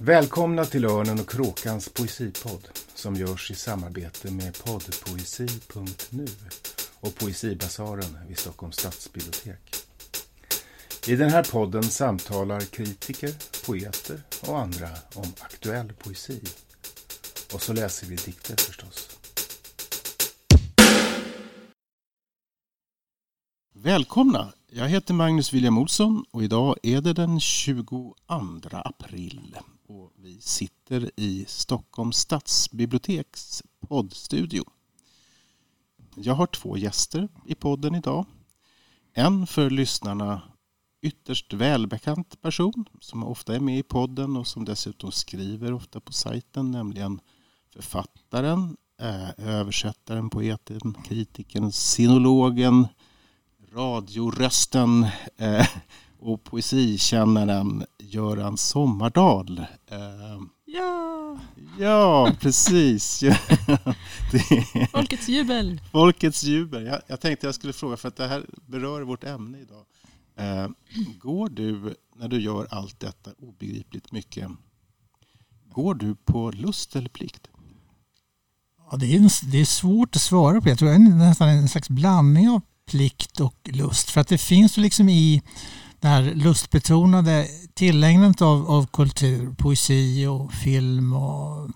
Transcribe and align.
Välkomna 0.00 0.64
till 0.64 0.84
Örnen 0.84 1.20
och 1.20 1.30
Kråkans 1.30 1.88
poesipodd 1.88 2.68
som 2.94 3.14
görs 3.14 3.50
i 3.50 3.54
samarbete 3.54 4.30
med 4.30 4.64
poddpoesi.nu 4.64 6.26
och 7.00 7.14
Poesibasaren 7.14 8.18
vid 8.28 8.38
Stockholms 8.38 8.76
stadsbibliotek. 8.76 9.76
I 11.06 11.16
den 11.16 11.30
här 11.30 11.44
podden 11.44 11.82
samtalar 11.82 12.60
kritiker, 12.60 13.34
poeter 13.66 14.22
och 14.48 14.58
andra 14.58 14.88
om 15.14 15.32
aktuell 15.40 15.92
poesi. 15.92 16.40
Och 17.54 17.62
så 17.62 17.72
läser 17.72 18.06
vi 18.06 18.16
dikter 18.16 18.56
förstås. 18.56 19.18
Välkomna! 23.74 24.52
Jag 24.70 24.88
heter 24.88 25.14
Magnus 25.14 25.52
William 25.52 25.78
Olsson 25.78 26.24
och 26.30 26.42
idag 26.42 26.76
är 26.82 27.00
det 27.00 27.12
den 27.12 27.40
22 27.40 28.14
april. 28.26 29.56
Och 29.88 30.12
vi 30.16 30.40
sitter 30.40 31.10
i 31.16 31.44
Stockholms 31.48 32.16
stadsbiblioteks 32.16 33.62
poddstudio. 33.88 34.64
Jag 36.14 36.34
har 36.34 36.46
två 36.46 36.76
gäster 36.76 37.28
i 37.46 37.54
podden 37.54 37.94
idag. 37.94 38.26
En 39.12 39.46
för 39.46 39.70
lyssnarna 39.70 40.42
ytterst 41.02 41.52
välbekant 41.52 42.42
person 42.42 42.84
som 43.00 43.24
ofta 43.24 43.54
är 43.54 43.60
med 43.60 43.78
i 43.78 43.82
podden 43.82 44.36
och 44.36 44.46
som 44.46 44.64
dessutom 44.64 45.12
skriver 45.12 45.72
ofta 45.72 46.00
på 46.00 46.12
sajten, 46.12 46.70
nämligen 46.70 47.20
författaren, 47.72 48.76
eh, 49.00 49.30
översättaren, 49.36 50.30
poeten, 50.30 50.94
kritikern, 51.04 51.72
sinologen, 51.72 52.88
radiorösten 53.72 55.06
eh, 55.36 55.68
och 56.18 56.44
poesikännaren 56.44 57.84
Göran 57.98 58.56
Sommardal. 58.56 59.58
Eh, 59.86 60.40
ja! 60.64 61.38
Ja, 61.78 62.32
precis. 62.40 63.20
Folkets 64.92 65.28
jubel. 65.28 65.80
Folkets 65.92 66.44
jubel. 66.44 66.86
Jag, 66.86 67.00
jag 67.06 67.20
tänkte 67.20 67.46
jag 67.46 67.54
skulle 67.54 67.72
fråga, 67.72 67.96
för 67.96 68.08
att 68.08 68.16
det 68.16 68.28
här 68.28 68.46
berör 68.66 69.02
vårt 69.02 69.24
ämne 69.24 69.58
idag. 69.58 69.84
Eh, 70.36 70.68
går 71.18 71.48
du, 71.48 71.94
när 72.16 72.28
du 72.28 72.40
gör 72.40 72.66
allt 72.70 73.00
detta 73.00 73.30
obegripligt 73.38 74.12
mycket, 74.12 74.48
går 75.64 75.94
du 75.94 76.14
på 76.14 76.50
lust 76.50 76.96
eller 76.96 77.08
plikt? 77.08 77.48
Ja, 78.90 78.96
det, 78.96 79.06
är 79.06 79.16
en, 79.16 79.28
det 79.52 79.58
är 79.58 79.64
svårt 79.64 80.16
att 80.16 80.22
svara 80.22 80.60
på. 80.60 80.68
Jag 80.68 80.78
tror 80.78 80.88
det 80.88 80.94
är 80.94 80.98
nästan 80.98 81.48
en 81.48 81.68
slags 81.68 81.88
blandning 81.88 82.50
av 82.50 82.60
plikt 82.86 83.40
och 83.40 83.56
lust. 83.64 84.10
För 84.10 84.20
att 84.20 84.28
det 84.28 84.38
finns 84.38 84.76
liksom 84.76 85.08
i 85.08 85.42
det 86.00 86.08
här 86.08 86.22
lustbetonade 86.34 87.46
tillägnandet 87.74 88.42
av, 88.42 88.70
av 88.70 88.86
kultur, 88.86 89.54
poesi 89.54 90.26
och 90.26 90.52
film 90.52 91.12
och 91.12 91.70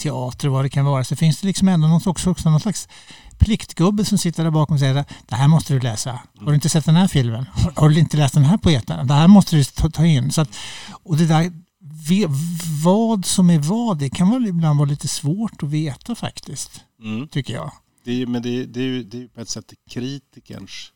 teater 0.00 0.48
och 0.48 0.54
vad 0.54 0.64
det 0.64 0.68
kan 0.68 0.84
vara 0.84 1.04
så 1.04 1.16
finns 1.16 1.40
det 1.40 1.46
liksom 1.46 1.68
ändå 1.68 1.88
någon, 1.88 2.00
också, 2.06 2.30
också 2.30 2.50
någon 2.50 2.60
slags 2.60 2.88
pliktgubbe 3.38 4.04
som 4.04 4.18
sitter 4.18 4.44
där 4.44 4.50
bakom 4.50 4.74
och 4.74 4.80
säger 4.80 5.04
det 5.28 5.34
här 5.34 5.48
måste 5.48 5.72
du 5.72 5.80
läsa. 5.80 6.20
Har 6.38 6.46
du 6.46 6.54
inte 6.54 6.68
sett 6.68 6.84
den 6.84 6.96
här 6.96 7.08
filmen? 7.08 7.46
Har, 7.76 7.88
du 7.88 7.98
inte 7.98 8.16
läst 8.16 8.34
den 8.34 8.44
här 8.44 8.58
poeten? 8.58 9.06
Det 9.06 9.14
här 9.14 9.28
måste 9.28 9.56
du 9.56 9.64
ta, 9.64 9.90
ta 9.90 10.06
in. 10.06 10.32
Så 10.32 10.40
att, 10.40 10.56
och 11.02 11.16
det 11.16 11.26
där, 11.26 11.52
vad 12.84 13.24
som 13.24 13.50
är 13.50 13.58
vad, 13.58 13.98
det 13.98 14.10
kan 14.10 14.30
väl 14.30 14.46
ibland 14.46 14.78
vara 14.78 14.88
lite 14.88 15.08
svårt 15.08 15.62
att 15.62 15.68
veta 15.68 16.14
faktiskt. 16.14 16.84
Mm. 17.02 17.28
Tycker 17.28 17.54
jag. 17.54 17.72
Det 18.04 18.22
är, 18.22 18.26
men 18.26 18.42
det, 18.42 18.64
det, 18.64 18.80
är 18.80 19.02
det 19.02 19.22
är 19.22 19.28
på 19.28 19.40
ett 19.40 19.48
sätt 19.48 19.72
kritikerns 19.90 20.92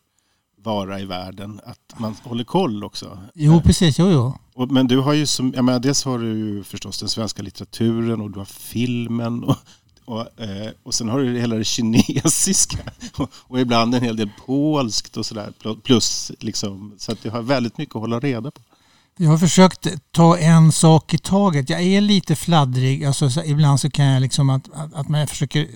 vara 0.64 1.00
i 1.00 1.04
världen, 1.04 1.60
att 1.64 2.00
man 2.00 2.16
håller 2.22 2.44
koll 2.44 2.84
också. 2.84 3.18
Jo, 3.34 3.60
precis. 3.60 3.98
Jo, 3.98 4.10
jo. 4.10 4.38
Och, 4.54 4.70
men 4.70 4.86
du 4.86 4.98
har 4.98 5.12
ju 5.12 5.26
som, 5.26 5.52
jag 5.56 5.64
menar, 5.64 5.78
dels 5.78 6.04
har 6.04 6.18
du 6.18 6.26
ju 6.26 6.64
förstås 6.64 7.00
den 7.00 7.08
svenska 7.08 7.42
litteraturen 7.42 8.20
och 8.20 8.30
du 8.30 8.38
har 8.38 8.44
filmen 8.44 9.44
och, 9.44 9.56
och, 10.04 10.40
eh, 10.40 10.70
och 10.82 10.94
sen 10.94 11.08
har 11.08 11.18
du 11.18 11.40
hela 11.40 11.56
det 11.56 11.64
kinesiska 11.64 12.78
och, 13.16 13.30
och 13.34 13.60
ibland 13.60 13.94
en 13.94 14.02
hel 14.02 14.16
del 14.16 14.30
polskt 14.46 15.16
och 15.16 15.26
sådär. 15.26 15.52
Plus 15.82 16.32
liksom, 16.40 16.94
så 16.98 17.12
att 17.12 17.22
du 17.22 17.30
har 17.30 17.42
väldigt 17.42 17.78
mycket 17.78 17.96
att 17.96 18.00
hålla 18.00 18.20
reda 18.20 18.50
på. 18.50 18.60
Jag 19.16 19.30
har 19.30 19.38
försökt 19.38 19.86
ta 20.10 20.38
en 20.38 20.72
sak 20.72 21.14
i 21.14 21.18
taget. 21.18 21.70
Jag 21.70 21.82
är 21.82 22.00
lite 22.00 22.36
fladdrig. 22.36 23.04
Alltså, 23.04 23.30
så 23.30 23.42
ibland 23.44 23.80
så 23.80 23.90
kan 23.90 24.04
jag 24.04 24.20
liksom 24.20 24.50
att, 24.50 24.72
att, 24.72 24.94
att 24.94 25.08
man 25.08 25.26
försöker 25.26 25.68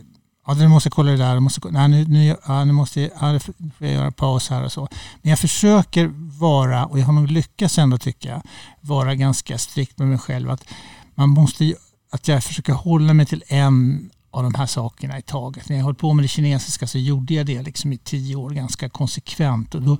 Ja, 0.48 0.54
du 0.54 0.69
måste 0.69 0.91
kolla 0.91 1.10
det 1.10 1.16
där. 1.16 1.34
Du 1.34 1.41
måste, 1.41 1.70
nej, 1.70 1.88
nu, 1.88 2.04
nu, 2.04 2.36
ja, 2.47 2.64
nu 2.64 2.72
måste 2.72 3.00
jag, 3.00 3.32
nu 3.32 3.41
får 3.41 3.54
jag 3.78 3.92
göra 3.92 4.10
paus 4.10 4.50
här 4.50 4.64
och 4.64 4.72
så. 4.72 4.88
Men 5.22 5.31
jag 5.31 5.38
försöker 5.38 6.10
vara, 6.38 6.86
och 6.86 6.98
jag 6.98 7.06
har 7.06 7.12
nog 7.12 7.31
lyckats 7.31 7.78
ändå 7.78 7.98
tycker 7.98 8.28
jag, 8.28 8.42
vara 8.81 9.14
ganska 9.14 9.59
strikt 9.59 9.98
med 9.98 10.09
mig 10.09 10.19
själv. 10.19 10.50
Att, 10.50 10.64
man 11.14 11.28
måste, 11.28 11.75
att 12.10 12.28
jag 12.28 12.44
försöker 12.44 12.72
hålla 12.72 13.14
mig 13.14 13.26
till 13.26 13.44
en 13.47 14.10
av 14.31 14.42
de 14.42 14.54
här 14.54 14.66
sakerna 14.66 15.19
i 15.19 15.22
taget. 15.22 15.69
När 15.69 15.76
jag 15.76 15.84
höll 15.84 15.94
på 15.94 16.14
med 16.14 16.25
det 16.25 16.28
kinesiska 16.28 16.86
så 16.86 16.98
gjorde 16.98 17.34
jag 17.34 17.47
det 17.47 17.62
liksom 17.62 17.92
i 17.92 17.98
tio 17.98 18.36
år 18.36 18.50
ganska 18.50 18.88
konsekvent. 18.88 19.75
Och 19.75 19.82
då 19.82 19.98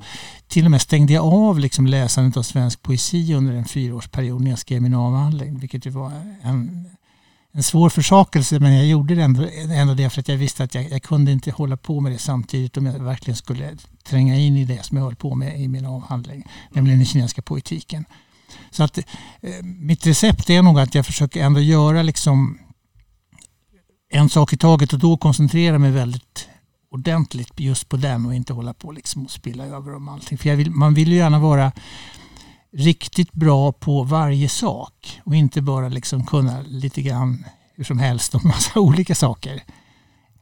till 0.49 0.65
och 0.65 0.71
med 0.71 0.81
stängde 0.81 1.13
jag 1.13 1.25
av 1.25 1.59
liksom 1.59 1.87
läsandet 1.87 2.37
av 2.37 2.43
svensk 2.43 2.83
poesi 2.83 3.35
under 3.35 3.53
en 3.53 3.65
fyraårsperiod 3.65 4.43
när 4.43 4.51
jag 4.51 4.59
skrev 4.59 4.83
min 4.83 4.95
avhandling. 4.95 5.59
Vilket 5.59 5.87
ju 5.87 5.91
var 5.91 6.13
en, 6.43 6.87
en 7.59 7.63
svår 7.63 7.91
försakelse 7.91 8.61
men 8.61 8.75
jag 8.75 8.87
gjorde 8.87 9.15
det 9.15 9.23
ändå, 9.23 9.49
ändå 9.73 9.95
det 9.95 10.11
för 10.11 10.21
att 10.21 10.29
jag 10.29 10.37
visste 10.37 10.65
att 10.65 10.75
jag, 10.75 10.91
jag, 10.91 11.03
kunde 11.03 11.33
inte 11.33 11.51
hålla 11.51 11.77
på 11.77 12.01
med 12.01 12.13
det 12.13 12.19
samtidigt 12.19 12.77
om 12.77 12.87
jag 12.87 12.99
verkligen 12.99 13.37
skulle 13.37 13.77
tränga 14.05 14.37
in 14.37 14.57
i 14.57 14.65
det 14.65 14.85
som 14.85 14.97
jag 14.97 15.05
höll 15.05 15.17
på 15.17 15.35
med 15.35 15.61
i 15.61 15.69
min 15.69 15.87
avhandling, 15.87 16.47
nämligen 16.71 16.99
den 16.99 17.07
kinesiska 17.07 17.43
poetiken. 17.43 18.05
Så 18.71 18.83
att 18.83 18.99
eh, 18.99 19.05
mitt 19.63 20.07
recept 20.07 20.51
är 20.51 20.63
nog 20.63 20.81
att 20.81 20.95
jag 20.95 21.07
försöker 21.07 21.45
ändå 21.45 21.61
göra 21.61 22.03
liksom 22.03 22.59
en 24.11 24.29
sak 24.29 24.53
i 24.53 24.57
taget 24.57 24.93
och 24.93 24.99
då 24.99 25.17
koncentrera 25.17 25.79
mig 25.79 25.91
väldigt 25.91 26.49
ordentligt 26.91 27.61
just 27.61 27.89
på 27.89 27.97
den 27.97 28.27
och 28.27 28.35
inte 28.35 28.53
hålla 28.53 28.75
på 28.75 28.93
liksom 28.93 29.25
och 29.25 29.31
spilla 29.31 29.67
över 29.67 29.95
om 29.95 30.09
allting. 30.09 30.39
För 30.39 30.57
vill, 30.57 30.71
man 30.71 30.95
vill 30.95 31.09
ju 31.09 31.17
gärna 31.17 31.39
vara 31.39 31.73
riktigt 32.73 33.33
bra 33.33 33.73
på 33.73 34.03
varje 34.03 34.49
sak 34.49 35.21
och 35.25 35.35
inte 35.35 35.63
bara 35.63 35.89
liksom 35.89 36.27
kunna 36.27 36.61
lite 36.61 37.03
grann 37.03 37.45
hur 37.75 37.85
som 37.85 37.99
helst 37.99 38.35
om 38.35 38.41
massa 38.49 38.81
olika 38.81 39.15
saker. 39.15 39.63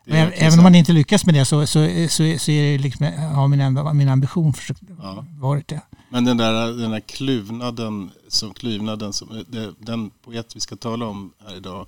Även 0.09 0.59
om 0.59 0.63
man 0.63 0.75
inte 0.75 0.93
lyckas 0.93 1.27
med 1.27 1.35
det 1.35 1.45
så, 1.45 1.67
så, 1.67 1.89
så, 2.09 2.39
så 2.39 2.51
är 2.51 2.73
det 2.73 2.79
liksom, 2.79 3.07
har 3.35 3.49
min, 3.49 3.61
enda, 3.61 3.93
min 3.93 4.09
ambition 4.09 4.53
försökt, 4.53 4.83
ja. 5.03 5.25
varit 5.39 5.69
det. 5.69 5.81
Men 6.09 6.25
den 6.25 6.37
där, 6.37 6.73
den 6.73 6.91
där 6.91 7.01
kluvnaden, 7.01 8.11
som, 8.29 8.55
kluvnaden 8.55 9.13
som, 9.13 9.45
den 9.79 10.11
poet 10.25 10.57
vi 10.57 10.61
ska 10.61 10.77
tala 10.77 11.07
om 11.07 11.33
här 11.47 11.57
idag, 11.57 11.87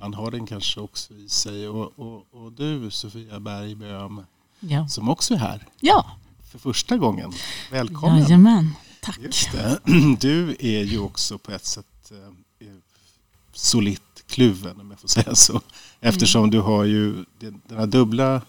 han 0.00 0.14
har 0.14 0.30
den 0.30 0.46
kanske 0.46 0.80
också 0.80 1.14
i 1.14 1.28
sig. 1.28 1.68
Och, 1.68 1.98
och, 1.98 2.26
och 2.30 2.52
du 2.52 2.90
Sofia 2.90 3.40
Bergböm, 3.40 4.20
ja. 4.60 4.88
som 4.88 5.08
också 5.08 5.34
är 5.34 5.38
här. 5.38 5.66
Ja. 5.80 6.06
För 6.50 6.58
första 6.58 6.96
gången. 6.96 7.32
Välkommen. 7.70 8.18
Jajamän. 8.18 8.74
Tack. 9.06 9.80
Du 10.20 10.56
är 10.58 10.82
ju 10.82 10.98
också 10.98 11.38
på 11.38 11.52
ett 11.52 11.64
sätt 11.64 12.12
eh, 12.60 12.66
solitt 13.52 14.02
kluven 14.26 14.80
om 14.80 14.90
jag 14.90 15.00
får 15.00 15.08
säga 15.08 15.34
så. 15.34 15.60
Eftersom 16.00 16.40
mm. 16.40 16.50
du 16.50 16.60
har 16.60 16.84
ju 16.84 17.24
den 17.38 17.60
här 17.70 17.86
dubbla 17.86 18.42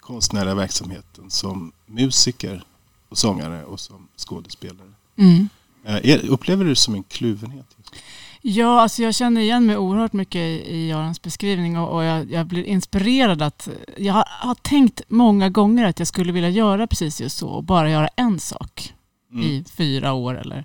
konstnärliga 0.00 0.54
verksamheten 0.54 1.30
som 1.30 1.72
musiker 1.86 2.64
och 3.08 3.18
sångare 3.18 3.64
och 3.64 3.80
som 3.80 4.08
skådespelare. 4.16 4.92
Mm. 5.16 5.48
Eh, 5.84 6.20
upplever 6.28 6.64
du 6.64 6.70
det 6.70 6.76
som 6.76 6.94
en 6.94 7.02
kluvenhet? 7.02 7.76
Ja, 8.44 8.80
alltså 8.80 9.02
jag 9.02 9.14
känner 9.14 9.40
igen 9.40 9.66
mig 9.66 9.76
oerhört 9.76 10.12
mycket 10.12 10.40
i 10.66 10.86
Görans 10.88 11.22
beskrivning 11.22 11.78
och, 11.78 11.96
och 11.96 12.04
jag, 12.04 12.30
jag, 12.30 12.46
blir 12.46 12.64
inspirerad 12.64 13.42
att 13.42 13.68
jag 13.96 14.14
har, 14.14 14.24
har, 14.28 14.54
tänkt 14.54 15.02
många 15.08 15.48
gånger 15.48 15.84
att 15.84 15.98
jag 15.98 16.08
skulle 16.08 16.32
vilja 16.32 16.48
göra 16.48 16.86
precis 16.86 17.20
just 17.20 17.36
så 17.36 17.48
och 17.48 17.64
bara 17.64 17.90
göra 17.90 18.08
en 18.16 18.40
sak 18.40 18.94
mm. 19.32 19.44
i 19.44 19.64
fyra 19.76 20.12
år 20.12 20.40
eller 20.40 20.64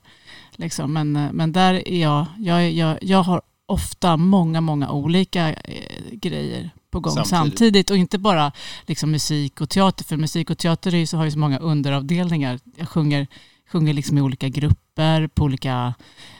liksom. 0.51 0.93
Men, 0.93 1.11
men 1.11 1.51
där 1.51 1.87
är 1.87 2.01
jag, 2.01 2.25
jag, 2.37 2.71
jag, 2.71 2.97
jag 3.01 3.23
har 3.23 3.41
ofta 3.65 4.17
många, 4.17 4.61
många 4.61 4.91
olika 4.91 5.53
eh, 5.53 6.11
grejer 6.11 6.69
på 6.89 6.99
gång 6.99 7.13
samtidigt. 7.13 7.29
samtidigt. 7.29 7.89
och 7.89 7.97
inte 7.97 8.17
bara 8.17 8.51
liksom 8.85 9.11
musik 9.11 9.61
och 9.61 9.69
teater. 9.69 10.03
För 10.03 10.17
musik 10.17 10.49
och 10.49 10.57
teater 10.57 10.93
är 10.93 10.97
ju 10.97 11.05
så, 11.05 11.17
har 11.17 11.25
ju 11.25 11.31
så 11.31 11.39
många 11.39 11.59
underavdelningar. 11.59 12.59
Jag 12.75 12.89
sjunger, 12.89 13.27
sjunger 13.71 13.93
liksom 13.93 14.17
i 14.17 14.21
olika 14.21 14.49
grupper 14.49 15.27
på 15.27 15.43
olika 15.43 15.93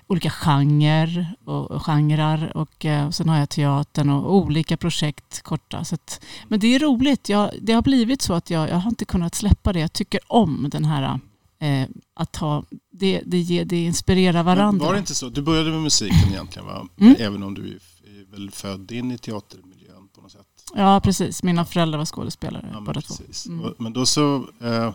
olika 0.08 0.30
genrer 0.30 1.36
och, 1.46 1.82
genrer 1.82 2.58
och 2.58 2.86
eh, 2.86 3.10
sen 3.10 3.30
har 3.30 3.38
jag 3.38 3.50
teatern 3.50 4.10
och 4.10 4.36
olika 4.36 4.78
projekt 4.78 5.42
korta. 5.42 5.84
Så 5.84 5.96
att, 5.96 6.22
men 6.48 6.60
det 6.60 6.76
är 6.76 6.80
roligt. 6.80 7.30
Jag, 7.30 7.52
det 7.62 7.74
har 7.74 7.82
blivit 7.82 8.22
så 8.22 8.34
att 8.34 8.50
jag, 8.50 8.70
jag 8.70 8.76
har 8.76 8.90
inte 8.90 9.06
kunnat 9.06 9.36
släppa 9.36 9.74
det. 9.74 9.80
Jag 9.80 9.94
tycker 9.94 10.20
om 10.28 10.70
den 10.72 10.86
här 10.86 11.20
eh, 11.60 11.88
att 12.14 12.36
ha, 12.36 12.64
det, 12.92 13.22
det, 13.26 13.64
det 13.64 13.86
inspirerar 13.86 14.44
varandra. 14.44 14.72
Men 14.72 14.88
var 14.88 14.94
det 14.94 15.00
inte 15.00 15.16
så? 15.16 15.30
Du 15.30 15.42
började 15.42 15.72
med 15.72 15.82
musiken 15.82 16.30
egentligen 16.30 16.68
va? 16.68 16.88
Mm. 16.98 17.16
Även 17.20 17.44
om 17.44 17.54
du 17.54 17.68
är 17.68 18.32
väl 18.32 18.52
född 18.52 18.92
in 18.92 19.12
i 19.12 19.18
teatermiljön 19.18 20.08
på 20.16 20.22
något 20.22 20.32
sätt? 20.32 20.48
Ja 20.76 21.02
precis, 21.04 21.44
mina 21.44 21.66
föräldrar 21.66 21.98
var 21.98 22.06
skådespelare 22.06 22.70
ja, 22.74 22.82
båda 22.82 23.02
två. 23.02 23.16
Mm. 23.48 23.74
Men 23.78 23.94
då 23.94 24.06
så, 24.06 24.36
eh, 24.62 24.94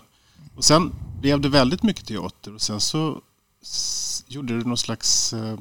och 0.57 0.65
sen 0.65 0.93
blev 1.21 1.41
det 1.41 1.49
väldigt 1.49 1.83
mycket 1.83 2.07
teater 2.07 2.55
och 2.55 2.61
sen 2.61 2.81
så 2.81 3.21
gjorde 4.33 4.59
du 4.59 4.65
någon 4.65 4.77
slags, 4.77 5.33
eh, 5.33 5.59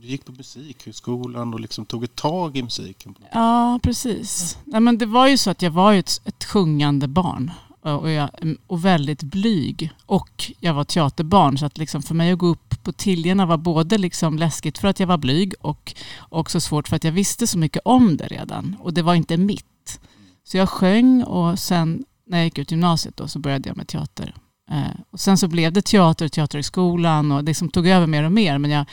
du 0.00 0.06
gick 0.06 0.24
på 0.24 0.32
musikhögskolan 0.32 1.54
och 1.54 1.60
liksom 1.60 1.86
tog 1.86 2.04
ett 2.04 2.16
tag 2.16 2.56
i 2.56 2.62
musiken? 2.62 3.14
Ja, 3.32 3.80
precis. 3.82 4.58
Nej, 4.64 4.80
men 4.80 4.98
det 4.98 5.06
var 5.06 5.26
ju 5.26 5.38
så 5.38 5.50
att 5.50 5.62
jag 5.62 5.70
var 5.70 5.94
ett, 5.94 6.20
ett 6.24 6.44
sjungande 6.44 7.08
barn 7.08 7.50
och, 7.82 8.10
jag, 8.10 8.30
och 8.66 8.84
väldigt 8.84 9.22
blyg. 9.22 9.90
Och 10.06 10.52
jag 10.60 10.74
var 10.74 10.84
teaterbarn 10.84 11.58
så 11.58 11.66
att 11.66 11.78
liksom 11.78 12.02
för 12.02 12.14
mig 12.14 12.32
att 12.32 12.38
gå 12.38 12.46
upp 12.46 12.82
på 12.82 12.92
Tiljarna 12.92 13.46
var 13.46 13.56
både 13.56 13.98
liksom 13.98 14.38
läskigt 14.38 14.78
för 14.78 14.88
att 14.88 15.00
jag 15.00 15.06
var 15.06 15.18
blyg 15.18 15.54
och 15.60 15.94
också 16.28 16.60
svårt 16.60 16.88
för 16.88 16.96
att 16.96 17.04
jag 17.04 17.12
visste 17.12 17.46
så 17.46 17.58
mycket 17.58 17.82
om 17.84 18.16
det 18.16 18.26
redan. 18.26 18.76
Och 18.80 18.94
det 18.94 19.02
var 19.02 19.14
inte 19.14 19.36
mitt. 19.36 20.00
Så 20.44 20.56
jag 20.56 20.68
sjöng 20.68 21.22
och 21.22 21.58
sen 21.58 22.04
när 22.26 22.38
jag 22.38 22.44
gick 22.44 22.58
ut 22.58 22.70
gymnasiet 22.70 23.16
då, 23.16 23.28
så 23.28 23.38
började 23.38 23.68
jag 23.68 23.76
med 23.76 23.88
teater. 23.88 24.34
Eh, 24.72 25.00
och 25.10 25.20
sen 25.20 25.38
så 25.38 25.48
blev 25.48 25.72
det 25.72 25.82
teater 25.82 26.24
och 26.24 26.32
teaterhögskolan 26.32 27.32
och 27.32 27.44
det 27.44 27.54
som 27.54 27.68
tog 27.68 27.86
över 27.86 28.06
mer 28.06 28.24
och 28.24 28.32
mer. 28.32 28.58
Men 28.58 28.70
jag 28.70 28.86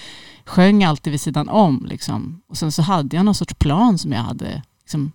sjöng 0.45 0.83
alltid 0.83 1.11
vid 1.11 1.21
sidan 1.21 1.49
om. 1.49 1.85
Liksom. 1.89 2.41
Och 2.47 2.57
sen 2.57 2.71
så 2.71 2.81
hade 2.81 3.15
jag 3.15 3.25
någon 3.25 3.35
sorts 3.35 3.53
plan 3.53 3.97
som 3.97 4.11
jag 4.11 4.19
hade 4.19 4.63
liksom, 4.81 5.11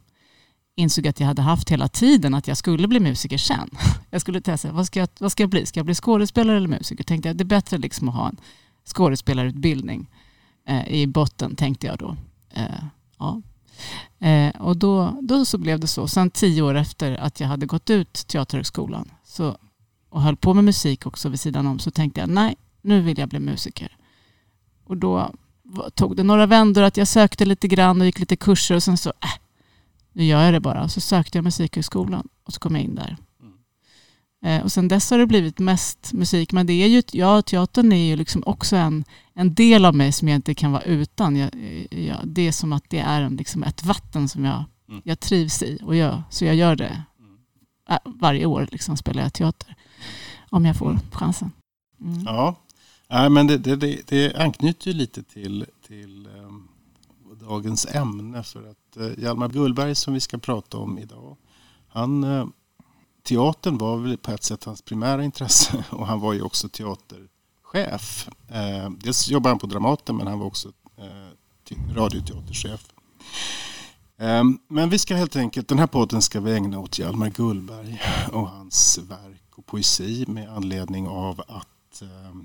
insåg 0.77 1.07
att 1.07 1.21
jag 1.21 1.27
hade 1.27 1.43
haft 1.43 1.71
hela 1.71 1.89
tiden 1.89 2.35
att 2.35 2.49
jag 2.49 2.57
skulle 2.57 2.89
bli 2.89 3.01
musiker 3.01 3.39
sen. 3.39 3.71
Jag 4.11 4.21
skulle 4.21 4.41
testa, 4.41 4.73
vad 4.73 4.87
ska 4.87 5.01
jag, 5.01 5.09
vad 5.19 5.33
ska 5.33 5.43
jag 5.43 5.51
bli? 5.51 5.67
Ska 5.67 5.79
jag 5.79 5.87
bli 5.87 5.95
skådespelare 5.95 6.57
eller 6.57 6.69
musiker? 6.69 7.05
Tänkte 7.05 7.29
jag, 7.29 7.37
det 7.37 7.43
är 7.43 7.47
bättre 7.47 7.79
liksom 7.79 8.09
att 8.09 8.15
ha 8.15 8.29
en 8.29 8.37
skådespelarutbildning 8.85 10.11
eh, 10.69 10.89
i 10.89 11.07
botten, 11.07 11.57
tänkte 11.57 11.87
jag 11.87 11.99
då. 11.99 12.17
Eh, 12.51 12.85
ja. 13.19 13.43
Eh, 14.29 14.61
och 14.61 14.77
då, 14.77 15.19
då 15.23 15.45
så 15.45 15.59
blev 15.59 15.81
det 15.81 15.87
så. 15.87 16.09
Sen 16.09 16.31
tio 16.31 16.63
år 16.63 16.75
efter 16.75 17.17
att 17.17 17.41
jag 17.41 17.49
hade 17.49 17.67
gått 17.67 17.91
ut 17.91 18.13
Teaterhögskolan 18.13 19.11
så, 19.25 19.57
och 20.15 20.23
höll 20.23 20.37
på 20.37 20.55
med 20.55 20.65
musik 20.65 21.07
också 21.07 21.29
vid 21.29 21.41
sidan 21.41 21.67
om 21.67 21.79
så 21.79 21.91
tänkte 21.91 22.21
jag, 22.21 22.29
nej, 22.29 22.57
nu 22.83 23.01
vill 23.01 23.19
jag 23.19 23.29
bli 23.29 23.39
musiker. 23.39 23.97
Och 24.85 24.97
då 24.97 25.33
tog 25.95 26.17
det 26.17 26.23
några 26.23 26.47
vändor 26.47 26.83
att 26.83 26.97
jag 26.97 27.09
sökte 27.09 27.45
lite 27.45 27.69
grann 27.69 28.01
och 28.01 28.07
gick 28.07 28.19
lite 28.19 28.37
kurser 28.37 28.75
och 28.75 28.83
sen 28.83 28.97
så, 28.97 29.09
äh, 29.09 29.41
nu 30.13 30.25
gör 30.25 30.45
jag 30.45 30.55
det 30.55 30.61
bara. 30.61 30.89
Så 30.89 31.01
sökte 31.01 31.39
jag 31.39 31.45
Musikhögskolan 31.45 32.29
och 32.45 32.53
så 32.53 32.61
kom 32.61 32.75
jag 32.75 32.85
in 32.85 32.95
där. 32.95 33.17
Mm. 33.41 33.55
Eh, 34.45 34.65
och 34.65 34.73
sen 34.73 34.89
dess 34.89 35.11
har 35.11 35.19
det 35.19 35.27
blivit 35.27 35.59
mest 35.59 36.13
musik. 36.13 36.53
Men 36.53 36.67
det 36.67 36.73
är 36.73 36.89
ju, 36.89 37.03
ja, 37.13 37.43
teatern 37.43 37.93
är 37.93 38.07
ju 38.07 38.17
liksom 38.17 38.43
också 38.47 38.77
en, 38.77 39.05
en 39.35 39.55
del 39.55 39.85
av 39.85 39.95
mig 39.95 40.13
som 40.13 40.29
jag 40.29 40.37
inte 40.37 40.55
kan 40.55 40.73
vara 40.73 40.83
utan. 40.83 41.37
Jag, 41.37 41.51
jag, 41.91 42.19
det 42.25 42.49
är 42.49 42.53
som 42.53 42.73
att 42.73 42.85
det 42.89 42.99
är 42.99 43.21
en, 43.21 43.37
liksom 43.37 43.63
ett 43.63 43.85
vatten 43.85 44.29
som 44.29 44.45
jag, 44.45 44.65
mm. 44.89 45.03
jag 45.05 45.21
trivs 45.21 45.63
i. 45.63 45.79
Och 45.83 45.97
jag, 45.97 46.23
så 46.31 46.45
jag 46.45 46.55
gör 46.55 46.77
det 46.77 47.03
äh, 47.91 47.99
varje 48.05 48.47
år, 48.47 48.69
liksom, 48.73 48.97
spelar 48.97 49.23
jag 49.23 49.33
teater. 49.33 49.77
Om 50.55 50.65
jag 50.65 50.77
får 50.77 50.91
mm. 50.91 51.01
chansen. 51.13 51.53
Mm. 52.01 52.23
Ja, 52.25 52.57
äh, 53.09 53.29
men 53.29 53.47
det, 53.47 53.59
det, 53.59 54.09
det, 54.09 54.37
anknyter 54.37 54.89
ju 54.91 54.93
lite 54.93 55.23
till, 55.23 55.67
till 55.87 56.29
um, 56.39 56.69
dagens 57.41 57.87
ämne. 57.87 58.43
För 58.43 58.71
att 58.71 58.85
Eh, 58.97 59.19
Hjalmar 59.19 59.49
Gullberg 59.49 59.95
som 59.95 60.15
vi 60.15 60.21
ska 60.21 60.39
prata 60.39 60.79
om 60.79 60.99
idag. 60.99 61.37
Han, 61.89 62.25
eh, 62.25 62.47
teatern 63.23 63.79
var 63.79 63.97
väl 63.97 64.19
på 64.19 64.31
ett 64.31 64.45
sätt 64.45 64.65
hans 64.65 64.83
primära 64.83 65.25
intresse 65.25 65.85
och 65.91 66.07
han 66.07 66.21
var 66.21 66.33
ju 66.33 66.43
också 66.43 66.69
teaterchef. 66.69 68.29
Eh, 68.49 68.91
dels 68.91 69.29
jobbade 69.29 69.51
han 69.51 69.59
på 69.59 69.67
Dramaten 69.67 70.17
men 70.17 70.27
han 70.27 70.39
var 70.39 70.47
också 70.47 70.73
radioteaterchef. 71.95 72.91
Men 74.69 74.91
vi 74.91 74.99
ska 74.99 75.17
helt 75.17 75.37
enkelt, 75.37 75.69
den 75.69 75.79
här 75.79 75.87
podden 75.87 76.23
ska 76.23 76.41
vi 76.41 76.53
ägna 76.53 76.79
åt 76.79 76.99
Hjalmar 76.99 77.31
Gullberg 77.31 78.03
och 78.33 78.49
hans 78.49 78.99
verk 78.99 79.44
och 79.55 79.67
poesi 79.67 80.25
med 80.29 80.57
anledning 80.57 81.09
av 81.09 81.41
att 81.49 82.03
eh, 82.03 82.37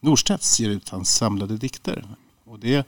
Norstedts 0.00 0.60
ger 0.60 0.70
ut 0.70 0.88
hans 0.88 1.14
samlade 1.14 1.56
dikter. 1.56 2.04
Och 2.44 2.58
det 2.58 2.86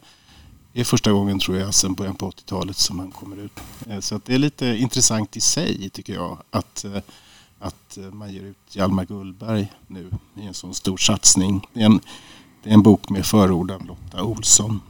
är 0.72 0.84
första 0.84 1.12
gången 1.12 1.38
tror 1.38 1.56
jag 1.56 1.74
sen 1.74 1.94
början 1.94 2.16
på 2.16 2.30
80-talet 2.30 2.76
som 2.76 2.98
han 2.98 3.10
kommer 3.10 3.36
ut. 3.36 3.60
Eh, 3.86 4.00
så 4.00 4.16
att 4.16 4.24
det 4.24 4.34
är 4.34 4.38
lite 4.38 4.66
intressant 4.66 5.36
i 5.36 5.40
sig 5.40 5.90
tycker 5.90 6.14
jag 6.14 6.42
att, 6.50 6.84
eh, 6.84 7.02
att 7.58 7.96
eh, 7.96 8.10
man 8.10 8.32
ger 8.32 8.42
ut 8.42 8.76
Hjalmar 8.76 9.04
Gullberg 9.04 9.72
nu 9.86 10.10
i 10.36 10.46
en 10.46 10.54
sån 10.54 10.74
stor 10.74 10.96
satsning. 10.96 11.68
Det 11.72 11.80
är 11.80 11.86
en, 11.86 12.00
det 12.62 12.70
är 12.70 12.74
en 12.74 12.82
bok 12.82 13.10
med 13.10 13.26
förord 13.26 13.70
av 13.70 13.86
Lotta 13.86 14.22
Olsson. 14.22 14.80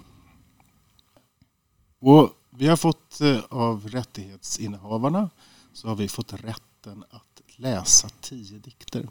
Och 2.01 2.31
vi 2.51 2.67
har 2.67 2.77
fått 2.77 3.21
eh, 3.21 3.39
av 3.49 3.89
rättighetsinnehavarna 3.89 5.31
så 5.73 5.89
har 5.89 5.97
vi 5.97 6.09
fått 6.09 6.33
rätten 6.33 7.05
att 7.11 7.32
läsa 7.63 8.09
tio 8.21 8.59
dikter. 8.59 9.09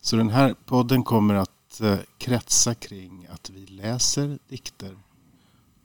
Så 0.00 0.16
den 0.16 0.30
här 0.30 0.54
podden 0.64 1.04
kommer 1.04 1.34
att 1.34 1.80
eh, 1.80 1.98
kretsa 2.18 2.74
kring 2.74 3.26
att 3.30 3.50
vi 3.50 3.66
läser 3.66 4.38
dikter 4.48 4.98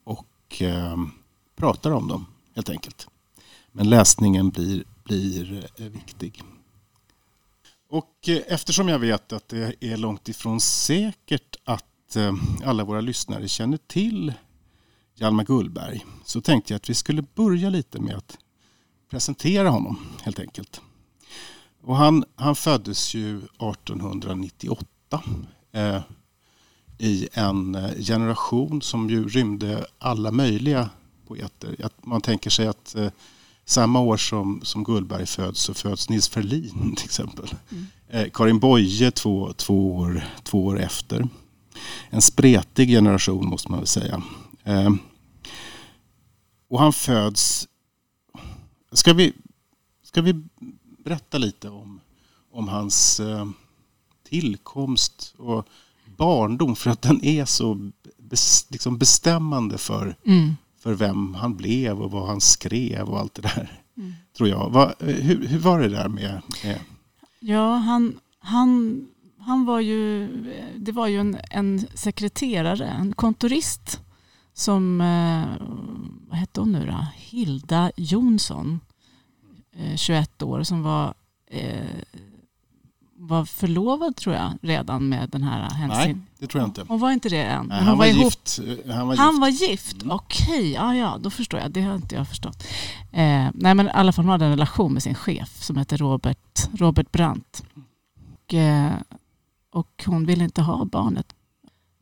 och 0.03 0.61
eh, 0.61 0.97
pratar 1.55 1.91
om 1.91 2.07
dem 2.07 2.25
helt 2.55 2.69
enkelt. 2.69 3.07
Men 3.71 3.89
läsningen 3.89 4.49
blir, 4.49 4.83
blir 5.03 5.69
eh, 5.77 5.85
viktig. 5.85 6.43
Och 7.89 8.29
eh, 8.29 8.41
eftersom 8.47 8.89
jag 8.89 8.99
vet 8.99 9.33
att 9.33 9.47
det 9.47 9.75
är 9.79 9.97
långt 9.97 10.29
ifrån 10.29 10.61
säkert 10.61 11.55
att 11.63 11.85
alla 12.63 12.83
våra 12.83 13.01
lyssnare 13.01 13.47
känner 13.47 13.77
till 13.77 14.33
Hjalmar 15.15 15.43
Gullberg 15.43 16.05
så 16.25 16.41
tänkte 16.41 16.73
jag 16.73 16.75
att 16.75 16.89
vi 16.89 16.93
skulle 16.93 17.21
börja 17.35 17.69
lite 17.69 17.99
med 17.99 18.15
att 18.15 18.37
presentera 19.09 19.69
honom 19.69 19.99
helt 20.21 20.39
enkelt. 20.39 20.81
Och 21.83 21.95
han, 21.95 22.24
han 22.35 22.56
föddes 22.56 23.13
ju 23.13 23.38
1898 23.38 24.85
eh, 25.71 26.01
i 26.97 27.27
en 27.33 27.75
eh, 27.75 27.91
generation 28.00 28.81
som 28.81 29.09
ju 29.09 29.27
rymde 29.27 29.85
alla 30.00 30.31
möjliga 30.31 30.89
poeter. 31.27 31.89
Man 32.03 32.21
tänker 32.21 32.50
sig 32.50 32.68
att 32.68 32.95
eh, 32.95 33.09
samma 33.65 34.00
år 34.00 34.18
som, 34.18 34.62
som 34.63 34.83
Gullberg 34.83 35.25
föds 35.25 35.62
så 35.62 35.74
föds 35.74 36.09
Nils 36.09 36.30
Ferlin 36.30 36.95
till 36.97 37.06
exempel. 37.06 37.53
Mm. 37.71 37.86
Eh, 38.07 38.31
Karin 38.33 38.59
Boye 38.59 39.12
två, 39.12 39.53
två, 39.53 39.95
år, 39.95 40.24
två 40.44 40.65
år 40.65 40.79
efter. 40.79 41.27
En 42.09 42.21
spretig 42.21 42.89
generation 42.89 43.47
måste 43.47 43.71
man 43.71 43.79
väl 43.79 43.88
säga. 43.88 44.24
och 46.69 46.79
han 46.79 46.94
föds... 46.94 47.68
Ska 48.91 49.13
vi, 49.13 49.33
ska 50.03 50.21
vi 50.21 50.44
berätta 51.03 51.38
lite 51.38 51.69
om, 51.69 52.00
om 52.51 52.67
hans 52.67 53.21
tillkomst 54.29 55.33
och 55.38 55.67
barndom 56.17 56.75
för 56.75 56.89
att 56.89 57.01
den 57.01 57.25
är 57.25 57.45
så 57.45 57.91
liksom 58.69 58.98
bestämmande 58.98 59.77
för, 59.77 60.15
mm. 60.25 60.55
för 60.79 60.93
vem 60.93 61.33
han 61.33 61.57
blev 61.57 62.01
och 62.01 62.12
vad 62.12 62.27
han 62.27 62.41
skrev 62.41 63.10
och 63.10 63.19
allt 63.19 63.33
det 63.33 63.41
där. 63.41 63.79
Mm. 63.98 64.13
Tror 64.38 64.50
jag. 64.50 64.69
Va, 64.69 64.93
hur, 65.00 65.48
hur, 65.48 65.60
var 65.60 65.79
det 65.79 65.89
där 65.89 66.07
med... 66.07 66.41
med... 66.63 66.79
Ja, 67.39 67.75
han, 67.75 68.19
han, 68.39 69.01
han 69.39 69.65
var 69.65 69.79
ju... 69.79 70.27
Det 70.77 70.91
var 70.91 71.07
ju 71.07 71.19
en, 71.19 71.38
en 71.50 71.88
sekreterare, 71.93 72.88
en 72.88 73.13
kontorist 73.13 74.01
som... 74.53 75.01
Eh, 75.01 75.67
vad 76.29 76.39
hette 76.39 76.60
hon 76.60 76.72
nu 76.72 76.86
då? 76.86 77.07
Hilda 77.15 77.91
Jonsson. 77.98 78.79
21 79.96 80.42
eh, 80.42 80.48
år 80.48 80.63
som 80.63 80.84
var 80.84 81.13
eh, 81.48 81.84
var 83.27 83.46
förlovad 83.46 84.15
tror 84.15 84.36
jag 84.36 84.51
redan 84.62 85.10
med 85.10 85.30
den 85.30 85.44
här 85.44 85.70
händelsen. 85.70 86.12
Nej, 86.12 86.18
det 86.39 86.48
tror 86.48 86.62
jag 86.62 86.70
inte. 86.70 86.86
Hon 86.88 87.00
var 87.00 87.12
inte 87.12 87.30
det 87.30 87.44
än. 87.44 87.65
Nej, 87.65 87.84
han, 87.84 87.98
var 87.98 88.06
ihop. 88.06 88.24
gift. 88.24 88.60
han 88.88 89.08
var 89.08 89.15
han 89.15 89.32
gift. 89.32 89.42
Var 89.42 89.50
gift. 89.50 90.03
Mm. 90.03 90.12
Okej, 90.15 90.72
ja, 90.72 90.96
ja, 90.96 91.18
då 91.22 91.30
förstår 91.30 91.60
jag. 91.60 91.72
Det 91.72 91.82
har 91.82 91.96
inte 91.96 92.15
jag 92.15 92.27
förstått. 92.27 92.63
Eh, 93.12 93.48
nej, 93.53 93.75
men 93.75 93.88
i 93.88 93.92
alla 93.94 94.12
fall 94.12 94.25
hon 94.25 94.32
hade 94.32 94.46
en 94.46 94.51
relation 94.51 94.94
med 94.94 95.03
sin 95.03 95.15
chef 95.15 95.63
som 95.63 95.77
heter 95.77 95.98
Robert, 95.98 96.70
Robert 96.74 97.12
Brandt. 97.12 97.63
Och, 98.34 98.53
eh, 98.53 98.94
och 99.72 100.03
hon 100.06 100.25
ville 100.25 100.44
inte 100.44 100.62
ha 100.62 100.86
barnet. 100.86 101.34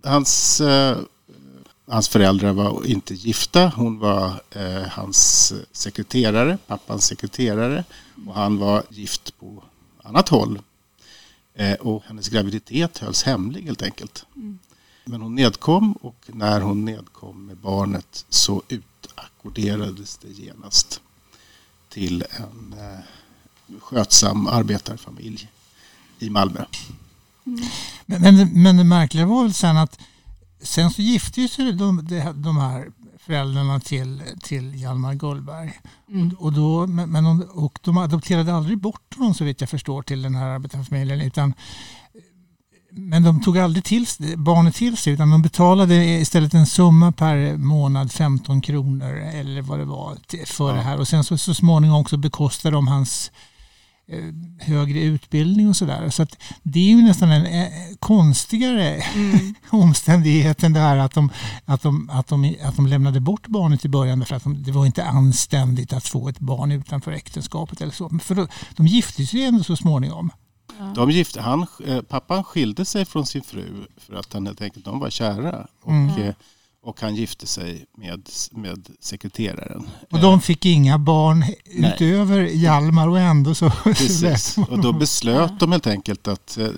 Hans, 0.04 0.62
eh, 0.62 0.98
hans 1.92 2.08
föräldrar 2.08 2.54
var 2.54 2.86
inte 2.86 3.14
gifta. 3.14 3.68
Hon 3.76 4.00
var 4.00 4.42
eh, 4.52 4.88
hans 4.90 5.54
sekreterare, 5.72 6.58
pappans 6.68 7.06
sekreterare. 7.06 7.84
Och 8.28 8.36
han 8.36 8.58
var 8.58 8.84
gift 8.90 9.40
på 9.40 9.64
annat 10.04 10.30
håll 10.30 10.60
Eh, 11.54 11.74
och 11.74 12.04
hennes 12.08 12.30
graviditet 12.30 12.98
hölls 12.98 13.24
hemlig 13.24 13.64
helt 13.64 13.82
enkelt. 13.82 14.26
Mm. 14.36 14.60
Men 15.06 15.22
hon 15.22 15.36
nedkom 15.36 15.92
och 15.92 16.26
när 16.26 16.62
hon 16.62 16.86
nedkom 16.86 17.46
med 17.46 17.58
barnet 17.58 18.26
så 18.30 18.64
utackorderades 18.68 20.18
det 20.18 20.28
genast 20.28 21.02
till 21.90 22.24
en 22.30 22.76
eh, 22.80 23.80
skötsam 23.80 24.48
arbetarfamilj 24.48 25.50
i 26.20 26.30
Malmö. 26.30 26.66
Mm. 27.46 27.60
Men, 28.06 28.22
men, 28.22 28.64
men 28.64 28.78
det 28.78 28.84
märkliga 28.84 29.26
var 29.26 29.44
väl 29.44 29.54
sen 29.54 29.78
att 29.78 30.00
sen 30.64 30.92
så 30.92 31.02
gifte 31.02 31.48
sig 31.48 31.74
de, 31.74 32.08
de 32.36 32.58
här 32.58 32.92
föräldrarna 33.20 33.80
till, 33.80 34.22
till 34.44 34.82
Hjalmar 34.82 35.14
Gullberg. 35.14 35.74
Mm. 36.10 36.36
Och, 36.40 36.54
då, 36.54 36.88
men 36.88 37.24
de, 37.24 37.42
och 37.54 37.80
de 37.82 37.98
adopterade 37.98 38.54
aldrig 38.54 38.78
bort 38.78 39.16
honom 39.18 39.34
så 39.34 39.44
vitt 39.44 39.62
jag 39.62 39.70
förstår 39.70 40.02
till 40.02 40.22
den 40.22 40.36
här 40.36 40.48
arbetarfamiljen 40.48 41.22
utan 41.22 41.54
men 42.94 43.24
de 43.24 43.42
tog 43.42 43.58
aldrig 43.58 43.84
till, 43.84 44.06
barnet 44.38 44.76
till 44.76 44.98
sig 44.98 45.14
utan 45.14 45.30
de 45.30 45.42
betalade 45.42 46.06
istället 46.06 46.54
en 46.54 46.66
summa 46.66 47.12
per 47.12 47.58
månad, 47.58 48.12
15 48.12 48.62
kronor 48.62 49.16
eller 49.16 49.62
vad 49.62 49.80
det 49.80 49.86
var 49.86 50.18
för 50.46 50.70
ja. 50.70 50.76
det 50.76 50.82
här. 50.82 51.00
Och 51.00 51.08
sen 51.08 51.24
så, 51.24 51.38
så 51.38 51.54
småningom 51.54 52.02
också 52.02 52.18
bekostade 52.18 52.76
de 52.76 52.88
hans 52.88 53.32
högre 54.60 55.00
utbildning 55.00 55.70
och 55.70 55.76
sådär. 55.76 56.10
Så 56.10 56.24
att 56.24 56.38
det 56.64 56.80
är 56.80 56.90
ju 56.90 57.02
nästan 57.02 57.32
en 57.32 57.46
eh, 57.46 57.72
konstigare 58.00 58.96
mm. 58.96 59.56
omständighet 59.70 60.64
än 60.64 60.74
det 60.74 60.80
här 60.80 60.98
att 60.98 61.14
de, 61.14 61.30
att, 61.66 61.82
de, 61.82 62.10
att, 62.10 62.28
de, 62.28 62.56
att 62.64 62.76
de 62.76 62.88
lämnade 62.88 63.20
bort 63.20 63.48
barnet 63.48 63.86
i 63.86 63.90
början 63.90 64.26
för 64.26 64.36
att 64.36 64.44
de, 64.44 64.64
det 64.64 64.72
var 64.72 64.86
inte 64.86 65.04
anständigt 65.04 65.94
att 65.94 66.08
få 66.08 66.30
ett 66.30 66.40
barn 66.40 66.72
utanför 66.72 67.12
äktenskapet 67.12 67.82
eller 67.82 67.92
så. 67.92 68.20
För 68.20 68.36
då, 68.36 68.48
de 68.76 68.88
gifte 68.88 69.26
sig 69.26 69.44
ändå 69.44 69.64
så 69.64 69.76
småningom. 69.76 70.32
De 70.96 71.12
gifte, 71.12 71.42
han, 71.42 71.68
eh, 71.86 72.02
pappan 72.02 72.44
skilde 72.44 72.86
sig 72.86 73.06
från 73.06 73.26
sin 73.26 73.42
fru 73.42 73.88
för 73.98 74.14
att 74.14 74.34
han 74.34 74.46
helt 74.46 74.62
enkelt, 74.62 74.86
de 74.86 75.00
var 75.00 75.10
kära. 75.10 75.68
Och, 75.82 75.92
mm. 75.92 76.34
Och 76.84 77.02
han 77.02 77.16
gifte 77.16 77.48
sig 77.48 77.86
med, 77.98 78.30
med 78.52 78.90
sekreteraren. 79.00 79.90
Och 80.12 80.20
de 80.20 80.42
fick 80.42 80.66
inga 80.66 80.98
barn 80.98 81.40
Nej. 81.74 81.94
utöver 81.96 82.42
Hjalmar 82.42 83.08
och 83.08 83.20
ändå 83.20 83.56
så... 83.56 83.70
Precis. 83.70 84.58
Och 84.70 84.82
då 84.82 84.94
beslöt 84.94 85.60
de 85.60 85.72
helt 85.72 85.88
enkelt 85.88 86.28
att, 86.28 86.58
eh, 86.58 86.70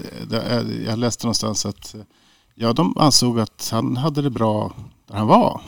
jag 0.86 1.00
läste 1.00 1.26
någonstans 1.26 1.66
att 1.66 1.96
ja, 2.56 2.74
de 2.74 2.98
ansåg 2.98 3.40
att 3.40 3.70
han 3.72 3.98
hade 3.98 4.22
det 4.22 4.30
bra 4.30 4.74
där 5.08 5.16
han 5.16 5.28
var. 5.28 5.62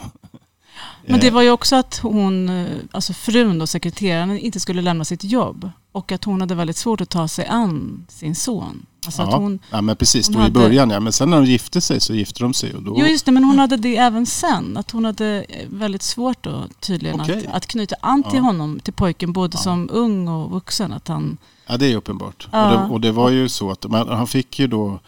Men 1.08 1.20
det 1.20 1.32
var 1.32 1.42
ju 1.42 1.52
också 1.52 1.76
att 1.76 1.98
hon, 1.98 2.50
eh, 2.50 2.78
alltså 2.92 3.14
frun 3.14 3.62
och 3.62 3.70
sekreteraren 3.70 4.40
inte 4.40 4.60
skulle 4.60 4.82
lämna 4.82 5.06
sitt 5.06 5.24
jobb. 5.24 5.70
Och 5.96 6.12
att 6.12 6.24
hon 6.24 6.42
hade 6.42 6.56
väldigt 6.56 6.78
svårt 6.78 7.02
att 7.02 7.10
ta 7.10 7.28
sig 7.28 7.46
an 7.46 8.06
sin 8.10 8.36
son. 8.36 8.86
Alltså 9.06 9.22
ja. 9.22 9.38
hon, 9.38 9.60
ja, 9.72 9.82
men 9.82 9.96
precis. 9.96 10.28
Då 10.28 10.40
hade... 10.40 10.50
i 10.50 10.52
början 10.52 10.90
ja. 10.90 11.00
Men 11.00 11.14
sen 11.14 11.30
när 11.30 11.38
de 11.38 11.46
gifte 11.46 11.82
sig 11.82 12.00
så 12.00 12.14
gifte 12.14 12.44
de 12.44 12.54
sig. 12.54 12.74
Och 12.74 12.84
då... 12.84 12.96
Jo, 13.00 13.06
just 13.06 13.26
det. 13.26 13.32
Men 13.32 13.44
hon 13.44 13.60
hade 13.60 13.78
det 13.78 13.98
även 13.98 14.26
sen. 14.26 14.78
Att 14.78 14.92
hon 14.92 15.06
hade 15.06 15.46
eh, 15.50 15.68
väldigt 15.70 16.02
svårt 16.02 16.44
då, 16.44 16.64
tydligen 16.80 17.22
okay. 17.22 17.46
att, 17.46 17.54
att 17.54 17.68
knyta 17.68 17.96
an 18.02 18.24
till 18.24 18.36
ja. 18.36 18.42
honom, 18.42 18.80
till 18.80 18.94
pojken, 18.94 19.34
både 19.34 19.58
ja. 19.58 19.62
som 19.62 19.90
ung 19.94 20.28
och 20.28 20.52
vuxen. 20.52 20.94
Att 20.94 21.08
han... 21.08 21.38
Ja, 21.68 21.78
det 21.78 21.92
är 21.92 21.96
uppenbart. 21.96 22.48
Och, 22.52 22.70
det, 22.70 22.78
och 22.78 23.02
det 23.02 23.12
var 23.12 23.30
ju 23.30 23.50
så 23.50 23.72
att 23.72 23.86
man, 23.90 24.08
han 24.08 24.28
fick 24.28 24.60
ju 24.60 24.68
då 24.68 25.00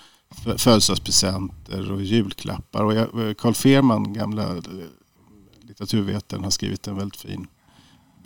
födelsedagspresenter 0.57 1.91
och 1.91 2.01
julklappar. 2.01 2.83
Och 2.83 2.93
jag, 2.93 3.37
Carl 3.37 3.53
Ferman, 3.53 4.13
gamla 4.13 4.43
eh, 4.43 4.63
litteraturvetaren, 5.61 6.43
har 6.43 6.51
skrivit 6.51 6.87
en 6.87 6.97
väldigt 6.97 7.21
fin 7.21 7.47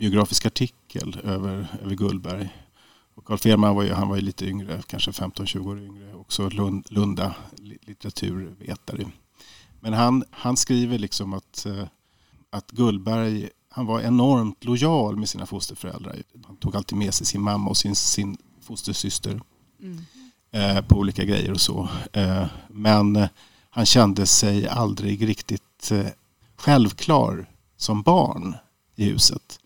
biografisk 0.02 0.46
artikel 0.46 1.20
över, 1.24 1.66
över 1.82 1.94
Gullberg 1.94 2.48
och 3.14 3.24
Carl 3.24 3.38
Ferman 3.38 3.74
var 3.74 3.82
ju, 3.82 3.92
han 3.92 4.08
var 4.08 4.16
ju 4.16 4.22
lite 4.22 4.46
yngre, 4.46 4.82
kanske 4.86 5.10
15-20 5.10 5.68
år 5.68 5.80
yngre. 5.80 6.14
Också 6.14 6.48
Lund, 6.48 6.86
Lunda 6.90 7.34
litteraturvetare. 7.58 9.10
Men 9.80 9.92
han, 9.92 10.24
han 10.30 10.56
skriver 10.56 10.98
liksom 10.98 11.32
att, 11.32 11.66
eh, 11.66 11.84
att 12.50 12.70
Gullberg 12.70 13.48
han 13.68 13.86
var 13.86 14.00
enormt 14.00 14.64
lojal 14.64 15.16
med 15.16 15.28
sina 15.28 15.46
fosterföräldrar. 15.46 16.22
Han 16.46 16.56
tog 16.56 16.76
alltid 16.76 16.98
med 16.98 17.14
sig 17.14 17.26
sin 17.26 17.42
mamma 17.42 17.70
och 17.70 17.76
sin, 17.76 17.96
sin 17.96 18.36
fostersyster 18.60 19.40
mm. 19.82 19.98
eh, 20.50 20.84
på 20.84 20.98
olika 20.98 21.24
grejer 21.24 21.52
och 21.52 21.60
så. 21.60 21.88
Eh, 22.12 22.46
men 22.68 23.28
han 23.70 23.86
kände 23.86 24.26
sig 24.26 24.68
aldrig 24.68 25.28
riktigt 25.28 25.90
eh, 25.90 26.06
självklar 26.56 27.46
som 27.76 28.02
barn 28.02 28.54
i 28.96 29.04
huset 29.04 29.58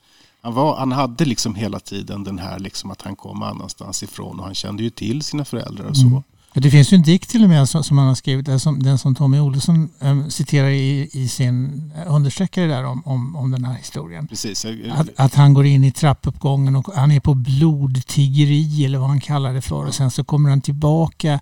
han, 0.47 0.55
var, 0.55 0.77
han 0.77 0.93
hade 0.93 1.25
liksom 1.25 1.55
hela 1.55 1.81
tiden 1.81 2.25
den 2.25 2.39
här 2.39 2.59
liksom 2.59 2.91
att 2.91 3.03
han 3.03 3.17
kom 3.17 3.43
annanstans 3.43 4.03
ifrån 4.03 4.39
och 4.39 4.45
han 4.45 4.55
kände 4.55 4.83
ju 4.83 4.91
till 4.91 5.23
sina 5.23 5.45
föräldrar 5.45 5.85
och 5.85 5.97
så. 5.97 6.07
Mm. 6.07 6.23
Det 6.55 6.71
finns 6.71 6.93
ju 6.93 6.95
en 6.95 7.03
dikt 7.03 7.31
till 7.31 7.43
och 7.43 7.49
med 7.49 7.69
som, 7.69 7.99
han 7.99 8.09
har 8.09 8.15
skrivit, 8.15 8.47
den 8.47 8.99
som, 8.99 9.15
Tommy 9.15 9.39
Olsson 9.39 9.89
ähm, 10.01 10.31
citerar 10.31 10.69
i, 10.69 11.11
i 11.13 11.29
sin 11.29 11.93
understreckare 12.07 12.67
där 12.67 12.85
om, 12.85 13.03
om, 13.07 13.37
om 13.37 13.51
den 13.51 13.65
här 13.65 13.75
historien. 13.75 14.29
Precis. 14.29 14.67
Att, 14.93 15.09
att, 15.17 15.35
han 15.35 15.55
går 15.55 15.67
in 15.67 15.85
i 15.85 15.93
trappuppgången 15.93 16.77
och 16.77 16.95
han 16.95 17.13
är 17.13 17.21
på 17.21 17.35
blodtiggeri 17.35 18.85
eller 18.85 18.99
vad 18.99 19.09
han 19.09 19.21
kallar 19.21 19.55
det 19.55 19.63
för 19.63 19.87
och 19.87 19.95
sen 19.95 20.11
så 20.11 20.25
kommer 20.25 20.51
han 20.51 20.61
tillbaka 20.61 21.41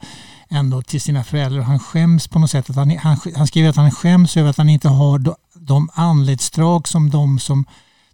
ändå 0.49 0.83
till 0.83 1.01
sina 1.01 1.25
föräldrar 1.25 1.59
och 1.59 1.67
han 1.67 1.79
skäms 1.79 2.29
på 2.29 2.39
något 2.39 2.51
sätt. 2.51 2.71
Att 2.71 2.77
han, 2.77 2.91
han, 2.91 3.17
han 3.37 3.47
skriver 3.47 3.69
att 3.69 3.77
han 3.77 3.91
skäms 3.91 4.37
över 4.37 4.51
att 4.51 4.59
han 4.59 4.69
inte 4.69 4.89
har 4.89 5.35
de, 5.55 5.89
anletsdrag 5.95 6.89
som 6.89 7.11
de 7.11 7.39
som 7.39 7.65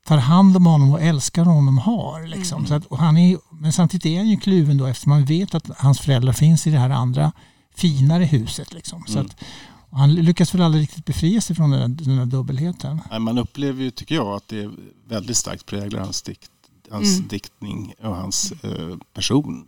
tar 0.06 0.18
hand 0.18 0.56
om 0.56 0.66
honom 0.66 0.92
och 0.92 1.02
älskar 1.02 1.44
honom 1.44 1.78
har. 1.78 2.26
Liksom. 2.26 2.58
Mm. 2.58 2.68
Så 2.68 2.74
att, 2.74 3.00
han 3.00 3.16
är, 3.16 3.38
men 3.50 3.72
samtidigt 3.72 4.06
är 4.06 4.18
han 4.18 4.28
ju 4.28 4.36
kluven 4.36 4.78
då 4.78 4.86
eftersom 4.86 5.10
man 5.10 5.24
vet 5.24 5.54
att 5.54 5.78
hans 5.78 6.00
föräldrar 6.00 6.32
finns 6.32 6.66
i 6.66 6.70
det 6.70 6.78
här 6.78 6.90
andra 6.90 7.32
finare 7.74 8.24
huset. 8.24 8.72
Liksom. 8.72 9.02
Så 9.06 9.12
mm. 9.12 9.26
att, 9.26 9.44
han 9.92 10.14
lyckas 10.14 10.54
väl 10.54 10.62
aldrig 10.62 10.82
riktigt 10.82 11.04
befria 11.04 11.40
sig 11.40 11.56
från 11.56 11.70
den 11.70 11.96
där, 11.96 12.04
den 12.04 12.16
där 12.16 12.26
dubbelheten. 12.26 13.00
Nej, 13.10 13.20
man 13.20 13.38
upplever 13.38 13.82
ju, 13.82 13.90
tycker 13.90 14.14
jag, 14.14 14.36
att 14.36 14.48
det 14.48 14.70
väldigt 15.08 15.36
starkt 15.36 15.66
präglar 15.66 16.00
hans, 16.00 16.22
dikt, 16.22 16.50
hans 16.90 17.16
mm. 17.16 17.28
diktning 17.28 17.94
och 18.02 18.16
hans 18.16 18.52
eh, 18.52 18.96
person 19.14 19.66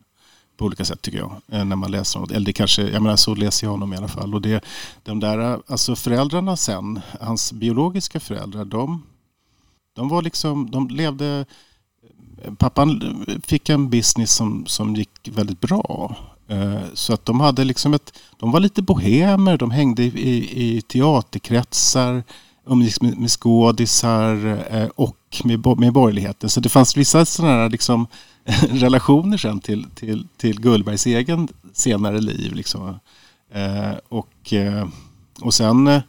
på 0.57 0.65
olika 0.65 0.85
sätt 0.85 1.03
tycker 1.03 1.19
jag. 1.19 1.41
Eh, 1.49 1.65
när 1.65 1.77
man 1.77 1.91
läser 1.91 2.21
honom. 2.21 2.37
Eller 2.37 2.47
det 2.47 2.53
kanske, 2.53 2.83
jag 2.83 3.03
menar 3.03 3.17
så 3.17 3.35
läser 3.35 3.67
jag 3.67 3.71
honom 3.71 3.93
i 3.93 3.97
alla 3.97 4.09
fall. 4.09 4.35
Och 4.35 4.43
det, 4.43 4.65
de 5.03 5.21
där, 5.21 5.61
alltså 5.67 5.97
föräldrarna 5.97 6.57
sen, 6.57 7.01
hans 7.21 7.53
biologiska 7.53 8.21
föräldrar, 8.21 8.65
de 8.65 9.03
de 9.95 10.09
var 10.09 10.23
liksom, 10.23 10.71
de 10.71 10.89
levde... 10.89 11.47
Pappan 12.59 13.25
fick 13.45 13.69
en 13.69 13.91
business 13.91 14.33
som, 14.33 14.67
som 14.67 14.95
gick 14.95 15.29
väldigt 15.29 15.61
bra. 15.61 16.17
Eh, 16.49 16.83
så 16.95 17.15
att 17.15 17.27
de 17.27 17.41
hade 17.41 17.65
liksom 17.65 17.95
ett... 17.95 18.19
De 18.39 18.51
var 18.51 18.61
lite 18.61 18.83
bohemer, 18.83 19.57
de 19.57 19.71
hängde 19.71 20.03
i, 20.03 20.77
i 20.77 20.83
teaterkretsar, 20.83 22.23
umgicks 22.67 23.01
med, 23.01 23.19
med 23.19 23.31
skådisar 23.31 24.59
eh, 24.71 24.89
och 24.95 25.17
med, 25.45 25.67
med 25.79 25.93
borgerligheten. 25.93 26.51
Så 26.51 26.61
det 26.61 26.69
fanns 26.69 26.97
vissa 26.97 27.25
sådana 27.25 27.55
här 27.55 27.71
liksom 27.71 28.07
relationer 28.71 29.37
sen 29.37 29.61
till, 29.61 29.87
till, 29.95 30.27
till 30.37 30.61
Gullbergs 30.61 31.07
egen 31.07 31.49
senare 31.73 32.21
liv. 32.21 32.55
Liksom. 32.55 32.99
Eh, 33.55 33.95
och, 34.09 34.53
och 35.41 35.55
sen 35.55 36.03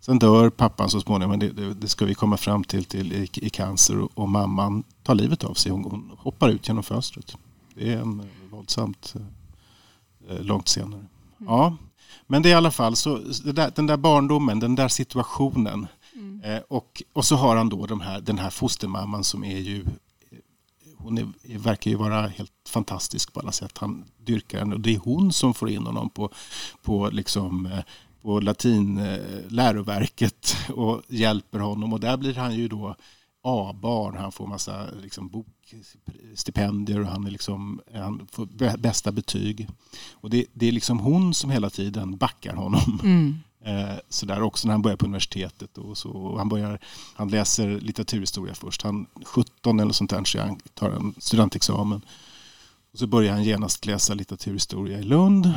Sen 0.00 0.18
dör 0.18 0.50
pappan 0.50 0.90
så 0.90 1.00
småningom, 1.00 1.30
men 1.30 1.40
det, 1.40 1.48
det, 1.48 1.74
det, 1.74 1.88
ska 1.88 2.04
vi 2.04 2.14
komma 2.14 2.36
fram 2.36 2.64
till, 2.64 2.84
till 2.84 3.12
i, 3.12 3.28
i 3.32 3.50
cancer 3.50 4.00
och, 4.00 4.10
och, 4.14 4.28
mamman 4.28 4.82
tar 5.02 5.14
livet 5.14 5.44
av 5.44 5.54
sig. 5.54 5.72
Hon, 5.72 5.84
hon, 5.84 6.10
hoppar 6.18 6.48
ut 6.48 6.68
genom 6.68 6.82
fönstret. 6.82 7.36
Det 7.74 7.92
är 7.92 7.96
en 7.96 8.20
eh, 8.20 8.26
våldsamt 8.50 9.14
eh, 9.16 10.36
eh, 10.36 10.42
långt 10.42 10.68
senare. 10.68 11.00
Mm. 11.00 11.52
Ja, 11.52 11.76
men 12.26 12.42
det 12.42 12.48
är 12.48 12.50
i 12.50 12.54
alla 12.54 12.70
fall 12.70 12.96
så 12.96 13.16
där, 13.44 13.72
den 13.74 13.86
där 13.86 13.96
barndomen, 13.96 14.60
den 14.60 14.74
där 14.74 14.88
situationen. 14.88 15.86
Mm. 16.14 16.40
Eh, 16.44 16.62
och, 16.68 17.02
och 17.12 17.24
så 17.24 17.36
har 17.36 17.56
han 17.56 17.68
då 17.68 17.86
de 17.86 18.00
här, 18.00 18.20
den 18.20 18.38
här 18.38 18.50
fostermamman 18.50 19.24
som 19.24 19.44
är 19.44 19.58
ju 19.58 19.84
hon 20.96 21.18
är, 21.18 21.58
verkar 21.58 21.90
ju 21.90 21.96
vara 21.96 22.26
helt 22.26 22.52
fantastisk 22.68 23.32
på 23.32 23.40
alla 23.40 23.52
sätt. 23.52 23.78
Han 23.78 24.04
dyrkar 24.18 24.58
henne 24.58 24.74
och 24.74 24.80
det 24.80 24.94
är 24.94 24.98
hon 24.98 25.32
som 25.32 25.54
får 25.54 25.70
in 25.70 25.86
honom 25.86 26.10
på, 26.10 26.30
på 26.82 27.10
liksom, 27.10 27.68
på 28.22 28.40
latinläroverket 28.40 30.56
och 30.68 31.02
hjälper 31.08 31.58
honom. 31.58 31.92
Och 31.92 32.00
där 32.00 32.16
blir 32.16 32.34
han 32.34 32.54
ju 32.54 32.68
då 32.68 32.96
A-barn. 33.42 34.16
Han 34.16 34.32
får 34.32 34.46
massa 34.46 34.86
liksom, 35.02 35.28
bokstipendier 35.28 37.00
och 37.00 37.06
han, 37.06 37.26
är 37.26 37.30
liksom, 37.30 37.80
han 37.94 38.28
får 38.32 38.76
bästa 38.76 39.12
betyg. 39.12 39.68
Och 40.12 40.30
det, 40.30 40.46
det, 40.52 40.68
är 40.68 40.72
liksom 40.72 40.98
hon 40.98 41.34
som 41.34 41.50
hela 41.50 41.70
tiden 41.70 42.16
backar 42.16 42.54
honom. 42.54 43.00
Mm. 43.02 43.34
Eh, 43.64 43.94
så 44.08 44.26
där 44.26 44.42
också 44.42 44.68
när 44.68 44.72
han 44.72 44.82
börjar 44.82 44.96
på 44.96 45.06
universitetet. 45.06 45.78
Och 45.78 45.98
så, 45.98 46.10
och 46.10 46.38
han, 46.38 46.48
börjar, 46.48 46.78
han 47.14 47.28
läser 47.28 47.80
litteraturhistoria 47.80 48.54
först. 48.54 48.82
Han 48.82 49.06
17 49.24 49.80
eller 49.80 49.92
sånt 49.92 50.10
där 50.10 50.24
så 50.24 50.40
han 50.40 50.60
tar 50.74 50.90
en 50.90 51.14
studentexamen. 51.18 52.02
Och 52.92 52.98
så 52.98 53.06
börjar 53.06 53.32
han 53.32 53.44
genast 53.44 53.86
läsa 53.86 54.14
litteraturhistoria 54.14 54.98
i 54.98 55.02
Lund. 55.02 55.52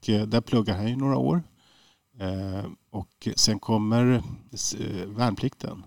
Och 0.00 0.08
eh, 0.08 0.26
där 0.26 0.40
pluggar 0.40 0.76
han 0.76 0.88
i 0.88 0.96
några 0.96 1.16
år. 1.16 1.42
Eh, 2.20 2.64
och 2.90 3.28
sen 3.36 3.58
kommer 3.58 4.22
eh, 4.78 5.06
värnplikten. 5.06 5.84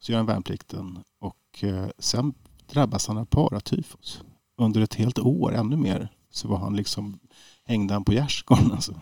Så 0.00 0.12
gör 0.12 0.18
han 0.18 0.26
värnplikten 0.26 0.98
och 1.20 1.64
eh, 1.64 1.88
sen 1.98 2.34
drabbas 2.72 3.08
han 3.08 3.18
av 3.18 3.24
paratyfus. 3.24 4.20
Under 4.56 4.80
ett 4.80 4.94
helt 4.94 5.18
år, 5.18 5.54
ännu 5.54 5.76
mer, 5.76 6.08
så 6.30 6.48
var 6.48 6.58
han 6.58 6.76
liksom, 6.76 7.18
hängde 7.64 7.94
han 7.94 8.04
på 8.04 8.12
gärdsgården. 8.12 8.72
Alltså. 8.72 8.94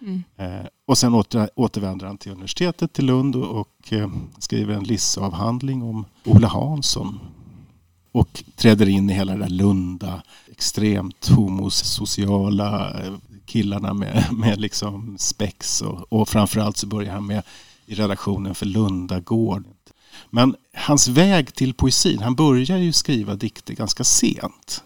Mm. 0.00 0.22
och 0.86 0.98
sen 0.98 1.14
åter, 1.14 1.50
återvänder 1.54 2.06
han 2.06 2.18
till 2.18 2.32
universitetet 2.32 2.92
till 2.92 3.06
Lund 3.06 3.36
och, 3.36 3.60
och 3.60 3.92
skriver 4.38 4.74
en 4.74 4.84
lissavhandling 4.84 5.82
om 5.82 6.04
Ola 6.24 6.48
Hansson. 6.48 7.18
Och 8.12 8.44
träder 8.56 8.88
in 8.88 9.10
i 9.10 9.12
hela 9.12 9.32
det 9.32 9.38
där 9.38 9.48
Lunda, 9.48 10.22
extremt 10.50 11.28
homosociala 11.28 12.94
killarna 13.48 13.94
med, 13.94 14.24
med 14.32 14.60
liksom 14.60 15.18
spex 15.18 15.82
och, 15.82 16.12
och 16.12 16.28
framförallt 16.28 16.76
så 16.76 16.86
börjar 16.86 17.12
han 17.12 17.26
med 17.26 17.42
i 17.86 17.94
redaktionen 17.94 18.54
för 18.54 18.66
Lundagård. 18.66 19.64
Men 20.30 20.56
hans 20.74 21.08
väg 21.08 21.54
till 21.54 21.74
poesin, 21.74 22.18
han 22.18 22.34
börjar 22.34 22.78
ju 22.78 22.92
skriva 22.92 23.34
dikter 23.34 23.74
ganska 23.74 24.04
sent. 24.04 24.84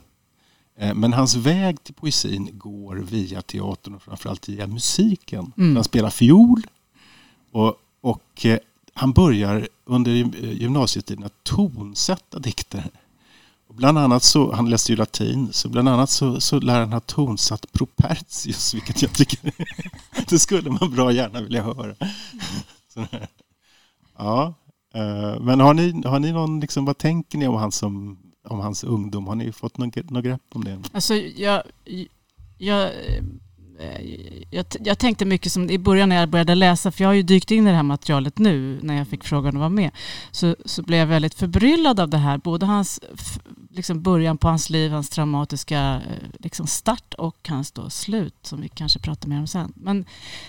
Eh, 0.78 0.94
men 0.94 1.12
hans 1.12 1.34
väg 1.34 1.84
till 1.84 1.94
poesin 1.94 2.50
går 2.52 2.96
via 2.96 3.42
teatern 3.42 3.94
och 3.94 4.02
framförallt 4.02 4.48
via 4.48 4.66
musiken. 4.66 5.52
Mm. 5.56 5.76
Han 5.76 5.84
spelar 5.84 6.10
fiol 6.10 6.62
och, 7.52 7.74
och 8.00 8.46
eh, 8.46 8.58
han 8.94 9.12
börjar 9.12 9.68
under 9.84 10.12
gymnasietiden 10.42 11.24
att 11.24 11.44
tonsätta 11.44 12.38
dikter. 12.38 12.90
Bland 13.76 13.98
annat 13.98 14.22
så, 14.22 14.52
han 14.52 14.70
läste 14.70 14.92
ju 14.92 14.96
latin, 14.96 15.52
så 15.52 15.68
bland 15.68 15.88
annat 15.88 16.10
så, 16.10 16.40
så 16.40 16.60
lär 16.60 16.80
han 16.80 16.92
ha 16.92 17.00
tonsatt 17.00 17.72
Propertius, 17.72 18.74
vilket 18.74 19.02
jag 19.02 19.12
tycker 19.12 19.52
det 20.28 20.38
skulle 20.38 20.70
man 20.70 20.90
bra 20.90 21.12
gärna 21.12 21.40
vilja 21.40 21.62
höra. 21.62 21.94
Ja, 24.18 24.54
eh, 24.94 25.40
men 25.40 25.60
har 25.60 25.74
ni, 25.74 26.02
har 26.04 26.18
ni 26.18 26.32
någon, 26.32 26.60
liksom, 26.60 26.84
vad 26.84 26.98
tänker 26.98 27.38
ni 27.38 27.46
om 27.46 27.54
han 27.54 27.72
som, 27.72 28.18
om 28.48 28.60
hans 28.60 28.84
ungdom? 28.84 29.26
Har 29.26 29.34
ni 29.34 29.52
fått 29.52 29.78
något 29.78 29.94
grepp 29.94 30.42
om 30.54 30.64
det? 30.64 30.82
Alltså, 30.92 31.14
jag, 31.14 31.62
jag, 32.58 32.90
jag, 34.50 34.66
jag, 34.80 34.98
tänkte 34.98 35.24
mycket 35.24 35.52
som 35.52 35.70
i 35.70 35.78
början 35.78 36.08
när 36.08 36.16
jag 36.16 36.28
började 36.28 36.54
läsa, 36.54 36.90
för 36.90 37.04
jag 37.04 37.08
har 37.08 37.14
ju 37.14 37.22
dykt 37.22 37.50
in 37.50 37.66
i 37.66 37.70
det 37.70 37.76
här 37.76 37.82
materialet 37.82 38.38
nu 38.38 38.80
när 38.82 38.96
jag 38.96 39.08
fick 39.08 39.24
frågan 39.24 39.56
att 39.56 39.60
vara 39.60 39.68
med, 39.68 39.90
så, 40.30 40.56
så 40.64 40.82
blev 40.82 40.98
jag 40.98 41.06
väldigt 41.06 41.34
förbryllad 41.34 42.00
av 42.00 42.08
det 42.08 42.18
här. 42.18 42.38
Både 42.38 42.66
hans 42.66 43.00
liksom 43.70 44.02
början 44.02 44.38
på 44.38 44.48
hans 44.48 44.70
liv, 44.70 44.90
hans 44.92 45.10
traumatiska 45.10 45.80
eh, 45.80 46.28
liksom 46.38 46.66
start 46.66 47.14
och 47.14 47.48
hans 47.48 47.72
då 47.72 47.90
slut 47.90 48.34
som 48.42 48.60
vi 48.60 48.68
kanske 48.68 48.98
pratar 48.98 49.28
mer 49.28 49.38
om 49.38 49.46
sen. 49.46 49.72
Men 49.76 50.04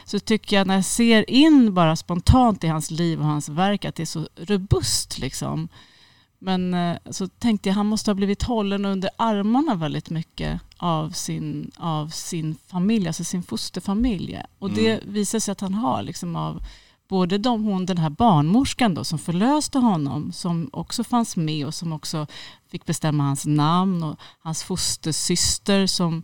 så 0.06 0.20
tycker 0.20 0.56
jag 0.56 0.68
när 0.68 0.76
jag 0.76 0.86
ser 0.86 1.30
in 1.30 1.74
bara 1.74 1.96
spontant 1.96 2.64
i 2.64 2.68
hans 2.68 2.92
liv 2.92 3.20
och 3.20 3.26
hans 3.26 3.50
verk 3.50 3.86
att 3.86 3.96
det 3.96 4.04
är 4.04 4.06
så 4.06 4.28
robust 4.36 5.20
liksom. 5.20 5.68
Men 6.40 6.74
eh, 6.74 6.98
så 7.12 7.28
tänkte 7.28 7.70
jag 7.70 7.76
han 7.76 7.86
måste 7.86 8.10
ha 8.12 8.16
blivit 8.16 8.44
hållen 8.44 8.86
under 8.86 9.10
armarna 9.18 9.76
väldigt 9.76 10.10
mycket 10.10 10.62
av 10.84 11.10
sin, 11.10 11.72
av 11.78 12.08
sin 12.08 12.56
familj, 12.68 13.08
alltså 13.08 13.24
sin 13.24 13.44
fosterfamilj. 13.44 14.42
Och 14.60 14.70
det 14.70 14.92
mm. 14.92 15.14
visar 15.14 15.40
sig 15.40 15.52
att 15.52 15.62
han 15.62 15.74
har 15.74 16.04
liksom 16.04 16.36
av 16.36 16.64
både 17.08 17.38
de, 17.38 17.64
hon, 17.64 17.86
den 17.86 17.98
här 17.98 18.10
barnmorskan 18.10 18.94
då, 18.94 19.04
som 19.04 19.20
förlöste 19.20 19.80
honom, 19.80 20.32
som 20.32 20.70
också 20.74 21.04
fanns 21.04 21.38
med 21.38 21.66
och 21.66 21.74
som 21.74 21.94
också 21.94 22.28
fick 22.68 22.86
bestämma 22.86 23.24
hans 23.24 23.46
namn 23.46 24.04
och 24.04 24.20
hans 24.40 24.64
fostersyster 24.64 25.88
som 25.88 26.24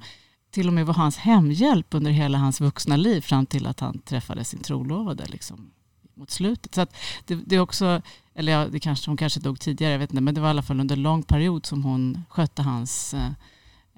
till 0.52 0.68
och 0.68 0.74
med 0.74 0.86
var 0.86 0.94
hans 0.94 1.18
hemhjälp 1.18 1.88
under 1.94 2.12
hela 2.12 2.38
hans 2.38 2.62
vuxna 2.62 2.98
liv 2.98 3.22
fram 3.22 3.46
till 3.46 3.68
att 3.68 3.80
han 3.80 4.00
träffade 4.00 4.44
sin 4.44 4.60
trolovade 4.60 5.26
liksom, 5.26 5.72
mot 6.14 6.32
slutet. 6.32 6.76
Så 6.76 6.86
det, 7.26 7.36
det, 7.36 7.56
är 7.56 7.60
också, 7.60 8.02
eller 8.36 8.52
ja, 8.52 8.68
det 8.68 8.80
kanske, 8.80 9.10
hon 9.10 9.18
kanske 9.18 9.40
dog 9.40 9.60
tidigare, 9.60 9.92
jag 9.92 10.00
vet 10.00 10.12
inte, 10.12 10.22
men 10.22 10.36
det 10.36 10.42
var 10.42 10.48
i 10.48 10.50
alla 10.50 10.64
fall 10.64 10.80
under 10.80 10.96
en 10.96 11.04
lång 11.04 11.24
period 11.24 11.66
som 11.66 11.84
hon 11.84 12.24
skötte 12.30 12.62
hans 12.62 13.14
eh, 13.14 13.32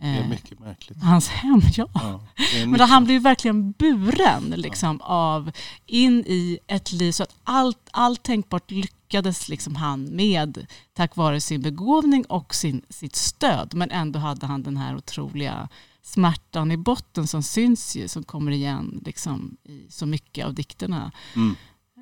det 0.01 0.07
är 0.07 0.27
mycket 0.27 0.59
märkligt. 0.59 1.03
Hans 1.03 1.27
hem, 1.27 1.61
ja. 1.75 1.87
ja 1.93 2.21
Men 2.65 2.77
då 2.77 2.83
han 2.83 3.03
blev 3.03 3.21
verkligen 3.21 3.71
buren 3.71 4.53
liksom, 4.57 4.97
ja. 4.99 5.05
av 5.05 5.51
in 5.85 6.23
i 6.27 6.59
ett 6.67 6.91
liv. 6.91 7.11
Så 7.11 7.23
att 7.23 7.35
allt, 7.43 7.89
allt 7.91 8.23
tänkbart 8.23 8.71
lyckades 8.71 9.49
liksom 9.49 9.75
han 9.75 10.15
med 10.15 10.65
tack 10.93 11.15
vare 11.15 11.41
sin 11.41 11.61
begåvning 11.61 12.25
och 12.25 12.55
sin, 12.55 12.81
sitt 12.89 13.15
stöd. 13.15 13.73
Men 13.73 13.91
ändå 13.91 14.19
hade 14.19 14.45
han 14.45 14.63
den 14.63 14.77
här 14.77 14.95
otroliga 14.95 15.69
smärtan 16.01 16.71
i 16.71 16.77
botten 16.77 17.27
som 17.27 17.43
syns 17.43 17.95
ju, 17.95 18.07
som 18.07 18.23
kommer 18.23 18.51
igen 18.51 19.01
liksom, 19.05 19.57
i 19.63 19.85
så 19.89 20.05
mycket 20.05 20.45
av 20.45 20.53
dikterna. 20.53 21.11
Mm. 21.35 21.55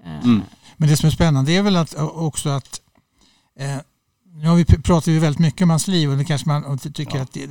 Eh. 0.05 0.23
Mm. 0.23 0.41
Men 0.77 0.89
det 0.89 0.97
som 0.97 1.07
är 1.07 1.11
spännande 1.11 1.51
är 1.51 1.61
väl 1.61 1.75
att, 1.75 1.95
också 1.97 2.49
att 2.49 2.81
eh, 3.59 3.77
nu 4.33 4.47
har 4.47 4.55
vi 4.55 4.65
pratat 4.65 5.07
vi 5.07 5.19
väldigt 5.19 5.39
mycket 5.39 5.61
om 5.61 5.69
hans 5.69 5.87
liv 5.87 6.11
och 6.11 6.17
det 6.17 6.25
kanske 6.25 6.47
man 6.47 6.77
tycker 6.77 7.15
ja. 7.15 7.21
att 7.21 7.33
det, 7.33 7.49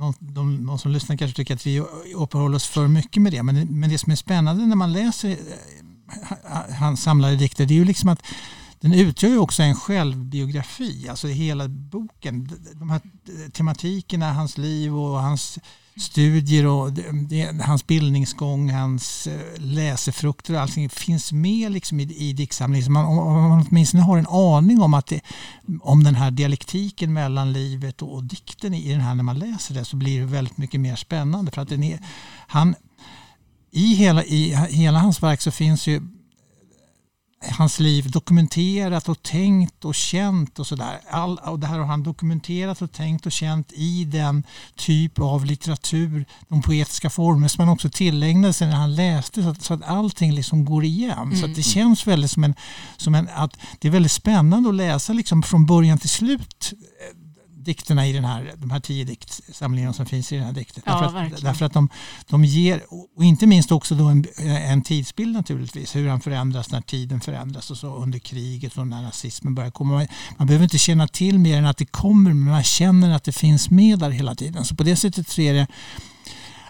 någon, 0.00 0.14
de, 0.18 0.56
någon 0.56 0.78
som 0.78 0.90
lyssnar 0.90 1.16
kanske 1.16 1.36
tycker 1.36 1.54
att 1.54 1.66
vi 1.66 1.80
uppehåller 2.14 2.56
oss 2.56 2.66
för 2.66 2.88
mycket 2.88 3.22
med 3.22 3.32
det. 3.32 3.42
Men, 3.42 3.80
men 3.80 3.90
det 3.90 3.98
som 3.98 4.12
är 4.12 4.16
spännande 4.16 4.66
när 4.66 4.76
man 4.76 4.92
läser 4.92 5.30
eh, 5.30 6.74
hans 6.78 7.02
samlade 7.02 7.36
dikter 7.36 7.66
det 7.66 7.74
är 7.74 7.76
ju 7.76 7.84
liksom 7.84 8.08
att 8.08 8.22
den 8.80 8.94
utgör 8.94 9.30
ju 9.30 9.38
också 9.38 9.62
en 9.62 9.74
självbiografi, 9.74 11.08
alltså 11.08 11.28
hela 11.28 11.68
boken. 11.68 12.50
De 12.74 12.90
här 12.90 13.00
tematikerna, 13.52 14.32
hans 14.32 14.58
liv 14.58 14.96
och 14.96 15.22
hans 15.22 15.58
studier 16.00 16.66
och 16.66 16.92
det, 16.92 17.60
hans 17.62 17.86
bildningsgång, 17.86 18.70
hans 18.70 19.26
eh, 19.26 19.40
läsefrukter 19.56 20.54
och 20.54 20.60
allting 20.60 20.88
finns 20.88 21.32
med 21.32 21.72
liksom 21.72 22.00
i, 22.00 22.02
i 22.02 22.32
diktsamlingen. 22.32 22.92
Man, 22.92 23.04
om 23.04 23.48
man 23.48 23.66
åtminstone 23.70 24.02
har 24.02 24.18
en 24.18 24.26
aning 24.26 24.80
om, 24.80 24.94
att 24.94 25.06
det, 25.06 25.20
om 25.80 26.04
den 26.04 26.14
här 26.14 26.30
dialektiken 26.30 27.12
mellan 27.12 27.52
livet 27.52 28.02
och, 28.02 28.14
och 28.14 28.24
dikten 28.24 28.74
i 28.74 28.92
den 28.92 29.00
här 29.00 29.14
när 29.14 29.22
man 29.22 29.38
läser 29.38 29.74
det 29.74 29.84
så 29.84 29.96
blir 29.96 30.20
det 30.20 30.26
väldigt 30.26 30.58
mycket 30.58 30.80
mer 30.80 30.96
spännande. 30.96 31.50
För 31.50 31.62
att 31.62 31.68
den 31.68 31.82
är, 31.82 31.98
han, 32.46 32.74
i, 33.70 33.94
hela, 33.94 34.24
I 34.24 34.54
hela 34.70 34.98
hans 34.98 35.22
verk 35.22 35.40
så 35.40 35.50
finns 35.50 35.86
ju 35.86 36.00
hans 37.48 37.80
liv 37.80 38.10
dokumenterat 38.10 39.08
och 39.08 39.22
tänkt 39.22 39.84
och 39.84 39.94
känt 39.94 40.58
och 40.58 40.66
sådär. 40.66 41.00
och 41.46 41.58
det 41.58 41.66
här 41.66 41.78
har 41.78 41.86
han 41.86 42.02
dokumenterat 42.02 42.82
och 42.82 42.92
tänkt 42.92 43.26
och 43.26 43.32
känt 43.32 43.72
i 43.72 44.04
den 44.04 44.44
typ 44.76 45.18
av 45.18 45.44
litteratur, 45.44 46.24
de 46.48 46.62
poetiska 46.62 47.10
former 47.10 47.48
som 47.48 47.64
han 47.64 47.72
också 47.74 47.90
tillägnade 47.90 48.52
sig 48.52 48.68
när 48.68 48.76
han 48.76 48.94
läste 48.94 49.42
så 49.42 49.48
att, 49.48 49.62
så 49.62 49.74
att 49.74 49.82
allting 49.82 50.32
liksom 50.32 50.64
går 50.64 50.84
igen. 50.84 51.18
Mm. 51.18 51.36
Så 51.36 51.46
det 51.46 51.62
känns 51.62 52.06
väldigt 52.06 52.30
som 52.30 52.44
en, 52.44 52.54
som 52.96 53.14
en, 53.14 53.28
att 53.34 53.56
det 53.78 53.88
är 53.88 53.92
väldigt 53.92 54.12
spännande 54.12 54.68
att 54.68 54.74
läsa 54.74 55.12
liksom 55.12 55.42
från 55.42 55.66
början 55.66 55.98
till 55.98 56.08
slut 56.08 56.72
dikterna 57.70 58.06
i 58.06 58.12
den 58.12 58.24
här, 58.24 58.52
de 58.56 58.70
här 58.70 58.80
tio 58.80 59.04
diktsamlingarna 59.04 59.92
som 59.92 60.06
finns 60.06 60.32
i 60.32 60.36
den 60.36 60.44
här 60.44 60.52
dikten. 60.52 60.82
Ja, 60.86 61.00
därför 61.00 61.18
att, 61.18 61.42
därför 61.42 61.66
att 61.66 61.72
de, 61.72 61.88
de 62.28 62.44
ger, 62.44 62.82
och 63.16 63.24
inte 63.24 63.46
minst 63.46 63.72
också 63.72 63.94
då 63.94 64.04
en, 64.04 64.24
en 64.38 64.82
tidsbild 64.82 65.32
naturligtvis, 65.32 65.96
hur 65.96 66.08
han 66.08 66.20
förändras 66.20 66.70
när 66.70 66.80
tiden 66.80 67.20
förändras 67.20 67.70
och 67.70 67.76
så 67.76 67.94
under 67.94 68.18
kriget 68.18 68.78
och 68.78 68.86
när 68.86 69.02
nazismen 69.02 69.54
börjar 69.54 69.70
komma. 69.70 69.94
Man, 69.94 70.06
man 70.36 70.46
behöver 70.46 70.64
inte 70.64 70.78
känna 70.78 71.08
till 71.08 71.38
mer 71.38 71.58
än 71.58 71.66
att 71.66 71.76
det 71.76 71.86
kommer, 71.86 72.32
men 72.32 72.52
man 72.52 72.62
känner 72.62 73.10
att 73.10 73.24
det 73.24 73.32
finns 73.32 73.70
med 73.70 73.98
där 73.98 74.10
hela 74.10 74.34
tiden. 74.34 74.64
Så 74.64 74.76
på 74.76 74.82
det 74.82 74.96
sättet 74.96 75.28
så 75.28 75.40
är 75.40 75.54
det 75.54 75.66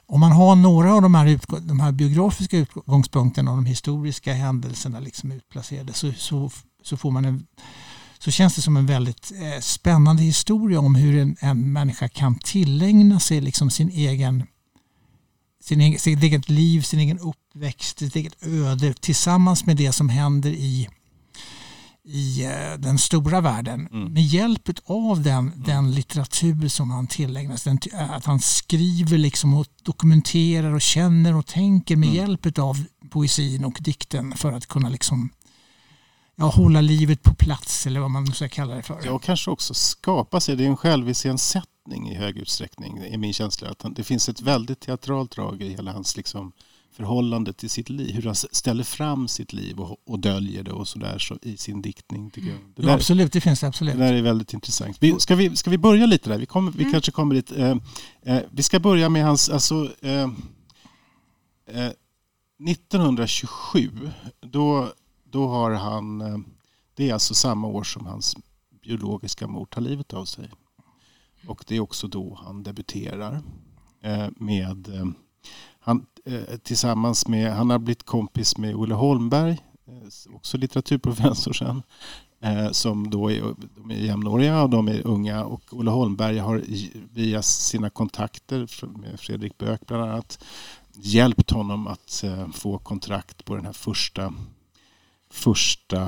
om 0.07 0.21
man 0.21 0.33
har 0.33 0.57
några 0.57 0.95
av 0.95 1.03
de 1.03 1.15
här, 1.15 1.41
de 1.61 1.81
här 1.81 1.93
biografiska 1.93 2.57
utgångspunkterna 2.57 3.51
och 3.51 3.57
de 3.57 3.67
historiska 3.67 4.33
händelserna 4.33 5.01
liksom 5.01 5.33
utplacerade 5.33 5.93
så, 5.93 6.13
så, 6.13 6.51
så 6.83 6.97
får 6.97 7.11
man 7.11 7.25
en 7.25 7.47
så 8.23 8.31
känns 8.31 8.55
det 8.55 8.63
som 8.63 8.77
en 8.77 8.87
väldigt 8.87 9.33
eh, 9.33 9.61
spännande 9.61 10.23
historia 10.23 10.81
om 10.81 10.95
hur 10.95 11.19
en, 11.19 11.37
en 11.41 11.73
människa 11.73 12.09
kan 12.09 12.39
tillägna 12.39 13.21
sig 13.21 13.41
liksom 13.41 13.71
sin 13.71 13.91
egen 13.91 14.47
sin 15.63 15.81
egen, 15.81 15.99
sitt 15.99 16.23
eget 16.23 16.49
liv, 16.49 16.81
sin 16.81 17.01
egen 17.01 17.19
uppväxt, 17.19 17.99
sitt 17.99 18.17
eget 18.17 18.47
öde 18.47 18.95
tillsammans 18.95 19.67
med 19.67 19.77
det 19.77 19.93
som 19.93 20.09
händer 20.09 20.51
i, 20.51 20.89
i 22.05 22.45
eh, 22.45 22.79
den 22.79 22.99
stora 22.99 23.41
världen. 23.41 23.89
Mm. 23.93 24.13
Med 24.13 24.23
hjälp 24.23 24.69
av 24.85 25.23
den, 25.23 25.39
mm. 25.39 25.63
den 25.63 25.93
litteratur 25.93 26.69
som 26.69 26.91
han 26.91 27.07
tillägnar 27.07 27.57
sig. 27.57 27.79
Att 27.93 28.25
han 28.25 28.41
skriver 28.41 29.19
liksom 29.19 29.55
och 29.55 29.67
dokumenterar 29.83 30.75
och 30.75 30.83
känner 30.83 31.35
och 31.35 31.47
tänker 31.47 31.97
med 31.97 32.09
mm. 32.09 32.21
hjälp 32.21 32.59
av 32.59 32.85
poesin 33.11 33.65
och 33.65 33.79
dikten 33.81 34.33
för 34.37 34.53
att 34.53 34.67
kunna 34.67 34.89
liksom 34.89 35.31
ja, 36.41 36.47
hålla 36.47 36.81
livet 36.81 37.23
på 37.23 37.35
plats 37.35 37.87
eller 37.87 38.01
vad 38.01 38.11
man 38.11 38.27
ska 38.27 38.49
kalla 38.49 38.75
det 38.75 38.83
för. 38.83 39.01
Ja, 39.05 39.13
och 39.13 39.23
kanske 39.23 39.51
också 39.51 39.75
skapa 39.75 40.41
sig. 40.41 40.57
Det 40.57 40.65
är 40.65 40.69
en 40.69 40.77
själviscensättning 40.77 42.11
i 42.11 42.15
hög 42.15 42.39
utsträckning 42.39 42.99
i 42.99 43.17
min 43.17 43.33
känsla. 43.33 43.69
Att 43.69 43.97
det 43.97 44.05
finns 44.05 44.29
ett 44.29 44.41
väldigt 44.41 44.81
teatralt 44.81 45.31
drag 45.31 45.63
i 45.63 45.69
hela 45.69 45.93
hans 45.93 46.17
liksom, 46.17 46.53
förhållande 46.97 47.53
till 47.53 47.71
sitt 47.71 47.89
liv. 47.89 48.15
Hur 48.15 48.23
han 48.23 48.35
ställer 48.35 48.85
fram 48.85 49.29
sitt 49.29 49.53
liv 49.53 49.81
och, 49.81 49.97
och 50.07 50.19
döljer 50.19 50.63
det 50.63 50.73
och 50.73 50.89
sådär 50.89 51.19
så, 51.19 51.39
i 51.43 51.57
sin 51.57 51.83
diktning. 51.83 52.31
Tycker 52.31 52.49
jag. 52.49 52.59
Det 52.77 52.83
där, 52.83 52.89
ja, 52.89 52.95
absolut, 52.95 53.33
det 53.33 53.41
finns 53.41 53.61
det 53.61 53.67
absolut. 53.67 53.99
Det 53.99 54.05
där 54.05 54.13
är 54.13 54.23
väldigt 54.23 54.53
intressant. 54.53 54.97
Vi, 55.01 55.21
ska, 55.21 55.35
vi, 55.35 55.57
ska 55.57 55.71
vi 55.71 55.79
börja 55.79 56.07
lite 56.07 56.31
där? 56.31 56.39
Vi, 56.39 56.47
kommer, 56.47 56.73
vi 56.73 56.83
mm. 56.83 56.93
kanske 56.93 57.13
kommer 57.13 57.35
dit. 57.35 57.53
Eh, 57.53 57.77
eh, 58.23 58.43
vi 58.51 58.63
ska 58.63 58.81
börja 58.81 59.09
med 59.09 59.25
hans... 59.25 59.49
Alltså, 59.49 59.93
eh, 60.01 60.29
1927, 62.69 63.91
eh, 64.05 64.11
då 64.41 64.93
då 65.31 65.49
har 65.49 65.71
han, 65.71 66.21
eh, 66.21 66.39
det 66.95 67.09
är 67.09 67.13
alltså 67.13 67.35
samma 67.35 67.69
år 67.69 67.83
som 67.83 68.07
hans 68.07 68.37
biologiska 68.83 69.47
mor 69.47 69.67
tar 69.67 69.81
livet 69.81 70.13
av 70.13 70.25
sig. 70.25 70.51
Och 71.47 71.65
det 71.67 71.77
är 71.77 71.81
också 71.81 72.09
då 72.09 72.39
han 72.45 72.63
debuterar 72.63 73.43
eh, 74.03 74.29
med, 74.37 74.89
eh, 74.89 75.07
han, 75.81 76.07
tillsammans 76.63 77.29
med, 77.29 77.53
han 77.53 77.71
har 77.71 77.79
blivit 77.79 78.07
kompis 78.07 78.59
med 78.59 78.75
Olle 78.75 78.95
Holmberg, 78.95 79.59
också 80.33 80.57
litteraturprofessor 80.57 81.53
sen, 81.53 81.83
som 82.73 83.11
då 83.11 83.31
är, 83.31 83.55
de 83.77 83.91
är 83.91 83.95
jämnåriga 83.95 84.63
och 84.63 84.71
de 84.71 84.89
är 84.89 85.07
unga 85.07 85.45
och 85.45 85.63
Olle 85.71 85.91
Holmberg 85.91 86.39
har 86.39 86.65
via 87.13 87.43
sina 87.43 87.91
kontakter 87.91 88.87
med 88.99 89.21
Fredrik 89.21 89.59
Böök 89.59 89.87
bland 89.87 90.03
annat 90.03 90.45
hjälpt 90.93 91.51
honom 91.51 91.87
att 91.87 92.25
få 92.53 92.79
kontrakt 92.79 93.45
på 93.45 93.57
den 93.57 93.67
här 93.67 93.73
första 93.73 94.35
första 95.31 96.03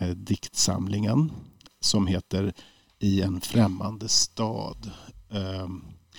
eh, 0.00 0.08
diktsamlingen 0.08 1.32
som 1.80 2.06
heter 2.06 2.52
I 2.98 3.22
en 3.22 3.40
främmande 3.40 4.08
stad. 4.08 4.90
Eh, 5.30 5.68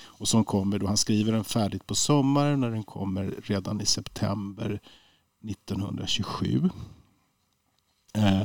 Och 0.07 0.27
som 0.27 0.43
kommer 0.45 0.79
då, 0.79 0.87
han 0.87 0.97
skriver 0.97 1.31
den 1.31 1.43
färdigt 1.43 1.87
på 1.87 1.95
sommaren 1.95 2.59
när 2.59 2.71
den 2.71 2.83
kommer 2.83 3.35
redan 3.43 3.81
i 3.81 3.85
september 3.85 4.79
1927. 5.49 6.69
Eh, 8.13 8.41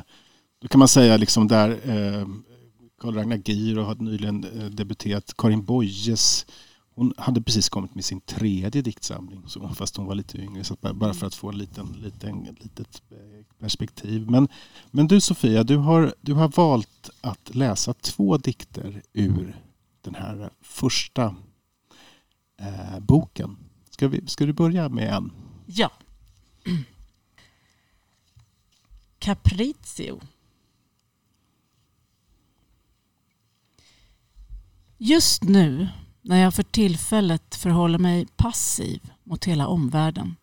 då 0.61 0.68
kan 0.68 0.78
man 0.78 0.88
säga 0.88 1.16
liksom 1.16 1.48
där 1.48 1.70
eh, 1.70 2.26
Karl 3.00 3.14
Ragnar 3.14 3.37
Giro 3.37 3.82
har 3.82 3.94
nyligen 3.94 4.44
eh, 4.44 4.64
debuterat. 4.70 5.35
Karin 5.37 5.64
Boyes 5.64 6.46
hon 6.96 7.14
hade 7.16 7.42
precis 7.42 7.68
kommit 7.68 7.94
med 7.94 8.04
sin 8.04 8.20
tredje 8.20 8.82
diktsamling 8.82 9.42
så, 9.46 9.68
fast 9.68 9.96
hon 9.96 10.06
var 10.06 10.14
lite 10.14 10.38
yngre. 10.38 10.64
Så 10.64 10.76
bara 10.94 11.14
för 11.14 11.26
att 11.26 11.35
få 11.35 11.48
en 11.48 11.59
liten, 11.59 11.92
liten, 11.92 12.56
litet 12.61 13.02
eh, 13.11 13.44
perspektiv. 13.59 14.30
Men, 14.30 14.48
men 14.90 15.06
du 15.09 15.20
Sofia, 15.20 15.64
du 15.64 15.76
har, 15.76 16.14
du 16.20 16.32
har 16.32 16.48
valt 16.48 17.11
att 17.20 17.54
läsa 17.54 17.94
två 17.94 18.37
dikter 18.37 19.02
ur 19.12 19.56
den 20.00 20.14
här 20.14 20.50
första 20.61 21.37
eh, 22.61 23.00
boken. 23.00 23.56
Ska, 23.90 24.09
vi, 24.09 24.26
ska 24.26 24.46
du 24.46 24.52
börja 24.52 24.88
med 24.88 25.14
en? 25.14 25.32
Ja. 25.66 25.90
Capriccio. 29.18 30.20
Just 34.98 35.44
nu 35.44 35.88
när 36.28 36.42
jag 36.42 36.54
för 36.54 36.62
tillfället 36.62 37.54
förhåller 37.54 37.98
mig 37.98 38.26
passiv 38.36 39.10
mot 39.24 39.44
hela 39.44 39.66
omvärlden 39.66 40.36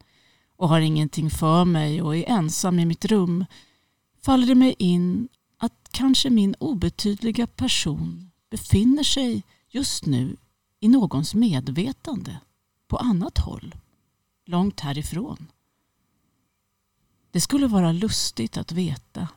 och 0.55 0.69
har 0.69 0.81
ingenting 0.81 1.29
för 1.29 1.65
mig 1.65 2.01
och 2.01 2.15
är 2.15 2.29
ensam 2.29 2.79
i 2.79 2.85
mitt 2.85 3.05
rum 3.05 3.45
faller 4.21 4.47
det 4.47 4.55
mig 4.55 4.75
in 4.79 5.27
att 5.57 5.87
kanske 5.91 6.29
min 6.29 6.55
obetydliga 6.59 7.47
person 7.47 8.31
befinner 8.49 9.03
sig 9.03 9.43
just 9.69 10.05
nu 10.05 10.37
i 10.79 10.87
någons 10.87 11.35
medvetande 11.35 12.39
på 12.87 12.97
annat 12.97 13.37
håll, 13.37 13.75
långt 14.45 14.79
härifrån. 14.79 15.47
Det 17.31 17.41
skulle 17.41 17.67
vara 17.67 17.91
lustigt 17.91 18.57
att 18.57 18.71
veta 18.71 19.27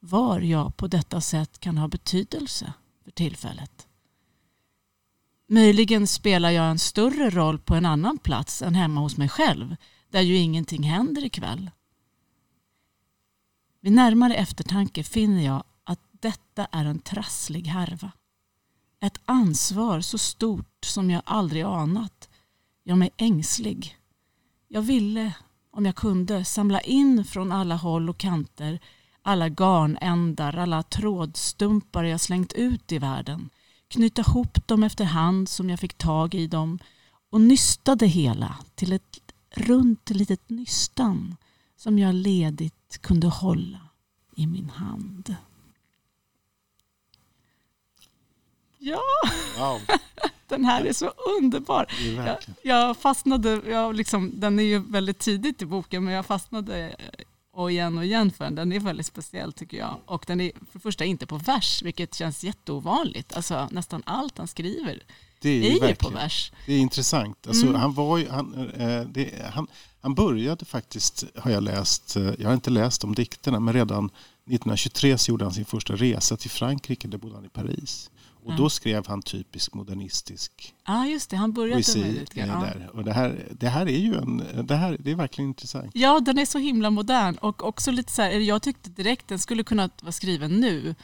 var 0.00 0.40
jag 0.40 0.76
på 0.76 0.86
detta 0.86 1.20
sätt 1.20 1.60
kan 1.60 1.78
ha 1.78 1.88
betydelse 1.88 2.72
för 3.04 3.10
tillfället. 3.10 3.85
Möjligen 5.48 6.06
spelar 6.06 6.50
jag 6.50 6.70
en 6.70 6.78
större 6.78 7.30
roll 7.30 7.58
på 7.58 7.74
en 7.74 7.86
annan 7.86 8.18
plats 8.18 8.62
än 8.62 8.74
hemma 8.74 9.00
hos 9.00 9.16
mig 9.16 9.28
själv, 9.28 9.76
där 10.10 10.20
ju 10.20 10.36
ingenting 10.36 10.82
händer 10.82 11.24
ikväll. 11.24 11.70
Vid 13.80 13.92
närmare 13.92 14.34
eftertanke 14.34 15.02
finner 15.02 15.44
jag 15.44 15.64
att 15.84 16.00
detta 16.10 16.66
är 16.72 16.84
en 16.84 16.98
trasslig 16.98 17.66
härva. 17.66 18.12
Ett 19.00 19.20
ansvar 19.24 20.00
så 20.00 20.18
stort 20.18 20.84
som 20.84 21.10
jag 21.10 21.22
aldrig 21.24 21.62
anat 21.62 22.28
gör 22.84 22.96
mig 22.96 23.10
ängslig. 23.16 23.96
Jag 24.68 24.82
ville, 24.82 25.32
om 25.70 25.86
jag 25.86 25.96
kunde, 25.96 26.44
samla 26.44 26.80
in 26.80 27.24
från 27.24 27.52
alla 27.52 27.76
håll 27.76 28.10
och 28.10 28.18
kanter 28.18 28.80
alla 29.26 29.48
garnändar, 29.48 30.56
alla 30.56 30.82
trådstumpar 30.82 32.04
jag 32.04 32.20
slängt 32.20 32.52
ut 32.52 32.92
i 32.92 32.98
världen 32.98 33.50
knyta 33.88 34.22
ihop 34.22 34.68
dem 34.68 34.82
efterhand 34.82 35.48
som 35.48 35.70
jag 35.70 35.80
fick 35.80 35.94
tag 35.94 36.34
i 36.34 36.46
dem 36.46 36.78
och 37.30 37.40
nysta 37.40 37.94
det 37.94 38.06
hela 38.06 38.56
till 38.74 38.92
ett 38.92 39.20
runt 39.50 40.10
litet 40.10 40.50
nystan 40.50 41.36
som 41.76 41.98
jag 41.98 42.14
ledigt 42.14 42.98
kunde 43.00 43.26
hålla 43.26 43.78
i 44.36 44.46
min 44.46 44.70
hand. 44.70 45.36
Ja, 48.78 49.00
Wow. 49.58 49.80
den 50.48 50.64
här 50.64 50.84
är 50.84 50.92
så 50.92 51.12
underbar. 51.40 51.86
Är 52.00 52.26
Jag, 52.26 52.38
jag 52.62 52.96
fastnade, 52.96 53.60
jag 53.66 53.94
liksom, 53.94 54.40
den 54.40 54.58
är 54.58 54.62
ju 54.62 54.78
väldigt 54.78 55.18
tidigt 55.18 55.62
i 55.62 55.66
boken 55.66 56.04
men 56.04 56.14
jag 56.14 56.26
fastnade 56.26 56.96
och 57.56 57.70
igen 57.72 57.98
och 57.98 58.04
igen 58.04 58.30
för 58.30 58.44
den. 58.44 58.54
Den 58.54 58.72
är 58.72 58.80
väldigt 58.80 59.06
speciell 59.06 59.52
tycker 59.52 59.76
jag. 59.76 59.96
Och 60.06 60.24
den 60.26 60.40
är 60.40 60.50
för 60.52 60.66
det 60.72 60.78
första 60.78 61.04
inte 61.04 61.26
på 61.26 61.36
vers, 61.38 61.82
vilket 61.82 62.14
känns 62.14 62.44
jätteovanligt. 62.44 63.32
Alltså 63.36 63.68
nästan 63.72 64.02
allt 64.06 64.38
han 64.38 64.48
skriver 64.48 65.02
Det 65.40 65.48
är, 65.50 65.62
är 65.76 65.80
ju 65.82 65.88
ju 65.88 65.94
på 65.94 66.10
vers. 66.10 66.52
det 66.66 66.72
är 66.72 66.78
intressant. 66.78 67.46
Alltså, 67.46 67.66
Mm. 67.66 67.80
han, 67.80 67.94
var 67.94 68.18
ju, 68.18 68.28
han, 68.28 68.70
eh, 68.70 69.00
det, 69.02 69.50
han, 69.52 69.66
han 70.00 70.14
började 70.14 70.64
faktiskt, 70.64 71.24
har 71.36 71.50
jag 71.50 71.62
läst, 71.62 72.16
eh, 72.16 72.30
jag 72.38 72.48
har 72.48 72.54
inte 72.54 72.70
läst 72.70 73.04
om 73.04 73.14
dikterna, 73.14 73.60
men 73.60 73.74
redan 73.74 74.04
1923 74.06 75.18
så 75.18 75.30
gjorde 75.30 75.44
han 75.44 75.54
sin 75.54 75.64
första 75.64 75.96
resa 75.96 76.36
till 76.36 76.50
Frankrike, 76.50 77.08
där 77.08 77.18
bodde 77.18 77.34
han 77.34 77.44
i 77.44 77.48
Paris. 77.48 78.10
Och 78.46 78.52
Ja. 78.52 78.56
då 78.56 78.70
skrev 78.70 79.06
han 79.06 79.22
typisk 79.22 79.74
modernistisk 79.74 80.74
Ja, 80.86 81.06
just 81.06 81.30
det. 81.30 81.36
Han 81.36 81.52
började 81.52 81.74
poesi 81.74 82.00
med 82.00 82.14
lite 82.14 82.40
eh. 82.40 82.46
Ja. 82.46 82.54
där. 82.54 82.90
Och 82.92 83.04
det 83.04 83.12
här, 83.12 83.48
det 83.60 83.68
här 83.68 83.86
är 83.88 83.98
ju 83.98 84.14
en, 84.14 84.42
det 84.66 84.76
här, 84.76 84.96
det 85.00 85.10
är 85.10 85.14
verkligen 85.14 85.48
intressant. 85.48 85.90
Ja, 85.94 86.20
den 86.20 86.38
är 86.38 86.46
så 86.46 86.58
himla 86.58 86.90
modern 86.90 87.34
och 87.34 87.64
också 87.64 87.90
lite 87.90 88.12
så 88.12 88.22
här, 88.22 88.30
jag 88.30 88.62
tyckte 88.62 88.90
direkt 88.90 89.28
den 89.28 89.38
skulle 89.38 89.64
kunna 89.64 89.90
vara 90.02 90.12
skriven 90.12 90.60
nu. 90.60 90.94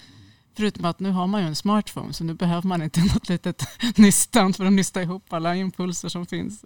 Förutom 0.57 0.85
att 0.85 1.01
nu 1.01 1.11
har 1.11 1.27
man 1.27 1.41
ju 1.41 1.47
en 1.47 1.57
smartphone 1.57 2.13
så 2.13 2.25
nu 2.25 2.35
behöver 2.35 2.69
man 2.69 2.83
inte 2.83 3.01
något 3.15 3.29
litet 3.29 3.63
nystan 3.99 4.53
för 4.53 4.65
att 4.65 4.73
nysta 4.73 5.03
ihop 5.03 5.33
alla 5.33 5.57
impulser 5.57 6.09
som 6.09 6.27
finns. 6.27 6.65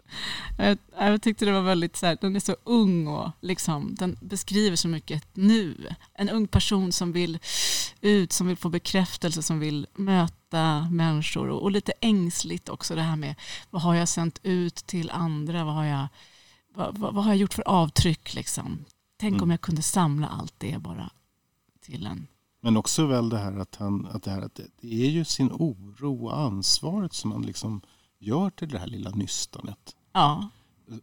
Jag, 0.58 0.78
jag 0.98 1.22
tyckte 1.22 1.44
det 1.44 1.52
var 1.52 1.62
väldigt 1.62 1.96
så 1.96 2.06
här, 2.06 2.18
den 2.20 2.36
är 2.36 2.40
så 2.40 2.56
ung 2.64 3.06
och 3.06 3.30
liksom, 3.40 3.94
den 3.98 4.18
beskriver 4.20 4.76
så 4.76 4.88
mycket 4.88 5.24
nu. 5.34 5.88
En 6.14 6.28
ung 6.28 6.46
person 6.46 6.92
som 6.92 7.12
vill 7.12 7.38
ut, 8.00 8.32
som 8.32 8.46
vill 8.46 8.56
få 8.56 8.68
bekräftelse, 8.68 9.42
som 9.42 9.60
vill 9.60 9.86
möta 9.94 10.32
människor 10.90 11.48
och, 11.48 11.62
och 11.62 11.70
lite 11.70 11.92
ängsligt 12.00 12.68
också 12.68 12.94
det 12.94 13.02
här 13.02 13.16
med 13.16 13.34
vad 13.70 13.82
har 13.82 13.94
jag 13.94 14.08
sänt 14.08 14.40
ut 14.42 14.74
till 14.74 15.10
andra, 15.10 15.64
vad 15.64 15.74
har 15.74 15.84
jag 15.84 16.08
vad, 16.74 16.98
vad, 16.98 17.14
vad 17.14 17.24
har 17.24 17.30
jag 17.30 17.38
gjort 17.38 17.54
för 17.54 17.68
avtryck? 17.68 18.34
Liksom? 18.34 18.84
Tänk 19.16 19.32
Mm. 19.32 19.42
om 19.42 19.50
jag 19.50 19.60
kunde 19.60 19.82
samla 19.82 20.28
allt 20.28 20.54
det 20.58 20.78
bara 20.78 21.10
till 21.80 22.06
en... 22.06 22.26
Men 22.60 22.76
också 22.76 23.06
väl 23.06 23.28
det 23.28 23.38
här 23.38 23.58
att, 23.58 23.76
han, 23.76 24.06
att, 24.06 24.22
det, 24.22 24.30
här, 24.30 24.42
att 24.42 24.54
det, 24.54 24.66
det 24.80 25.06
är 25.06 25.10
ju 25.10 25.24
sin 25.24 25.50
oro 25.52 26.24
och 26.24 26.38
ansvaret 26.40 27.12
som 27.12 27.32
han 27.32 27.42
liksom 27.42 27.80
gör 28.18 28.50
till 28.50 28.68
det 28.68 28.78
här 28.78 28.86
lilla 28.86 29.10
nystanet. 29.10 29.96
Ja, 30.12 30.48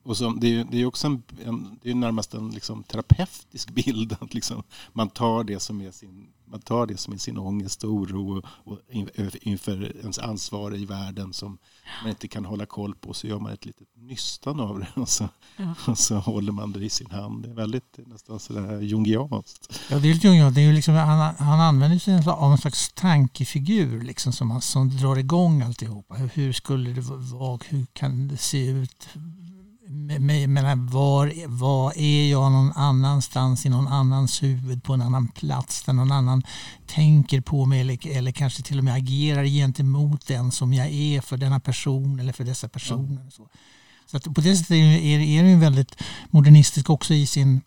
Och 0.03 0.17
som, 0.17 0.39
det, 0.39 0.47
är, 0.59 0.63
det 0.71 0.77
är 0.81 0.85
också 0.85 1.07
en, 1.07 1.23
en, 1.45 1.79
det 1.81 1.91
är 1.91 1.95
närmast 1.95 2.33
en 2.33 2.49
liksom 2.49 2.83
terapeutisk 2.83 3.69
bild. 3.73 4.17
Att 4.19 4.33
liksom 4.33 4.63
man, 4.93 5.09
tar 5.09 5.43
det 5.43 5.59
som 5.59 5.81
är 5.81 5.91
sin, 5.91 6.27
man 6.53 6.61
tar 6.61 6.85
det 6.85 6.97
som 6.97 7.13
är 7.13 7.17
sin 7.17 7.37
ångest 7.37 7.83
och 7.83 7.89
oro 7.93 8.37
och, 8.37 8.45
och 8.71 8.79
in- 8.91 9.09
inför 9.41 9.97
ens 9.97 10.19
ansvar 10.19 10.75
i 10.75 10.85
världen 10.85 11.33
som 11.33 11.57
man 12.01 12.09
inte 12.09 12.27
kan 12.27 12.45
hålla 12.45 12.65
koll 12.65 12.95
på. 12.95 13.13
Så 13.13 13.27
gör 13.27 13.39
man 13.39 13.53
ett 13.53 13.65
litet 13.65 13.87
nystan 13.95 14.59
av 14.59 14.79
det 14.79 14.87
och 15.01 15.09
så, 15.09 15.29
Ja. 15.57 15.73
och 15.87 15.97
så 15.97 16.15
håller 16.15 16.51
man 16.51 16.71
det 16.71 16.85
i 16.85 16.89
sin 16.89 17.11
hand. 17.11 17.43
Det 17.43 17.49
är 17.49 17.53
väldigt 17.53 17.99
nästan 18.07 18.39
sådär 18.39 18.81
jungianskt. 18.81 19.79
Ja, 19.89 19.99
det 19.99 20.09
är 20.11 20.25
jungt. 20.25 20.55
Det 20.55 20.61
är 20.61 20.73
liksom, 20.73 20.93
han, 20.93 21.35
han 21.35 21.59
använder 21.59 21.99
sig 21.99 22.23
av 22.27 22.51
en 22.51 22.57
slags 22.57 22.91
tankefigur 22.93 24.01
liksom, 24.01 24.33
som, 24.33 24.61
som 24.61 24.97
drar 24.97 25.15
igång 25.15 25.61
alltihopa. 25.61 26.15
Hur 26.15 26.53
skulle 26.53 26.89
det 26.93 27.01
vara? 27.01 27.59
Hur 27.69 27.85
kan 27.93 28.27
det 28.27 28.37
se 28.37 28.65
ut? 28.67 29.07
Menar, 30.19 30.75
var, 30.75 31.47
var 31.47 31.93
är 31.97 32.31
jag 32.31 32.51
någon 32.51 32.71
annanstans 32.71 33.65
i 33.65 33.69
någon 33.69 33.87
annans 33.87 34.43
huvud 34.43 34.83
på 34.83 34.93
en 34.93 35.01
annan 35.01 35.27
plats 35.27 35.83
där 35.83 35.93
någon 35.93 36.11
annan 36.11 36.43
tänker 36.87 37.41
på 37.41 37.65
mig 37.65 37.81
eller, 37.81 38.07
eller 38.07 38.31
kanske 38.31 38.63
till 38.63 38.77
och 38.77 38.83
med 38.83 38.93
agerar 38.93 39.45
gentemot 39.45 40.27
den 40.27 40.51
som 40.51 40.73
jag 40.73 40.87
är 40.91 41.21
för 41.21 41.37
denna 41.37 41.59
person 41.59 42.19
eller 42.19 42.33
för 42.33 42.43
dessa 42.43 42.69
personer. 42.69 43.29
Så, 43.29 43.47
så 44.05 44.17
att 44.17 44.23
på 44.23 44.41
det 44.41 44.55
sättet 44.55 44.71
är, 44.71 44.75
är, 44.75 45.19
är 45.19 45.43
den 45.43 45.59
väldigt 45.59 45.95
modernistisk 46.29 46.89
också 46.89 47.13
i 47.13 47.25
sin 47.25 47.61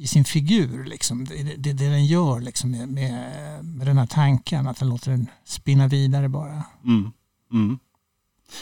i 0.00 0.06
sin 0.06 0.24
figur. 0.24 0.84
Liksom. 0.84 1.24
Det, 1.24 1.42
det, 1.42 1.72
det 1.72 1.88
den 1.88 2.06
gör 2.06 2.40
liksom, 2.40 2.70
med, 2.70 2.88
med, 2.88 3.64
med 3.64 3.86
den 3.86 3.98
här 3.98 4.06
tanken, 4.06 4.66
att 4.66 4.78
den 4.78 4.88
låter 4.88 5.10
den 5.10 5.26
spinna 5.44 5.88
vidare 5.88 6.28
bara. 6.28 6.64
Mm. 6.84 7.12
Mm. 7.52 7.78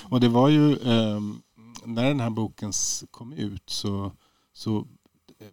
Och 0.02 0.20
det 0.20 0.28
var 0.28 0.48
ju 0.48 0.78
ehm, 0.78 1.40
när 1.94 2.04
den 2.04 2.20
här 2.20 2.30
boken 2.30 2.72
kom 3.10 3.32
ut 3.32 3.70
så, 3.70 4.12
så 4.52 4.78
eh, 5.38 5.46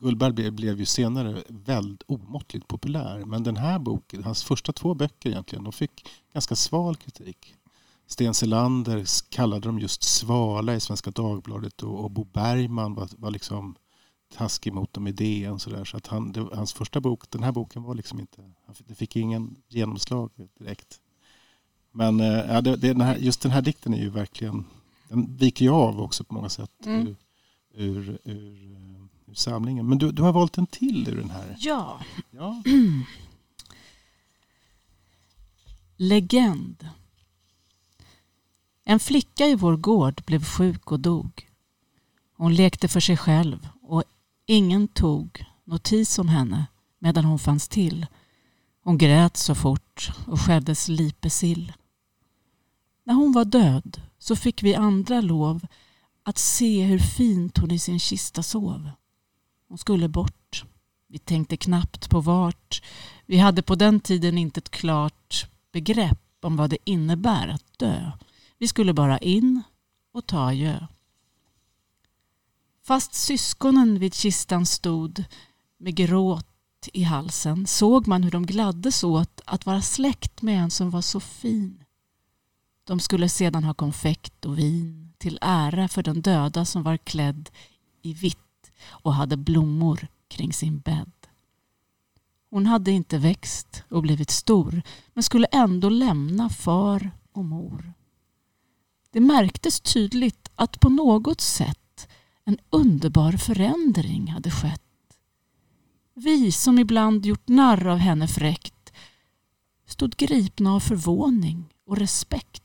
Gullberg 0.00 0.50
blev, 0.50 0.78
ju 0.78 0.86
senare 0.86 1.42
väldigt 1.48 2.02
omåttligt 2.06 2.68
populär. 2.68 3.24
Men 3.24 3.42
den 3.42 3.56
här 3.56 3.78
boken, 3.78 4.24
hans 4.24 4.44
första 4.44 4.72
två 4.72 4.94
böcker 4.94 5.30
egentligen, 5.30 5.64
de 5.64 5.72
fick 5.72 6.08
ganska 6.32 6.56
sval 6.56 6.96
kritik. 6.96 7.54
Sten 8.06 8.34
Selander 8.34 9.04
kallade 9.30 9.68
dem 9.68 9.78
just 9.78 10.02
svala 10.02 10.74
i 10.74 10.80
Svenska 10.80 11.10
Dagbladet 11.10 11.82
och, 11.82 12.04
och 12.04 12.10
Bo 12.10 12.24
Bergman 12.24 12.94
var, 12.94 13.08
var 13.18 13.30
liksom 13.30 13.76
taskig 14.36 14.72
mot 14.72 14.92
dem 14.92 15.06
i 15.06 15.12
DN. 15.12 15.58
Så, 15.58 15.70
där. 15.70 15.84
så 15.84 15.96
att 15.96 16.06
han, 16.06 16.32
det, 16.32 16.40
hans 16.52 16.72
första 16.72 17.00
bok, 17.00 17.30
den 17.30 17.42
här 17.42 17.52
boken 17.52 17.82
var 17.82 17.94
liksom 17.94 18.20
inte, 18.20 18.52
han 18.66 18.74
fick- 18.74 18.88
det 18.88 18.94
fick 18.94 19.16
ingen 19.16 19.56
genomslag 19.68 20.30
direkt. 20.58 21.00
Men 21.92 22.20
eh, 22.20 22.26
ja, 22.26 22.60
det, 22.60 22.76
det, 22.76 22.88
den 22.88 23.00
här, 23.00 23.16
just 23.16 23.40
den 23.42 23.52
här 23.52 23.62
dikten 23.62 23.94
är 23.94 23.98
ju 23.98 24.10
verkligen, 24.10 24.64
den 25.12 25.36
viker 25.36 25.64
ju 25.64 25.70
av 25.70 26.00
också 26.00 26.24
på 26.24 26.34
många 26.34 26.48
sätt 26.48 26.70
Mm. 26.86 27.06
ur, 27.06 27.16
ur, 27.74 28.18
ur, 28.24 29.08
ur 29.26 29.34
samlingen. 29.34 29.88
Men 29.88 29.98
du, 29.98 30.12
du 30.12 30.22
har 30.22 30.32
valt 30.32 30.58
en 30.58 30.66
till 30.66 31.08
ur 31.08 31.16
den 31.16 31.30
här. 31.30 31.56
ja. 31.58 32.00
Ja. 32.30 32.62
Legend. 35.96 36.88
En 38.84 39.00
flicka 39.00 39.46
i 39.46 39.54
vår 39.54 39.76
gård 39.76 40.22
blev 40.26 40.44
sjuk 40.44 40.92
och 40.92 41.00
dog. 41.00 41.48
Hon 42.36 42.54
lekte 42.54 42.88
för 42.88 43.00
sig 43.00 43.16
själv 43.16 43.68
och 43.82 44.04
ingen 44.46 44.88
tog 44.88 45.44
notis 45.64 46.18
om 46.18 46.28
henne 46.28 46.66
medan 46.98 47.24
hon 47.24 47.38
fanns 47.38 47.68
till. 47.68 48.06
Hon 48.80 48.98
grät 48.98 49.36
så 49.36 49.54
fort 49.54 50.10
och 50.26 50.40
skäddes 50.40 50.88
lipesill. 50.88 51.72
När 53.04 53.14
hon 53.14 53.32
var 53.32 53.44
död 53.44 54.00
så 54.22 54.36
fick 54.36 54.62
vi 54.62 54.74
andra 54.74 55.20
lov 55.20 55.66
att 56.22 56.38
se 56.38 56.82
hur 56.82 56.98
fint 56.98 57.58
hon 57.58 57.70
i 57.70 57.78
sin 57.78 58.00
kista 58.00 58.42
sov. 58.42 58.90
Hon 59.68 59.78
skulle 59.78 60.08
bort. 60.08 60.64
Vi 61.08 61.18
tänkte 61.18 61.56
knappt 61.56 62.10
på 62.10 62.20
vart. 62.20 62.82
Vi 63.26 63.38
hade 63.38 63.62
på 63.62 63.74
den 63.74 64.00
tiden 64.00 64.38
inte 64.38 64.58
ett 64.58 64.70
klart 64.70 65.46
begrepp 65.72 66.18
om 66.42 66.56
vad 66.56 66.70
det 66.70 66.78
innebär 66.84 67.48
att 67.48 67.78
dö. 67.78 68.12
Vi 68.58 68.68
skulle 68.68 68.92
bara 68.92 69.18
in 69.18 69.62
och 70.12 70.26
ta 70.26 70.48
adjö. 70.48 70.86
Fast 72.82 73.14
syskonen 73.14 73.98
vid 73.98 74.14
kistan 74.14 74.66
stod 74.66 75.24
med 75.78 75.94
gråt 75.94 76.88
i 76.92 77.02
halsen 77.02 77.66
såg 77.66 78.06
man 78.06 78.22
hur 78.22 78.30
de 78.30 78.46
gladdes 78.46 79.04
åt 79.04 79.40
att 79.44 79.66
vara 79.66 79.82
släkt 79.82 80.42
med 80.42 80.62
en 80.62 80.70
som 80.70 80.90
var 80.90 81.02
så 81.02 81.20
fin. 81.20 81.81
De 82.84 83.00
skulle 83.00 83.28
sedan 83.28 83.64
ha 83.64 83.74
konfekt 83.74 84.44
och 84.44 84.58
vin 84.58 85.12
till 85.18 85.38
ära 85.40 85.88
för 85.88 86.02
den 86.02 86.22
döda 86.22 86.64
som 86.64 86.82
var 86.82 86.96
klädd 86.96 87.50
i 88.02 88.14
vitt 88.14 88.72
och 88.88 89.14
hade 89.14 89.36
blommor 89.36 90.08
kring 90.28 90.52
sin 90.52 90.78
bädd. 90.78 91.12
Hon 92.50 92.66
hade 92.66 92.90
inte 92.90 93.18
växt 93.18 93.84
och 93.88 94.02
blivit 94.02 94.30
stor 94.30 94.82
men 95.14 95.22
skulle 95.22 95.46
ändå 95.46 95.88
lämna 95.88 96.48
far 96.48 97.10
och 97.32 97.44
mor. 97.44 97.92
Det 99.10 99.20
märktes 99.20 99.80
tydligt 99.80 100.48
att 100.54 100.80
på 100.80 100.88
något 100.88 101.40
sätt 101.40 102.08
en 102.44 102.58
underbar 102.70 103.32
förändring 103.32 104.30
hade 104.30 104.50
skett. 104.50 104.80
Vi 106.14 106.52
som 106.52 106.78
ibland 106.78 107.26
gjort 107.26 107.48
narr 107.48 107.86
av 107.86 107.98
henne 107.98 108.28
fräckt 108.28 108.92
stod 109.86 110.16
gripna 110.16 110.74
av 110.74 110.80
förvåning 110.80 111.74
och 111.86 111.96
respekt 111.96 112.61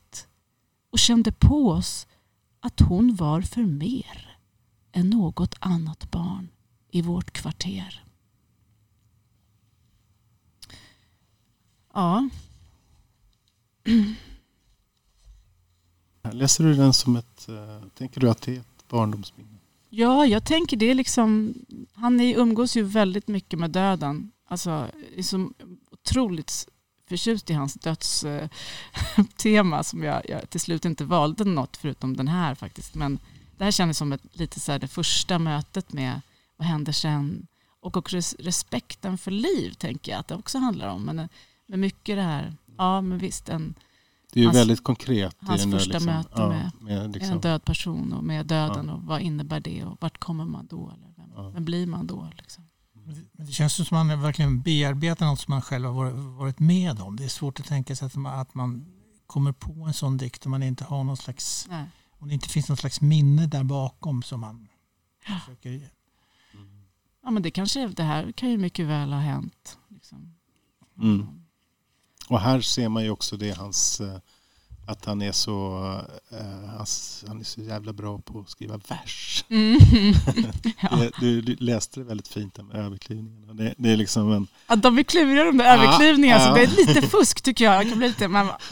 och 0.90 0.98
kände 0.98 1.32
på 1.32 1.70
oss 1.70 2.06
att 2.60 2.80
hon 2.80 3.14
var 3.14 3.42
för 3.42 3.62
mer 3.62 4.38
än 4.92 5.10
något 5.10 5.54
annat 5.58 6.10
barn 6.10 6.48
i 6.90 7.02
vårt 7.02 7.30
kvarter. 7.30 8.04
Ja. 11.94 12.28
Läser 16.32 16.64
du 16.64 16.74
den 16.74 16.92
som 16.92 17.16
ett... 17.16 17.46
Uh, 17.48 17.88
tänker 17.94 18.20
du 18.20 18.30
att 18.30 18.42
det 18.42 18.56
är 18.56 18.60
ett 18.60 18.88
barndomsminne? 18.88 19.58
Ja, 19.88 20.26
jag 20.26 20.44
tänker 20.44 20.76
det 20.76 20.94
liksom... 20.94 21.54
Han 21.92 22.20
umgås 22.20 22.76
ju 22.76 22.82
väldigt 22.82 23.28
mycket 23.28 23.58
med 23.58 23.70
döden. 23.70 24.32
Alltså, 24.48 24.90
är 25.16 25.22
så 25.22 25.50
otroligt 25.90 26.68
förtjust 27.08 27.50
i 27.50 27.52
hans 27.52 27.74
dödstema 27.74 29.82
som 29.84 30.02
jag, 30.02 30.22
jag, 30.28 30.50
till 30.50 30.60
slut 30.60 30.84
inte 30.84 31.04
valde 31.04 31.44
något 31.44 31.76
förutom 31.76 32.16
den 32.16 32.28
här 32.28 32.54
faktiskt. 32.54 32.94
Men 32.94 33.18
det 33.56 33.64
här 33.64 33.70
kändes 33.70 33.98
som 33.98 34.12
ett, 34.12 34.22
lite 34.32 34.60
så 34.60 34.78
det 34.78 34.88
första 34.88 35.38
mötet 35.38 35.92
med 35.92 36.20
vad 36.56 36.66
händer 36.66 36.92
sen? 36.92 37.46
Och 37.80 37.96
också 37.96 38.16
respekten 38.38 39.18
för 39.18 39.30
liv 39.30 39.72
tänker 39.72 40.12
jag 40.12 40.18
att 40.18 40.28
det 40.28 40.34
också 40.34 40.58
handlar 40.58 40.88
om. 40.88 41.04
Men, 41.04 41.28
men 41.66 41.80
mycket 41.80 42.16
det 42.16 42.22
här, 42.22 42.54
ja 42.76 43.00
men 43.00 43.18
visst 43.18 43.48
en 43.48 43.74
det 44.32 44.40
är 44.40 44.44
hans, 44.44 44.56
väldigt 44.56 44.84
konkret. 44.84 45.36
Hans 45.40 45.62
första 45.62 45.92
liksom, 45.92 46.06
möte 46.06 46.30
ja, 46.34 46.48
med, 46.48 46.70
med 46.80 47.12
liksom, 47.12 47.32
en 47.32 47.40
död 47.40 47.64
person 47.64 48.12
och 48.12 48.24
med 48.24 48.46
döden 48.46 48.88
ja. 48.88 48.94
och 48.94 49.02
vad 49.02 49.20
innebär 49.20 49.60
det 49.60 49.84
och 49.84 49.96
vart 50.00 50.18
kommer 50.18 50.44
man 50.44 50.66
då? 50.66 50.92
Eller 50.96 51.12
vem, 51.16 51.32
ja. 51.36 51.50
vem 51.50 51.64
blir 51.64 51.86
man 51.86 52.06
då? 52.06 52.28
Liksom. 52.36 52.67
Men 53.32 53.46
det 53.46 53.52
känns 53.52 53.74
som 53.74 53.84
att 53.84 54.06
man 54.06 54.22
verkligen 54.22 54.62
bearbetar 54.62 55.26
något 55.26 55.40
som 55.40 55.52
man 55.52 55.62
själv 55.62 55.86
har 55.86 56.10
varit 56.10 56.58
med 56.58 57.00
om. 57.00 57.16
Det 57.16 57.24
är 57.24 57.28
svårt 57.28 57.60
att 57.60 57.66
tänka 57.66 57.96
sig 57.96 58.06
att 58.06 58.16
man, 58.16 58.40
att 58.40 58.54
man 58.54 58.86
kommer 59.26 59.52
på 59.52 59.72
en 59.72 59.94
sån 59.94 60.16
dikt 60.16 60.46
om 60.46 60.50
man 60.50 60.62
inte 60.62 60.84
har 60.84 61.04
någon 61.04 61.16
slags, 61.16 61.66
Nej. 61.70 61.84
om 62.10 62.28
det 62.28 62.34
inte 62.34 62.48
finns 62.48 62.68
något 62.68 62.78
slags 62.78 63.00
minne 63.00 63.46
där 63.46 63.64
bakom 63.64 64.22
som 64.22 64.40
man 64.40 64.68
ja. 65.26 65.38
försöker 65.38 65.90
Ja 67.28 67.32
men 67.32 67.42
det 67.42 67.50
kanske, 67.50 67.86
det 67.88 68.02
här 68.02 68.32
kan 68.32 68.50
ju 68.50 68.58
mycket 68.58 68.86
väl 68.86 69.12
ha 69.12 69.20
hänt. 69.20 69.78
Liksom. 69.88 70.34
Mm. 70.98 71.26
Och 72.28 72.40
här 72.40 72.60
ser 72.60 72.88
man 72.88 73.04
ju 73.04 73.10
också 73.10 73.36
det 73.36 73.50
hans 73.50 74.00
eh, 74.00 74.18
att 74.88 75.04
han 75.04 75.22
är 75.22 75.32
så 75.32 75.78
uh, 76.32 76.84
han 77.28 77.40
är 77.40 77.44
så 77.44 77.60
jävla 77.60 77.92
bra 77.92 78.18
på 78.18 78.40
att 78.40 78.50
skriva 78.50 78.80
vers. 78.88 79.44
Mm. 79.48 79.78
ja. 80.80 81.10
du, 81.20 81.40
du, 81.40 81.56
läste 81.56 82.00
det 82.00 82.04
väldigt 82.04 82.28
fint 82.28 82.58
med 82.62 82.76
överklivningarna. 82.76 83.54
Det, 83.54 83.74
det 83.78 83.90
är 83.90 83.96
liksom 83.96 84.32
en... 84.32 84.46
Att 84.66 84.82
de 84.82 84.98
är 84.98 85.02
kluriga 85.02 85.44
de 85.44 85.56
där 85.56 85.64
ja, 85.64 85.72
överklivningarna, 85.72 86.42
ja. 86.42 86.48
så 86.48 86.54
det 86.54 86.62
är 86.62 86.86
lite 86.86 87.08
fusk 87.08 87.42
tycker 87.42 87.64
jag. 87.64 87.74
jag 87.74 87.88
kan 87.88 87.98
bli 87.98 88.08
lite, 88.08 88.28
men... 88.28 88.46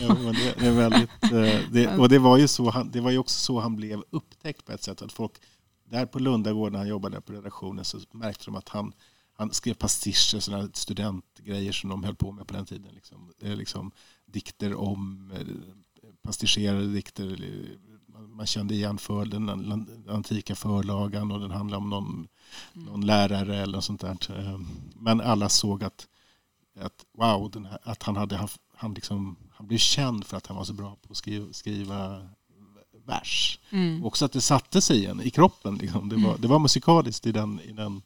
ja, 0.00 0.14
men 0.14 0.34
det, 0.34 0.54
det, 0.58 0.66
är 0.66 0.72
väldigt, 0.72 1.10
uh, 1.32 1.70
det, 1.72 1.96
och 1.98 2.08
det 2.08 2.18
var 2.18 2.38
ju 2.38 2.48
så 2.48 2.70
han, 2.70 2.90
det 2.90 3.00
var 3.00 3.10
ju 3.10 3.18
också 3.18 3.38
så 3.38 3.60
han 3.60 3.76
blev 3.76 4.02
upptäckt 4.10 4.64
på 4.64 4.72
ett 4.72 4.82
sätt. 4.82 5.02
Att 5.02 5.12
folk, 5.12 5.32
där 5.90 6.06
på 6.06 6.18
Lundagården 6.18 6.72
när 6.72 6.78
han 6.78 6.88
jobbade 6.88 7.20
på 7.20 7.32
redaktionen 7.32 7.84
så 7.84 7.98
märkte 8.12 8.44
de 8.44 8.56
att 8.56 8.68
han 8.68 8.92
han 9.34 9.52
skrev 9.52 9.74
pastischer, 9.74 10.40
sådana 10.40 10.68
studentgrejer 10.72 11.72
som 11.72 11.90
de 11.90 12.04
höll 12.04 12.14
på 12.14 12.32
med 12.32 12.46
på 12.46 12.54
den 12.54 12.66
tiden. 12.66 12.94
Liksom, 12.94 13.32
liksom 13.38 13.92
dikter 14.32 14.74
om 14.74 15.30
eh, 15.34 15.46
pastischerade 16.22 16.86
dikter. 16.86 17.38
Man 18.28 18.46
kände 18.46 18.74
igen 18.74 18.98
för 18.98 19.24
den 19.24 19.86
antika 20.08 20.54
förlagan 20.54 21.32
och 21.32 21.40
den 21.40 21.50
handlade 21.50 21.82
om 21.82 21.90
någon, 21.90 22.28
mm. 22.74 22.86
någon 22.86 23.06
lärare 23.06 23.56
eller 23.56 23.72
något 23.72 23.84
sånt 23.84 24.00
där. 24.00 24.38
Eh, 24.38 24.60
men 24.94 25.20
alla 25.20 25.48
såg 25.48 25.84
att, 25.84 26.08
att 26.80 27.06
wow, 27.12 27.66
här, 27.66 27.78
att 27.82 28.02
han 28.02 28.16
hade 28.16 28.36
haft, 28.36 28.60
han, 28.74 28.94
liksom, 28.94 29.36
han 29.50 29.66
blev 29.66 29.78
känd 29.78 30.24
för 30.24 30.36
att 30.36 30.46
han 30.46 30.56
var 30.56 30.64
så 30.64 30.72
bra 30.72 30.96
på 31.02 31.10
att 31.12 31.16
skriva, 31.16 31.52
skriva 31.52 32.28
vers. 33.06 33.58
Mm. 33.70 34.04
Också 34.04 34.24
att 34.24 34.32
det 34.32 34.40
satte 34.40 34.80
sig 34.80 34.98
igen 34.98 35.20
i 35.24 35.30
kroppen. 35.30 35.74
Liksom. 35.74 36.08
Det, 36.08 36.16
var, 36.16 36.30
mm. 36.30 36.40
det 36.40 36.48
var 36.48 36.58
musikaliskt 36.58 37.26
i 37.26 37.32
den, 37.32 37.60
i 37.60 37.72
den 37.72 38.02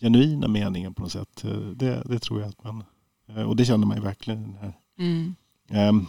genuina 0.00 0.48
meningen 0.48 0.94
på 0.94 1.02
något 1.02 1.12
sätt. 1.12 1.44
Eh, 1.44 1.58
det, 1.58 2.02
det 2.04 2.18
tror 2.18 2.40
jag 2.40 2.48
att 2.48 2.64
man... 2.64 2.84
Och 3.46 3.56
det 3.56 3.64
kände 3.64 3.86
man 3.86 3.96
ju 3.96 4.02
verkligen 4.02 4.42
i 4.42 4.46
den 4.46 4.56
här. 4.56 4.72
Mm. 4.98 5.34
Um, 5.68 6.06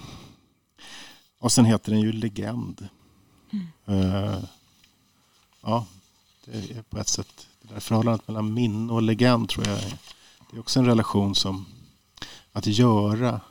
och 1.39 1.51
sen 1.51 1.65
heter 1.65 1.91
den 1.91 2.01
ju 2.01 2.11
Legend. 2.11 2.87
Mm. 3.51 3.67
Uh, 3.89 4.43
ja, 5.61 5.85
det 6.45 6.71
är 6.71 6.81
på 6.81 6.99
ett 6.99 7.07
sätt 7.07 7.47
det 7.61 7.73
där 7.73 7.79
förhållandet 7.79 8.27
mellan 8.27 8.53
minne 8.53 8.93
och 8.93 9.01
legend 9.01 9.49
tror 9.49 9.67
jag 9.67 9.79
det 10.51 10.57
är 10.57 10.59
också 10.59 10.79
en 10.79 10.85
relation 10.85 11.35
som 11.35 11.65
att 12.51 12.67
göra 12.67 13.41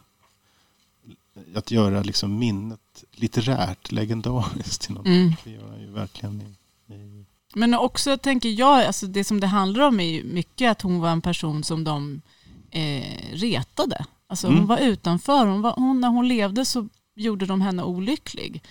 att 1.54 1.70
göra 1.70 2.02
liksom 2.02 2.38
minnet 2.38 3.04
litterärt, 3.12 3.92
legendariskt. 3.92 4.88
Mm. 4.88 5.32
Det 5.44 5.50
gör 5.50 5.68
han 5.68 5.80
ju 5.80 5.90
verkligen 5.90 6.42
i, 6.42 6.94
i... 6.94 7.24
Men 7.54 7.74
också 7.74 8.18
tänker 8.18 8.48
jag, 8.48 8.84
alltså 8.84 9.06
det 9.06 9.24
som 9.24 9.40
det 9.40 9.46
handlar 9.46 9.86
om 9.86 10.00
är 10.00 10.04
ju 10.04 10.24
mycket 10.24 10.70
att 10.70 10.82
hon 10.82 11.00
var 11.00 11.10
en 11.10 11.20
person 11.20 11.64
som 11.64 11.84
de 11.84 12.22
eh, 12.70 13.32
retade. 13.32 14.06
Alltså 14.28 14.46
mm. 14.46 14.58
Hon 14.58 14.66
var 14.66 14.78
utanför. 14.78 15.46
Hon 15.46 15.62
var, 15.62 15.74
hon, 15.76 16.00
när 16.00 16.08
hon 16.08 16.28
levde 16.28 16.64
så 16.64 16.88
gjorde 17.14 17.46
de 17.46 17.60
henne 17.60 17.82
olycklig. 17.82 18.62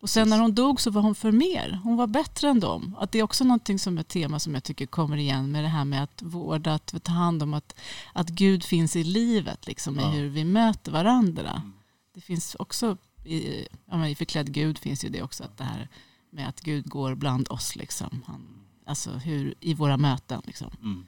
Och 0.00 0.10
sen 0.10 0.28
när 0.28 0.38
hon 0.38 0.54
dog 0.54 0.80
så 0.80 0.90
var 0.90 1.02
hon 1.02 1.14
för 1.14 1.32
mer. 1.32 1.80
Hon 1.84 1.96
var 1.96 2.06
bättre 2.06 2.48
än 2.48 2.60
dem. 2.60 2.96
Att 2.98 3.12
det 3.12 3.18
är 3.18 3.22
också 3.22 3.44
någonting 3.44 3.78
som 3.78 3.98
ett 3.98 4.08
tema 4.08 4.38
som 4.38 4.54
jag 4.54 4.64
tycker 4.64 4.86
kommer 4.86 5.16
igen 5.16 5.52
med 5.52 5.64
det 5.64 5.68
här 5.68 5.84
med 5.84 6.02
att 6.02 6.22
vårda, 6.22 6.74
att 6.74 7.02
ta 7.02 7.12
hand 7.12 7.42
om 7.42 7.54
att, 7.54 7.80
att 8.12 8.28
Gud 8.28 8.64
finns 8.64 8.96
i 8.96 9.04
livet, 9.04 9.66
liksom, 9.66 9.98
ja. 9.98 10.14
i 10.14 10.16
hur 10.16 10.28
vi 10.28 10.44
möter 10.44 10.92
varandra. 10.92 11.50
Mm. 11.50 11.72
Det 12.14 12.20
finns 12.20 12.54
också, 12.58 12.96
i, 13.24 13.66
ja, 13.90 14.08
i 14.08 14.14
förklädd 14.14 14.52
Gud 14.52 14.78
finns 14.78 15.04
ju 15.04 15.08
det 15.08 15.22
också, 15.22 15.44
att 15.44 15.58
det 15.58 15.64
här 15.64 15.88
med 16.30 16.48
att 16.48 16.60
Gud 16.60 16.88
går 16.88 17.14
bland 17.14 17.48
oss. 17.48 17.76
Liksom. 17.76 18.22
Han, 18.26 18.46
alltså 18.86 19.10
hur, 19.10 19.54
i 19.60 19.74
våra 19.74 19.96
möten. 19.96 20.42
Liksom. 20.44 20.70
Mm. 20.82 21.06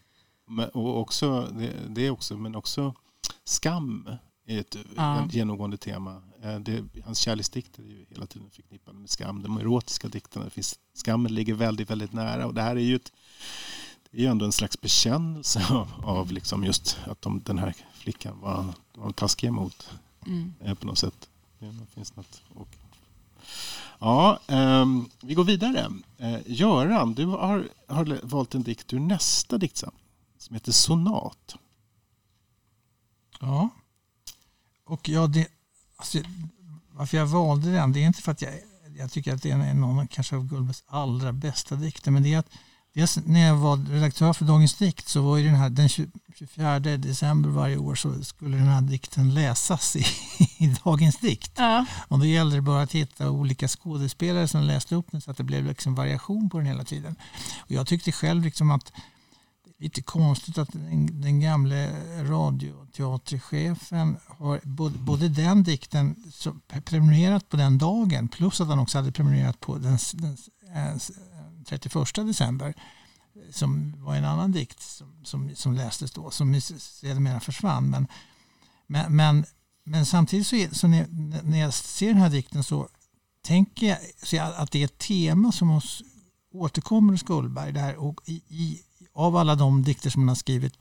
Men, 0.49 0.69
och 0.69 1.01
också, 1.01 1.53
det, 1.53 1.73
det 1.89 2.07
är 2.07 2.11
också, 2.11 2.37
men 2.37 2.55
också 2.55 2.95
skam 3.45 4.09
är 4.47 4.61
ett 4.61 4.77
ja. 4.97 5.29
genomgående 5.31 5.77
tema. 5.77 6.23
Eh, 6.43 6.59
det, 6.59 6.85
hans 7.05 7.19
kärleksdikter 7.19 7.83
är 7.83 7.87
ju 7.87 8.07
hela 8.09 8.27
tiden 8.27 8.51
förknippade 8.51 8.99
med 8.99 9.11
skam. 9.11 9.43
De 9.43 9.59
erotiska 9.59 10.09
dikterna, 10.09 10.51
finns, 10.51 10.79
skammen 11.05 11.35
ligger 11.35 11.55
väldigt, 11.55 11.91
väldigt 11.91 12.13
nära. 12.13 12.47
Och 12.47 12.55
det 12.55 12.63
här 12.63 12.77
är 12.77 12.81
ju 12.81 12.97
ett, 12.97 13.13
det 14.11 14.19
är 14.19 14.21
ju 14.21 14.27
ändå 14.27 14.45
en 14.45 14.53
slags 14.53 14.81
bekännelse 14.81 15.67
av, 15.71 15.89
av 16.05 16.33
liksom 16.33 16.65
just 16.65 16.99
att 17.05 17.23
de, 17.23 17.43
den 17.45 17.59
här 17.59 17.75
flickan 17.95 18.41
var, 18.41 18.75
var 18.95 19.13
taskig 19.13 19.49
emot 19.49 19.91
mm. 20.27 20.55
Eh, 20.61 20.75
på 20.75 20.87
något 20.87 20.99
sätt. 20.99 21.29
Det 21.59 21.87
finns 21.95 22.17
något. 22.17 22.43
Och, 22.55 22.69
ja, 23.99 24.39
um, 24.49 25.11
vi 25.21 25.35
går 25.35 25.45
vidare. 25.45 25.87
Uh, 26.21 26.39
Göran, 26.47 27.15
du 27.15 27.27
har, 27.27 27.69
har 27.87 28.21
valt 28.23 28.55
en 28.55 28.63
dikt 28.63 28.93
ur 28.93 29.01
nästa 29.01 29.59
diktsamling 29.59 30.03
som 30.39 30.55
heter 30.55 30.73
Sonat. 30.73 31.57
Ja. 33.43 33.69
Och 34.85 35.09
ja, 35.09 35.27
det, 35.27 35.47
alltså, 35.97 36.19
varför 36.91 37.17
jag 37.17 37.27
valde 37.27 37.73
den, 37.73 37.93
det 37.93 38.01
är 38.01 38.07
inte 38.07 38.23
för 38.23 38.33
att 38.33 38.43
jag, 38.43 38.53
jag 38.97 39.11
tycker 39.11 39.35
att 39.35 39.43
det 39.43 39.51
är 39.51 39.75
någon 39.75 40.09
kanske 40.09 40.37
av 40.37 40.45
Gullbergs 40.45 40.85
allra 40.87 41.33
bästa 41.33 41.75
dikter, 41.75 42.11
men 42.11 42.23
det 42.23 42.35
är 42.35 42.39
att 42.39 42.51
Dels 42.95 43.19
när 43.27 43.47
jag 43.47 43.57
var 43.57 43.77
redaktör 43.77 44.33
för 44.33 44.45
Dagens 44.45 44.75
dikt 44.75 45.09
så 45.09 45.23
var 45.23 45.37
ju 45.37 45.45
den 45.45 45.55
här, 45.55 45.71
den 45.71 45.89
24 45.89 46.79
december 46.81 47.51
varje 47.51 47.77
år 47.77 47.95
så 47.95 48.25
skulle 48.25 48.57
den 48.57 48.67
här 48.67 48.81
dikten 48.81 49.35
läsas 49.35 49.97
i, 49.97 50.05
i 50.59 50.75
Dagens 50.85 51.17
dikt. 51.17 51.53
Ja. 51.57 51.87
Och 52.09 52.19
då 52.19 52.25
gällde 52.25 52.57
det 52.57 52.63
bara 52.63 52.83
att 52.83 52.93
hitta 52.93 53.31
olika 53.31 53.69
skådespelare 53.69 54.49
som 54.49 54.63
läste 54.63 54.95
upp 54.95 55.07
den 55.11 55.21
så 55.21 55.31
att 55.31 55.37
det 55.37 55.45
blev 55.45 55.65
liksom 55.65 55.95
variation 55.95 56.51
på 56.51 56.59
den 56.59 56.67
hela 56.67 56.85
tiden. 56.85 57.17
Och 57.59 57.71
jag 57.71 57.87
tyckte 57.87 58.13
själv 58.13 58.45
liksom 58.45 58.71
att 58.71 58.93
lite 59.83 60.03
konstigt 60.03 60.59
att 60.59 60.73
den, 60.73 61.21
den 61.21 61.41
gamle 61.41 61.91
radioteaterchefen 62.23 64.17
har 64.27 64.61
både, 64.63 64.99
både 64.99 65.29
den 65.29 65.63
dikten 65.63 66.17
prenumererat 66.85 67.49
på 67.49 67.57
den 67.57 67.79
dagen 67.79 68.29
plus 68.29 68.61
att 68.61 68.69
han 68.69 68.79
också 68.79 68.99
hade 68.99 69.13
prenumererat 69.13 69.61
på 69.61 69.79
den, 69.79 69.99
den 70.13 70.37
31 71.67 71.95
eh, 71.97 72.23
eh, 72.23 72.27
december 72.27 72.75
som 73.51 73.95
var 74.05 74.15
en 74.15 74.25
annan 74.25 74.53
dikt 74.53 74.81
som, 74.81 75.25
som, 75.25 75.51
som 75.55 75.75
lästes 75.75 76.13
då, 76.13 76.31
som 76.31 76.61
sedermera 76.61 77.41
försvann. 77.41 77.91
Men, 77.91 78.07
men, 78.87 79.17
men, 79.17 79.45
men 79.85 80.07
samtidigt 80.07 80.47
så, 80.47 80.57
är, 80.57 80.69
så 80.69 80.89
när, 80.89 81.07
när, 81.43 81.59
jag 81.59 81.75
ser 81.75 82.09
den 82.09 82.17
här 82.17 82.31
dikten 82.31 82.65
så 82.65 82.89
tänker 83.43 83.87
jag, 83.87 83.99
så 84.23 84.37
jag 84.37 84.55
att 84.57 84.71
det 84.71 84.81
är 84.81 84.85
ett 84.85 84.99
tema 84.99 85.53
som 85.53 85.71
oss 85.71 86.03
återkommer 86.53 87.13
hos 87.13 87.23
Gullberg. 87.23 87.73
Där, 87.73 87.97
och 87.97 88.21
i, 88.27 88.43
i, 88.49 88.81
av 89.15 89.37
alla 89.37 89.55
de 89.55 89.83
dikter 89.83 90.11
som 90.11 90.23
han 90.23 90.29
har 90.29 90.35
skrivit 90.35 90.75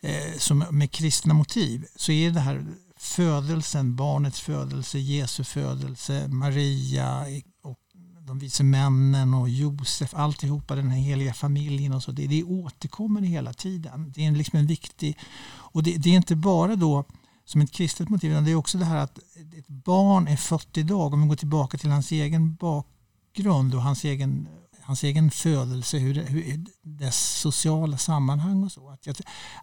eh, 0.00 0.38
som, 0.38 0.64
med 0.70 0.90
kristna 0.90 1.34
motiv 1.34 1.86
så 1.96 2.12
är 2.12 2.30
det 2.30 2.40
här 2.40 2.66
födelsen, 2.96 3.96
barnets 3.96 4.40
födelse, 4.40 4.98
Jesu 4.98 5.44
födelse, 5.44 6.28
Maria 6.28 7.26
och 7.62 7.78
de 8.26 8.38
vise 8.38 8.64
männen 8.64 9.34
och 9.34 9.48
Josef, 9.48 10.14
alltihopa 10.14 10.74
den 10.74 10.90
här 10.90 10.98
heliga 10.98 11.34
familjen 11.34 11.92
och 11.92 12.02
så. 12.02 12.12
Det, 12.12 12.26
det 12.26 12.44
återkommer 12.44 13.20
hela 13.20 13.52
tiden. 13.52 14.12
Det 14.14 14.26
är 14.26 14.30
liksom 14.30 14.58
en 14.58 14.66
viktig... 14.66 15.18
Och 15.46 15.82
det, 15.82 15.96
det 15.96 16.10
är 16.10 16.14
inte 16.14 16.36
bara 16.36 16.76
då 16.76 17.04
som 17.44 17.60
ett 17.60 17.72
kristet 17.72 18.08
motiv, 18.08 18.30
utan 18.30 18.44
det 18.44 18.50
är 18.50 18.54
också 18.54 18.78
det 18.78 18.84
här 18.84 18.96
att 18.96 19.18
ett 19.58 19.68
barn 19.68 20.28
är 20.28 20.36
fött 20.36 20.78
idag. 20.78 21.14
Om 21.14 21.22
vi 21.22 21.28
går 21.28 21.36
tillbaka 21.36 21.78
till 21.78 21.90
hans 21.90 22.12
egen 22.12 22.54
bakgrund 22.54 23.74
och 23.74 23.82
hans 23.82 24.04
egen, 24.04 24.48
hans 24.84 25.04
egen 25.04 25.30
födelse, 25.30 25.98
hur, 25.98 26.14
det, 26.14 26.22
hur 26.22 26.64
dess 26.82 27.40
sociala 27.40 27.98
sammanhang 27.98 28.64
och 28.64 28.72
så. 28.72 28.88
Att, 28.88 29.08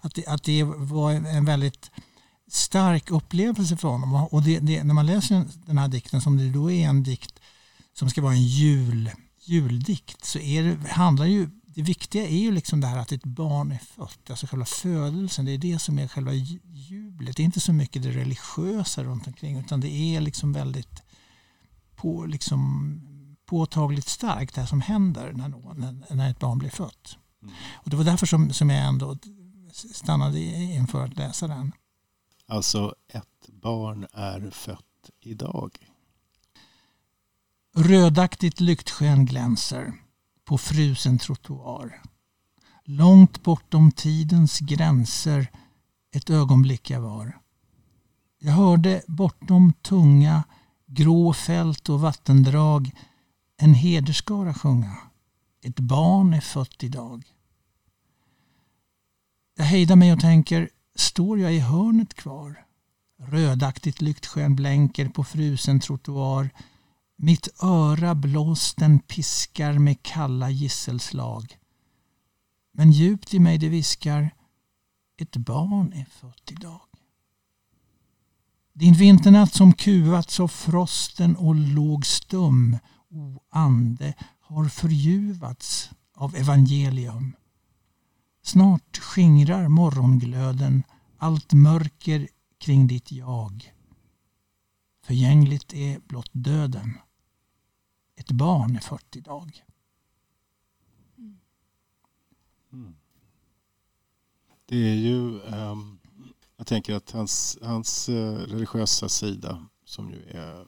att, 0.01 0.15
det, 0.15 0.27
att 0.27 0.43
det 0.43 0.63
var 0.63 1.11
en 1.11 1.45
väldigt 1.45 1.91
stark 2.51 3.11
upplevelse 3.11 3.77
för 3.77 3.87
honom. 3.87 4.15
Och 4.15 4.43
det, 4.43 4.59
det, 4.59 4.83
när 4.83 4.93
man 4.93 5.05
läser 5.05 5.45
den 5.65 5.77
här 5.77 5.87
dikten, 5.87 6.21
som 6.21 6.37
det 6.37 6.49
då 6.49 6.71
är 6.71 6.87
en 6.87 7.03
dikt 7.03 7.39
som 7.93 8.09
ska 8.09 8.21
vara 8.21 8.33
en 8.33 8.43
jul, 8.43 9.11
juldikt 9.45 10.25
så 10.25 10.39
är 10.39 10.63
det, 10.63 10.89
handlar 10.89 11.25
ju 11.25 11.49
det 11.75 11.81
viktiga 11.81 12.27
är 12.27 12.37
ju 12.37 12.51
liksom 12.51 12.81
det 12.81 12.87
här 12.87 12.97
att 12.97 13.11
ett 13.11 13.23
barn 13.23 13.71
är 13.71 13.77
fött, 13.77 14.29
alltså 14.29 14.47
själva 14.47 14.65
födelsen. 14.65 15.45
Det 15.45 15.51
är 15.51 15.57
det 15.57 15.79
som 15.79 15.99
är 15.99 16.07
själva 16.07 16.33
jublet. 16.33 17.37
Det 17.37 17.43
är 17.43 17.45
inte 17.45 17.59
så 17.59 17.73
mycket 17.73 18.03
det 18.03 18.11
religiösa 18.11 19.03
runt 19.03 19.27
omkring 19.27 19.59
utan 19.59 19.79
det 19.81 19.89
är 19.89 20.21
liksom 20.21 20.53
väldigt 20.53 21.03
på, 21.95 22.25
liksom, 22.25 23.01
påtagligt 23.51 24.07
starkt 24.07 24.55
det 24.55 24.67
som 24.67 24.81
händer 24.81 25.33
när, 25.33 25.47
någon, 25.47 26.03
när 26.09 26.31
ett 26.31 26.39
barn 26.39 26.57
blir 26.57 26.69
fött. 26.69 27.17
Mm. 27.41 27.53
Och 27.73 27.89
det 27.89 27.95
var 27.95 28.03
därför 28.03 28.25
som, 28.25 28.53
som 28.53 28.69
jag 28.69 28.85
ändå 28.85 29.17
stannade 29.73 30.39
inför 30.39 31.05
att 31.05 31.17
läsa 31.17 31.47
den. 31.47 31.71
Alltså 32.47 32.95
ett 33.07 33.47
barn 33.47 34.07
är 34.13 34.49
fött 34.51 35.09
idag. 35.19 35.77
Rödaktigt 37.75 38.59
lyktsken 38.59 39.25
glänser 39.25 39.93
på 40.45 40.57
frusen 40.57 41.19
trottoar. 41.19 42.01
Långt 42.83 43.43
bortom 43.43 43.91
tidens 43.91 44.59
gränser 44.59 45.51
ett 46.15 46.29
ögonblick 46.29 46.89
jag 46.89 47.01
var. 47.01 47.37
Jag 48.39 48.53
hörde 48.53 49.01
bortom 49.07 49.73
tunga, 49.81 50.43
grå 50.85 51.33
fält 51.33 51.89
och 51.89 52.01
vattendrag 52.01 52.91
en 53.61 53.73
hederskara 53.73 54.53
sjunga. 54.53 54.97
Ett 55.63 55.79
barn 55.79 56.33
är 56.33 56.41
fött 56.41 56.83
idag. 56.83 57.23
Jag 59.57 59.65
hejdar 59.65 59.95
mig 59.95 60.13
och 60.13 60.19
tänker, 60.19 60.69
står 60.95 61.39
jag 61.39 61.53
i 61.53 61.59
hörnet 61.59 62.13
kvar? 62.13 62.65
Rödaktigt 63.19 64.01
lyktsken 64.01 64.55
blänker 64.55 65.09
på 65.09 65.23
frusen 65.23 65.79
trottoar 65.79 66.49
mitt 67.15 67.63
öra 67.63 68.15
blåsten 68.15 68.99
piskar 68.99 69.73
med 69.73 70.03
kalla 70.03 70.49
gisselslag. 70.49 71.57
Men 72.73 72.91
djupt 72.91 73.33
i 73.33 73.39
mig 73.39 73.57
det 73.57 73.69
viskar 73.69 74.29
ett 75.17 75.37
barn 75.37 75.93
är 75.93 76.05
fött 76.05 76.51
idag. 76.51 76.81
Din 78.73 78.93
vinternatt 78.93 79.53
som 79.53 79.73
kuvats 79.73 80.39
av 80.39 80.47
frosten 80.47 81.35
och 81.35 81.55
låg 81.55 82.05
stum, 82.05 82.77
ande, 83.49 84.13
har 84.39 84.65
förljuvats 84.65 85.89
av 86.13 86.35
evangelium. 86.35 87.35
Snart 88.41 88.97
skingrar 88.97 89.67
morgonglöden 89.67 90.83
allt 91.17 91.53
mörker 91.53 92.27
kring 92.57 92.87
ditt 92.87 93.11
jag. 93.11 93.73
Förgängligt 95.03 95.73
är 95.73 95.99
blott 95.99 96.29
döden 96.31 96.97
ett 98.21 98.31
barn 98.31 98.75
är 98.75 98.79
40 98.79 99.21
dag. 99.21 99.65
Mm. 102.71 102.95
Det 104.65 104.75
är 104.77 104.95
ju, 104.95 105.39
um, 105.39 105.99
jag 106.57 106.67
tänker 106.67 106.95
att 106.95 107.11
hans, 107.11 107.57
hans 107.61 108.09
uh, 108.09 108.33
religiösa 108.33 109.09
sida 109.09 109.65
som 109.85 110.09
ju 110.11 110.23
är 110.23 110.67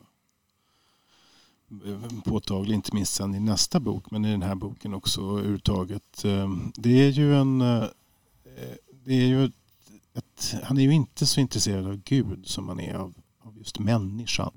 Eh, 1.85 2.21
påtaglig, 2.23 2.75
inte 2.75 2.95
minst 2.95 3.13
sen 3.13 3.35
i 3.35 3.39
nästa 3.39 3.79
bok, 3.79 4.11
men 4.11 4.25
i 4.25 4.31
den 4.31 4.41
här 4.41 4.55
boken 4.55 4.93
också 4.93 5.21
överhuvudtaget. 5.21 6.25
Eh, 6.25 6.49
det 6.75 7.01
är 7.01 7.09
ju 7.09 7.35
en, 7.35 7.61
eh, 7.61 7.83
det 9.05 9.13
är 9.13 9.27
ju 9.27 9.45
ett, 10.13 10.55
han 10.63 10.77
är 10.77 10.81
ju 10.81 10.93
inte 10.93 11.25
så 11.25 11.39
intresserad 11.39 11.87
av 11.87 12.01
Gud 12.05 12.47
som 12.47 12.69
han 12.69 12.79
är 12.79 12.93
av, 12.93 13.13
av 13.43 13.57
just 13.57 13.79
människan. 13.79 14.51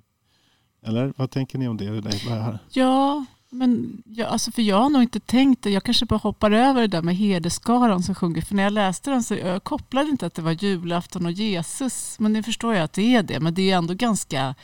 Eller 0.83 1.12
vad 1.16 1.31
tänker 1.31 1.59
ni 1.59 1.68
om 1.68 1.76
det? 1.76 2.00
det 2.00 2.59
ja, 2.72 3.24
men 3.50 4.02
jag, 4.07 4.29
alltså 4.29 4.52
för 4.52 4.62
jag 4.62 4.76
har 4.76 4.90
nog 4.90 5.02
inte 5.02 5.20
tänkt 5.20 5.62
det. 5.62 5.70
Jag 5.70 5.83
kanske 5.83 6.07
bara 6.07 6.16
hoppar 6.16 6.50
över 6.50 6.81
det 6.81 6.87
där 6.87 7.02
med 7.02 7.16
herdeskaran 7.16 8.02
som 8.02 8.14
sjunger. 8.14 8.42
För 8.42 8.55
när 8.55 8.62
jag 8.62 8.72
läste 8.72 9.11
den 9.11 9.22
så 9.22 9.35
jag 9.35 9.64
kopplade 9.64 10.11
inte 10.11 10.26
att 10.26 10.35
det 10.35 10.42
var 10.42 10.64
julafton 10.64 11.26
och 11.26 11.33
Jesus. 11.33 12.16
Men 12.18 12.33
nu 12.33 12.42
förstår 12.42 12.74
jag 12.74 12.85
att 12.85 12.92
det 12.92 13.14
är 13.14 13.22
det. 13.22 13.40
Men 13.40 13.55
det 13.55 13.70
är 13.70 13.76
ändå 13.76 13.94
ganska 13.94 14.55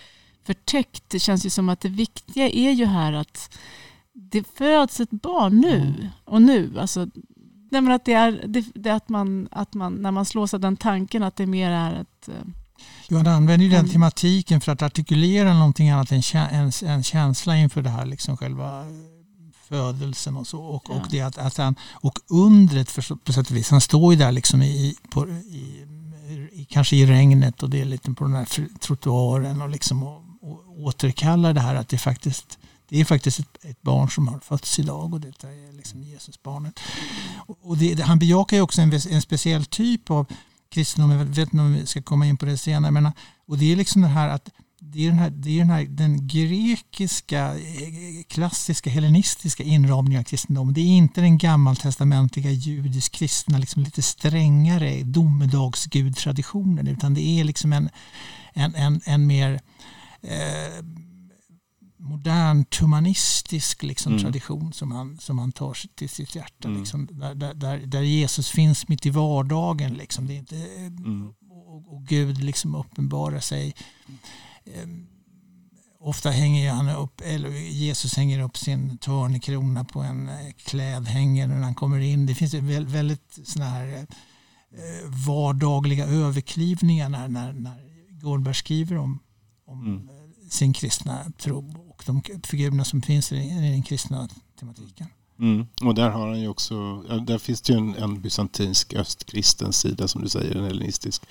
förtäckt. 0.44 1.04
Det 1.08 1.18
känns 1.18 1.46
ju 1.46 1.50
som 1.50 1.68
att 1.68 1.80
det 1.80 1.88
viktiga 1.88 2.48
är 2.48 2.70
ju 2.70 2.84
här 2.84 3.12
att 3.12 3.58
det 4.12 4.44
föds 4.56 5.00
ett 5.00 5.10
barn 5.10 5.60
nu 5.60 5.76
mm. 5.76 6.08
och 6.24 6.42
nu. 6.42 6.78
Alltså, 6.78 7.06
nej 7.70 7.92
att 7.92 8.04
det 8.04 8.12
är, 8.12 8.44
det, 8.46 8.64
det 8.74 8.90
att, 8.90 9.08
man, 9.08 9.48
att 9.50 9.74
man, 9.74 9.94
när 9.94 10.10
man 10.10 10.24
slås 10.24 10.54
av 10.54 10.60
den 10.60 10.76
tanken 10.76 11.22
att 11.22 11.36
det 11.36 11.46
mer 11.46 11.70
är 11.70 11.94
ett 11.94 12.28
eh, 12.28 12.34
Johan 13.08 13.26
använder 13.26 13.66
ju 13.66 13.72
den 13.72 13.88
tematiken 13.88 14.60
för 14.60 14.72
att 14.72 14.82
artikulera 14.82 15.54
någonting 15.54 15.90
annat 15.90 16.12
än 16.12 16.22
en, 16.34 16.72
en 16.84 17.02
känsla 17.02 17.56
inför 17.56 17.82
det 17.82 17.90
här, 17.90 18.06
liksom 18.06 18.36
själva 18.36 18.84
födelsen 19.68 20.36
och 20.36 20.46
så. 20.46 20.62
Och, 20.62 20.84
ja. 20.88 20.94
och, 20.94 21.06
det 21.10 21.20
att, 21.20 21.38
att 21.38 21.56
han, 21.56 21.74
och 21.92 22.18
undret 22.28 22.90
för, 22.90 23.16
på 23.16 23.32
sätt 23.32 23.50
och 23.50 23.56
vis, 23.56 23.70
han 23.70 23.80
står 23.80 24.12
ju 24.12 24.18
där 24.18 24.32
liksom 24.32 24.62
i, 24.62 24.96
på, 25.10 25.28
i, 25.28 25.86
i, 26.52 26.66
kanske 26.70 26.96
i 26.96 27.06
regnet 27.06 27.62
och 27.62 27.70
det 27.70 27.80
är 27.80 27.84
lite 27.84 28.12
på 28.12 28.24
den 28.24 28.34
här 28.34 28.78
trottoaren 28.78 29.62
och, 29.62 29.68
liksom, 29.68 30.02
och 30.02 30.21
återkallar 30.76 31.52
det 31.52 31.60
här 31.60 31.74
att 31.74 31.88
det 31.88 31.98
faktiskt 31.98 32.58
det 32.88 33.00
är 33.00 33.04
faktiskt 33.04 33.38
ett, 33.38 33.64
ett, 33.64 33.82
barn 33.82 34.10
som 34.10 34.28
har 34.28 34.38
fötts 34.38 34.78
idag 34.78 35.14
och 35.14 35.20
detta 35.20 35.48
är 35.48 35.72
liksom 35.76 36.02
Jesusbarnet. 36.02 36.80
Och 37.46 37.76
det, 37.76 38.02
han 38.02 38.18
bejakar 38.18 38.56
ju 38.56 38.62
också 38.62 38.82
en, 38.82 38.92
en 38.92 39.22
speciell 39.22 39.64
typ 39.64 40.10
av 40.10 40.26
kristendom, 40.68 41.10
jag 41.10 41.24
vet 41.24 41.38
inte 41.38 41.58
om 41.58 41.74
vi 41.74 41.86
ska 41.86 42.02
komma 42.02 42.26
in 42.26 42.36
på 42.36 42.46
det 42.46 42.56
senare, 42.56 42.92
men, 42.92 43.10
och 43.46 43.58
det 43.58 43.72
är 43.72 43.76
liksom 43.76 44.02
det 44.02 44.08
här 44.08 44.28
att 44.28 44.50
det 44.78 45.06
är 45.06 45.08
den, 45.08 45.18
här, 45.18 45.30
det 45.30 45.50
är 45.50 45.58
den, 45.58 45.70
här, 45.70 45.84
den 45.84 46.28
grekiska, 46.28 47.54
eh, 47.54 48.22
klassiska, 48.28 48.90
hellenistiska 48.90 49.62
inramningen 49.62 50.20
av 50.20 50.24
kristendom. 50.24 50.72
Det 50.72 50.80
är 50.80 50.96
inte 50.96 51.20
den 51.20 51.38
gammaltestamentliga 51.38 52.50
judisk 52.50 53.12
kristna, 53.12 53.58
liksom 53.58 53.82
lite 53.82 54.02
strängare 54.02 55.02
domedagsgudtraditionen, 55.02 56.88
utan 56.88 57.14
det 57.14 57.40
är 57.40 57.44
liksom 57.44 57.72
en, 57.72 57.90
en, 58.52 58.74
en, 58.74 59.00
en 59.04 59.26
mer 59.26 59.60
eh, 60.22 60.84
modernt 61.96 62.76
humanistisk 62.80 63.82
liksom, 63.82 64.12
mm. 64.12 64.22
tradition 64.22 64.72
som 64.72 64.92
han, 64.92 65.18
som 65.18 65.38
han 65.38 65.52
tar 65.52 65.76
till 65.94 66.08
sitt 66.08 66.34
hjärta. 66.34 66.68
Mm. 66.68 66.80
Liksom, 66.80 67.08
där, 67.10 67.54
där, 67.54 67.78
där, 67.86 68.02
Jesus 68.02 68.50
finns 68.50 68.88
mitt 68.88 69.06
i 69.06 69.10
vardagen. 69.10 69.94
Liksom. 69.94 70.26
Det 70.26 70.34
är 70.34 70.38
inte, 70.38 70.56
mm. 70.56 71.34
och, 71.50 71.94
och, 71.94 72.02
Gud 72.02 72.44
liksom 72.44 72.74
uppenbarar 72.74 73.40
sig 73.40 73.74
eh, 74.64 74.88
ofta 76.02 76.30
hänger 76.30 76.72
han 76.72 76.88
upp, 76.88 77.20
eller 77.24 77.50
Jesus 77.50 78.16
hänger 78.16 78.40
upp 78.40 78.56
sin 78.56 78.98
törnekrona 78.98 79.84
på 79.84 80.00
en 80.00 80.28
eh, 80.28 80.52
klädhängare 80.56 81.48
när 81.48 81.62
han 81.62 81.74
kommer 81.74 81.98
in. 81.98 82.26
Det 82.26 82.34
finns 82.34 82.54
väldigt 82.54 83.38
såna 83.44 83.64
här 83.64 84.06
eh, 84.72 85.10
vardagliga 85.26 86.06
överklivningar 86.06 87.08
när, 87.08 87.28
när, 87.28 87.52
när 87.52 87.92
Gårdberg 88.10 88.54
skriver 88.54 88.96
om, 88.96 89.18
om 89.66 89.86
mm 89.86 90.08
sin 90.52 90.72
kristna 90.72 91.32
tro 91.38 91.74
och 91.88 92.02
de 92.06 92.22
figurerna 92.44 92.84
som 92.84 93.02
finns 93.02 93.32
i, 93.32 93.36
den 93.36 93.82
kristna 93.82 94.28
tematiken. 94.60 95.06
Mm. 95.38 95.66
Och 95.82 95.94
där 95.94 96.10
har 96.10 96.28
han 96.28 96.40
ju 96.40 96.48
också, 96.48 97.02
där 97.02 97.38
finns 97.38 97.60
det 97.60 97.72
ju 97.72 97.78
en, 97.78 97.94
en 97.94 98.20
bysantinsk 98.20 98.94
östkristen 98.94 99.72
sida 99.72 100.08
som 100.08 100.22
du 100.22 100.28
säger, 100.28 100.56
en 100.56 100.64
hellenistisk. 100.64 101.22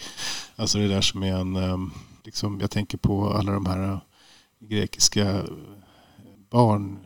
Alltså 0.55 0.77
det 0.77 0.87
där 0.87 1.01
som 1.01 1.23
är 1.23 1.33
en, 1.33 1.55
ehm, 1.55 1.91
liksom, 2.23 2.59
jag 2.59 2.71
tänker 2.71 2.97
på 2.97 3.33
alla 3.33 3.51
de 3.51 3.65
här 3.65 3.91
eh, 3.91 3.99
grekiska 4.59 5.29
eh, 5.29 5.43
barn, 6.49 6.99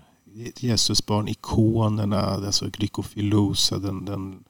Jesusbarn, 0.57 1.27
ikonerna, 1.27 2.21
alltså 2.21 2.69
Glykofilosa, 2.69 3.77
den, 3.77 4.05
den, 4.05 4.43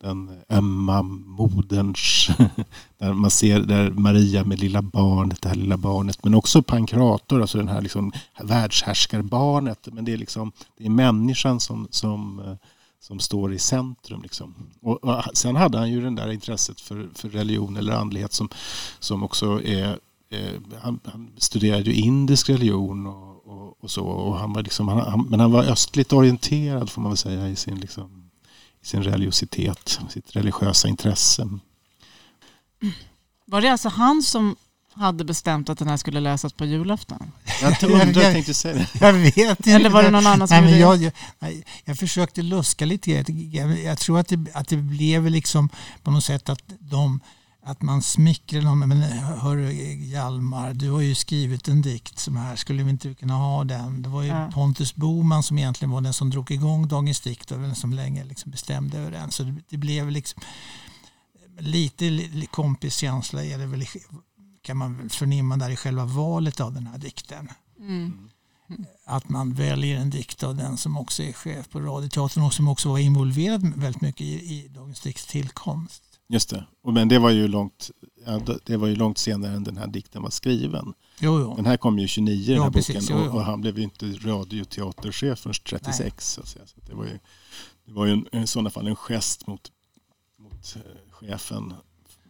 den 0.00 0.40
ömma 0.48 1.02
moderns, 1.02 2.28
där 2.98 3.12
man 3.12 3.30
ser 3.30 3.60
där 3.60 3.90
Maria 3.90 4.44
med 4.44 4.60
lilla 4.60 4.82
barnet, 4.82 5.42
det 5.42 5.48
här 5.48 5.56
lilla 5.56 5.76
barnet, 5.76 6.24
men 6.24 6.34
också 6.34 6.62
Pankrator, 6.62 7.40
alltså 7.40 7.58
den 7.58 7.68
här 7.68 7.80
liksom 7.80 8.12
världshärskarbarnet, 8.42 9.88
men 9.92 10.04
det 10.04 10.12
är 10.12 10.16
liksom, 10.16 10.52
det 10.76 10.84
är 10.84 10.90
människan 10.90 11.60
som, 11.60 11.88
som 11.90 12.40
eh, 12.40 12.54
som 13.00 13.20
står 13.20 13.52
i 13.52 13.58
centrum. 13.58 14.22
Liksom. 14.22 14.54
Och, 14.80 15.04
och, 15.04 15.24
sen 15.34 15.56
hade 15.56 15.78
han 15.78 15.90
ju 15.90 16.00
det 16.00 16.16
där 16.16 16.32
intresset 16.32 16.80
för, 16.80 17.08
för 17.14 17.28
religion 17.28 17.76
eller 17.76 17.92
andlighet 17.92 18.32
som, 18.32 18.48
som 18.98 19.22
också 19.22 19.62
är 19.62 19.98
eh, 20.30 20.60
han, 20.80 21.00
han, 21.04 21.30
studerade 21.36 21.90
ju 21.90 21.94
indisk 21.94 22.50
religion 22.50 23.06
och, 23.06 23.46
och, 23.46 23.84
och 23.84 23.90
så. 23.90 24.04
Och 24.04 24.38
han 24.38 24.52
var 24.52 24.62
liksom, 24.62 24.88
han, 24.88 24.98
han, 24.98 25.26
men 25.30 25.40
han 25.40 25.52
var 25.52 25.64
östligt 25.64 26.12
orienterad 26.12 26.90
får 26.90 27.02
man 27.02 27.10
väl 27.10 27.16
säga 27.16 27.48
i 27.48 27.56
sin, 27.56 27.80
liksom, 27.80 28.29
sin 28.82 29.02
religiositet, 29.02 30.00
sitt 30.10 30.36
religiösa 30.36 30.88
intresse. 30.88 31.48
Var 33.46 33.60
det 33.60 33.68
alltså 33.68 33.88
han 33.88 34.22
som 34.22 34.56
hade 34.92 35.24
bestämt 35.24 35.68
att 35.68 35.78
den 35.78 35.88
här 35.88 35.96
skulle 35.96 36.20
läsas 36.20 36.52
på 36.52 36.64
julafton? 36.64 37.32
Jag 37.62 37.82
undrar, 37.82 38.22
jag 38.22 38.32
tänkte 38.32 38.54
säga 38.54 38.74
det. 38.74 38.88
Jag 39.00 39.12
vet 39.12 39.36
inte. 39.36 39.70
Eller 39.70 39.90
var 39.90 40.02
det 40.02 40.10
någon 40.10 40.26
annan 40.26 40.48
som 40.48 40.56
Nej, 40.56 40.70
men 40.70 40.80
jag, 40.80 41.02
jag, 41.02 41.62
jag, 41.84 41.98
försökte 41.98 42.42
luska 42.42 42.84
lite. 42.84 43.10
Jag, 43.52 43.82
jag 43.82 43.98
tror 43.98 44.18
att 44.18 44.28
det, 44.28 44.46
att 44.52 44.68
det 44.68 44.76
blev 44.76 45.26
liksom 45.26 45.68
på 46.02 46.10
något 46.10 46.24
sätt 46.24 46.48
att 46.48 46.62
de 46.78 47.20
att 47.62 47.82
man 47.82 48.02
smickrar 48.02 48.62
någon. 48.62 48.78
Men 48.78 49.02
hörru 49.02 49.72
Hjalmar, 49.72 50.74
du 50.74 50.90
har 50.90 51.00
ju 51.00 51.14
skrivit 51.14 51.68
en 51.68 51.82
dikt 51.82 52.18
som 52.18 52.36
här, 52.36 52.56
skulle 52.56 52.82
vi 52.82 52.90
inte 52.90 53.14
kunna 53.14 53.34
ha 53.34 53.64
den? 53.64 54.02
Det 54.02 54.08
var 54.08 54.22
ju 54.22 54.28
ja. 54.28 54.50
Pontus 54.54 54.94
Boman 54.94 55.42
som 55.42 55.58
egentligen 55.58 55.90
var 55.90 56.00
den 56.00 56.12
som 56.12 56.30
drog 56.30 56.50
igång 56.50 56.88
Dagens 56.88 57.20
dikt 57.20 57.50
och 57.50 57.58
den 57.58 57.74
som 57.74 57.92
länge 57.92 58.24
liksom 58.24 58.50
bestämde 58.50 58.98
över 58.98 59.10
den. 59.10 59.30
Så 59.30 59.42
det, 59.42 59.54
det 59.68 59.76
blev 59.76 60.10
liksom 60.10 60.42
lite 61.58 62.46
kompiskänsla 62.50 63.44
är 63.44 63.58
det 63.58 63.66
väl, 63.66 63.84
kan 64.62 64.76
man 64.76 64.96
väl 64.96 65.10
förnimma 65.10 65.56
där 65.56 65.70
i 65.70 65.76
själva 65.76 66.04
valet 66.04 66.60
av 66.60 66.72
den 66.72 66.86
här 66.86 66.98
dikten. 66.98 67.48
Mm. 67.78 68.28
Att 69.06 69.28
man 69.28 69.54
väljer 69.54 70.00
en 70.00 70.10
dikt 70.10 70.42
av 70.42 70.56
den 70.56 70.76
som 70.76 70.96
också 70.96 71.22
är 71.22 71.32
chef 71.32 71.68
på 71.68 71.80
Radioteatern 71.80 72.44
och 72.44 72.54
som 72.54 72.68
också 72.68 72.88
var 72.88 72.98
involverad 72.98 73.74
väldigt 73.76 74.02
mycket 74.02 74.20
i, 74.20 74.32
i 74.32 74.68
Dagens 74.68 75.00
dikts 75.00 75.26
tillkomst. 75.26 76.09
Just 76.32 76.50
det. 76.50 76.64
Men 76.84 77.08
det 77.08 77.18
var 77.18 77.30
ju 77.30 77.48
långt, 77.48 77.90
ja, 78.26 78.40
det 78.64 78.76
var 78.76 78.88
ju 78.88 78.96
långt 78.96 79.18
senare 79.18 79.52
än 79.52 79.64
den 79.64 79.76
här 79.76 79.86
dikten 79.86 80.22
var 80.22 80.30
skriven. 80.30 80.92
Jo, 81.20 81.40
jo. 81.40 81.56
Den 81.56 81.66
här 81.66 81.76
kom 81.76 81.98
ju 81.98 82.08
29 82.08 82.46
den 82.46 82.58
här 82.58 82.64
ja, 82.64 82.72
precis, 82.72 83.08
boken 83.08 83.24
jo, 83.24 83.36
och, 83.36 83.44
han 83.44 83.60
blev 83.60 83.78
ju 83.78 83.84
inte 83.84 84.06
radioteaterchef 84.06 85.38
förrän 85.38 85.54
36. 85.64 86.32
Så, 86.32 86.42
så 86.46 86.58
det 86.86 86.94
var 86.94 87.04
ju, 87.04 87.18
det 87.86 87.92
var 87.92 88.06
ju 88.06 88.12
en, 88.32 88.42
i 88.42 88.46
sådana 88.46 88.70
fall 88.70 88.86
en 88.86 88.96
gest 88.96 89.46
mot, 89.46 89.70
mot 90.38 90.76
eh, 90.76 90.82
chefen 91.10 91.74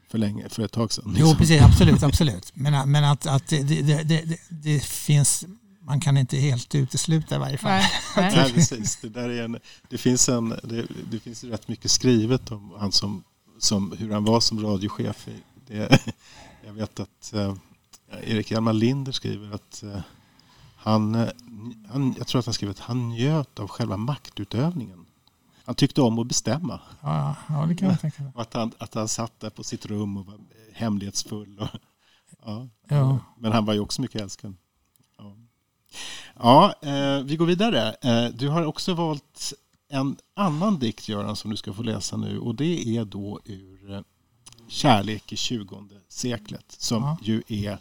för, 0.08 0.18
länge, 0.18 0.48
för 0.48 0.62
ett 0.62 0.72
tag 0.72 0.92
sedan. 0.92 1.04
Liksom. 1.12 1.28
Jo, 1.28 1.36
precis. 1.36 1.62
Absolut. 1.62 2.02
absolut. 2.02 2.52
Men, 2.54 2.90
men 2.90 3.04
att, 3.04 3.26
att 3.26 3.48
det, 3.48 3.62
det, 3.62 4.02
det, 4.02 4.38
det 4.48 4.84
finns 4.84 5.44
man 5.80 6.00
kan 6.00 6.16
inte 6.16 6.36
helt 6.36 6.74
utesluta 6.74 7.36
i 7.36 7.38
varje 7.38 7.58
fall. 7.58 7.70
Nej, 7.70 7.90
nej. 8.16 8.36
nej 8.36 8.52
precis. 8.52 8.96
Det, 8.96 9.08
där 9.08 9.28
är 9.28 9.44
en, 9.44 9.58
det, 9.88 9.98
finns 9.98 10.28
en, 10.28 10.48
det, 10.48 10.86
det 11.10 11.20
finns 11.20 11.44
rätt 11.44 11.68
mycket 11.68 11.90
skrivet 11.90 12.50
om 12.52 12.74
han 12.78 12.92
som 12.92 13.24
som, 13.62 13.92
hur 13.92 14.12
han 14.12 14.24
var 14.24 14.40
som 14.40 14.62
radiochef. 14.62 15.28
Det, 15.66 16.00
jag 16.66 16.72
vet 16.72 17.00
att 17.00 17.32
eh, 17.32 17.54
Erik 18.22 18.50
Hjalmar 18.50 18.72
Linder 18.72 19.12
skriver 19.12 19.54
att 19.54 19.82
eh, 19.82 20.00
han, 20.76 21.14
eh, 21.14 21.28
han, 21.88 22.14
jag 22.18 22.26
tror 22.26 22.38
att 22.38 22.46
han 22.46 22.54
skriver 22.54 22.70
att 22.70 22.78
han 22.78 23.08
njöt 23.08 23.58
av 23.58 23.68
själva 23.68 23.96
maktutövningen. 23.96 25.06
Han 25.64 25.74
tyckte 25.74 26.02
om 26.02 26.18
att 26.18 26.26
bestämma. 26.26 26.80
Ja, 27.00 27.36
ja 27.48 27.66
det 27.66 27.74
kan 27.74 27.88
jag 27.88 28.00
tänka 28.00 28.22
mig. 28.22 28.32
Att 28.36 28.54
han, 28.54 28.72
att 28.78 28.94
han 28.94 29.08
satt 29.08 29.40
där 29.40 29.50
på 29.50 29.64
sitt 29.64 29.86
rum 29.86 30.16
och 30.16 30.26
var 30.26 30.38
hemlighetsfull. 30.72 31.58
Och, 31.58 31.68
ja. 32.44 32.68
ja. 32.88 33.18
Men 33.38 33.52
han 33.52 33.64
var 33.64 33.74
ju 33.74 33.80
också 33.80 34.02
mycket 34.02 34.20
älskad. 34.20 34.56
Ja, 35.18 35.36
ja 36.34 36.74
eh, 36.88 37.22
vi 37.24 37.36
går 37.36 37.46
vidare. 37.46 37.94
Eh, 38.02 38.24
du 38.24 38.48
har 38.48 38.64
också 38.64 38.94
valt 38.94 39.52
en 39.90 40.16
annan 40.34 40.78
dikt, 40.78 41.08
Göran, 41.08 41.36
som 41.36 41.50
du 41.50 41.56
ska 41.56 41.72
få 41.72 41.82
läsa 41.82 42.16
nu 42.16 42.38
och 42.38 42.54
det 42.54 42.96
är 42.96 43.04
då 43.04 43.40
ur 43.44 43.92
eh, 43.92 44.00
Kärlek 44.68 45.32
i 45.32 45.36
20 45.36 45.84
seklet 46.08 46.76
som 46.78 47.02
ja. 47.02 47.18
ju 47.22 47.42
är 47.48 47.78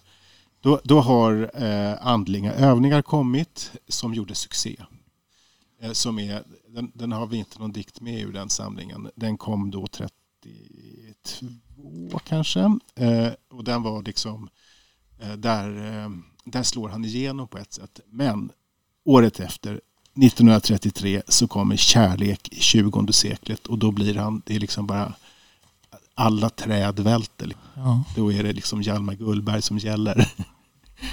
då, 0.62 0.82
då 0.84 1.00
har 1.00 1.52
eh, 1.64 2.08
andliga 2.08 2.54
övningar 2.54 3.02
kommit 3.02 3.72
som 3.88 4.14
gjorde 4.14 4.36
succé. 4.36 4.76
Eh, 5.82 5.92
som 5.92 6.20
är, 6.20 6.44
den, 6.68 6.92
den, 6.96 7.12
har 7.12 7.28
vi 7.28 7.38
inte 7.38 7.60
någon 7.60 7.72
dikt 7.72 8.02
med 8.02 8.22
ur 8.22 8.34
den 8.34 8.50
samlingen. 8.50 9.10
Den 9.16 9.38
kom 9.38 9.72
då 9.72 9.88
32 9.88 12.20
kanske. 12.26 12.60
Eh, 12.96 13.30
och 13.50 13.64
den 13.64 13.84
var 13.84 14.04
liksom, 14.04 14.50
eh, 15.20 15.34
där, 15.34 16.02
eh, 16.04 16.10
där 16.46 16.64
slår 16.64 16.90
han 16.90 17.06
igenom 17.06 17.48
på 17.48 17.58
ett 17.58 17.74
sätt. 17.74 18.00
Men 18.08 18.52
året 19.04 19.40
efter 19.40 19.82
1933 20.24 21.22
så 21.28 21.48
kommer 21.48 21.76
Kärlek 21.76 22.50
i 22.52 22.60
20 22.60 23.14
seklet 23.14 23.68
och 23.68 23.78
då 23.78 23.92
blir 23.92 24.16
han, 24.16 24.42
det 24.46 24.56
är 24.56 24.60
liksom 24.60 24.88
bara 24.88 25.14
alla 26.16 26.50
träd 26.50 27.00
välter. 27.00 27.56
Ja. 27.76 28.04
Då 28.16 28.34
är 28.34 28.44
det 28.44 28.54
liksom 28.54 28.82
Hjalmar 28.82 29.14
Gullberg 29.14 29.62
som 29.62 29.78
gäller. 29.78 30.32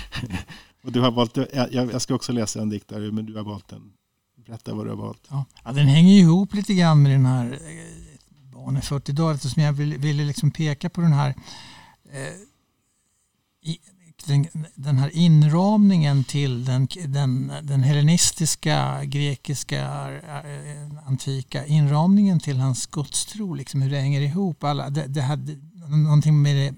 och 0.82 0.92
du 0.92 1.00
har 1.00 1.10
valt, 1.10 1.38
jag 1.70 2.02
ska 2.02 2.14
också 2.14 2.32
läsa 2.32 2.60
en 2.60 2.70
dikt 2.70 2.88
där, 2.88 3.12
men 3.12 3.26
du 3.26 3.36
har 3.36 3.44
valt 3.44 3.68
den. 3.68 3.92
Berätta 4.46 4.74
vad 4.74 4.86
du 4.86 4.90
har 4.90 4.96
valt. 4.96 5.22
Ja. 5.28 5.44
ja 5.64 5.72
den 5.72 5.86
hänger 5.86 6.18
ihop 6.18 6.54
lite 6.54 6.74
grann 6.74 7.02
med 7.02 7.12
den 7.12 7.26
här 7.26 7.52
eh, 7.52 8.16
Barnen 8.54 8.82
40 8.82 9.12
dagar 9.12 9.34
eftersom 9.34 9.62
jag 9.62 9.72
ville, 9.72 9.96
ville 9.96 10.24
liksom 10.24 10.50
peka 10.50 10.90
på 10.90 11.00
den 11.00 11.12
här 11.12 11.34
eh, 12.12 12.32
den, 14.26 14.46
den 14.74 14.98
här 14.98 15.10
inramningen 15.16 16.24
till 16.24 16.64
den, 16.64 16.88
den, 17.06 17.52
den 17.62 17.82
hellenistiska, 17.82 19.04
grekiska, 19.04 19.80
eh, 20.12 21.08
antika 21.08 21.66
inramningen 21.66 22.40
till 22.40 22.58
hans 22.58 22.86
gudstro, 22.86 23.54
liksom 23.54 23.82
hur 23.82 23.90
det 23.90 24.00
hänger 24.00 24.20
ihop. 24.20 24.64
Alla, 24.64 24.90
det, 24.90 25.06
det 25.06 25.22
hade 25.22 25.56
någonting 25.88 26.42
med 26.42 26.56
det 26.56 26.74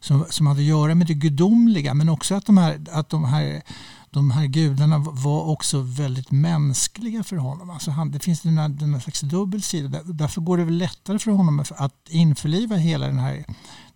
som, 0.00 0.24
som 0.30 0.46
hade 0.46 0.60
att 0.60 0.66
göra 0.66 0.94
med 0.94 1.06
det 1.06 1.14
gudomliga 1.14 1.94
men 1.94 2.08
också 2.08 2.34
att 2.34 2.46
de 2.46 2.58
här, 2.58 2.80
att 2.92 3.08
de 3.08 3.24
här 3.24 3.62
de 4.10 4.30
här 4.30 4.46
gudarna 4.46 4.98
var 4.98 5.48
också 5.48 5.80
väldigt 5.80 6.30
mänskliga 6.30 7.22
för 7.22 7.36
honom. 7.36 7.70
Alltså 7.70 7.90
han, 7.90 8.10
det 8.10 8.18
finns 8.18 8.40
den 8.40 8.58
här, 8.58 8.68
den 8.68 8.94
här 8.94 9.00
slags 9.00 9.20
dubbel 9.20 9.62
sida. 9.62 10.02
Därför 10.04 10.40
går 10.40 10.58
det 10.58 10.64
väl 10.64 10.76
lättare 10.76 11.18
för 11.18 11.30
honom 11.30 11.64
att 11.76 12.08
införliva 12.08 12.76
hela 12.76 13.06
den 13.06 13.18
här 13.18 13.44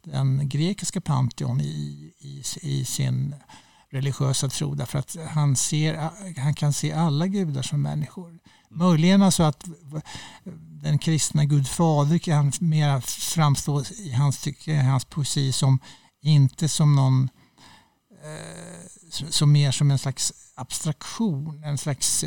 den 0.04 0.48
grekiska 0.48 1.00
Pantheon 1.00 1.60
i, 1.60 2.12
i, 2.18 2.42
i 2.62 2.84
sin 2.84 3.34
religiösa 3.90 4.48
tro 4.48 4.74
därför 4.74 4.98
att 4.98 5.16
han, 5.28 5.56
ser, 5.56 6.10
han 6.40 6.54
kan 6.54 6.72
se 6.72 6.92
alla 6.92 7.26
gudar 7.26 7.62
som 7.62 7.82
människor. 7.82 8.38
Möjligen 8.70 9.22
alltså 9.22 9.42
att 9.42 9.64
den 10.82 10.98
kristna 10.98 11.44
Gud 11.44 11.68
fader 11.68 12.18
kan 12.18 12.52
mer 12.60 13.00
framstå 13.00 13.82
i 13.98 14.12
hans, 14.12 14.42
tycke, 14.42 14.74
hans 14.76 15.04
poesi 15.04 15.52
som 15.52 15.78
inte 16.22 16.68
som 16.68 16.96
någon 16.96 17.28
eh, 18.22 19.28
som 19.30 19.52
mer 19.52 19.70
som 19.70 19.90
en 19.90 19.98
slags 19.98 20.32
abstraktion, 20.54 21.64
en 21.64 21.78
slags 21.78 22.24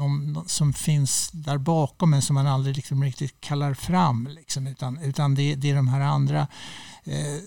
eh, 0.00 0.06
någon, 0.06 0.48
som 0.48 0.72
finns 0.72 1.30
där 1.32 1.58
bakom 1.58 2.10
men 2.10 2.22
som 2.22 2.34
man 2.34 2.46
aldrig 2.46 2.76
liksom 2.76 3.04
riktigt 3.04 3.40
kallar 3.40 3.74
fram. 3.74 4.28
Liksom, 4.34 4.66
utan 4.66 4.98
utan 4.98 5.34
det, 5.34 5.54
det 5.54 5.70
är 5.70 5.76
de 5.76 5.88
här 5.88 6.00
andra 6.00 6.46
eh, 7.04 7.40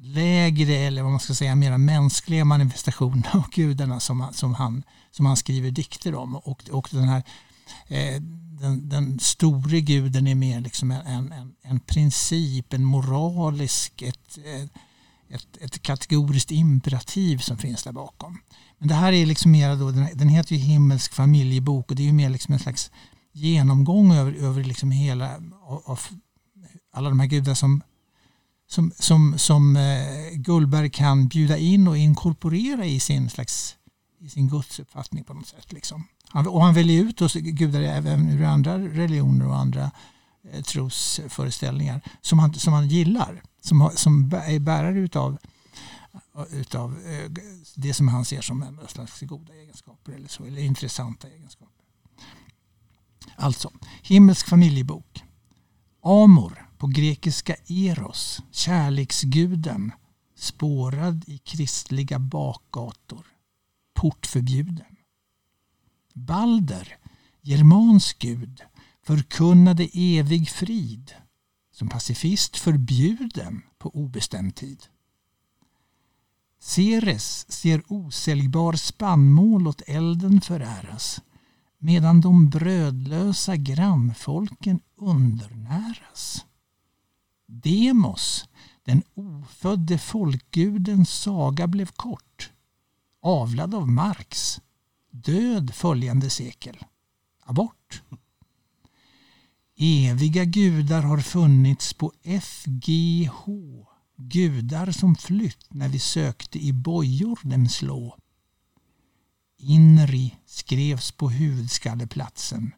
lägre 0.00 0.74
eller 0.74 1.02
vad 1.02 1.10
man 1.10 1.20
ska 1.20 1.34
säga 1.34 1.54
mera 1.54 1.78
mänskliga 1.78 2.44
manifestationerna 2.44 3.30
av 3.32 3.50
gudarna 3.50 4.00
som, 4.00 4.26
som, 4.32 4.54
han, 4.54 4.82
som 5.10 5.26
han 5.26 5.36
skriver 5.36 5.70
dikter 5.70 6.14
om. 6.14 6.36
Och, 6.36 6.70
och 6.70 6.88
den 6.90 7.08
här 7.08 7.22
eh, 7.88 8.22
den, 8.60 8.88
den 8.88 9.18
store 9.18 9.80
guden 9.80 10.26
är 10.26 10.34
mer 10.34 10.60
liksom 10.60 10.90
en, 10.90 11.32
en, 11.32 11.54
en 11.62 11.80
princip, 11.80 12.72
en 12.72 12.84
moralisk, 12.84 14.02
ett, 14.02 14.38
eh, 14.44 14.68
ett, 15.28 15.56
ett 15.60 15.82
kategoriskt 15.82 16.50
imperativ 16.50 17.38
som 17.38 17.58
finns 17.58 17.82
där 17.82 17.92
bakom. 17.92 18.38
Men 18.78 18.88
det 18.88 18.94
här 18.94 19.12
är 19.12 19.26
liksom 19.26 19.50
mera 19.52 19.76
då, 19.76 19.90
den, 19.90 20.08
den 20.14 20.28
heter 20.28 20.54
ju 20.54 20.60
Himmelsk 20.60 21.12
familjebok 21.12 21.90
och 21.90 21.96
det 21.96 22.02
är 22.02 22.06
ju 22.06 22.12
mer 22.12 22.30
liksom 22.30 22.54
en 22.54 22.60
slags 22.60 22.90
genomgång 23.32 24.12
över, 24.12 24.32
över 24.32 24.64
liksom 24.64 24.90
hela 24.90 25.36
av, 25.66 25.82
av 25.84 26.00
alla 26.92 27.08
de 27.08 27.20
här 27.20 27.26
gudar 27.26 27.54
som 27.54 27.82
som, 28.68 28.92
som, 28.98 29.38
som 29.38 29.76
eh, 29.76 30.32
Gullberg 30.32 30.90
kan 30.90 31.28
bjuda 31.28 31.58
in 31.58 31.88
och 31.88 31.96
inkorporera 31.96 32.84
i 32.84 33.00
sin 33.00 33.30
slags 33.30 33.76
i 34.20 34.28
sin 34.28 34.48
gudsuppfattning 34.48 35.24
på 35.24 35.34
något 35.34 35.46
sätt. 35.46 35.72
Liksom. 35.72 36.04
Han, 36.28 36.46
och 36.46 36.62
han 36.62 36.74
väljer 36.74 37.02
ut 37.02 37.22
oss 37.22 37.34
gudar 37.34 37.82
även 37.82 38.28
ur 38.28 38.42
andra 38.42 38.78
religioner 38.78 39.48
och 39.48 39.56
andra 39.56 39.82
eh, 39.82 39.90
Eh, 40.52 40.62
trosföreställningar 40.62 42.00
som 42.20 42.38
han, 42.38 42.54
som 42.54 42.72
han 42.72 42.88
gillar. 42.88 43.42
Som, 43.60 43.90
som 43.94 44.32
är 44.46 44.58
bärare 44.58 44.98
utav, 44.98 45.38
utav 46.50 46.98
eh, 47.06 47.30
det 47.74 47.94
som 47.94 48.08
han 48.08 48.24
ser 48.24 48.40
som 48.40 48.62
en 48.62 48.78
slags 48.88 49.20
goda 49.20 49.54
egenskaper 49.54 50.12
eller, 50.12 50.28
så, 50.28 50.44
eller 50.44 50.62
intressanta 50.62 51.28
egenskaper. 51.28 51.84
Alltså, 53.36 53.70
Himmelsk 54.02 54.48
familjebok. 54.48 55.24
Amor 56.02 56.68
på 56.78 56.86
grekiska 56.86 57.56
eros, 57.66 58.42
kärleksguden, 58.50 59.92
spårad 60.36 61.24
i 61.26 61.38
kristliga 61.38 62.18
bakgator, 62.18 63.26
portförbjuden. 63.94 64.96
Balder, 66.14 66.98
germansk 67.42 68.18
gud, 68.18 68.62
förkunnade 69.06 69.88
evig 69.92 70.48
frid, 70.48 71.12
som 71.72 71.88
pacifist 71.88 72.56
förbjuden 72.56 73.62
på 73.78 73.96
obestämd 73.96 74.54
tid. 74.56 74.86
Ceres 76.60 77.52
ser 77.52 77.82
osäljbar 77.92 78.72
spannmål 78.72 79.68
åt 79.68 79.82
elden 79.86 80.40
föräras 80.40 81.20
medan 81.78 82.20
de 82.20 82.50
brödlösa 82.50 83.56
grannfolken 83.56 84.80
undernäras. 84.96 86.46
Demos, 87.46 88.48
den 88.84 89.02
ofödde 89.14 89.98
folkgudens 89.98 91.10
saga 91.10 91.66
blev 91.66 91.86
kort. 91.86 92.52
Avlad 93.22 93.74
av 93.74 93.88
Marx. 93.88 94.60
Död 95.10 95.74
följande 95.74 96.30
sekel. 96.30 96.84
Abort. 97.44 98.02
Eviga 99.78 100.44
gudar 100.44 101.02
har 101.02 101.20
funnits 101.20 101.92
på 101.92 102.12
FGH. 102.42 103.46
Gudar 104.16 104.92
som 104.92 105.16
flytt 105.16 105.74
när 105.74 105.88
vi 105.88 105.98
sökte 105.98 106.58
i 106.58 106.72
bojor 106.72 107.38
dem 107.42 107.68
slå. 107.68 108.16
Inri 109.58 110.34
skrevs 110.46 111.12
på 111.12 111.30
huvudskalleplatsen. 111.30 112.72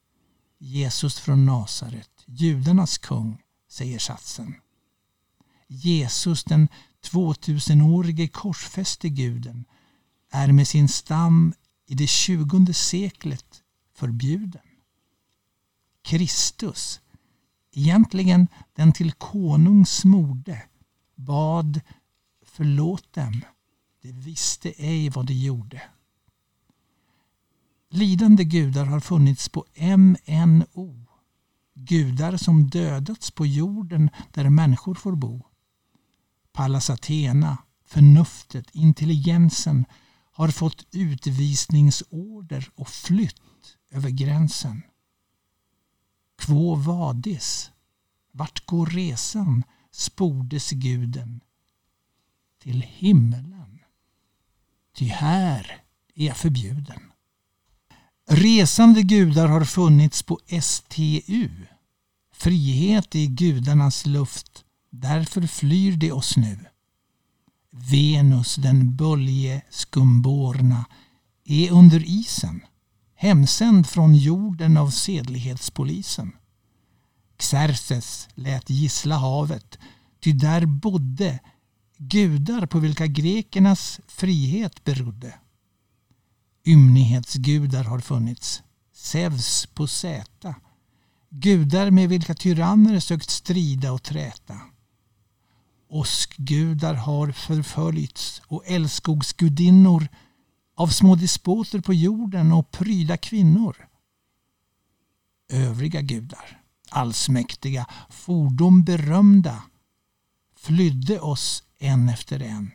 Jesus 0.59 1.18
från 1.18 1.46
Nasaret, 1.46 2.11
judarnas 2.26 2.99
kung 2.99 3.42
säger 3.68 3.99
satsen. 3.99 4.55
Jesus, 5.66 6.44
den 6.44 6.68
2000-årige 7.11 8.28
korsfäste 8.28 9.09
guden, 9.09 9.64
är 10.30 10.53
med 10.53 10.68
sin 10.68 10.88
stam 10.88 11.55
i 11.86 11.94
det 11.94 12.07
tjugonde 12.07 12.74
seklet 12.74 13.62
förbjuden. 13.94 14.67
Kristus, 16.09 17.00
egentligen 17.72 18.48
den 18.74 18.92
till 18.92 19.12
konung 19.12 19.86
smorde, 19.86 20.62
bad 21.14 21.80
förlåt 22.46 23.12
dem, 23.12 23.44
de 24.02 24.12
visste 24.12 24.72
ej 24.76 25.11
vad 25.11 25.26
de 25.26 25.34
gjorde. 25.34 25.82
Lidande 27.90 28.44
gudar 28.44 28.84
har 28.84 29.00
funnits 29.00 29.48
på 29.48 29.64
MNO 29.96 31.06
gudar 31.74 32.36
som 32.36 32.70
dödats 32.70 33.30
på 33.30 33.46
jorden 33.46 34.11
där 34.32 34.48
människor 34.48 34.94
får 34.94 35.16
bo. 35.16 35.44
Pallas 36.52 36.90
Athena, 36.90 37.59
förnuftet, 37.86 38.66
intelligensen 38.72 39.84
har 40.32 40.48
fått 40.48 40.86
utvisningsorder 40.92 42.70
och 42.74 42.88
flytt 42.88 43.76
över 43.90 44.11
gränsen. 44.11 44.82
Quo 46.39 46.74
vadis? 46.74 47.70
Vart 48.32 48.66
går 48.66 48.86
resan? 48.86 49.64
spordes 49.91 50.70
guden. 50.70 51.41
Till 52.62 52.82
himmelen. 52.82 53.78
Ty 54.95 55.07
här 55.07 55.82
är 56.14 56.26
jag 56.26 56.36
förbjuden. 56.36 57.01
Resande 58.28 59.03
gudar 59.03 59.49
har 59.49 59.64
funnits 59.64 60.22
på 60.22 60.39
STU. 60.62 61.49
Frihet 62.32 63.14
i 63.14 63.26
gudarnas 63.26 64.07
luft, 64.07 64.64
därför 64.91 65.47
flyr 65.47 65.97
de 65.97 66.12
oss 66.12 66.36
nu. 66.36 66.59
Venus, 67.70 68.57
den 68.57 68.97
bölje 68.97 69.62
skumborna, 69.70 70.84
är 71.45 71.72
under 71.72 72.05
isen, 72.07 72.61
hemsänd 73.20 73.86
från 73.86 74.14
jorden 74.14 74.76
av 74.76 74.90
sedlighetspolisen. 74.90 76.32
Xerxes 77.38 78.28
lät 78.34 78.70
gissla 78.70 79.16
havet, 79.16 79.78
ty 80.20 80.32
där 80.32 80.66
bodde 80.66 81.38
gudar 81.96 82.66
på 82.66 82.78
vilka 82.78 83.06
grekernas 83.06 84.00
frihet 84.06 84.84
berodde. 84.84 85.34
Ymnighetsgudar 86.64 87.84
har 87.84 88.00
funnits. 88.00 88.62
Zeus 88.92 89.66
på 89.66 89.86
Zäta. 89.86 90.54
Gudar 91.30 91.90
med 91.90 92.08
vilka 92.08 92.34
tyranner 92.34 93.00
sökt 93.00 93.30
strida 93.30 93.92
och 93.92 94.02
träta. 94.02 94.60
Åskgudar 95.88 96.94
har 96.94 97.32
förföljts 97.32 98.42
och 98.46 98.62
älskogsgudinnor 98.66 100.08
av 100.79 100.89
små 100.89 101.14
despoter 101.14 101.81
på 101.81 101.95
jorden 101.95 102.53
och 102.53 102.70
pryda 102.70 103.16
kvinnor. 103.16 103.89
Övriga 105.49 106.01
gudar, 106.01 106.61
allsmäktiga, 106.89 107.87
fordom 108.11 108.85
berömda, 108.85 109.62
flydde 110.57 111.20
oss 111.20 111.62
en 111.79 112.09
efter 112.09 112.43
en. 112.43 112.70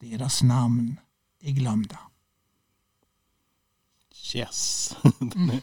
Deras 0.00 0.42
namn 0.42 1.00
är 1.40 1.52
glömda. 1.52 1.98
Yes. 4.34 4.96
den 5.18 5.50
är, 5.50 5.60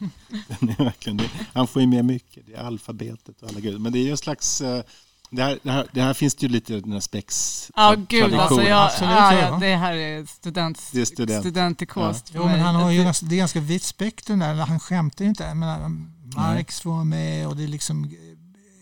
den 0.48 0.68
är 0.68 0.84
verkligen. 0.84 1.20
Han 1.52 1.66
får 1.66 1.82
ju 1.82 1.88
med 1.88 2.04
mycket. 2.04 2.46
Det 2.46 2.54
är 2.54 2.62
alfabetet 2.62 3.42
och 3.42 3.48
alla 3.48 3.60
gudar. 3.60 3.78
Men 3.78 3.92
det 3.92 3.98
är 3.98 4.04
ju 4.04 4.10
en 4.10 4.16
slags... 4.16 4.60
Eh, 4.60 4.84
det 5.30 5.42
här, 5.42 5.58
det, 5.62 5.70
här, 5.70 5.86
det 5.92 6.02
här 6.02 6.14
finns 6.14 6.34
det 6.34 6.46
ju 6.46 6.52
lite 6.52 6.80
den 6.80 6.92
här 6.92 7.00
spex 7.00 7.70
Ja, 7.76 7.94
gud 8.08 8.34
alltså. 8.34 8.62
Jag, 8.62 8.84
Absolut, 8.86 9.10
ja, 9.10 9.34
ja. 9.34 9.40
ja, 9.40 9.58
det 9.60 9.76
här 9.76 9.92
är 9.94 10.26
student, 10.26 10.82
Det 10.92 11.00
är 11.00 11.04
student. 11.04 11.42
studentikost. 11.44 12.30
Jo, 12.34 12.44
men 12.44 12.60
han 12.60 12.74
har 12.74 12.90
ju 12.90 13.02
ganska, 13.04 13.26
det 13.26 13.34
är 13.34 13.38
ganska 13.38 13.60
vitt 13.60 13.82
spektrum 13.82 14.38
där. 14.38 14.54
Han 14.54 14.80
skämtar 14.80 15.24
ju 15.24 15.28
inte. 15.28 15.54
Menar, 15.54 15.88
Marx 16.36 16.84
vara 16.84 17.04
med 17.04 17.46
och 17.48 17.56
det 17.56 17.64
är 17.64 17.68
liksom 17.68 18.10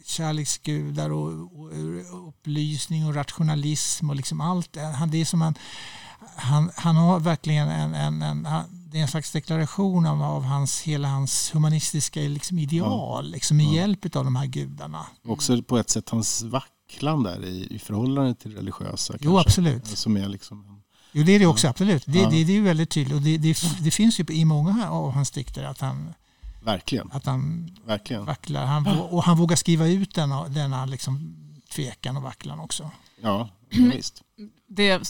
kärleksgudar 0.04 1.10
och, 1.10 1.28
och, 1.32 1.66
och 2.12 2.28
upplysning 2.28 3.06
och 3.06 3.14
rationalism 3.14 4.10
och 4.10 4.16
liksom 4.16 4.40
allt. 4.40 4.76
Han, 4.94 5.10
det 5.10 5.20
är 5.20 5.24
som 5.24 5.40
han, 5.40 5.54
han, 6.36 6.70
han 6.76 6.96
har 6.96 7.20
verkligen 7.20 7.68
en, 7.68 7.94
en, 7.94 8.22
en, 8.22 8.46
han- 8.46 8.83
det 8.94 8.98
är 9.00 9.02
en 9.02 9.08
slags 9.08 9.32
deklaration 9.32 10.06
av, 10.06 10.22
av 10.22 10.42
hans, 10.42 10.80
hela 10.82 11.08
hans 11.08 11.54
humanistiska 11.54 12.20
liksom, 12.20 12.58
ideal 12.58 13.30
liksom, 13.30 13.56
med 13.56 13.66
Ja. 13.66 13.72
hjälp 13.74 14.16
av 14.16 14.24
de 14.24 14.36
här 14.36 14.46
gudarna. 14.46 15.06
Också 15.26 15.62
på 15.62 15.78
ett 15.78 15.90
sätt 15.90 16.08
hans 16.08 16.42
vacklan 16.42 17.22
där 17.22 17.44
i, 17.44 17.66
i 17.74 17.78
förhållande 17.78 18.34
till 18.34 18.56
religiösa. 18.56 19.14
Jo, 19.20 19.30
kanske. 19.32 19.48
absolut. 19.48 19.86
Som 19.86 20.16
är 20.16 20.28
liksom... 20.28 20.64
en- 20.68 20.80
Jo, 21.12 21.22
det 21.24 21.32
är 21.32 21.38
det 21.38 21.46
också, 21.46 21.68
absolut. 21.68 22.02
Det, 22.06 22.18
Ja. 22.18 22.30
det, 22.30 22.44
det 22.44 22.52
är 22.52 22.56
ju 22.56 22.62
väldigt 22.62 22.90
tydligt. 22.90 23.14
Och 23.14 23.22
det, 23.22 23.38
det, 23.38 23.56
det 23.80 23.90
finns 23.90 24.20
ju 24.20 24.24
i 24.30 24.44
många 24.44 24.90
av 24.90 25.10
hans 25.12 25.30
dikter 25.30 25.64
att 25.64 25.80
han, 25.80 26.14
Verkligen. 26.64 27.10
att 27.12 27.26
han 27.26 27.70
Verkligen. 27.86 28.24
vacklar. 28.24 28.66
Han, 28.66 28.86
och 28.86 29.24
han 29.24 29.36
vågar 29.36 29.56
skriva 29.56 29.86
ut 29.86 30.14
denna, 30.14 30.48
denna 30.48 30.86
liksom 30.86 31.36
tvekan 31.74 32.16
och 32.16 32.22
vacklan 32.22 32.60
också. 32.60 32.90
Ja, 33.22 33.48
ja 33.70 33.84
visst. 33.94 34.22
det, 34.68 34.90
eh, 34.92 35.00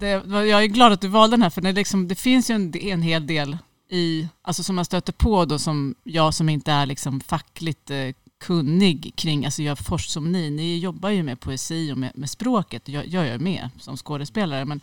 det, 0.00 0.46
jag 0.46 0.62
är 0.62 0.66
glad 0.66 0.92
att 0.92 1.00
du 1.00 1.08
valde 1.08 1.36
den 1.36 1.42
här 1.42 1.50
för 1.50 1.60
det, 1.60 1.72
liksom, 1.72 2.08
det 2.08 2.14
finns 2.14 2.50
ju 2.50 2.54
en, 2.54 2.76
en 2.76 3.02
hel 3.02 3.26
del 3.26 3.58
i, 3.90 4.28
alltså 4.42 4.62
som 4.62 4.76
man 4.76 4.84
stöter 4.84 5.12
på 5.12 5.44
då 5.44 5.58
som 5.58 5.94
jag 6.04 6.34
som 6.34 6.48
inte 6.48 6.72
är 6.72 6.86
liksom 6.86 7.20
fackligt 7.20 7.90
eh, 7.90 8.08
kunnig 8.40 9.12
kring, 9.16 9.44
alltså 9.44 9.62
jag 9.62 9.78
forskar 9.78 10.10
som 10.10 10.32
ni, 10.32 10.50
ni 10.50 10.78
jobbar 10.78 11.08
ju 11.10 11.22
med 11.22 11.40
poesi 11.40 11.92
och 11.92 11.98
med, 11.98 12.12
med 12.14 12.30
språket, 12.30 12.88
jag, 12.88 13.06
jag 13.06 13.26
är 13.26 13.38
med 13.38 13.70
som 13.78 13.96
skådespelare, 13.96 14.64
men 14.64 14.80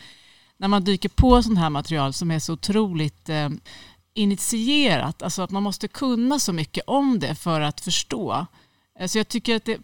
när 0.57 0.67
man 0.67 0.83
dyker 0.83 1.09
på 1.09 1.43
sånt 1.43 1.59
här 1.59 1.69
material 1.69 2.13
som 2.13 2.31
är 2.31 2.39
så 2.39 2.53
otroligt 2.53 3.29
eh, 3.29 3.49
initierat, 4.13 5.21
alltså 5.21 5.41
att 5.41 5.51
man 5.51 5.63
måste 5.63 5.87
kunna 5.87 6.39
så 6.39 6.53
mycket 6.53 6.83
om 6.87 7.19
det 7.19 7.35
för 7.35 7.61
att 7.61 7.81
förstå. 7.81 8.45
Eh, 8.99 9.07
så 9.07 9.17
jag 9.17 9.27
tycker 9.27 9.55
att 9.55 9.65
det, 9.65 9.77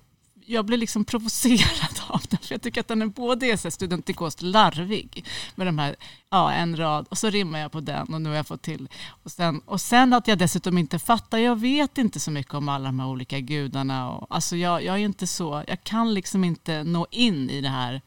jag 0.45 0.65
blir 0.65 0.77
liksom 0.77 1.05
provocerad 1.13 1.92
av 2.07 2.21
den. 2.29 2.39
För 2.39 2.53
jag 2.53 2.61
tycker 2.61 2.81
att 2.81 2.87
den 2.87 3.01
är 3.01 3.05
både 3.05 3.57
så 3.57 3.71
studentikost 3.71 4.41
larvig 4.41 5.25
med 5.55 5.67
de 5.67 5.79
här, 5.79 5.95
ja 6.29 6.51
en 6.51 6.77
rad 6.77 7.07
och 7.09 7.17
så 7.17 7.29
rimmar 7.29 7.59
jag 7.59 7.71
på 7.71 7.79
den 7.79 8.13
och 8.13 8.21
nu 8.21 8.29
har 8.29 8.35
jag 8.35 8.47
fått 8.47 8.61
till. 8.61 8.87
Och 9.23 9.31
sen, 9.31 9.59
och 9.65 9.81
sen 9.81 10.13
att 10.13 10.27
jag 10.27 10.37
dessutom 10.37 10.77
inte 10.77 10.99
fattar, 10.99 11.37
jag 11.37 11.59
vet 11.59 11.97
inte 11.97 12.19
så 12.19 12.31
mycket 12.31 12.53
om 12.53 12.69
alla 12.69 12.85
de 12.85 12.99
här 12.99 13.07
olika 13.07 13.39
gudarna. 13.39 14.11
Och, 14.11 14.27
alltså 14.29 14.55
jag, 14.55 14.83
jag 14.83 14.95
är 14.95 15.05
inte 15.05 15.27
så, 15.27 15.63
jag 15.67 15.83
kan 15.83 16.13
liksom 16.13 16.43
inte 16.43 16.83
nå 16.83 17.07
in 17.11 17.49
i 17.49 17.61
det 17.61 17.69
här 17.69 18.01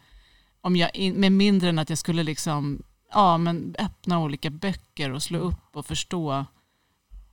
om 0.61 0.77
jag 0.77 0.97
in, 0.97 1.15
med 1.15 1.33
mindre 1.33 1.69
än 1.69 1.79
att 1.79 1.89
jag 1.91 1.99
skulle 1.99 2.23
liksom, 2.23 2.83
ja, 3.13 3.39
men 3.39 3.75
öppna 3.79 4.19
olika 4.19 4.51
böcker 4.51 5.13
och 5.13 5.23
slå 5.23 5.39
upp 5.39 5.77
och 5.77 5.87
förstå. 5.87 6.45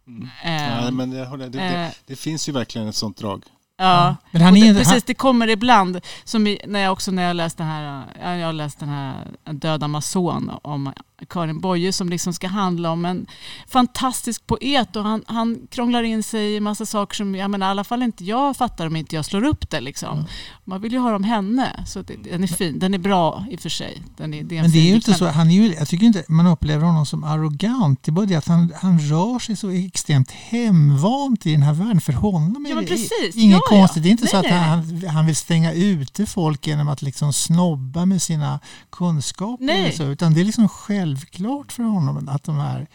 Mm. 0.07 0.29
Eh, 0.43 0.85
Ja, 0.85 0.91
men 0.91 1.09
det, 1.09 1.37
det, 1.37 1.47
det, 1.47 1.59
eh, 1.59 1.91
det 2.05 2.15
finns 2.15 2.49
ju 2.49 2.53
verkligen 2.53 2.87
ett 2.87 2.95
sånt 2.95 3.17
drag. 3.17 3.43
Ja, 3.77 4.15
Men 4.31 4.41
han 4.41 4.55
är, 4.55 4.61
det, 4.61 4.67
han, 4.67 4.75
precis. 4.75 5.03
Det 5.03 5.13
kommer 5.13 5.47
ibland, 5.47 5.99
som 6.23 6.57
när 6.65 6.79
jag 6.79 6.93
också 6.93 7.11
när 7.11 7.23
jag 7.23 7.35
läste 7.35 7.63
den 7.63 7.71
här, 7.71 8.03
ja, 8.21 8.35
jag 8.35 8.45
har 8.45 8.53
läst 8.53 8.79
den 8.79 8.89
här 8.89 9.27
Döda 9.43 9.85
Amazon 9.85 10.51
om 10.61 10.93
Karin 11.29 11.61
Boye 11.61 11.93
som 11.93 12.09
liksom 12.09 12.33
ska 12.33 12.47
handla 12.47 12.91
om 12.91 13.05
en 13.05 13.25
fantastisk 13.67 14.47
poet 14.47 14.95
och 14.95 15.03
han, 15.03 15.23
han 15.27 15.59
krånglar 15.71 16.03
in 16.03 16.23
sig 16.23 16.55
i 16.55 16.59
massa 16.59 16.85
saker 16.85 17.15
som 17.15 17.35
jag 17.35 17.51
menar, 17.51 17.67
i 17.67 17.69
alla 17.69 17.83
fall 17.83 18.03
inte 18.03 18.23
jag 18.25 18.57
fattar 18.57 18.87
om 18.87 18.95
inte 18.95 19.15
jag 19.15 19.25
slår 19.25 19.43
upp 19.43 19.69
det. 19.69 19.81
Liksom. 19.81 20.13
Mm. 20.17 20.25
Man 20.65 20.81
vill 20.81 20.91
ju 20.91 20.99
höra 20.99 21.15
om 21.15 21.23
henne, 21.23 21.83
så 21.87 22.01
det, 22.01 22.15
den 22.31 22.43
är 22.43 22.47
fin. 22.47 22.79
Den 22.79 22.93
är 22.93 22.97
bra 22.97 23.45
i 23.51 23.55
och 23.55 23.59
för 23.59 23.69
sig. 23.69 24.01
Den 24.17 24.33
är, 24.33 24.43
det 24.43 24.55
är 24.55 24.59
en 24.59 24.63
men 24.63 24.71
det 24.71 24.79
är 24.79 24.87
ju 24.89 24.95
inte 24.95 25.13
så, 25.13 25.27
han 25.27 25.49
är 25.49 25.53
ju, 25.53 25.73
jag 25.73 25.87
tycker 25.87 26.05
inte 26.05 26.23
man 26.27 26.47
upplever 26.47 26.85
honom 26.85 27.05
som 27.05 27.23
arrogant. 27.23 28.03
Det 28.03 28.09
är 28.09 28.13
bara 28.13 28.25
det 28.25 28.35
att 28.35 28.47
han, 28.47 28.73
han 28.81 28.99
rör 28.99 29.39
sig 29.39 29.55
så 29.55 29.69
extremt 29.69 30.31
hemvant 30.31 31.45
i 31.45 31.51
den 31.51 31.61
här 31.61 31.73
världen. 31.73 32.01
För 32.01 32.13
honom 32.13 32.65
är 32.65 32.69
Ja, 32.69 32.81
det 32.81 32.93
inget 33.35 33.35
Ja, 33.35 33.61
ja. 33.71 33.77
konstigt. 33.77 34.03
Det 34.03 34.09
är 34.09 34.11
inte 34.11 34.27
så 34.27 34.41
Nej, 34.41 34.51
att 34.51 34.51
nej. 34.51 34.99
han, 35.03 35.15
han 35.15 35.25
vill 35.25 35.35
stänga 35.35 35.73
ute 35.73 36.25
folk 36.25 36.67
genom 36.67 36.87
att 36.87 37.01
liksom 37.01 37.33
snobba 37.33 38.05
med 38.05 38.21
sina 38.21 38.59
kunskaper. 38.89 39.65
Nej. 39.65 39.93
Så, 39.97 40.03
utan 40.03 40.33
det 40.33 40.41
är 40.41 40.45
liksom 40.45 40.69
självklart 41.13 41.71
för 41.71 41.83
honom 41.83 42.29
att, 42.29 42.43
de 42.43 42.55
här, 42.55 42.87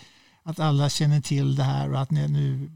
att 0.43 0.61
alla 0.61 0.89
känner 0.89 1.21
till 1.21 1.57
det 1.57 1.63
här 1.63 1.93
och 1.93 2.01
att 2.01 2.11
nu 2.11 2.71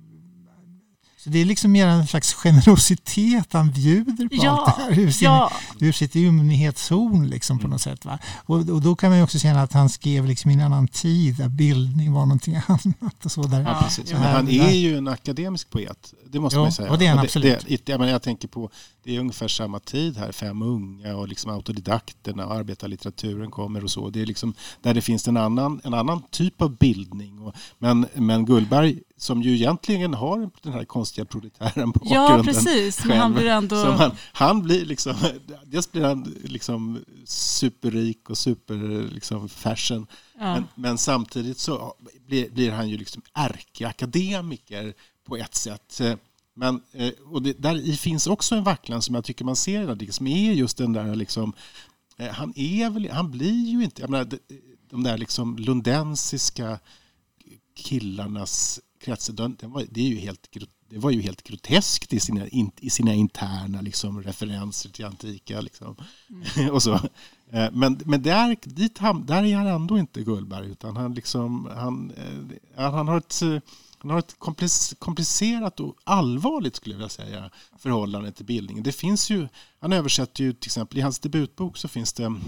så 1.24 1.30
det 1.30 1.38
är 1.38 1.44
liksom 1.44 1.72
mer 1.72 1.86
en 1.86 2.06
slags 2.06 2.34
generositet 2.34 3.52
han 3.52 3.70
bjuder 3.70 4.28
på 4.28 4.34
Ja, 4.44 4.64
allt 4.66 4.76
det 4.76 4.82
här 4.82 5.00
ur, 5.00 5.10
sin, 5.10 5.24
Ja, 5.26 5.52
ur 5.80 5.92
sitt 5.92 6.16
ymnighetszon 6.16 7.28
liksom 7.28 7.58
på 7.58 7.68
något 7.68 7.80
sätt. 7.80 8.04
Va? 8.04 8.18
Och, 8.36 8.56
och 8.56 8.82
då 8.82 8.96
kan 8.96 9.10
man 9.10 9.18
ju 9.18 9.24
också 9.24 9.38
känna 9.38 9.62
att 9.62 9.72
han 9.72 9.88
skrev 9.88 10.26
liksom 10.26 10.50
i 10.50 10.54
en 10.54 10.60
annan 10.60 10.88
tid 10.88 11.36
där 11.36 11.48
bildning 11.48 12.12
var 12.12 12.20
någonting 12.20 12.56
annat. 12.66 13.24
Och 13.24 13.32
så 13.32 13.42
där. 13.42 13.60
Ja, 13.60 13.80
precis. 13.82 14.10
ja. 14.10 14.18
Men 14.18 14.32
han 14.32 14.48
är 14.48 14.70
ju 14.70 14.96
en 14.96 15.08
akademisk 15.08 15.70
poet. 15.70 16.14
Det 16.30 16.40
måste 16.40 16.56
Jo, 16.56 16.60
man 16.60 16.68
ju 16.68 16.72
säga. 16.74 16.90
och 16.90 16.98
det 16.98 17.04
är 17.04 17.08
han 17.08 17.16
det, 17.18 17.22
absolut. 17.22 17.64
Det, 17.68 17.88
jag, 17.88 18.00
menar, 18.00 18.12
jag 18.12 18.22
tänker 18.22 18.48
på, 18.48 18.70
det 19.04 19.16
är 19.16 19.20
ungefär 19.20 19.48
samma 19.48 19.78
tid 19.80 20.16
här. 20.16 20.32
Fem 20.32 20.62
unga 20.62 21.16
och 21.16 21.28
liksom 21.28 21.50
autodidakterna 21.50 22.46
och 22.46 22.54
arbetarlitteraturen 22.54 23.50
kommer 23.50 23.84
och 23.84 23.90
så. 23.90 24.10
Det 24.10 24.22
är 24.22 24.26
liksom 24.26 24.54
där 24.82 24.94
det 24.94 25.02
finns 25.02 25.28
en 25.28 25.36
annan, 25.36 25.80
en 25.84 25.94
annan 25.94 26.22
typ 26.30 26.62
av 26.62 26.76
bildning. 26.76 27.38
Och, 27.38 27.54
men, 27.78 28.06
men 28.14 28.46
Gullberg 28.46 28.98
som 29.22 29.42
ju 29.42 29.54
egentligen 29.54 30.14
har 30.14 30.50
den 30.62 30.72
här 30.72 30.84
konstiga 30.84 31.24
proletären 31.24 31.92
på 31.92 32.00
ja 32.04 32.20
bakgrunden. 32.20 32.54
precis. 32.54 33.04
Men 33.04 33.18
han 33.18 33.32
själv. 33.32 33.42
blir 33.42 33.50
ändå... 33.50 33.76
Han, 33.76 34.10
han 34.32 34.62
blir 34.62 34.84
liksom, 34.84 35.14
dels 35.66 35.92
blir 35.92 36.02
han 36.02 36.36
liksom 36.44 37.04
superrik 37.24 38.30
och 38.30 38.38
super 38.38 39.08
liksom 39.14 39.48
fashion. 39.48 40.06
ja. 40.38 40.54
Men, 40.54 40.64
men 40.74 40.98
samtidigt 40.98 41.58
så 41.58 41.94
blir, 42.26 42.50
blir 42.50 42.70
han 42.70 42.88
ju 42.88 42.96
liksom 42.96 43.22
ärkeakademiker 43.34 44.94
på 45.24 45.36
ett 45.36 45.54
sätt. 45.54 46.00
Men, 46.54 46.82
eh, 46.92 47.12
och 47.32 47.42
det, 47.42 47.52
där 47.58 47.76
i 47.76 47.96
finns 47.96 48.26
också 48.26 48.54
en 48.54 48.64
vacklan 48.64 49.02
som 49.02 49.14
jag 49.14 49.24
tycker 49.24 49.44
man 49.44 49.56
ser 49.56 49.82
i 49.82 49.86
den 49.86 50.00
här 50.00 50.12
som 50.12 50.26
är 50.26 50.52
just 50.52 50.76
den 50.76 50.92
där 50.92 51.14
liksom, 51.14 51.52
eh, 52.18 52.28
han 52.28 52.52
är 52.56 52.90
väl, 52.90 53.10
han 53.10 53.30
blir 53.30 53.66
ju 53.66 53.84
inte, 53.84 54.02
jag 54.02 54.10
menar, 54.10 54.28
de 54.90 55.02
där 55.02 55.18
liksom 55.18 55.56
lundensiska 55.58 56.78
killarnas 57.76 58.80
kretsar, 59.02 59.32
den, 59.32 59.56
den 59.60 59.70
var, 59.70 59.84
det, 59.90 60.00
är 60.00 60.08
ju 60.08 60.18
helt, 60.18 60.48
det 60.88 60.98
var 60.98 61.10
ju 61.10 61.20
helt 61.20 61.42
groteskt 61.42 62.12
i 62.12 62.20
sina, 62.20 62.48
in, 62.48 62.70
i 62.80 62.90
sina 62.90 63.14
interna 63.14 63.80
liksom, 63.80 64.22
referenser 64.22 64.90
till 64.90 65.04
antika. 65.04 65.60
Liksom. 65.60 65.96
och 66.72 66.82
så. 66.82 66.94
Eh, 67.50 67.70
Men, 67.72 68.00
men 68.04 68.22
där, 68.22 68.56
dit 68.62 68.98
ham, 68.98 69.26
där 69.26 69.44
är 69.44 69.56
han 69.56 69.66
ändå 69.66 69.98
inte 69.98 70.22
Gullberg 70.22 70.70
utan 70.70 70.96
han, 70.96 71.14
liksom, 71.14 71.68
han, 71.74 72.10
eh, 72.76 72.90
han 72.92 73.08
har 73.08 73.16
ett, 73.18 73.40
han 73.98 74.10
har 74.10 74.18
ett 74.18 74.36
komplic- 74.38 74.94
komplicerat 74.98 75.80
och 75.80 75.96
allvarligt 76.04 76.76
skulle 76.76 76.94
jag 76.94 76.98
vilja 76.98 77.08
säga 77.08 77.50
förhållande 77.78 78.32
till 78.32 78.46
bildningen. 78.46 78.82
Det 78.82 78.92
finns 78.92 79.30
ju, 79.30 79.48
han 79.80 79.92
översätter 79.92 80.44
ju 80.44 80.52
till 80.52 80.68
exempel 80.68 80.98
i 80.98 81.00
hans 81.00 81.18
debutbok 81.18 81.76
så 81.76 81.88
finns 81.88 82.12
det 82.12 82.24
en 82.24 82.40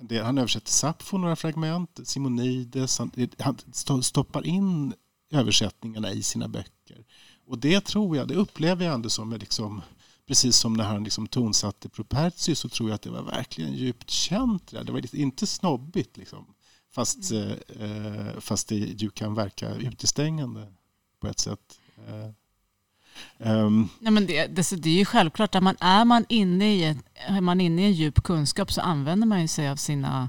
del, 0.00 0.24
han 0.24 0.38
översätter 0.38 0.70
Sappho 0.70 1.18
några 1.18 1.36
fragment, 1.36 2.00
Simonides, 2.04 2.98
han, 2.98 3.10
han 3.38 3.56
sto- 3.56 4.02
stoppar 4.02 4.46
in 4.46 4.94
översättningarna 5.30 6.12
i 6.12 6.22
sina 6.22 6.48
böcker. 6.48 7.04
Och 7.46 7.58
det 7.58 7.84
tror 7.84 8.16
jag, 8.16 8.28
det 8.28 8.34
upplever 8.34 8.84
jag 8.84 8.94
ändå 8.94 9.10
som 9.10 9.32
liksom, 9.32 9.82
precis 10.26 10.56
som 10.56 10.72
när 10.72 10.84
han 10.84 11.04
liksom 11.04 11.26
tonsatte 11.26 11.88
Propertius 11.88 12.58
så 12.58 12.68
tror 12.68 12.88
jag 12.88 12.94
att 12.94 13.02
det 13.02 13.10
var 13.10 13.22
verkligen 13.22 13.72
djupt 13.72 14.10
känt. 14.10 14.70
Det 14.70 14.92
var 14.92 15.16
inte 15.16 15.46
snobbigt 15.46 16.16
liksom. 16.16 16.46
Fast, 16.94 17.32
eh, 17.32 17.52
eh, 17.82 18.40
fast 18.40 18.68
det 18.68 18.76
ju 18.76 19.10
kan 19.10 19.34
verka 19.34 19.74
utestängande 19.74 20.72
på 21.20 21.28
ett 21.28 21.38
sätt. 21.38 21.78
Eh, 22.08 22.30
ehm, 23.38 23.88
Nej, 23.98 24.12
men 24.12 24.26
det, 24.26 24.46
det, 24.46 24.82
det 24.82 24.90
är 24.90 24.98
ju 24.98 25.04
självklart 25.04 25.54
att 25.54 25.62
man, 25.62 25.76
är, 25.80 26.04
man 26.04 26.24
inne 26.28 26.74
i 26.74 26.96
är 27.14 27.40
man 27.40 27.60
inne 27.60 27.82
i 27.82 27.84
en 27.84 27.92
djup 27.92 28.22
kunskap 28.22 28.72
så 28.72 28.80
använder 28.80 29.26
man 29.26 29.40
ju 29.40 29.48
sig 29.48 29.68
av 29.68 29.76
sina... 29.76 30.28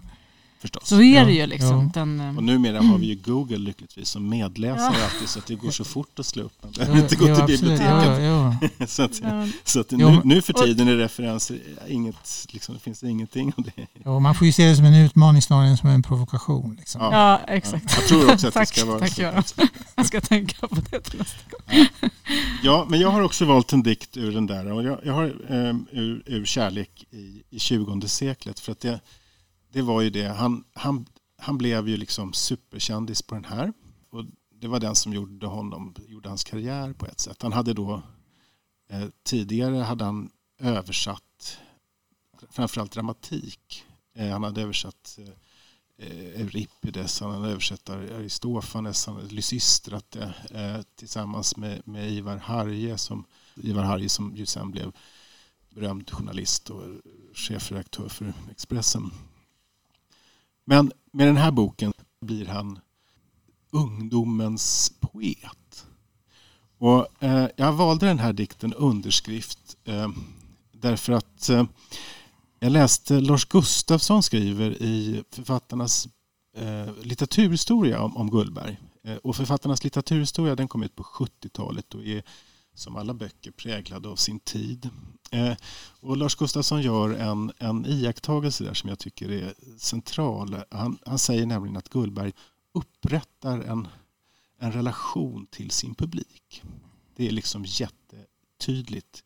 förstås. 0.59 0.87
Så 0.89 1.01
är 1.01 1.25
det 1.25 1.31
Ja, 1.31 1.41
ju 1.41 1.45
liksom. 1.47 1.91
ja. 1.95 1.99
Den, 1.99 2.19
eh, 2.19 2.37
Och 2.37 2.43
numera 2.43 2.81
har 2.81 2.97
vi 2.97 3.05
ju 3.07 3.15
Google 3.25 3.57
lyckligtvis 3.57 4.09
som 4.09 4.29
medläsare 4.29 4.95
Ja. 4.99 5.05
alltid 5.05 5.29
så 5.29 5.39
att 5.39 5.45
det 5.45 5.55
går 5.55 5.71
så 5.71 5.83
fort 5.83 6.19
att 6.19 6.25
slå 6.25 6.43
upp. 6.43 6.53
Jo, 6.63 6.69
behöver 6.77 6.99
inte 6.99 7.15
gå 7.15 7.25
till 7.25 7.33
absolut. 7.33 7.61
biblioteket. 7.61 8.89
Så 8.89 9.03
att, 9.03 9.19
ja, 9.21 9.47
så 9.63 9.79
att 9.79 9.91
nu, 9.91 10.21
nu 10.23 10.41
för 10.41 10.53
tiden 10.53 10.87
är 10.87 10.95
referenser 10.95 11.59
inget, 11.87 12.47
liksom, 12.49 12.75
det 12.75 12.81
finns 12.81 13.03
ingenting 13.03 13.53
om 13.57 13.63
det. 13.75 13.87
Jo, 14.05 14.19
man 14.19 14.35
får 14.35 14.47
ju 14.47 14.53
se 14.53 14.65
det 14.69 14.75
som 14.75 14.85
en 14.85 14.93
utmaning 14.95 15.41
snarare 15.41 15.67
än 15.67 15.77
som 15.77 15.89
en 15.89 16.03
provokation. 16.03 16.75
Liksom. 16.79 17.01
Ja. 17.01 17.11
ja, 17.47 17.53
exakt. 17.53 17.95
Jag 17.97 18.07
tror 18.07 18.23
också 18.33 18.47
att 18.47 18.53
det 18.53 18.59
tack, 18.59 18.67
ska 18.67 18.85
vara 18.85 18.99
tack 18.99 19.13
så. 19.13 19.21
Göran. 19.21 19.43
Jag 19.95 20.05
ska 20.05 20.21
tänka 20.21 20.67
på 20.67 20.75
det 20.91 20.99
till 21.01 21.19
nästa 21.19 21.37
gång. 21.49 21.87
Ja, 22.63 22.85
men 22.89 22.99
jag 22.99 23.09
har 23.11 23.21
också 23.21 23.45
valt 23.45 23.73
en 23.73 23.83
dikt 23.83 24.17
ur 24.17 24.31
den 24.31 24.45
där. 24.47 24.71
Och 24.71 24.83
jag, 24.83 24.99
jag 25.03 25.13
har 25.13 25.25
eh, 25.25 25.75
ur, 25.91 26.23
ur 26.25 26.45
Kärlek 26.45 27.05
i, 27.11 27.41
i 27.49 27.59
20 27.59 28.07
seklet. 28.07 28.59
För 28.59 28.71
att 28.71 28.79
det, 28.79 28.99
det 29.77 29.83
var 29.83 30.01
ju 30.01 30.09
det. 30.09 30.27
Han, 30.27 30.63
han, 30.73 31.05
han 31.37 31.57
blev 31.57 31.89
ju 31.89 31.97
liksom 31.97 32.33
superkändis 32.33 33.21
på 33.21 33.35
den 33.35 33.45
här. 33.45 33.73
Och 34.09 34.25
det 34.49 34.67
var 34.67 34.79
den 34.79 34.95
som 34.95 35.13
gjorde, 35.13 35.47
honom, 35.47 35.95
gjorde 36.07 36.29
hans 36.29 36.43
karriär 36.43 36.93
på 36.93 37.05
ett 37.05 37.19
sätt. 37.19 37.41
Han 37.41 37.53
hade 37.53 37.73
då 37.73 38.01
eh, 38.89 39.07
tidigare 39.23 39.75
hade 39.75 40.05
han 40.05 40.29
översatt 40.59 41.57
framförallt 42.49 42.91
dramatik. 42.91 43.83
Eh, 44.15 44.29
han 44.29 44.43
hade 44.43 44.61
översatt 44.61 45.19
eh, 45.97 46.41
Euripides, 46.41 47.19
han 47.19 47.31
hade 47.31 47.49
översatt 47.49 47.89
Aristofanes, 47.89 49.05
han 49.05 49.15
hade 49.15 49.33
Lysistrat 49.33 50.11
det 50.11 50.33
eh, 50.51 50.81
tillsammans 50.95 51.57
med, 51.57 51.87
med 51.87 52.11
Ivar 52.11 52.37
Harje 52.37 52.97
som, 52.97 53.25
Ivar 53.55 53.83
Harje 53.83 54.09
som 54.09 54.35
ju 54.35 54.45
sen 54.45 54.71
blev 54.71 54.91
berömd 55.69 56.11
journalist 56.11 56.69
och 56.69 56.83
chefredaktör 57.33 58.09
för 58.09 58.33
Expressen. 58.51 59.11
Men 60.69 60.91
med 61.11 61.27
den 61.27 61.37
här 61.37 61.51
boken 61.51 61.93
blir 62.21 62.45
han 62.45 62.79
ungdomens 63.71 64.93
poet. 64.99 65.85
Och, 66.77 67.23
eh, 67.23 67.47
jag 67.55 67.73
valde 67.73 68.05
den 68.05 68.19
här 68.19 68.33
dikten 68.33 68.73
underskrift 68.73 69.77
eh, 69.83 70.09
därför 70.71 71.13
att 71.13 71.49
eh, 71.49 71.65
jag 72.59 72.71
läste 72.71 73.19
Lars 73.19 73.45
Gustafsson 73.45 74.23
skriver 74.23 74.83
i 74.83 75.23
författarnas 75.31 76.07
eh, 76.57 76.89
litteraturhistoria 77.03 78.01
om, 78.01 78.17
om 78.17 78.31
Gullberg. 78.31 78.77
Eh, 79.03 79.15
och 79.15 79.35
författarnas 79.35 79.83
litteraturhistoria 79.83 80.55
den 80.55 80.67
kom 80.67 80.83
ut 80.83 80.95
på 80.95 81.03
70-talet 81.03 81.95
och 81.95 82.05
är 82.05 82.23
som 82.73 82.95
alla 82.95 83.13
böcker 83.13 83.51
präglad 83.51 84.05
av 84.05 84.15
sin 84.15 84.39
tid. 84.39 84.89
Eh, 85.31 85.53
och 85.99 86.17
Lars 86.17 86.35
Gustafsson 86.35 86.81
gör 86.81 87.09
en, 87.09 87.51
en 87.57 87.85
iakttagelse 87.85 88.63
där 88.63 88.73
som 88.73 88.89
jag 88.89 88.99
tycker 88.99 89.31
är 89.31 89.53
central. 89.77 90.55
Han, 90.71 90.97
han 91.05 91.19
säger 91.19 91.45
nämligen 91.45 91.77
att 91.77 91.89
Gullberg 91.89 92.33
upprättar 92.73 93.59
en, 93.59 93.87
en 94.59 94.71
relation 94.71 95.47
till 95.51 95.71
sin 95.71 95.95
publik. 95.95 96.63
Det 97.15 97.27
är 97.27 97.31
liksom 97.31 97.65
jättetydligt. 97.67 99.23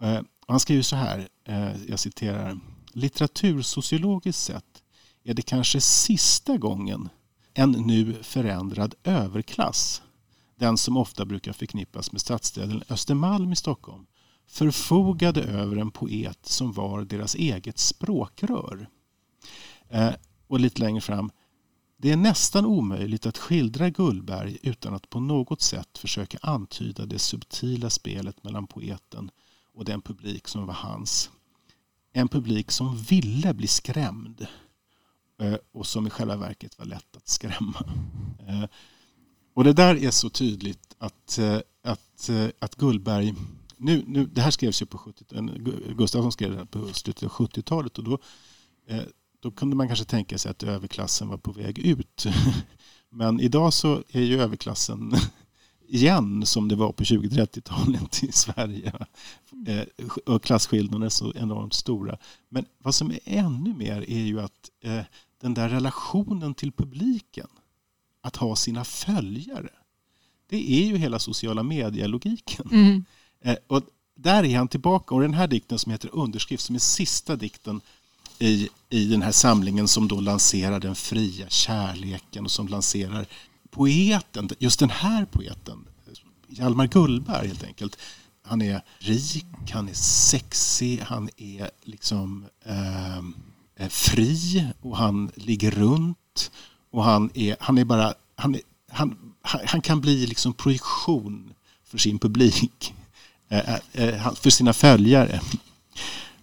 Eh, 0.00 0.20
han 0.46 0.60
skriver 0.60 0.82
så 0.82 0.96
här, 0.96 1.28
eh, 1.44 1.84
jag 1.88 1.98
citerar. 1.98 2.60
Litteratursociologiskt 2.92 4.42
sett 4.42 4.82
är 5.24 5.34
det 5.34 5.42
kanske 5.42 5.80
sista 5.80 6.56
gången 6.56 7.08
en 7.54 7.70
nu 7.70 8.22
förändrad 8.22 8.94
överklass, 9.04 10.02
den 10.58 10.78
som 10.78 10.96
ofta 10.96 11.24
brukar 11.24 11.52
förknippas 11.52 12.12
med 12.12 12.20
stadsdelen 12.20 12.82
Östermalm 12.88 13.52
i 13.52 13.56
Stockholm, 13.56 14.06
förfogade 14.46 15.42
över 15.42 15.76
en 15.76 15.90
poet 15.90 16.46
som 16.46 16.72
var 16.72 17.04
deras 17.04 17.34
eget 17.34 17.78
språkrör. 17.78 18.88
Eh, 19.88 20.12
och 20.46 20.60
lite 20.60 20.80
längre 20.80 21.00
fram. 21.00 21.30
Det 21.96 22.12
är 22.12 22.16
nästan 22.16 22.66
omöjligt 22.66 23.26
att 23.26 23.38
skildra 23.38 23.90
Gullberg 23.90 24.58
utan 24.62 24.94
att 24.94 25.10
på 25.10 25.20
något 25.20 25.62
sätt 25.62 25.98
försöka 25.98 26.38
antyda 26.42 27.06
det 27.06 27.18
subtila 27.18 27.90
spelet 27.90 28.44
mellan 28.44 28.66
poeten 28.66 29.30
och 29.74 29.84
den 29.84 30.02
publik 30.02 30.48
som 30.48 30.66
var 30.66 30.74
hans. 30.74 31.30
En 32.12 32.28
publik 32.28 32.70
som 32.70 32.96
ville 32.96 33.54
bli 33.54 33.66
skrämd 33.66 34.46
eh, 35.40 35.56
och 35.72 35.86
som 35.86 36.06
i 36.06 36.10
själva 36.10 36.36
verket 36.36 36.78
var 36.78 36.86
lätt 36.86 37.16
att 37.16 37.28
skrämma. 37.28 37.84
Eh, 38.48 38.64
och 39.54 39.64
det 39.64 39.72
där 39.72 40.04
är 40.04 40.10
så 40.10 40.30
tydligt 40.30 40.96
att, 40.98 41.38
eh, 41.38 41.58
att, 41.82 42.30
att 42.58 42.74
Gullberg 42.74 43.34
nu, 43.76 44.04
nu, 44.06 44.26
det 44.26 44.40
här 44.40 44.50
skrevs 44.50 44.82
ju 44.82 44.86
på 44.86 44.98
70-talet, 44.98 45.54
Gustafsson 45.96 46.32
skrev 46.32 46.56
det 46.56 46.66
på 46.66 46.86
slutet 46.92 47.22
av 47.22 47.30
70-talet 47.30 47.98
och 47.98 48.04
då, 48.04 48.18
eh, 48.88 49.02
då 49.40 49.50
kunde 49.50 49.76
man 49.76 49.86
kanske 49.86 50.04
tänka 50.04 50.38
sig 50.38 50.50
att 50.50 50.62
överklassen 50.62 51.28
var 51.28 51.38
på 51.38 51.52
väg 51.52 51.78
ut. 51.78 52.26
Men 53.10 53.40
idag 53.40 53.72
så 53.72 54.02
är 54.08 54.20
ju 54.20 54.40
överklassen 54.40 55.12
igen 55.88 56.46
som 56.46 56.68
det 56.68 56.76
var 56.76 56.92
på 56.92 57.04
20-30-talet 57.04 58.22
i 58.24 58.32
Sverige. 58.32 58.92
Eh, 59.66 60.06
och 60.26 60.42
klasskillnaderna 60.42 61.06
är 61.06 61.10
så 61.10 61.32
enormt 61.34 61.74
stora. 61.74 62.18
Men 62.48 62.64
vad 62.78 62.94
som 62.94 63.10
är 63.10 63.20
ännu 63.24 63.74
mer 63.74 64.10
är 64.10 64.22
ju 64.22 64.40
att 64.40 64.70
eh, 64.80 65.02
den 65.40 65.54
där 65.54 65.68
relationen 65.68 66.54
till 66.54 66.72
publiken, 66.72 67.48
att 68.20 68.36
ha 68.36 68.56
sina 68.56 68.84
följare, 68.84 69.70
det 70.48 70.70
är 70.72 70.86
ju 70.86 70.96
hela 70.96 71.18
sociala 71.18 71.62
medielogiken. 71.62 72.68
Mm. 72.72 73.04
Eh, 73.44 73.56
och 73.66 73.82
där 74.14 74.44
är 74.44 74.58
han 74.58 74.68
tillbaka. 74.68 75.14
Och 75.14 75.20
den 75.20 75.34
här 75.34 75.46
dikten 75.46 75.78
som 75.78 75.92
heter 75.92 76.10
Underskrift, 76.12 76.64
som 76.64 76.74
är 76.74 76.78
sista 76.80 77.36
dikten 77.36 77.80
i, 78.38 78.68
i 78.90 79.04
den 79.04 79.22
här 79.22 79.32
samlingen 79.32 79.88
som 79.88 80.08
då 80.08 80.20
lanserar 80.20 80.80
den 80.80 80.94
fria 80.94 81.48
kärleken 81.48 82.44
och 82.44 82.50
som 82.50 82.68
lanserar 82.68 83.26
poeten, 83.70 84.48
just 84.58 84.78
den 84.78 84.90
här 84.90 85.24
poeten, 85.24 85.84
Hjalmar 86.48 86.86
Gullberg 86.86 87.46
helt 87.46 87.64
enkelt. 87.64 87.98
Han 88.42 88.62
är 88.62 88.82
rik, 88.98 89.46
han 89.72 89.88
är 89.88 89.94
sexig, 89.94 91.00
han 91.00 91.28
är 91.36 91.70
liksom 91.82 92.46
eh, 92.64 93.18
eh 93.76 93.88
fri 93.88 94.64
och 94.80 94.96
han 94.96 95.30
ligger 95.34 95.70
runt 95.70 96.50
och 96.90 97.04
han 97.04 97.30
är, 97.34 97.56
han 97.60 97.78
är 97.78 97.84
bara, 97.84 98.14
han, 98.34 98.54
är, 98.54 98.60
han, 98.90 99.34
han 99.42 99.80
kan 99.80 100.00
bli 100.00 100.26
liksom 100.26 100.52
projektion 100.52 101.52
för 101.84 101.98
sin 101.98 102.18
publik, 102.18 102.94
Eh, 103.48 103.74
eh, 103.74 103.80
eh, 103.92 104.34
för 104.34 104.50
sina 104.50 104.72
följare. 104.72 105.40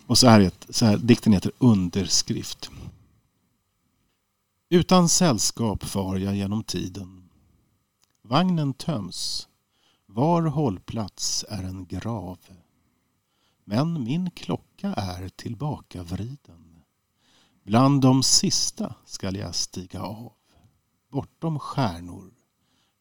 Och 0.08 0.18
så 0.18 0.28
här, 0.28 0.52
så 0.70 0.86
här, 0.86 0.98
dikten 0.98 1.34
heter 1.34 1.52
Underskrift. 1.58 2.70
Utan 4.70 5.10
sällskap 5.10 5.84
far 5.84 6.18
jag 6.18 6.36
genom 6.36 6.64
tiden. 6.64 7.30
Vagnen 8.22 8.74
töms. 8.74 9.48
Var 10.06 10.42
hållplats 10.42 11.46
är 11.50 11.64
en 11.64 11.86
grav. 11.86 12.40
Men 13.66 14.04
min 14.04 14.32
klocka 14.32 14.94
är 14.94 15.30
tillbakavriden. 15.30 16.84
Bland 17.64 18.02
de 18.02 18.24
sista 18.24 18.96
skall 19.06 19.36
jag 19.36 19.56
stiga 19.56 20.02
av. 20.02 20.34
Bortom 21.12 21.60
stjärnor 21.60 22.34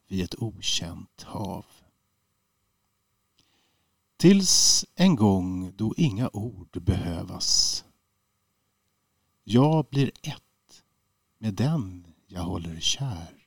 vid 0.09 0.25
ett 0.25 0.43
okänt 0.43 1.23
hav. 1.23 1.65
Tills 4.23 4.85
en 4.95 5.16
gång 5.16 5.73
då 5.77 5.95
inga 5.97 6.31
ord 6.33 6.83
behövas. 6.83 7.85
Jag 9.45 9.87
blir 9.91 10.11
ett 10.23 10.83
med 11.39 11.55
den 11.55 12.07
jag 12.27 12.43
håller 12.43 12.81
kär. 12.81 13.47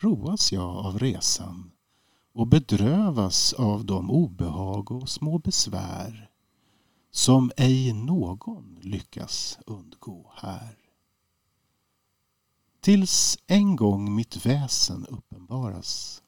Roas 0.00 0.52
jag 0.52 0.76
av 0.76 0.98
resan 0.98 1.70
och 2.32 2.46
bedrövas 2.46 3.52
av 3.52 3.84
de 3.84 4.10
obehag 4.10 4.90
och 4.90 5.08
små 5.08 5.38
besvär 5.38 6.30
som 7.10 7.50
ej 7.56 7.92
någon 7.92 8.78
lyckas 8.82 9.58
undgå 9.66 10.32
här. 10.36 10.78
Tills 12.80 13.38
en 13.46 13.76
gång 13.76 14.14
mitt 14.14 14.46
väsen 14.46 15.06
uppenbaras 15.06 16.22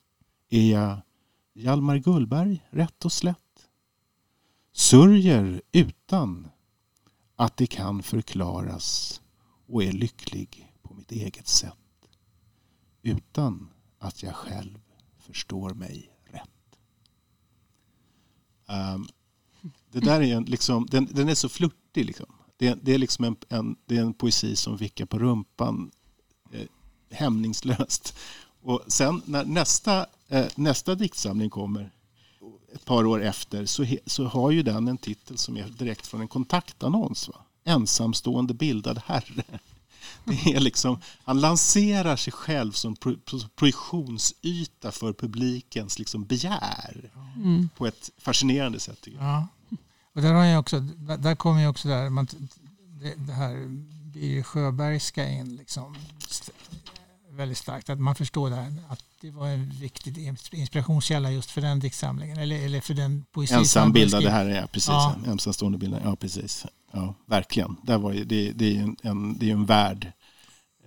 är 0.49 0.71
jag 0.71 1.01
Hjalmar 1.55 1.97
Gullberg 1.97 2.65
rätt 2.71 3.05
och 3.05 3.13
slätt 3.13 3.50
sörjer 4.73 5.63
utan 5.73 6.49
att 7.37 7.57
det 7.57 7.67
kan 7.67 8.03
förklaras 8.03 9.21
och 9.67 9.85
är 9.85 9.93
lycklig 9.93 10.73
på 10.83 10.95
mitt 10.95 11.13
eget 11.13 11.49
sätt 11.49 11.75
utan 13.03 13.69
att 13.99 14.23
jag 14.23 14.35
själv 14.35 14.79
förstår 15.19 15.75
mig 15.75 16.11
rätt. 16.25 16.79
Um, 18.69 19.09
det 19.93 20.01
där 20.01 20.21
är 20.21 20.37
en, 20.37 20.45
liksom, 20.45 20.87
den, 20.91 21.09
den 21.11 21.29
är 21.29 21.35
så 21.35 21.49
flörtig. 21.49 22.05
Liksom. 22.05 22.27
Det, 22.57 22.79
det, 22.83 22.95
är 22.95 22.99
liksom 22.99 23.25
en, 23.25 23.37
en, 23.49 23.77
det 23.87 23.97
är 23.97 24.01
en 24.01 24.15
poesi 24.15 24.57
som 24.57 24.77
vickar 24.77 25.07
på 25.07 25.19
rumpan 25.19 25.91
eh, 26.53 26.67
hämningslöst. 27.11 28.15
Och 28.63 28.83
sen 28.87 29.23
när 29.25 29.45
nästa, 29.45 30.07
eh, 30.29 30.47
nästa 30.55 30.95
diktsamling 30.95 31.51
kommer 31.51 31.93
ett 32.75 32.85
par 32.85 33.07
år 33.07 33.23
efter 33.23 33.67
så, 33.67 33.83
he, 33.83 33.99
så 34.07 34.25
har 34.25 34.51
ju 34.51 34.63
den 34.63 34.89
en 34.89 34.99
titel 34.99 35.39
som 35.39 35.57
är 35.57 35.69
direkt 35.69 36.07
från 36.07 36.21
en 36.21 36.29
kontaktannons. 36.29 37.29
Va? 37.29 37.35
Ensamstående 37.65 38.55
bildad 38.55 39.03
herre. 39.07 39.45
Det 40.25 40.55
är 40.55 40.61
liksom, 40.61 41.01
han 41.25 41.41
lanserar 41.41 42.17
sig 42.17 42.33
själv 42.33 42.73
som 42.73 42.97
pro, 42.97 43.17
projektionsyta 43.57 44.93
för 44.93 45.13
publikens 45.13 45.99
liksom 45.99 46.25
begär 46.25 47.11
mm. 47.37 47.69
på 47.77 47.87
ett 47.87 48.11
fascinerande 48.19 48.81
sätt. 48.81 49.07
Ja. 49.19 49.47
Och 50.13 50.23
där, 50.23 50.35
har 50.35 50.45
jag 50.45 50.61
också, 50.61 50.81
där, 50.81 51.17
där 51.17 51.35
kommer 51.35 51.61
ju 51.61 51.69
också 51.69 51.89
där, 51.89 52.11
man, 52.11 52.29
det, 53.01 53.15
det 53.15 53.33
här 53.33 53.67
Birger 54.13 54.43
Sjöbergska 54.43 55.29
in 55.29 55.57
liksom, 55.57 55.97
väldigt 57.31 57.59
starkt. 57.59 57.91
Att 57.91 58.01
man 58.01 58.15
förstår 58.15 58.51
det 58.51 58.57
här, 58.57 58.75
att 58.89 59.05
det 59.21 59.31
var 59.31 59.49
en 59.49 59.71
viktig 59.71 60.35
inspirationskälla 60.53 61.31
just 61.31 61.51
för 61.51 61.61
den 61.61 61.81
diktsamlingen. 61.81 62.39
Eller, 62.39 62.65
eller 62.65 62.81
för 62.81 62.95
den 62.95 63.25
poesi 63.33 63.55
Ensambildade 63.55 64.31
här, 64.31 64.47
ja 64.47 64.67
precis. 64.67 64.89
Ja. 64.89 65.17
Ensamstående 65.27 65.79
bilder, 65.79 66.01
ja 66.05 66.17
precis. 66.17 66.67
Ja, 66.93 67.15
verkligen. 67.27 67.77
Där 67.83 67.99
var 67.99 68.13
det, 68.13 68.25
det, 68.25 68.53
det 68.53 68.77
är 68.77 68.83
en, 68.83 68.97
en, 69.03 69.39
det 69.39 69.49
är 69.49 69.53
en 69.53 69.67
värld. 69.67 70.13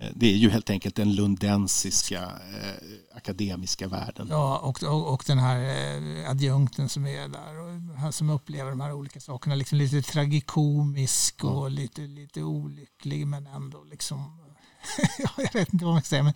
Eh, 0.00 0.08
det 0.14 0.26
är 0.26 0.36
ju 0.36 0.50
helt 0.50 0.70
enkelt 0.70 0.94
den 0.94 1.14
lundensiska 1.14 2.22
eh, 2.22 3.16
akademiska 3.16 3.88
världen. 3.88 4.26
Ja, 4.30 4.58
och, 4.58 4.82
och, 4.82 5.12
och, 5.12 5.24
den 5.26 5.38
här 5.38 5.60
eh, 5.60 6.30
adjunkten 6.30 6.88
som 6.88 7.06
är 7.06 7.28
där 7.28 7.60
och 7.60 7.96
han 7.98 8.12
som 8.12 8.30
upplever 8.30 8.70
de 8.70 8.80
här 8.80 8.92
olika 8.92 9.20
sakerna. 9.20 9.54
Liksom 9.54 9.78
lite 9.78 10.02
tragikomisk 10.02 11.44
och 11.44 11.66
mm. 11.66 11.72
lite, 11.72 12.00
lite 12.00 12.42
olycklig 12.42 13.26
men 13.26 13.46
ändå 13.46 13.84
liksom 13.84 14.43
jag 15.36 15.52
vet 15.52 15.72
inte 15.72 15.84
vad 15.84 15.94
man 15.94 16.02
ska 16.02 16.08
säga. 16.08 16.22
Men 16.22 16.34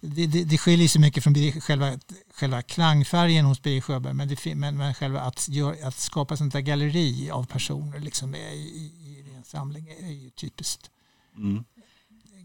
det, 0.00 0.26
det, 0.26 0.44
det 0.44 0.58
skiljer 0.58 0.88
sig 0.88 1.00
mycket 1.00 1.24
från 1.24 1.52
själva, 1.60 1.98
själva 2.34 2.62
klangfärgen 2.62 3.44
hos 3.44 3.62
Birger 3.62 3.80
Sjöberg. 3.80 4.14
Men, 4.14 4.28
det, 4.28 4.54
men, 4.54 4.76
men 4.76 4.94
själva 4.94 5.20
att, 5.20 5.48
gör, 5.48 5.76
att 5.82 5.98
skapa 5.98 6.36
sånt 6.36 6.52
där 6.52 6.60
galleri 6.60 7.30
av 7.30 7.46
personer 7.46 8.00
liksom 8.00 8.34
i, 8.34 8.38
i, 8.38 8.92
i 9.04 9.24
en 9.36 9.44
samling 9.44 9.88
är 10.00 10.12
ju 10.12 10.30
typiskt. 10.30 10.90
Mm. 11.36 11.64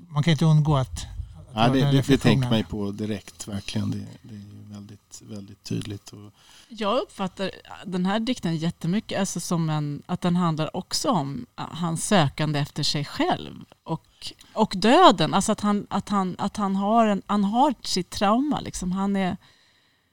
Man 0.10 0.24
kan 0.24 0.32
inte 0.32 0.46
undgå 0.46 0.78
att, 0.78 0.90
att 0.90 1.54
ja, 1.54 1.70
det, 1.70 1.92
det, 1.92 2.08
det 2.08 2.18
tänker 2.18 2.50
man 2.50 2.58
ju 2.58 2.64
på 2.64 2.92
direkt, 2.92 3.48
verkligen. 3.48 3.92
Det, 3.92 4.06
det 4.22 4.36
är 4.36 4.74
väldigt, 4.74 5.22
väldigt 5.22 5.64
tydligt. 5.64 6.10
Och... 6.10 6.32
Jag 6.70 6.98
uppfattar 7.02 7.52
den 7.86 8.06
här 8.06 8.20
dikten 8.20 8.58
jättemycket 8.58 9.20
alltså 9.20 9.40
som 9.40 9.70
en, 9.70 10.04
att 10.06 10.22
den 10.22 10.36
handlar 10.36 10.78
också 10.78 11.10
om 11.10 11.46
hans 11.56 12.08
sökande 12.08 12.60
efter 12.60 12.84
sig 12.84 13.06
själv 13.06 13.66
och, 13.84 14.34
och 14.54 14.74
döden. 14.78 15.34
Alltså 15.34 15.52
att 15.52 15.62
han, 15.62 15.88
att 15.90 16.10
han, 16.10 16.36
att 16.38 16.58
han, 16.58 16.76
har, 16.76 17.08
en, 17.08 17.22
han 17.26 17.44
har 17.44 17.74
sitt 17.82 18.10
trauma. 18.10 18.60
Liksom. 18.60 18.92
Han, 18.92 19.16
är, 19.16 19.38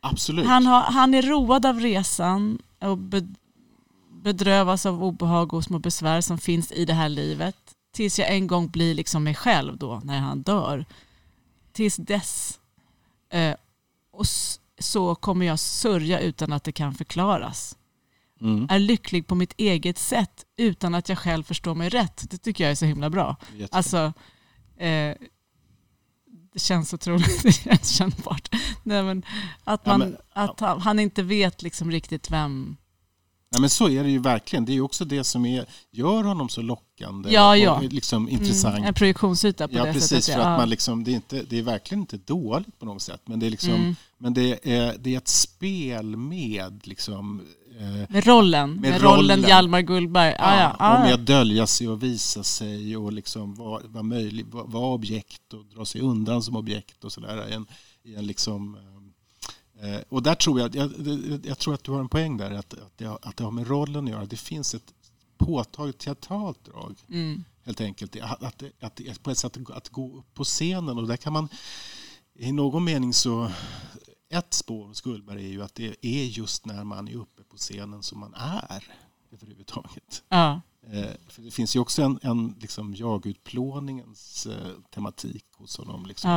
Absolut. 0.01 0.47
Han, 0.47 0.67
har, 0.67 0.81
han 0.81 1.15
är 1.15 1.23
road 1.23 1.67
av 1.67 1.81
resan 1.81 2.59
och 2.79 2.99
bedrövas 4.23 4.87
av 4.87 5.05
obehag 5.05 5.55
och 5.55 5.65
små 5.65 5.79
besvär 5.79 6.21
som 6.21 6.39
finns 6.39 6.73
i 6.73 6.85
det 6.85 6.95
här 6.95 7.09
livet. 7.09 7.57
Tills 7.93 8.19
jag 8.19 8.31
en 8.31 8.47
gång 8.47 8.69
blir 8.69 8.95
liksom 8.95 9.25
mig 9.25 9.35
själv 9.35 9.77
då 9.77 10.01
när 10.05 10.19
han 10.19 10.43
dör. 10.43 10.85
Tills 11.73 11.97
dess. 11.97 12.61
Eh, 13.31 13.55
och 14.13 14.27
så 14.79 15.15
kommer 15.15 15.47
jag 15.47 15.59
sörja 15.59 16.21
utan 16.21 16.53
att 16.53 16.65
det 16.65 16.73
kan 16.73 16.95
förklaras. 16.95 17.77
Mm. 18.41 18.67
Är 18.71 18.79
lycklig 18.79 19.27
på 19.27 19.35
mitt 19.35 19.55
eget 19.57 19.99
sätt 19.99 20.45
utan 20.57 20.95
att 20.95 21.09
jag 21.09 21.19
själv 21.19 21.43
förstår 21.43 21.75
mig 21.75 21.89
rätt. 21.89 22.31
Det 22.31 22.39
tycker 22.39 22.65
jag 22.65 22.71
är 22.71 22.75
så 22.75 22.85
himla 22.85 23.11
bra. 23.11 23.37
Alltså, 23.71 24.13
eh, 24.77 25.15
det 26.53 26.59
känns 26.61 26.95
otroligt 26.95 27.43
det 27.43 27.53
känns 27.53 27.97
kännbart. 27.97 28.49
Nej, 28.83 29.03
men 29.03 29.25
att 29.65 29.87
man, 29.87 30.01
ja, 30.01 30.07
men, 30.07 30.17
att 30.33 30.61
han, 30.61 30.81
han, 30.81 30.99
inte 30.99 31.23
vet 31.23 31.63
liksom 31.63 31.91
riktigt 31.91 32.31
vem, 32.31 32.77
Nej, 33.55 33.61
men 33.61 33.71
så 33.71 33.89
är 33.89 34.05
det 34.05 34.11
ju 34.11 34.19
verkligen. 34.19 34.65
Det 34.65 34.73
är 34.73 34.75
ju 34.75 34.81
också 34.81 35.05
det 35.05 35.25
som 35.25 35.47
är, 35.47 35.67
gör 35.91 36.25
honom 36.25 36.49
så 36.49 36.63
lockande 36.63 37.31
Ja, 37.33 37.57
ja. 37.57 37.73
och 37.77 37.83
liksom 37.93 38.29
intressant. 38.29 38.75
Mm, 38.77 38.89
en 38.89 38.95
projektionsyta 38.95 39.69
på 39.69 39.75
Ja, 39.77 39.85
det 39.85 39.93
precis. 39.93 40.09
sättet. 40.09 40.35
För 40.35 40.43
ja. 40.43 40.49
att 40.49 40.59
man 40.61 40.69
liksom, 40.71 41.05
det, 41.05 41.11
är 41.11 41.15
inte, 41.15 41.43
det 41.43 41.59
är 41.59 41.63
verkligen 41.63 42.01
inte 42.01 42.17
dåligt 42.17 42.79
på 42.79 42.87
något 42.87 43.03
sätt. 43.03 43.21
Men 43.25 43.41
det 43.41 43.47
är, 43.47 43.51
liksom, 43.51 43.71
Mm. 43.75 43.97
men 44.19 44.35
det 44.35 44.73
är, 44.73 44.95
det 44.99 45.15
är 45.15 45.19
ett 45.19 45.29
spel 45.29 46.17
med 46.17 46.81
liksom, 46.85 47.43
eh, 47.81 47.85
Med 48.09 48.27
rollen, 48.27 48.75
med, 48.75 49.03
rollen, 49.03 49.21
rollen. 49.21 49.43
Hjalmar 49.49 49.81
Gullberg. 49.81 50.35
Ah, 50.39 50.61
ja, 50.61 50.77
ah, 50.79 50.95
och 50.95 51.01
med 51.01 51.11
ja. 51.11 51.15
att 51.15 51.27
dölja 51.27 51.67
sig 51.67 51.89
och 51.89 52.03
visa 52.03 52.43
sig 52.43 52.97
och 52.97 53.13
liksom 53.13 53.55
vara, 53.55 53.81
vara, 53.85 54.03
möjlig, 54.03 54.47
vara 54.51 54.87
objekt 54.87 55.53
och 55.53 55.65
dra 55.77 55.85
sig 55.85 56.01
undan 56.01 56.43
som 56.43 56.57
objekt 56.57 57.05
och 57.05 57.13
sådär. 57.13 57.49
I 57.51 57.55
en, 57.55 57.67
i 58.05 58.15
en 58.15 58.27
liksom, 58.27 58.77
eh, 59.85 60.01
och 60.09 60.23
där 60.23 60.35
tror 60.35 60.61
jag, 60.61 60.75
jag, 60.75 60.91
jag 61.45 61.59
tror 61.59 61.75
att 61.75 61.85
du 61.85 61.91
har 61.93 62.01
en 62.01 62.09
poäng 62.09 62.37
där, 62.37 62.51
att, 62.51 62.75
att, 62.75 62.99
det, 62.99 63.05
har- 63.05 63.19
att 63.23 63.37
det 63.37 63.45
har 63.45 63.51
med 63.51 63.69
rollen 63.69 64.05
att 64.05 64.11
göra. 64.11 64.25
Det 64.27 64.37
finns 64.37 64.75
ett 64.75 64.95
påtagligt 65.39 65.99
teatralt 65.99 66.65
drag 66.65 66.97
Mm. 67.09 67.45
helt 67.65 67.81
enkelt. 67.81 68.17
Att, 68.23 68.43
att, 68.43 68.63
att, 68.81 69.23
på 69.23 69.31
ett 69.31 69.39
sätt 69.39 69.57
att 69.71 69.89
gå 69.89 70.19
upp 70.19 70.35
på 70.35 70.45
scenen 70.45 70.99
och 70.99 71.07
där 71.07 71.17
kan 71.17 71.33
man 71.33 71.49
i 72.39 72.53
någon 72.53 72.85
mening 72.85 73.15
så 73.15 73.51
ett 74.29 74.55
spår 74.55 74.87
hos 74.87 75.01
Gullberg 75.01 75.45
är 75.45 75.49
ju 75.51 75.63
att 75.63 75.75
det 75.75 75.97
är 76.07 76.25
just 76.25 76.67
när 76.67 76.85
man 76.85 77.09
är 77.09 77.15
uppe 77.15 77.43
på 77.43 77.57
scenen 77.57 78.03
som 78.03 78.21
man 78.21 78.35
är 78.35 78.85
överhuvudtaget. 79.33 80.23
Ja. 80.29 80.61
Eh, 80.93 81.11
för 81.29 81.43
det 81.43 81.51
finns 81.51 81.77
ju 81.77 81.81
också 81.81 82.03
en, 82.03 82.19
en 82.23 82.55
liksom 82.61 82.95
jag-utplåningens 82.95 84.47
eh, 84.47 84.71
tematik 84.95 85.45
hos 85.57 85.77
honom. 85.79 86.07
Liksom. 86.07 86.31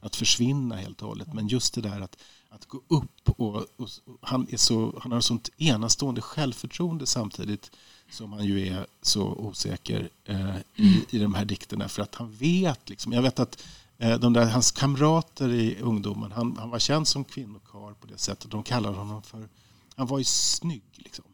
ja. 0.00 0.06
Att 0.06 0.16
försvinna 0.16 0.76
helt 0.76 1.02
och 1.02 1.08
hållet. 1.08 1.34
Men 1.34 1.48
just 1.48 1.74
det 1.74 1.80
där 1.80 2.00
att, 2.00 2.16
att 2.54 2.66
gå 2.66 2.80
upp 2.88 3.30
och, 3.36 3.56
och, 3.56 3.88
han, 4.20 4.46
är 4.50 4.56
så, 4.56 4.98
han 5.02 5.12
har 5.12 5.20
sånt 5.20 5.48
enastående 5.58 6.20
självförtroende 6.20 7.06
samtidigt 7.06 7.70
som 8.10 8.32
han 8.32 8.44
ju 8.44 8.68
är 8.68 8.86
så 9.02 9.22
osäker 9.22 10.08
eh, 10.24 10.56
i, 10.76 11.04
i 11.10 11.18
de 11.18 11.34
här 11.34 11.44
dikterna. 11.44 11.88
För 11.88 12.02
att 12.02 12.14
han 12.14 12.32
vet, 12.32 12.88
liksom, 12.88 13.12
jag 13.12 13.22
vet 13.22 13.38
att 13.38 13.64
eh, 13.98 14.18
de 14.18 14.32
där, 14.32 14.46
hans 14.50 14.72
kamrater 14.72 15.48
i 15.48 15.76
ungdomen, 15.80 16.32
han, 16.32 16.56
han 16.56 16.70
var 16.70 16.78
känd 16.78 17.08
som 17.08 17.24
kvinnokar 17.24 17.94
på 17.94 18.06
det 18.06 18.18
sättet. 18.18 18.50
De 18.50 18.62
kallade 18.62 18.96
honom 18.96 19.22
för, 19.22 19.48
han 19.96 20.06
var 20.06 20.18
ju 20.18 20.24
snygg 20.24 20.82
liksom. 20.94 21.24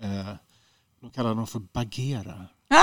Eh, 0.00 0.26
de 1.00 1.10
kallade 1.10 1.34
honom 1.34 1.46
för 1.46 1.58
Bagheera. 1.72 2.46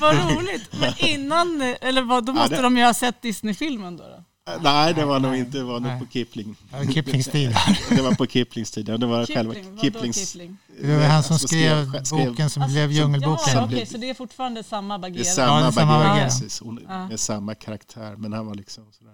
Vad 0.00 0.16
roligt. 0.36 0.70
Men 0.80 0.92
innan, 0.98 1.62
eller 1.80 2.02
vad, 2.02 2.24
då 2.26 2.32
Ja, 2.32 2.34
måste 2.34 2.56
det- 2.56 2.62
de 2.62 2.76
ju 2.76 2.84
ha 2.84 2.94
sett 2.94 3.22
Disney-filmen 3.22 3.96
då. 3.96 4.04
då. 4.04 4.24
Nej, 4.62 4.94
det 4.94 5.04
var 5.04 5.20
nog 5.20 5.36
inte, 5.36 5.58
det 5.58 5.64
var 5.64 5.80
nog 5.80 5.82
Nej. 5.82 5.98
på 6.00 6.06
Kipling. 6.06 6.56
Ja, 6.72 6.84
Kiplings 6.92 7.26
tid. 7.26 7.54
Det 7.88 8.02
var 8.02 8.14
på 8.14 8.26
Kiplings 8.26 8.70
tid. 8.70 8.88
ja, 8.88 8.96
Det 8.98 9.06
var 9.06 9.26
själva 9.26 9.54
Kipling, 9.54 9.70
vadå 9.76 9.82
Kiplings... 9.82 10.16
Kipling? 10.32 10.56
Det 10.80 10.96
var 10.96 11.04
han 11.04 11.22
som 11.22 11.38
skrev 11.38 11.90
skrev- 12.04 12.26
boken 12.28 12.50
som 12.50 12.62
Alltså, 12.62 12.74
blev 12.74 12.92
Djungelboken. 12.92 13.54
Jaha, 13.54 13.64
okej, 13.64 13.86
så 13.86 13.98
det 13.98 14.10
är 14.10 14.14
fortfarande 14.14 14.62
samma 14.62 14.98
Det 14.98 15.06
är 15.08 15.10
Bagheera? 15.10 15.24
samma, 15.24 15.46
Ja, 15.58 15.60
det 15.60 15.66
är 15.66 15.70
samma 15.70 15.86
Bagheera, 15.92 16.08
Bagheera. 16.08 16.28
precis. 16.28 16.62
Ja. 16.88 17.12
är 17.12 17.16
samma 17.16 17.54
karaktär. 17.54 18.14
Men 18.16 18.32
han 18.32 18.46
var 18.46 18.54
liksom 18.54 18.84
sådär. 18.92 19.12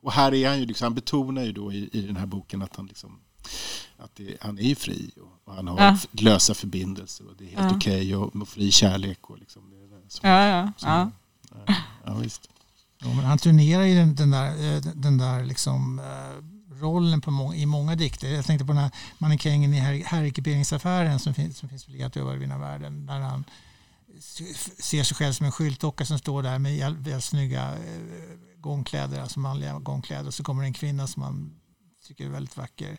Och 0.00 0.12
här 0.12 0.34
är 0.34 0.48
han 0.48 0.58
ju, 0.58 0.66
liksom, 0.66 0.84
han 0.84 0.94
betonar 0.94 1.42
ju 1.44 1.52
då 1.52 1.72
i, 1.72 1.90
i 1.92 2.00
den 2.02 2.16
här 2.16 2.26
boken 2.26 2.62
att 2.62 2.76
han 2.76 2.86
liksom 2.86 3.20
att 3.98 4.16
det, 4.16 4.36
han 4.40 4.58
är 4.58 4.62
ju 4.62 4.74
fri 4.74 5.10
och, 5.16 5.48
och 5.48 5.54
han 5.54 5.68
har 5.68 5.78
Ja. 5.80 5.96
lösa 6.12 6.54
förbindelser 6.54 7.26
och 7.28 7.36
det 7.38 7.44
är 7.44 7.48
helt 7.48 7.70
Ja. 7.72 7.76
okej 7.76 8.16
och 8.16 8.36
med 8.36 8.48
fri 8.48 8.70
kärlek 8.70 9.30
och 9.30 9.38
liksom 9.38 9.70
det 9.70 9.76
är 9.76 10.00
det 10.02 10.10
som, 10.10 10.28
Ja, 10.30 10.46
ja. 10.46 10.72
som 10.76 10.88
ja. 10.90 11.10
ja, 11.66 11.74
ja, 12.06 12.14
visst. 12.14 12.48
Jo, 13.00 13.08
men 13.14 13.24
han 13.24 13.38
turnerar 13.38 13.82
i 13.82 13.94
den, 13.94 14.14
den 14.14 14.30
där, 14.30 14.74
eh, 14.74 14.80
den 14.94 15.18
där 15.18 15.44
liksom, 15.44 15.98
eh, 15.98 16.74
rollen 16.80 17.20
på 17.20 17.30
många, 17.30 17.56
i 17.56 17.66
många 17.66 17.96
dikter. 17.96 18.28
Jag 18.28 18.44
tänkte 18.44 18.66
på 18.66 18.72
den 18.72 18.82
här 18.82 18.90
mannekängen 19.18 19.74
i 19.74 19.80
Her- 19.80 20.04
herrekipieringsaffären 20.04 21.18
som 21.18 21.34
finns, 21.34 21.58
som 21.58 21.68
finns 21.68 21.84
på 21.84 21.90
Legat 21.90 22.16
över 22.16 22.36
Vinna 22.36 22.58
världen. 22.58 23.06
Där 23.06 23.20
han 23.20 23.44
ser 24.78 25.02
sig 25.04 25.16
själv 25.16 25.32
som 25.32 25.46
en 25.46 25.52
skyltdocka 25.52 26.04
som 26.06 26.18
står 26.18 26.42
där 26.42 26.58
med 26.58 26.78
väldigt 26.78 27.24
snygga 27.24 27.72
eh, 27.72 27.80
gångkläder, 28.60 29.20
alltså 29.20 29.40
manliga 29.40 29.78
gångkläder. 29.78 30.30
Så 30.30 30.42
kommer 30.42 30.64
en 30.64 30.72
kvinna 30.72 31.06
som 31.06 31.22
han 31.22 31.50
tycker 32.06 32.24
är 32.24 32.28
väldigt 32.30 32.56
vacker. 32.56 32.98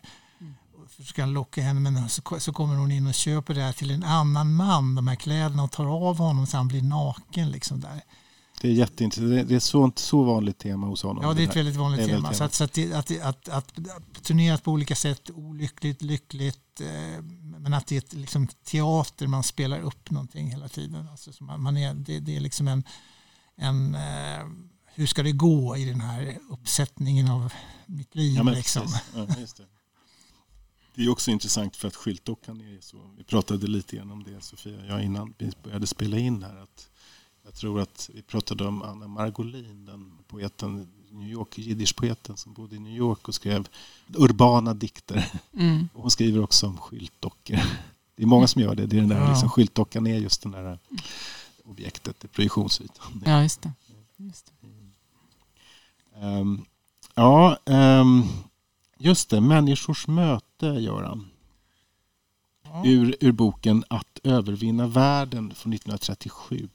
Och 0.82 0.90
försöker 0.90 1.22
han 1.22 1.32
locka 1.32 1.62
henne 1.62 1.80
men 1.80 2.08
så, 2.08 2.22
så 2.38 2.52
kommer 2.52 2.74
hon 2.74 2.92
in 2.92 3.06
och 3.06 3.14
köper 3.14 3.54
det 3.54 3.62
här 3.62 3.72
till 3.72 3.90
en 3.90 4.04
annan 4.04 4.54
man, 4.54 4.94
de 4.94 5.08
här 5.08 5.14
kläderna 5.16 5.62
och 5.62 5.70
tar 5.72 5.86
av 6.08 6.18
honom 6.18 6.46
så 6.46 6.56
han 6.56 6.68
blir 6.68 6.82
naken. 6.82 7.50
Liksom 7.50 7.80
där. 7.80 8.00
Det 8.60 8.68
är 8.68 8.72
jätteintressant. 8.72 9.48
Det- 9.48 9.54
är 9.54 9.58
så, 9.58 9.92
så 9.96 10.22
vanligt 10.22 10.58
tema 10.58 10.86
hos 10.86 11.02
honom. 11.02 11.24
Ja, 11.24 11.34
det 11.34 11.42
är 11.42 11.48
ett 11.48 11.56
väldigt 11.56 11.76
vanligt 11.76 12.06
tema. 12.06 12.20
väldigt 12.22 12.36
Så, 12.38 12.44
att, 12.44 12.54
så 12.54 12.64
att, 12.64 12.78
att, 12.92 13.48
att, 13.48 13.48
att, 13.48 14.22
turneras 14.22 14.60
på 14.60 14.72
olika 14.72 14.94
sätt, 14.94 15.30
olyckligt, 15.30 16.02
lyckligt, 16.02 16.80
eh, 16.80 17.22
men 17.58 17.74
att 17.74 17.86
det 17.86 17.94
är 17.94 17.98
ett, 17.98 18.12
liksom, 18.12 18.46
teater, 18.46 19.26
man 19.26 19.42
spelar 19.42 19.80
upp 19.80 20.10
någonting 20.10 20.50
hela 20.50 20.68
tiden. 20.68 21.08
Alltså, 21.08 21.32
så 21.32 21.44
man, 21.44 21.62
man 21.62 21.76
är, 21.76 21.94
det, 21.94 22.20
det 22.20 22.36
är 22.36 22.40
liksom 22.40 22.68
en, 22.68 22.84
en 23.56 23.94
eh, 23.94 24.46
hur 24.94 25.06
ska 25.06 25.22
det 25.22 25.32
gå 25.32 25.76
i 25.76 25.84
den 25.84 26.00
här 26.00 26.38
uppsättningen 26.50 27.28
av 27.28 27.52
mitt 27.86 28.14
liv? 28.14 28.36
Ja, 28.36 28.42
liksom. 28.42 28.86
Ja, 29.14 29.20
det. 29.20 29.66
det 30.94 31.04
är 31.04 31.08
också 31.08 31.30
intressant 31.30 31.76
för 31.76 31.88
att 31.88 31.96
skyltdockan 31.96 32.60
är 32.60 32.80
så. 32.80 33.14
Vi 33.18 33.24
pratade 33.24 33.66
lite 33.66 33.96
grann 33.96 34.10
om 34.10 34.24
det 34.24 34.40
Sofia 34.40 34.86
jag 34.86 35.04
innan 35.04 35.34
vi 35.38 35.52
började 35.62 35.86
spela 35.86 36.18
in 36.18 36.42
här. 36.42 36.56
Att 36.56 36.89
jag 37.44 37.54
tror 37.54 37.80
att 37.80 38.10
vi 38.14 38.22
pratade 38.22 38.66
om 38.66 38.82
Anna 38.82 39.08
Margolin, 39.08 39.84
den 39.86 40.12
poeten, 40.26 40.88
New 41.10 41.28
York, 41.28 41.58
jiddischpoeten 41.58 42.36
som 42.36 42.52
bodde 42.52 42.76
i 42.76 42.78
New 42.78 42.96
York 42.96 43.28
och 43.28 43.34
skrev 43.34 43.68
urbana 44.16 44.74
dikter. 44.74 45.30
Mm. 45.54 45.88
Och 45.94 46.02
hon 46.02 46.10
skriver 46.10 46.42
också 46.42 46.66
om 46.66 46.76
skyltdockor. 46.78 47.60
Det 48.16 48.22
är 48.22 48.26
många 48.26 48.46
som 48.46 48.62
gör 48.62 48.74
det. 48.74 48.86
det 48.86 48.96
är 48.96 49.00
den 49.00 49.08
där, 49.08 49.20
Ja. 49.20 49.30
liksom, 49.30 49.48
skyltdockan 49.50 50.06
är 50.06 50.18
just 50.18 50.42
den 50.42 50.52
där 50.52 50.78
objektet, 51.64 52.20
det 52.20 52.26
är 52.26 52.28
projektionsytan. 52.28 53.22
ja, 53.26 53.42
just 53.42 53.62
det. 53.62 53.72
Just 54.16 54.46
det. 54.60 54.68
Ehm, 56.20 56.64
ja, 57.14 57.58
ehm, 57.66 58.22
just 58.98 59.30
det. 59.30 59.40
Människors 59.40 60.06
möte, 60.08 60.66
Göran. 60.66 61.28
Ja. 62.62 62.82
Ur, 62.86 63.16
ur 63.20 63.32
boken 63.32 63.84
Att 63.88 64.20
övervinna 64.22 64.86
världen 64.86 65.54
från 65.54 65.72
1937. 65.72 66.68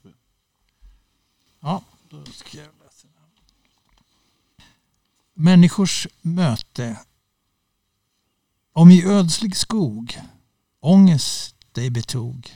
Ja, 1.66 1.82
då 2.08 2.24
ska 2.24 2.58
jag 2.58 2.66
läsa. 2.84 3.08
Människors 5.34 6.08
möte. 6.22 6.98
Om 8.72 8.90
i 8.90 9.04
ödslig 9.04 9.56
skog 9.56 10.18
ångest 10.80 11.56
dig 11.72 11.90
betog 11.90 12.54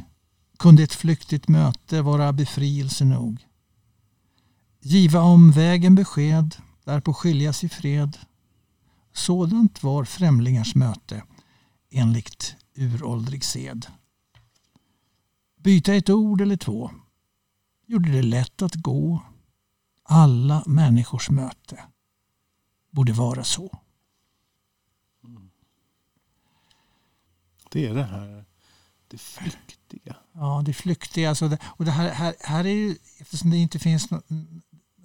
kunde 0.59 0.83
ett 0.83 0.95
flyktigt 0.95 1.49
möte 1.49 2.03
vara 2.03 2.33
befrielse 2.33 3.05
nog. 3.05 3.47
Giva 4.81 5.21
om 5.21 5.51
vägen 5.51 5.95
besked, 5.95 6.57
därpå 6.85 7.15
skiljas 7.15 7.65
i 7.65 7.69
fred. 7.69 8.19
Sådant 9.13 9.83
var 9.83 10.05
främlingars 10.05 10.75
möte 10.75 11.23
enligt 11.91 12.57
uråldrig 12.75 13.45
sed. 13.45 13.87
Byta 15.57 15.95
ett 15.95 16.11
ord 16.11 16.41
eller 16.41 16.57
två 16.57 16.91
gjorde 17.91 18.11
det 18.12 18.22
lätt 18.22 18.62
att 18.62 18.74
gå. 18.74 19.22
Alla 20.03 20.62
människors 20.66 21.30
möte 21.30 21.84
borde 22.91 23.12
vara 23.12 23.45
så. 23.45 23.78
Det 27.70 27.86
är 27.86 27.95
det 27.95 28.05
här 28.05 28.45
det 29.09 29.18
flyktiga. 29.18 30.16
Ja, 30.32 30.62
det 30.66 30.72
flyktiga. 30.72 31.28
Alltså 31.28 31.49
det, 31.49 31.59
och 31.64 31.84
det 31.84 31.91
här, 31.91 32.11
här, 32.11 32.34
här 32.41 32.64
är 32.64 32.74
ju, 32.74 32.97
eftersom 33.18 33.51
det 33.51 33.57
inte 33.57 33.78
finns 33.78 34.11
något, 34.11 34.24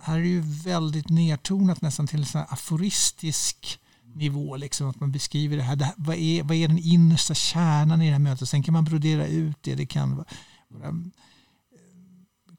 här 0.01 0.15
är 0.15 0.23
ju 0.23 0.41
väldigt 0.41 1.09
nedtonat 1.09 1.81
nästan 1.81 2.07
till 2.07 2.19
en 2.19 2.25
sån 2.25 2.43
aforistisk 2.49 3.79
nivå. 4.03 4.55
Liksom, 4.55 4.89
att 4.89 4.99
man 4.99 5.11
beskriver 5.11 5.57
det 5.57 5.63
här. 5.63 5.75
Det, 5.75 5.85
här- 5.85 5.93
vad, 5.97 6.15
är, 6.15 6.43
vad 6.43 6.57
är 6.57 6.67
den 6.67 6.79
innersta 6.79 7.33
kärnan 7.33 8.01
i 8.01 8.05
det 8.05 8.11
här 8.11 8.19
mötet? 8.19 8.49
Sen 8.49 8.63
kan 8.63 8.73
man 8.73 8.83
brodera 8.83 9.27
ut 9.27 9.57
det. 9.61 9.75
Det 9.75 9.85
kan 9.85 10.15
vara 10.15 10.25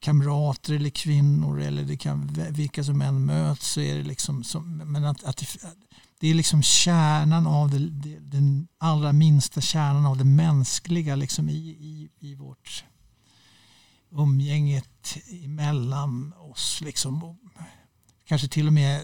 kamrater 0.00 0.74
eller 0.74 0.90
kvinnor 0.90 1.60
eller 1.60 1.82
det 1.82 1.96
kan 1.96 2.26
vilka 2.50 2.84
som 2.84 3.02
än 3.02 3.24
möts. 3.24 3.66
Så 3.66 3.80
är 3.80 3.96
det 3.96 4.02
liksom 4.02 4.44
som, 4.44 4.76
men 4.76 5.04
att, 5.04 5.24
att 5.24 5.36
det, 5.36 5.46
det 6.20 6.28
är 6.28 6.34
liksom 6.34 6.62
kärnan 6.62 7.46
av 7.46 7.70
det, 7.70 7.78
det, 7.78 8.18
den 8.18 8.68
allra 8.78 9.12
minsta 9.12 9.60
kärnan 9.60 10.06
av 10.06 10.16
det 10.16 10.24
mänskliga 10.24 11.16
liksom 11.16 11.48
i, 11.48 11.68
i, 11.68 12.10
i 12.18 12.34
vårt 12.34 12.84
umgänget 14.10 15.18
emellan 15.44 16.32
oss. 16.32 16.80
Liksom. 16.80 17.24
Och 17.24 17.36
Kanske 18.26 18.48
till 18.48 18.66
och 18.66 18.72
med 18.72 19.02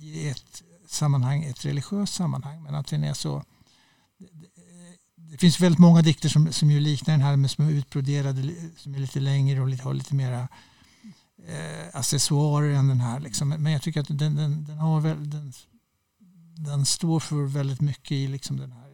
i 0.00 0.28
ett 0.28 0.62
sammanhang, 0.88 1.44
ett 1.44 1.64
religiöst 1.64 2.14
sammanhang. 2.14 2.62
Men 2.62 2.74
att 2.74 2.86
den 2.86 3.04
är 3.04 3.14
så 3.14 3.44
det 5.30 5.38
finns 5.38 5.60
väldigt 5.60 5.78
många 5.78 6.02
dikter 6.02 6.28
som, 6.28 6.52
som 6.52 6.70
ju 6.70 6.80
liknar 6.80 7.14
den 7.14 7.22
här 7.22 7.36
men 7.36 7.48
som 7.48 7.66
är 7.66 7.70
utbroderade, 7.70 8.54
som 8.76 8.94
är 8.94 8.98
lite 8.98 9.20
längre 9.20 9.60
och 9.60 9.68
lite, 9.68 9.82
har 9.82 9.94
lite 9.94 10.14
mera 10.14 10.48
eh, 11.46 11.86
accessoarer 11.92 12.70
än 12.70 12.88
den 12.88 13.00
här. 13.00 13.20
Liksom. 13.20 13.48
Men 13.48 13.72
jag 13.72 13.82
tycker 13.82 14.00
att 14.00 14.18
den, 14.18 14.36
den, 14.36 14.64
den 14.64 14.78
har 14.78 15.00
väl, 15.00 15.30
den, 15.30 15.52
den 16.56 16.86
står 16.86 17.20
för 17.20 17.44
väldigt 17.44 17.80
mycket 17.80 18.12
i 18.12 18.28
liksom 18.28 18.56
den 18.56 18.72
här 18.72 18.86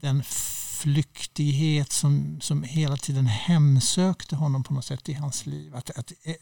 den 0.00 0.22
flyktighet 0.78 1.92
som, 1.92 2.40
som 2.40 2.62
hela 2.62 2.96
tiden 2.96 3.26
hemsökte 3.26 4.36
honom 4.36 4.64
på 4.64 4.74
något 4.74 4.84
sätt 4.84 5.08
i 5.08 5.12
hans 5.12 5.46
liv. 5.46 5.76
Att, 5.76 5.98
att 5.98 6.12
eh, 6.22 6.34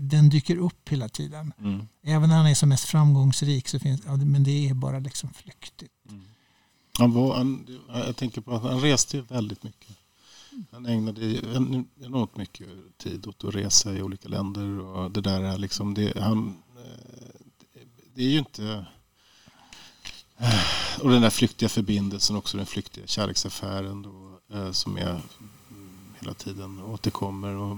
den 0.00 0.28
dyker 0.28 0.56
upp 0.56 0.88
hela 0.88 1.08
tiden. 1.08 1.52
Mm. 1.58 1.88
Även 2.02 2.28
när 2.28 2.36
han 2.36 2.46
är 2.46 2.54
som 2.54 2.68
mest 2.68 2.84
framgångsrik 2.84 3.68
så 3.68 3.78
finns 3.78 4.00
ja, 4.06 4.16
men 4.16 4.44
det 4.44 4.68
är 4.68 4.74
bara 4.74 4.98
liksom 4.98 5.32
flyktigt. 5.34 5.92
Han 6.98 7.12
var, 7.12 7.36
han, 7.36 7.80
jag 7.88 8.16
tänker 8.16 8.40
på 8.40 8.54
att 8.54 8.62
han 8.62 8.80
reste 8.80 9.20
väldigt 9.20 9.62
mycket. 9.62 9.96
Han 10.70 10.86
ägnade 10.86 11.20
enormt 12.00 12.36
mycket 12.36 12.68
tid 12.98 13.26
åt 13.26 13.44
att 13.44 13.54
resa 13.54 13.92
i 13.92 14.02
olika 14.02 14.28
länder. 14.28 14.80
Och 14.80 15.10
det 15.10 15.20
där 15.20 15.40
är 15.40 15.58
liksom, 15.58 15.94
det, 15.94 16.18
han, 16.20 16.62
eh, 16.76 17.40
det 18.14 18.22
är 18.22 18.28
ju 18.28 18.38
inte 18.38 18.86
eh, 20.38 21.00
och 21.00 21.10
den 21.10 21.22
där 21.22 21.30
flyktiga 21.30 21.68
förbindelsen, 21.68 22.36
också 22.36 22.56
den 22.56 22.66
flyktiga 22.66 23.06
kärleksaffären 23.06 24.02
då, 24.02 24.40
eh, 24.56 24.72
som 24.72 24.96
är 24.96 25.10
mm, 25.10 26.14
hela 26.20 26.34
tiden 26.34 26.82
återkommer. 26.82 27.54
Och 27.54 27.76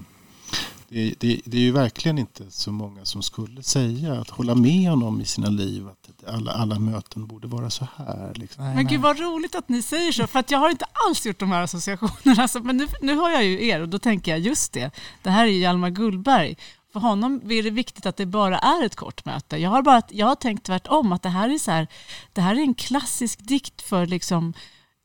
det, 0.89 1.15
det, 1.19 1.41
det, 1.45 1.57
är 1.57 1.61
ju 1.61 1.73
verkligen 1.73 2.19
inte 2.19 2.51
så 2.51 2.73
många 2.73 3.05
som 3.05 3.23
skulle 3.23 3.63
säga 3.63 4.13
att 4.13 4.31
hålla 4.31 4.55
med 4.55 4.91
honom 4.91 5.21
i 5.21 5.25
sina 5.25 5.49
liv 5.49 5.89
att 5.89 6.29
alla, 6.35 6.53
alla 6.53 6.79
möten 6.79 7.27
borde 7.27 7.49
vara 7.49 7.71
så 7.71 7.89
här. 7.97 8.33
Liksom. 8.35 8.65
Men 8.65 8.87
gud 8.87 9.01
vad 9.01 9.21
roligt 9.21 9.55
att 9.55 9.69
ni 9.69 9.83
säger 9.83 10.13
så, 10.13 10.27
för 10.27 10.39
att 10.39 10.51
jag 10.51 10.59
har 10.59 10.71
inte 10.71 10.87
alls 11.09 11.27
gjort 11.27 11.39
de 11.39 11.51
här 11.51 11.63
associationerna. 11.63 12.43
Alltså, 12.45 12.61
men 12.61 12.77
nu, 12.77 12.87
nu 13.03 13.15
har 13.15 13.31
jag 13.31 13.45
ju 13.45 13.67
er 13.67 13.81
och 13.81 13.89
då 13.89 13.99
tänker 13.99 14.31
jag 14.31 14.41
just 14.41 14.73
det, 14.73 14.91
det 15.23 15.31
här 15.31 15.47
är 15.47 15.51
Hjalmar 15.51 15.91
Gullberg 15.91 16.57
för 16.95 17.01
honom 17.01 17.41
är 17.51 17.63
det 17.63 17.71
viktigt 17.71 18.07
att 18.07 18.17
det 18.17 18.27
bara 18.27 18.59
är 18.59 18.85
ett 18.85 18.97
kort 18.97 19.25
möte. 19.25 19.57
Jag 19.57 19.71
har, 19.71 19.83
bara, 19.83 20.03
jag 20.11 20.27
har 20.27 20.35
tänkt 20.35 20.67
tvärtom, 20.67 21.13
att 21.13 21.23
det 21.23 21.29
här 21.29 21.49
är, 21.49 21.59
så 21.59 21.71
här, 21.71 21.87
det 22.33 22.41
här 22.41 22.57
är 22.57 22.61
en 22.61 22.75
klassisk 22.75 23.39
dikt 23.49 23.83
för, 23.83 24.07
liksom, 24.07 24.55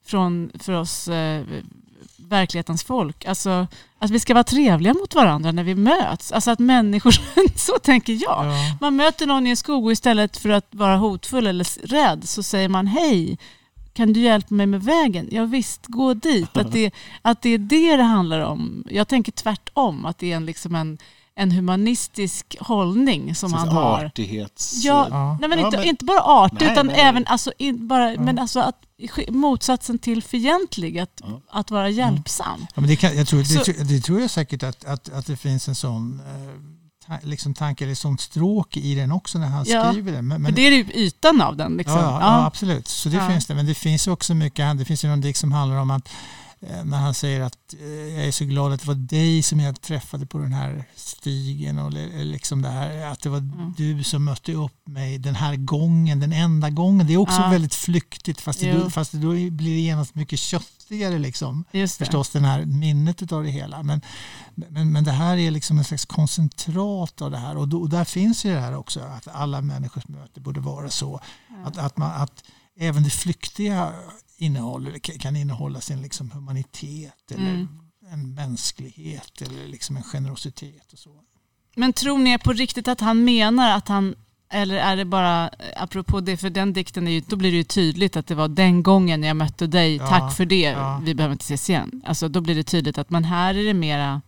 från, 0.05 0.51
för 0.59 0.73
oss 0.73 1.07
eh, 1.07 1.45
verklighetens 2.29 2.83
folk. 2.83 3.25
Alltså, 3.25 3.67
att 3.99 4.11
vi 4.11 4.19
ska 4.19 4.33
vara 4.33 4.43
trevliga 4.43 4.93
mot 4.93 5.15
varandra 5.15 5.51
när 5.51 5.63
vi 5.63 5.75
möts. 5.75 6.31
Alltså 6.31 6.51
att 6.51 6.59
människor, 6.59 7.15
så 7.55 7.79
tänker 7.79 8.13
jag. 8.13 8.45
Ja. 8.45 8.77
Man 8.81 8.95
möter 8.95 9.27
någon 9.27 9.47
i 9.47 9.49
en 9.49 9.57
skog 9.57 9.85
och 9.85 9.91
istället 9.91 10.37
för 10.37 10.49
att 10.49 10.67
vara 10.71 10.97
hotfull 10.97 11.47
eller 11.47 11.87
rädd 11.87 12.29
så 12.29 12.43
säger 12.43 12.69
man 12.69 12.87
hej, 12.87 13.37
kan 13.93 14.13
du 14.13 14.19
hjälpa 14.19 14.53
mig 14.53 14.65
med 14.65 14.83
vägen? 14.83 15.27
Ja, 15.31 15.45
visst, 15.45 15.87
gå 15.87 16.13
dit. 16.13 16.57
Att 16.57 16.71
det, 16.71 16.91
att 17.21 17.41
det 17.41 17.49
är 17.49 17.57
det 17.57 17.97
det 17.97 18.03
handlar 18.03 18.39
om. 18.39 18.83
Jag 18.89 19.07
tänker 19.07 19.31
tvärtom, 19.31 20.05
att 20.05 20.17
det 20.17 20.31
är 20.31 20.35
en, 20.35 20.45
liksom 20.45 20.75
en 20.75 20.97
en 21.39 21.51
humanistisk 21.51 22.55
hållning 22.59 23.35
som 23.35 23.53
han 23.53 23.67
har. 23.67 24.05
Artighets... 24.05 24.85
Ja, 24.85 25.07
ja. 25.09 25.37
Nej, 25.39 25.49
men, 25.49 25.59
ja, 25.59 25.65
inte, 25.65 25.77
men 25.77 25.87
inte 25.87 26.05
bara 26.05 26.21
artig 26.21 26.71
utan 26.71 26.87
nej. 26.87 26.99
även 26.99 27.25
alltså, 27.27 27.51
in, 27.57 27.87
bara, 27.87 28.13
ja. 28.13 28.21
men 28.21 28.39
alltså 28.39 28.59
att, 28.59 28.75
motsatsen 29.27 29.99
till 29.99 30.23
fientlig, 30.23 30.99
att, 30.99 31.21
att 31.49 31.71
vara 31.71 31.89
hjälpsam. 31.89 32.67
Ja, 32.75 32.81
men 32.81 32.89
det, 32.89 32.95
kan, 32.95 33.17
jag 33.17 33.27
tror, 33.27 33.43
Så, 33.43 33.71
det, 33.71 33.83
det, 33.83 34.01
tror 34.01 34.21
jag 34.21 34.29
säkert 34.29 34.63
att, 34.63 34.85
att, 34.85 35.09
att 35.09 35.25
det 35.25 35.37
finns 35.37 35.67
en 35.67 35.75
sån 35.75 36.21
eh, 37.09 37.15
liksom 37.23 37.53
tanke 37.53 37.83
eller 37.83 37.95
sånt 37.95 38.21
stråk 38.21 38.77
i 38.77 38.95
den 38.95 39.11
också 39.11 39.39
när 39.39 39.47
han 39.47 39.65
ja, 39.67 39.91
skriver 39.91 40.11
den. 40.11 40.27
Men, 40.27 40.41
men, 40.41 40.53
det 40.53 40.61
är 40.61 40.71
ju 40.71 40.85
ytan 40.93 41.41
av 41.41 41.55
den. 41.57 41.77
Liksom. 41.77 41.97
Ja, 41.97 42.19
ja, 42.21 42.45
absolut. 42.45 42.87
Så 42.87 43.09
det 43.09 43.27
finns 43.27 43.45
det. 43.45 43.55
Men 43.55 43.65
det 43.65 43.75
finns 43.75 44.07
också 44.07 44.35
mycket, 44.35 44.77
det 44.77 44.85
finns 44.85 45.03
ju 45.03 45.07
någon 45.07 45.21
dikt 45.21 45.39
som 45.39 45.51
handlar 45.51 45.77
om 45.77 45.91
att 45.91 46.09
Eh, 46.61 46.85
när 46.85 46.97
han 46.97 47.13
säger 47.13 47.41
att 47.41 47.73
eh, 47.79 47.87
jag 47.87 48.27
är 48.27 48.31
så 48.31 48.45
glad 48.45 48.73
att 48.73 48.81
det 48.81 48.87
var 48.87 48.95
dig 48.95 49.43
som 49.43 49.59
jag 49.59 49.81
träffade 49.81 50.25
på 50.25 50.37
den 50.37 50.53
här 50.53 50.83
stigen 50.95 51.79
och 51.79 51.93
liksom 52.17 52.61
det 52.61 52.69
här, 52.69 53.05
att 53.11 53.21
det 53.21 53.29
var 53.29 53.37
mm. 53.37 53.73
du 53.77 54.03
som 54.03 54.23
mötte 54.23 54.53
upp 54.53 54.87
mig 54.87 55.17
den 55.17 55.35
här 55.35 55.55
gången, 55.55 56.19
den 56.19 56.33
enda 56.33 56.69
gången. 56.69 57.07
Det 57.07 57.13
är 57.13 57.17
också 57.17 57.41
ja. 57.41 57.49
väldigt 57.49 57.75
flyktigt 57.75 58.41
fast 58.41 58.59
det, 58.59 58.71
då, 58.71 58.89
fast 58.89 59.11
det 59.11 59.17
då 59.17 59.31
blir 59.31 59.75
det 59.75 59.81
genast 59.81 60.15
mycket 60.15 60.39
köttigare 60.39 61.19
liksom. 61.19 61.65
Förstås 61.97 62.29
den 62.29 62.45
här 62.45 62.65
minnet 62.65 63.31
av 63.31 63.43
det 63.43 63.49
hela. 63.49 63.83
Men, 63.83 64.01
men, 64.55 64.91
men 64.91 65.03
det 65.03 65.11
här 65.11 65.37
är 65.37 65.51
liksom 65.51 65.77
en 65.77 65.83
slags 65.83 66.05
koncentrat 66.05 67.21
av 67.21 67.31
det 67.31 67.37
här 67.37 67.57
och, 67.57 67.67
då, 67.67 67.81
och 67.81 67.89
där 67.89 68.05
finns 68.05 68.45
ju 68.45 68.53
det 68.53 68.59
här 68.59 68.75
också 68.75 68.99
att 68.99 69.27
alla 69.27 69.61
människors 69.61 70.07
möte 70.07 70.39
borde 70.39 70.59
vara 70.59 70.89
så. 70.89 71.19
Ja. 71.49 71.67
Att, 71.67 71.77
att, 71.77 71.97
man, 71.97 72.21
att 72.21 72.43
även 72.79 73.03
det 73.03 73.09
flyktiga 73.09 73.93
innehåller, 74.37 74.99
kan 74.99 75.35
innehålla 75.35 75.81
sin 75.81 76.01
liksom 76.01 76.31
humanitet 76.31 77.31
eller 77.31 77.49
mm. 77.49 77.67
en 78.11 78.33
mänsklighet 78.33 79.41
eller 79.41 79.67
liksom 79.67 79.97
en 79.97 80.03
generositet. 80.03 80.93
Och 80.93 80.99
så. 80.99 81.21
Men 81.75 81.93
tror 81.93 82.17
ni 82.17 82.37
på 82.37 82.53
riktigt 82.53 82.87
att 82.87 82.99
han 82.99 83.23
menar 83.23 83.77
att 83.77 83.87
han 83.87 84.15
eller 84.51 84.75
är 84.75 84.95
det 84.95 85.05
bara, 85.05 85.49
apropå 85.75 86.21
det, 86.21 86.37
för 86.37 86.49
den 86.49 86.73
dikten, 86.73 87.07
är 87.07 87.11
ju, 87.11 87.21
då 87.21 87.35
blir 87.35 87.51
det 87.51 87.57
ju 87.57 87.63
tydligt 87.63 88.17
att 88.17 88.27
det 88.27 88.35
var 88.35 88.47
den 88.47 88.83
gången 88.83 89.23
jag 89.23 89.37
mötte 89.37 89.67
dig, 89.67 89.95
ja, 89.95 90.07
tack 90.07 90.33
för 90.33 90.45
det, 90.45 90.61
ja. 90.61 91.01
vi 91.03 91.15
behöver 91.15 91.33
inte 91.33 91.43
ses 91.43 91.69
igen. 91.69 92.01
Alltså 92.05 92.27
då 92.27 92.41
blir 92.41 92.55
det 92.55 92.63
tydligt 92.63 92.97
att, 92.97 93.09
men 93.09 93.23
här 93.23 93.55
är 93.55 93.63
det 93.63 93.73
mera 93.73 94.21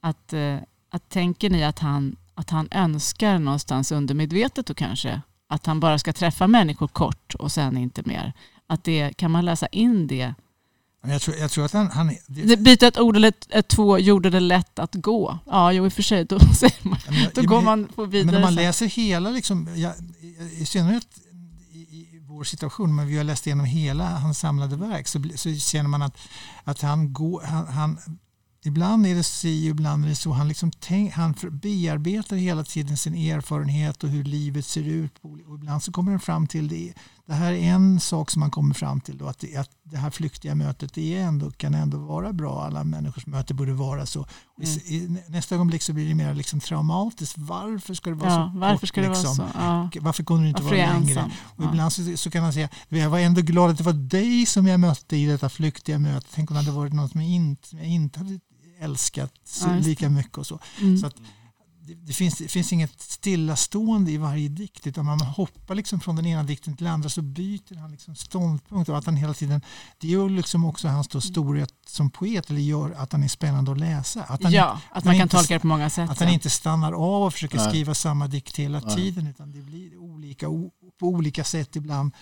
att, 0.00 0.32
eh, 0.32 0.56
att 0.90 1.08
tänker 1.08 1.50
ni 1.50 1.64
att 1.64 1.78
han, 1.78 2.16
att 2.34 2.50
han 2.50 2.68
önskar 2.70 3.38
någonstans 3.38 3.92
undermedvetet 3.92 4.70
och 4.70 4.76
kanske, 4.76 5.20
att 5.54 5.66
han 5.66 5.80
bara 5.80 5.98
ska 5.98 6.12
träffa 6.12 6.46
människor 6.46 6.88
kort 6.88 7.34
och 7.34 7.52
sen 7.52 7.76
inte 7.76 8.02
mer. 8.04 8.32
Att 8.66 8.84
det, 8.84 9.16
kan 9.16 9.30
man 9.30 9.44
läsa 9.44 9.66
in 9.66 10.06
det? 10.06 10.34
Jag 11.06 11.22
tror, 11.22 11.36
jag 11.36 11.50
tror 11.50 11.64
att 11.64 11.72
han... 11.72 11.90
han 11.90 12.16
det... 12.26 12.56
Byta 12.56 12.86
ett 12.86 12.98
ord 12.98 13.16
eller 13.16 13.28
ett, 13.28 13.46
ett 13.50 13.68
två 13.68 13.98
gjorde 13.98 14.30
det 14.30 14.40
lätt 14.40 14.78
att 14.78 14.94
gå. 14.94 15.38
Ja, 15.46 15.72
jo 15.72 15.84
i 15.84 15.88
och 15.88 15.92
för 15.92 16.02
sig, 16.02 16.24
då, 16.24 16.38
säger 16.54 16.88
man, 16.88 16.98
då 17.34 17.42
går 17.42 17.62
man 17.62 17.88
vidare. 17.96 18.24
Men 18.24 18.34
om 18.34 18.40
man 18.40 18.54
läser 18.54 18.86
hela, 18.86 19.30
liksom, 19.30 19.68
ja, 19.76 19.94
i 20.58 20.66
synnerhet 20.66 21.06
vår 22.28 22.44
situation, 22.44 22.94
men 22.94 23.06
vi 23.06 23.16
har 23.16 23.24
läst 23.24 23.46
igenom 23.46 23.66
hela 23.66 24.18
hans 24.18 24.38
samlade 24.38 24.76
verk, 24.76 25.08
så, 25.08 25.22
så 25.34 25.54
känner 25.54 25.88
man 25.88 26.02
att, 26.02 26.16
att 26.64 26.80
han, 26.80 27.12
går, 27.12 27.42
han, 27.42 27.66
han 27.66 27.98
Ibland 28.66 29.06
är 29.06 29.14
det 29.14 29.22
si, 29.22 29.68
ibland 29.68 30.04
är 30.04 30.08
det 30.08 30.14
så. 30.14 30.32
Han, 30.32 30.48
liksom 30.48 30.70
tänk, 30.70 31.12
han 31.12 31.34
bearbetar 31.50 32.36
hela 32.36 32.64
tiden 32.64 32.96
sin 32.96 33.14
erfarenhet 33.14 34.04
och 34.04 34.10
hur 34.10 34.24
livet 34.24 34.66
ser 34.66 34.82
ut. 34.82 35.18
Och 35.20 35.38
ibland 35.38 35.82
så 35.82 35.92
kommer 35.92 36.10
han 36.10 36.20
fram 36.20 36.46
till 36.46 36.68
det 36.68 36.94
det 37.26 37.34
här 37.34 37.52
är 37.52 37.56
en 37.56 38.00
sak 38.00 38.30
som 38.30 38.40
man 38.40 38.50
kommer 38.50 38.74
fram 38.74 39.00
till 39.00 39.18
då, 39.18 39.26
att 39.26 39.38
det, 39.38 39.56
att 39.56 39.70
det 39.82 39.96
här 39.96 40.10
flyktiga 40.10 40.54
mötet 40.54 40.98
är 40.98 41.20
ändå, 41.20 41.50
kan 41.50 41.74
ändå 41.74 41.98
vara 41.98 42.32
bra. 42.32 42.64
Alla 42.64 42.84
människors 42.84 43.26
möte 43.26 43.54
borde 43.54 43.72
vara 43.72 44.06
så. 44.06 44.18
Mm. 44.18 44.70
I, 44.70 44.94
I, 44.96 45.18
nästa 45.28 45.54
ögonblick 45.54 45.82
så 45.82 45.92
blir 45.92 46.08
det 46.08 46.14
mer 46.14 46.34
liksom 46.34 46.60
traumatiskt. 46.60 47.38
Varför 47.38 47.94
ska 47.94 48.10
det 48.10 48.16
vara 48.16 48.30
ja, 48.30 48.50
så 48.52 48.58
varför 48.58 48.78
kort? 48.78 48.88
Ska 48.88 49.00
det 49.00 49.08
liksom? 49.08 49.36
vara 49.36 49.52
så? 49.52 49.58
Ja. 49.58 49.90
Varför 50.00 50.24
kunde 50.24 50.42
det 50.42 50.48
inte 50.48 50.62
varför 50.62 50.76
vara 50.76 50.98
längre? 50.98 51.30
Och 51.56 51.64
ibland 51.64 51.92
så, 51.92 52.16
så, 52.16 52.30
kan 52.30 52.42
man 52.42 52.52
säga, 52.52 52.68
jag 52.88 53.10
var 53.10 53.18
ändå 53.18 53.40
glad 53.40 53.70
att 53.70 53.78
det 53.78 53.84
var 53.84 53.92
dig 53.92 54.46
som 54.46 54.66
jag 54.66 54.80
mötte 54.80 55.16
i 55.16 55.26
detta 55.26 55.48
flyktiga 55.48 55.98
möte. 55.98 56.26
Tänk 56.34 56.50
om 56.50 56.54
det 56.54 56.62
hade 56.62 56.76
varit 56.76 56.92
något 56.92 57.12
som 57.12 57.20
jag 57.20 57.30
inte, 57.30 57.68
som 57.68 57.78
jag 57.78 57.88
inte 57.88 58.18
hade 58.18 58.40
älskat 58.84 59.32
så, 59.44 59.74
lika 59.74 60.08
mycket. 60.08 60.38
och 60.38 60.46
så. 60.46 60.58
Mm. 60.80 60.98
så 60.98 61.06
att, 61.06 61.14
det, 61.86 61.94
det, 61.94 62.12
finns, 62.12 62.38
det 62.38 62.48
finns 62.48 62.72
inget 62.72 63.00
stillastående 63.00 64.10
i 64.10 64.16
varje 64.16 64.48
dikt 64.48 64.86
utan 64.86 65.04
man 65.04 65.20
hoppar 65.20 65.74
liksom 65.74 66.00
från 66.00 66.16
den 66.16 66.26
ena 66.26 66.42
dikten 66.42 66.76
till 66.76 66.84
den 66.84 66.94
andra 66.94 67.08
så 67.08 67.22
byter 67.22 67.76
han 67.76 67.90
liksom 67.90 68.16
ståndpunkt 68.16 68.88
och 68.88 68.98
att 68.98 69.06
han 69.06 69.16
hela 69.16 69.34
tiden 69.34 69.60
det 69.98 70.08
gör 70.08 70.28
liksom 70.28 70.64
också 70.64 70.88
hans 70.88 71.24
storhet 71.24 71.74
som 71.86 72.10
poet 72.10 72.50
eller 72.50 72.60
gör 72.60 72.90
att 72.90 73.12
han 73.12 73.22
är 73.22 73.28
spännande 73.28 73.72
att 73.72 73.78
läsa. 73.78 74.22
Att 74.22 74.42
han, 74.42 74.52
ja, 74.52 74.80
att 74.90 75.04
man 75.04 75.14
kan 75.14 75.22
inte, 75.22 75.36
tolka 75.36 75.54
det 75.54 75.60
på 75.60 75.66
många 75.66 75.90
sätt. 75.90 76.10
Att 76.10 76.20
han 76.20 76.28
inte 76.28 76.50
stannar 76.50 76.92
av 76.92 77.22
och 77.22 77.32
försöker 77.32 77.56
Nej. 77.56 77.68
skriva 77.68 77.94
samma 77.94 78.26
dikt 78.26 78.56
hela 78.56 78.80
Nej. 78.80 78.96
tiden 78.96 79.26
utan 79.26 79.52
det 79.52 79.62
blir 79.62 79.96
olika 79.96 80.46
på 81.00 81.06
olika 81.06 81.44
sätt 81.44 81.76
ibland 81.76 82.12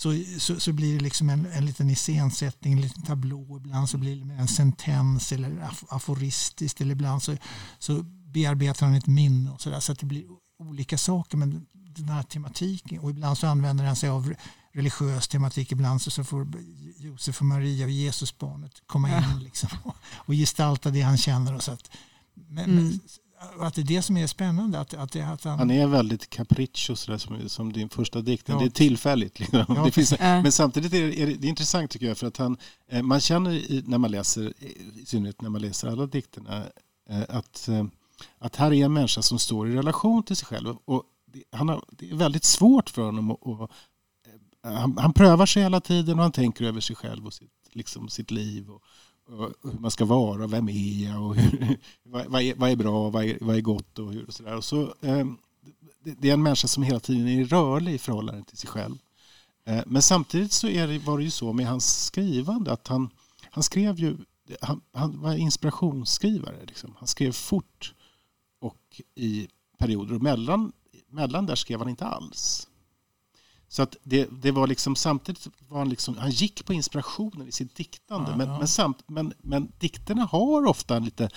så, 0.00 0.24
så, 0.38 0.60
så, 0.60 0.72
blir 0.72 0.94
det 0.94 1.00
liksom 1.00 1.30
en, 1.30 1.46
en 1.46 1.66
liten 1.66 1.90
iscensättning, 1.90 2.72
en 2.72 2.80
liten 2.80 3.02
tablå. 3.02 3.56
Ibland 3.56 3.88
så 3.88 3.98
blir 3.98 4.16
det 4.16 4.34
en 4.34 4.48
sentens 4.48 5.32
eller 5.32 5.70
aforistiskt 5.88 6.80
eller 6.80 6.92
ibland 6.92 7.22
så, 7.22 7.36
så 7.78 8.02
bearbetar 8.02 8.86
han 8.86 8.94
ett 8.94 9.06
minne 9.06 9.50
och 9.50 9.60
sådär 9.60 9.80
så 9.80 9.92
att 9.92 9.98
det 9.98 10.06
blir 10.06 10.24
olika 10.58 10.98
saker. 10.98 11.36
Men 11.36 11.66
den 11.72 12.08
här 12.08 12.22
tematiken 12.22 12.98
och 12.98 13.10
ibland 13.10 13.38
så 13.38 13.46
använder 13.46 13.84
han 13.84 13.96
sig 13.96 14.08
av 14.08 14.34
religiös 14.72 15.28
tematik. 15.28 15.72
Ibland 15.72 16.02
så 16.02 16.24
får 16.24 16.48
Josef 16.96 17.40
och 17.40 17.46
Maria 17.46 17.84
och 17.84 17.90
Jesusbarnet 17.90 18.82
komma 18.86 19.08
in 19.18 19.40
liksom, 19.44 19.70
och, 19.84 19.96
och 20.16 20.34
gestalta 20.34 20.90
det 20.90 21.00
han 21.00 21.18
känner. 21.18 21.54
Och 21.54 21.62
så 21.62 21.72
att, 21.72 21.90
men, 22.34 22.64
mm. 22.64 23.00
Att 23.60 23.74
det 23.74 23.80
är 23.80 23.84
det 23.84 24.02
som 24.02 24.16
är 24.16 24.26
spännande. 24.26 24.80
Att, 24.80 24.94
att, 24.94 25.12
det, 25.12 25.22
att 25.22 25.44
han... 25.44 25.58
han 25.58 25.70
är 25.70 25.86
väldigt 25.86 26.30
capriccio 26.30 26.96
sådär, 26.96 27.18
som, 27.18 27.48
som 27.48 27.72
din 27.72 27.88
första 27.88 28.20
dikt. 28.20 28.48
Ja. 28.48 28.58
Det 28.58 28.64
är 28.64 28.70
tillfälligt. 28.70 29.40
Liksom. 29.40 29.64
Ja, 29.68 29.82
det 29.84 29.90
finns, 29.90 30.18
men 30.18 30.52
samtidigt 30.52 30.94
är 30.94 31.00
det, 31.00 31.22
är 31.22 31.26
det, 31.36 31.46
intressant 31.46 31.90
tycker 31.90 32.06
jag 32.06 32.18
för 32.18 32.26
att 32.26 32.36
han, 32.36 32.56
eh, 32.88 33.02
man 33.02 33.20
känner 33.20 33.50
i, 33.50 33.82
när 33.86 33.98
man 33.98 34.10
läser, 34.10 34.52
i 35.00 35.04
synnerhet 35.06 35.42
när 35.42 35.50
man 35.50 35.60
läser 35.60 35.88
alla 35.88 36.06
dikterna, 36.06 36.64
eh, 37.10 37.22
att 37.28 37.68
att 38.38 38.56
här 38.56 38.72
är 38.72 38.84
en 38.84 38.92
människa 38.92 39.22
som 39.22 39.38
står 39.38 39.68
i 39.68 39.74
relation 39.74 40.22
till 40.22 40.36
sig 40.36 40.46
själv. 40.46 40.76
Och 40.84 41.04
det, 41.26 41.42
han 41.52 41.68
har, 41.68 41.84
det 41.90 42.10
är 42.10 42.14
väldigt 42.14 42.44
svårt 42.44 42.90
för 42.90 43.02
honom. 43.02 43.30
att 43.30 43.38
och, 43.40 43.70
eh, 44.66 44.72
han, 44.72 44.98
han, 44.98 45.12
prövar 45.12 45.46
sig 45.46 45.62
hela 45.62 45.80
tiden 45.80 46.18
och 46.18 46.22
han 46.22 46.32
tänker 46.32 46.64
över 46.64 46.80
sig 46.80 46.96
själv 46.96 47.26
och 47.26 47.32
sitt, 47.32 47.50
liksom 47.72 48.08
sitt 48.08 48.30
liv. 48.30 48.70
Och 48.70 48.82
hur 49.62 49.78
man 49.80 49.90
ska 49.90 50.04
vara, 50.04 50.46
vem 50.46 50.68
är 50.68 51.04
jag 51.04 51.22
och 51.22 51.36
hur, 51.36 51.78
vad, 52.02 52.42
är, 52.42 52.54
vad, 52.54 52.70
är, 52.70 52.76
bra, 52.76 53.10
vad 53.10 53.24
är, 53.24 53.38
vad 53.40 53.56
är 53.56 53.60
gott 53.60 53.98
och, 53.98 54.12
hur, 54.12 54.26
och 54.26 54.34
sådär. 54.34 54.56
Och 54.56 54.64
så, 54.64 54.94
eh, 55.00 55.26
det 56.02 56.28
är 56.28 56.34
en 56.34 56.42
människa 56.42 56.68
som 56.68 56.82
hela 56.82 57.00
tiden 57.00 57.28
är 57.28 57.44
rörlig 57.44 57.94
i 57.94 57.98
förhållande 57.98 58.44
till 58.44 58.58
sig 58.58 58.70
själv. 58.70 58.98
Eh, 59.64 59.82
men 59.86 60.02
samtidigt 60.02 60.52
så 60.52 60.68
är 60.68 60.86
det, 60.86 60.98
var 60.98 61.18
det 61.18 61.24
ju 61.24 61.30
så 61.30 61.52
med 61.52 61.66
hans 61.66 62.04
skrivande 62.04 62.72
att 62.72 62.88
han, 62.88 63.10
han 63.50 63.62
skrev 63.62 63.98
ju, 63.98 64.16
han, 64.60 64.80
han 64.92 65.20
var 65.20 65.34
inspirationsskrivare. 65.34 66.56
Liksom. 66.66 66.94
Han 66.98 67.08
skrev 67.08 67.32
fort 67.32 67.94
och 68.60 69.00
i 69.14 69.48
perioder 69.78 70.14
och 70.14 70.22
mellan, 70.22 70.72
mellan 71.08 71.46
där 71.46 71.54
skrev 71.54 71.78
han 71.78 71.88
inte 71.88 72.06
alls. 72.06 72.69
Så 73.72 73.82
att 73.82 73.96
det, 74.02 74.28
det 74.42 74.50
var 74.50 74.66
liksom 74.66 74.96
samtidigt 74.96 75.46
var 75.68 75.78
han 75.78 75.88
liksom, 75.88 76.18
han 76.18 76.30
gick 76.30 76.64
på 76.64 76.72
inspirationen 76.72 77.48
i 77.48 77.52
sitt 77.52 77.74
diktande. 77.74 78.30
Ja, 78.30 78.36
men, 78.36 78.48
ja. 78.48 78.58
men, 78.58 78.68
samt, 78.68 79.08
men, 79.08 79.32
men 79.38 79.72
dikterna 79.78 80.24
har 80.24 80.66
ofta 80.66 80.96
en 80.96 81.04
lite 81.04 81.28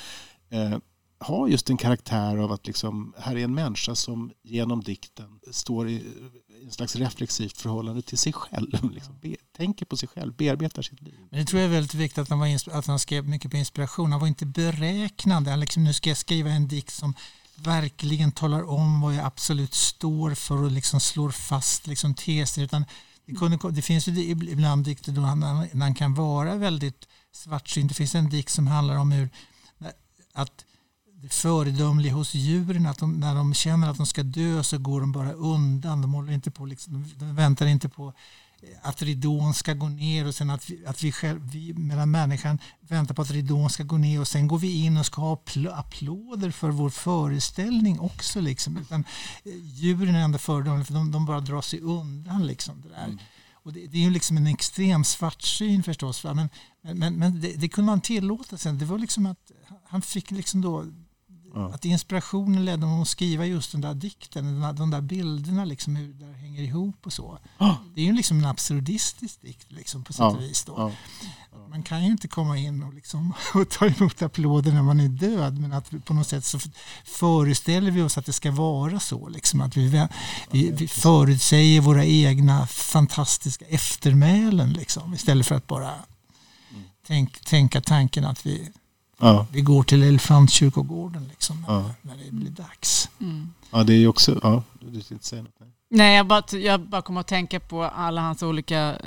eh, 0.49 0.77
har 1.23 1.47
just 1.47 1.69
en 1.69 1.77
karaktär 1.77 2.38
av 2.38 2.51
att 2.51 2.67
liksom, 2.67 3.13
här 3.17 3.36
är 3.36 3.43
en 3.43 3.55
människa 3.55 3.95
som 3.95 4.31
genom 4.43 4.84
dikten 4.84 5.39
står 5.51 5.89
i 5.89 6.03
en 6.63 6.71
slags 6.71 6.95
reflexivt 6.95 7.57
förhållande 7.57 8.01
till 8.01 8.17
sig 8.17 8.34
själv. 8.34 8.91
Liksom, 8.93 9.19
be, 9.21 9.36
tänker 9.57 9.86
på 9.86 9.97
sig 9.97 10.09
själv, 10.09 10.34
bearbetar 10.34 10.81
sitt 10.81 11.01
liv. 11.01 11.15
Men 11.31 11.39
det 11.39 11.45
tror 11.45 11.61
jag 11.61 11.69
är 11.69 11.73
väldigt 11.73 11.93
viktigt 11.93 12.17
att 12.17 12.29
han, 12.29 12.39
var, 12.39 12.77
att 12.77 12.86
han 12.86 12.99
skrev 12.99 13.27
mycket 13.27 13.51
på 13.51 13.57
inspiration. 13.57 14.11
Han 14.11 14.21
var 14.21 14.27
inte 14.27 14.45
beräknande. 14.45 15.49
Han 15.49 15.59
liksom, 15.59 15.84
nu 15.84 15.93
ska 15.93 16.09
jag 16.09 16.17
skriva 16.17 16.49
en 16.49 16.67
dikt 16.67 16.93
som 16.93 17.13
verkligen 17.56 18.32
talar 18.32 18.70
om 18.70 19.01
vad 19.01 19.16
jag 19.16 19.26
absolut 19.26 19.74
står 19.74 20.34
för 20.34 20.58
och 20.58 20.72
liksom 20.72 20.99
slår 20.99 21.32
fast 21.32 21.88
liksom 21.88 22.14
teser. 22.14 22.62
Utan 22.62 22.86
det, 23.26 23.36
kunde, 23.36 23.72
det 23.72 23.82
finns 23.82 24.08
ju 24.08 24.22
ibland 24.30 24.86
dikter 24.86 25.12
då 25.12 25.22
han, 25.22 25.68
han 25.82 25.95
kan 25.95 26.14
vara 26.14 26.56
väldigt 26.56 27.08
svartsynt. 27.32 27.89
Det 27.89 27.95
finns 27.95 28.16
en 28.16 28.30
dikt 28.30 28.49
som 28.49 28.68
handlar 28.68 28.95
om 28.97 29.12
hur 29.12 29.30
att 30.34 30.66
det 31.22 31.34
föredömliga 31.34 32.14
hos 32.14 32.34
djuren, 32.34 32.86
att 32.86 32.97
de, 32.97 33.20
när 33.20 33.36
de 33.36 33.54
känner 33.54 33.89
att 33.89 33.97
de 33.97 34.06
ska 34.06 34.24
dö 34.24 34.64
så 34.64 34.78
går 34.78 35.01
de 35.01 35.12
bara 35.12 35.34
undan. 35.34 36.01
De, 36.01 36.14
håller 36.14 36.34
inte 36.34 36.51
på, 36.51 36.66
liksom, 36.66 37.06
de 37.16 37.36
väntar 37.36 37.66
inte 37.66 37.89
på 37.89 38.14
att 38.82 39.01
ridån 39.01 39.53
ska 39.53 39.74
gå 39.74 39.89
ner 39.89 40.28
och 40.28 40.36
sen 40.36 40.49
att 40.49 40.70
vi, 40.70 40.86
att 40.86 41.03
vi, 41.03 41.11
själv, 41.11 41.51
vi 41.51 41.74
mellan 41.74 42.11
människan 42.11 42.59
väntar 42.80 43.16
på 43.16 43.22
att 43.22 43.32
ridån 43.32 43.70
ska 43.70 43.84
gå 43.84 43.97
ner 43.97 44.20
och 44.20 44.28
sen 44.28 44.47
går 44.47 44.57
vi 44.57 44.86
in 44.86 44.97
och 44.97 45.05
ska 45.05 45.22
ha 45.22 45.41
applåder 45.72 46.51
för 46.51 46.70
vår 46.70 46.89
föreställning 46.89 47.99
också. 47.99 48.41
Liksom. 48.41 48.78
Utan, 48.78 49.03
eh, 49.43 49.51
djuren 49.55 50.16
är 50.16 50.20
ändå 50.20 50.38
föredömliga 50.38 50.86
för 50.86 50.93
de, 50.93 51.11
de 51.11 51.26
bara 51.26 51.39
drar 51.39 51.61
sig 51.61 51.80
undan. 51.80 52.47
Liksom, 52.47 52.82
det 52.82 52.89
där. 52.89 53.05
Mm. 53.05 53.20
Och 53.53 53.74
det, 53.74 53.88
det, 53.88 53.97
är 53.97 54.01
ju 54.01 54.09
liksom 54.09 54.38
en 54.38 54.47
extrem 54.47 55.03
svartsyn 55.03 55.84
förstås. 55.84 56.24
Men, 56.24 56.49
men, 56.82 57.14
men 57.14 57.41
det, 57.41 57.53
det, 57.53 57.70
kunde 57.70 57.86
man 57.86 58.01
tillåta 58.01 58.57
sen. 58.57 58.78
Det 58.78 58.86
var 58.86 58.97
liksom 58.97 59.26
att 59.26 59.51
han 59.86 60.01
fick 60.01 60.32
liksom 60.32 60.61
då 60.61 60.86
Ja. 61.54 61.74
Att 61.74 61.86
inspirationen 61.86 62.66
ledde 62.66 62.86
honom 62.86 63.01
att 63.01 63.08
skriva 63.08 63.45
just 63.45 63.72
den 63.72 63.82
där 63.82 63.93
dikten, 63.93 64.76
de 64.76 64.89
där 64.89 65.01
bilderna, 65.01 65.66
liksom, 65.66 65.95
hur 65.95 66.14
det 66.14 66.34
hänger 66.34 66.64
ihop 66.64 67.06
och 67.06 67.14
så. 67.14 67.39
Oh. 67.60 67.76
Det 67.95 68.01
är 68.01 68.06
ju 68.06 68.14
liksom 68.14 68.39
en 68.39 68.45
absurdistisk 68.45 69.41
dikt 69.41 69.72
liksom, 69.72 70.04
på 70.04 70.14
sätt 70.14 70.22
och 70.22 70.41
vis. 70.41 70.64
Då. 70.64 70.74
Ja. 70.78 70.91
Man 71.70 71.84
kan 71.84 72.04
ju 72.04 72.12
inte 72.12 72.28
komma 72.28 72.58
in 72.58 72.84
och, 72.84 72.93
liksom, 72.93 73.34
och 73.54 73.70
ta 73.70 73.86
emot 73.86 74.22
applåder 74.22 74.72
när 74.72 74.82
man 74.82 74.99
är 74.99 75.08
död 75.08 75.60
men 75.60 75.74
att 75.74 76.06
på 76.06 76.14
något 76.14 76.28
sätt 76.28 76.45
så 76.45 76.60
föreställer 77.06 77.91
vi 77.91 78.01
oss 78.01 78.18
att 78.18 78.26
det 78.26 78.34
ska 78.34 78.51
vara 78.51 78.99
så. 78.99 79.30
Liksom, 79.30 79.62
att 79.62 79.78
vi, 79.78 80.08
vi, 80.51 80.72
vi 80.72 80.88
förutsäger 80.88 81.82
våra 81.82 82.06
egna 82.06 82.68
fantastiska 82.68 83.66
eftermälen 83.66 84.74
liksom, 84.74 85.14
istället 85.14 85.47
för 85.47 85.56
att 85.56 85.68
bara 85.68 85.89
mm. 85.89 86.84
tänk, 87.08 87.39
tänka 87.39 87.82
tanken 87.82 88.26
att 88.26 88.45
vi 88.45 88.72
Ja. 89.24 89.47
Vi 89.51 89.61
går 89.61 89.84
till 89.84 90.03
Elefantkyrkogården 90.03 91.28
liksom, 91.30 91.65
ja. 91.67 91.91
när 92.01 92.15
det 92.15 92.32
blir 92.32 92.49
dags. 92.49 93.09
Mm. 93.21 93.53
Ja, 93.71 93.84
det 93.84 93.93
är 93.93 93.97
ju 93.97 94.07
också... 94.07 94.39
Ja, 94.43 94.63
du 94.80 95.01
ska 95.01 95.13
inte 95.13 95.26
säga 95.26 95.41
något. 95.41 95.53
Nej, 95.59 95.69
nej 95.89 96.17
jag, 96.17 96.28
bara, 96.28 96.57
jag 96.57 96.80
bara 96.80 97.01
kommer 97.01 97.21
att 97.21 97.28
tänka 97.28 97.59
på 97.59 97.84
alla 97.84 98.21
hans 98.21 98.43
olika 98.43 98.97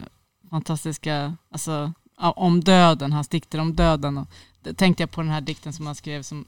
fantastiska... 0.50 1.36
Alltså, 1.50 1.92
om 2.16 2.64
döden, 2.64 3.12
hans 3.12 3.28
dikter 3.28 3.58
om 3.58 3.74
döden. 3.74 4.18
Och 4.18 4.28
tänkte 4.76 5.02
jag 5.02 5.10
på 5.10 5.20
den 5.20 5.30
här 5.30 5.40
dikten 5.40 5.72
som 5.72 5.86
han 5.86 5.94
skrev 5.94 6.22
som 6.22 6.44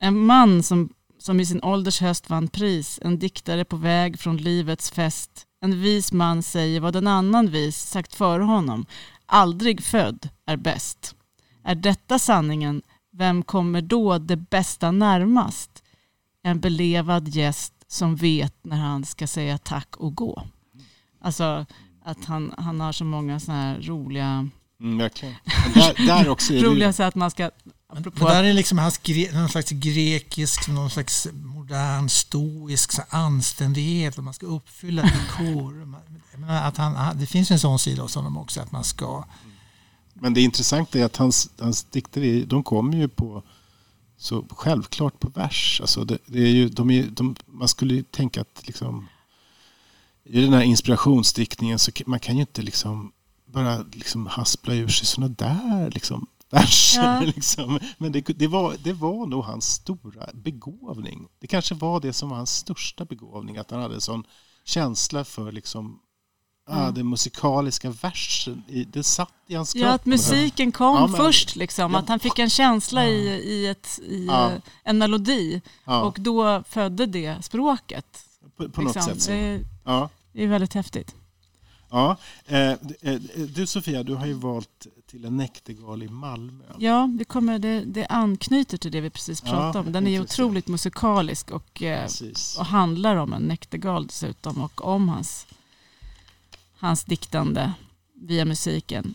en 0.00 0.26
man 0.26 0.62
som, 0.62 0.88
som 1.18 1.40
i 1.40 1.46
sin 1.46 1.62
ålders 1.62 2.00
höst 2.00 2.30
vann 2.30 2.48
pris, 2.48 2.98
en 3.02 3.18
diktare 3.18 3.64
på 3.64 3.76
väg 3.76 4.18
från 4.18 4.36
livets 4.36 4.90
fest. 4.90 5.46
En 5.60 5.82
vis 5.82 6.12
man 6.12 6.42
säger 6.42 6.80
vad 6.80 6.96
en 6.96 7.06
annan 7.06 7.50
vis 7.50 7.76
sagt 7.76 8.14
före 8.14 8.42
honom. 8.42 8.86
Aldrig 9.26 9.82
född 9.82 10.28
är 10.46 10.56
bäst. 10.56 11.14
Är 11.64 11.74
detta 11.74 12.18
sanningen, 12.18 12.82
vem 13.12 13.42
kommer 13.42 13.82
då 13.82 14.18
det 14.18 14.36
bästa 14.36 14.90
närmast? 14.90 15.82
En 16.42 16.60
belevad 16.60 17.28
gäst 17.28 17.72
som 17.88 18.16
vet 18.16 18.54
när 18.62 18.76
han 18.76 19.04
ska 19.04 19.26
säga 19.26 19.58
tack 19.58 19.96
och 19.96 20.14
gå. 20.14 20.46
Alltså 21.20 21.66
att 22.04 22.24
han, 22.24 22.54
han 22.58 22.80
har 22.80 22.92
så 22.92 23.04
många 23.04 23.40
sådana 23.40 23.62
här 23.62 23.80
roliga... 23.80 24.48
Mm, 24.80 24.98
verkligen. 24.98 25.34
Där, 25.74 26.06
där 26.06 26.28
också 26.28 26.52
roliga 26.52 26.92
så 26.92 27.02
att 27.02 27.14
man 27.14 27.30
ska... 27.30 27.50
Men 27.92 28.02
där 28.02 28.44
är 28.44 28.52
liksom 28.52 28.78
hans 28.78 28.98
gre, 28.98 29.32
någon 29.32 29.48
slags 29.48 29.70
grekisk, 29.70 30.68
någon 30.68 30.90
slags 30.90 31.28
modern 31.32 32.08
stoisk 32.08 32.92
så 32.92 33.02
anständighet. 33.08 34.18
Att 34.18 34.24
man 34.24 34.34
ska 34.34 34.46
uppfylla 34.46 35.02
villkor. 35.02 35.94
att 36.48 36.76
han, 36.76 37.18
det 37.18 37.26
finns 37.26 37.50
en 37.50 37.58
sån 37.58 37.78
sida 37.78 38.02
hos 38.02 38.14
honom 38.14 38.36
också, 38.36 38.60
att 38.60 38.72
man 38.72 38.84
ska 38.84 39.24
men 40.24 40.34
det 40.34 40.40
intressanta 40.40 40.98
är 40.98 41.04
att 41.04 41.16
hans, 41.16 41.50
hans 41.58 41.84
dikter 41.84 42.46
de 42.46 42.62
kommer 42.62 42.96
ju 42.96 43.08
på 43.08 43.42
så 44.16 44.46
självklart 44.50 45.20
på 45.20 45.28
vers. 45.28 45.80
Alltså 45.80 46.04
det, 46.04 46.18
det 46.26 46.38
är 46.38 46.50
ju, 46.50 46.68
de 46.68 46.90
är, 46.90 47.02
de, 47.02 47.36
man 47.46 47.68
skulle 47.68 47.94
ju 47.94 48.02
tänka 48.02 48.40
att 48.40 48.62
liksom, 48.66 49.08
i 50.24 50.40
den 50.40 50.52
här 50.52 50.62
inspirationsdiktningen 50.62 51.78
så 51.78 51.90
man 52.06 52.20
kan 52.20 52.34
ju 52.34 52.40
inte 52.40 52.62
liksom 52.62 53.12
bara 53.46 53.84
liksom 53.92 54.26
haspla 54.26 54.74
ur 54.74 54.88
sig 54.88 55.06
sådana 55.06 55.34
där 55.38 55.90
liksom, 55.90 56.26
verser. 56.50 57.02
Ja. 57.02 57.20
Liksom. 57.36 57.78
Men 57.98 58.12
det, 58.12 58.20
det, 58.20 58.46
var, 58.46 58.76
det 58.84 58.92
var 58.92 59.26
nog 59.26 59.44
hans 59.44 59.66
stora 59.66 60.30
begåvning. 60.34 61.28
Det 61.40 61.46
kanske 61.46 61.74
var 61.74 62.00
det 62.00 62.12
som 62.12 62.28
var 62.28 62.36
hans 62.36 62.56
största 62.56 63.04
begåvning. 63.04 63.56
Att 63.56 63.70
han 63.70 63.82
hade 63.82 63.94
en 63.94 64.00
sån 64.00 64.24
känsla 64.64 65.24
för 65.24 65.52
liksom 65.52 66.00
Ah, 66.66 66.90
den 66.90 67.08
musikaliska 67.08 67.90
versen, 67.90 68.62
det 68.92 69.02
satt 69.02 69.32
i 69.46 69.54
hans 69.54 69.72
kropp. 69.72 69.82
Ja, 69.82 69.92
att 69.92 70.06
musiken 70.06 70.72
kom 70.72 70.96
ja, 70.96 71.06
men, 71.06 71.16
först, 71.16 71.56
liksom. 71.56 71.92
Ja. 71.92 71.98
att 71.98 72.08
han 72.08 72.20
fick 72.20 72.38
en 72.38 72.50
känsla 72.50 73.06
i, 73.06 73.28
i, 73.28 73.66
ett, 73.66 74.00
i 74.02 74.26
ja. 74.26 74.52
en 74.82 74.98
melodi 74.98 75.60
och 75.84 76.16
då 76.20 76.62
födde 76.68 77.06
det 77.06 77.44
språket. 77.44 78.24
På, 78.56 78.68
på 78.68 78.82
liksom. 78.82 78.84
något 78.84 79.04
sätt 79.04 79.22
så. 79.22 79.30
Det, 79.30 79.60
ja. 79.84 80.08
det 80.32 80.44
är 80.44 80.48
väldigt 80.48 80.74
häftigt. 80.74 81.14
Ja, 81.90 82.16
eh, 82.46 82.70
eh, 82.70 83.20
du 83.48 83.66
Sofia, 83.66 84.02
du 84.02 84.14
har 84.14 84.26
ju 84.26 84.32
valt 84.32 84.86
till 85.06 85.24
en 85.24 85.36
näktergal 85.36 86.02
i 86.02 86.08
Malmö. 86.08 86.64
Ja, 86.78 87.08
det, 87.18 87.24
kommer, 87.24 87.58
det, 87.58 87.80
det 87.80 88.06
anknyter 88.06 88.78
till 88.78 88.92
det 88.92 89.00
vi 89.00 89.10
precis 89.10 89.40
pratade 89.40 89.78
om. 89.78 89.92
Den 89.92 90.06
är 90.06 90.20
otroligt 90.20 90.68
musikalisk 90.68 91.50
och, 91.50 91.82
eh, 91.82 92.08
och 92.58 92.66
handlar 92.66 93.16
om 93.16 93.32
en 93.32 93.42
näktergal 93.42 94.06
dessutom 94.06 94.62
och 94.62 94.84
om 94.84 95.08
hans 95.08 95.46
hans 96.84 97.04
diktande 97.04 97.72
via 98.14 98.44
musiken. 98.44 99.14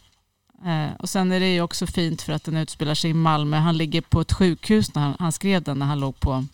Eh, 0.66 0.94
och 1.00 1.10
sen 1.10 1.32
är 1.32 1.40
det 1.40 1.54
ju 1.54 1.62
också 1.62 1.88
fint 1.88 2.22
för 2.22 2.34
att 2.34 2.44
den 2.44 2.58
utspelar 2.58 2.96
sig 2.96 3.10
i 3.10 3.14
Malmö. 3.14 3.58
Han 3.58 3.78
ligger 3.78 4.02
på 4.02 4.22
ett 4.22 4.34
sjukhus, 4.34 4.96
när 4.96 5.02
han, 5.02 5.16
han 5.20 5.32
skrev 5.32 5.64
den 5.64 5.80
när 5.80 5.86
han 5.86 6.00
låg 6.00 6.20
på 6.20 6.46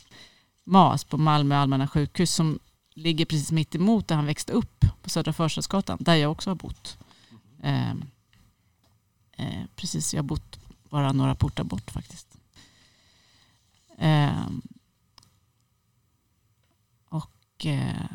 MAS, 0.66 1.04
på 1.04 1.18
Malmö 1.18 1.56
allmänna 1.56 1.88
sjukhus, 1.88 2.34
som 2.34 2.60
ligger 2.96 3.26
precis 3.26 3.52
mitt 3.52 3.76
emot 3.76 4.08
där 4.08 4.16
han 4.16 4.26
växte 4.26 4.54
upp, 4.54 4.86
på 5.02 5.10
Södra 5.10 5.34
Förstadsgatan, 5.34 5.98
där 6.02 6.16
jag 6.16 6.32
också 6.32 6.50
har 6.50 6.56
bott. 6.56 6.98
Eh, 7.64 7.92
eh, 9.38 9.66
precis, 9.76 10.14
jag 10.14 10.24
har 10.24 10.28
bott 10.28 10.60
bara 10.90 11.12
några 11.12 11.36
portar 11.36 11.64
bort 11.64 11.92
faktiskt. 11.92 12.38
Eh, 13.98 14.48
och 17.10 17.66
eh, 17.66 18.06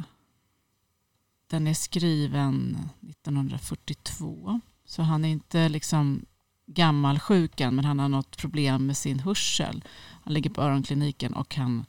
den 1.50 1.66
är 1.66 1.74
skriven 1.74 2.78
1942. 3.10 4.60
Så 4.84 5.02
han 5.02 5.24
är 5.24 5.28
inte 5.28 5.68
liksom 5.68 6.26
gammal 6.66 7.18
sjuken 7.18 7.74
men 7.74 7.84
han 7.84 7.98
har 7.98 8.08
något 8.08 8.36
problem 8.36 8.86
med 8.86 8.96
sin 8.96 9.20
hörsel. 9.20 9.84
Han 10.24 10.34
ligger 10.34 10.50
på 10.50 10.62
öronkliniken 10.62 11.34
och 11.34 11.54
han 11.54 11.86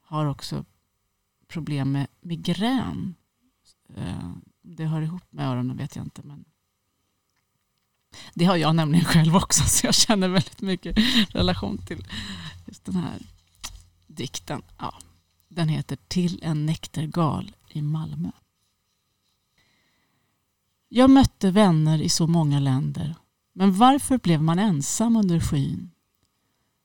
har 0.00 0.26
också 0.26 0.64
problem 1.48 1.92
med 1.92 2.06
migrän. 2.20 3.14
Eh, 3.94 4.32
det 4.62 4.84
hör 4.84 5.02
ihop 5.02 5.32
med 5.32 5.48
öronen 5.48 5.76
vet 5.76 5.96
jag 5.96 6.04
inte. 6.04 6.22
Men 6.24 6.44
det 8.34 8.44
har 8.44 8.56
jag 8.56 8.74
nämligen 8.74 9.04
själv 9.04 9.36
också 9.36 9.64
så 9.64 9.86
jag 9.86 9.94
känner 9.94 10.28
väldigt 10.28 10.60
mycket 10.60 10.98
relation 11.34 11.78
till 11.78 12.06
just 12.66 12.84
den 12.84 12.96
här 12.96 13.18
dikten. 14.06 14.62
Ja, 14.78 14.94
den 15.48 15.68
heter 15.68 15.98
Till 16.08 16.40
en 16.42 16.66
näktergal 16.66 17.52
i 17.68 17.82
Malmö. 17.82 18.30
Jag 20.88 21.10
mötte 21.10 21.50
vänner 21.50 22.02
i 22.02 22.08
så 22.08 22.26
många 22.26 22.60
länder. 22.60 23.14
Men 23.52 23.72
varför 23.72 24.18
blev 24.18 24.42
man 24.42 24.58
ensam 24.58 25.16
under 25.16 25.40
skyn? 25.40 25.90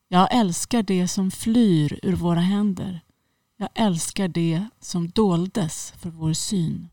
Jag 0.08 0.36
älskar 0.36 0.84
det 0.84 1.08
som 1.08 1.32
flyr 1.32 2.00
ur 2.04 2.16
våra 2.16 2.40
händer. 2.40 3.02
Jag 3.58 3.70
älskar 3.76 4.28
det 4.28 4.66
som 4.80 5.10
doldes 5.10 5.94
för 5.98 6.10
vår 6.10 6.34
syn. 6.34 6.90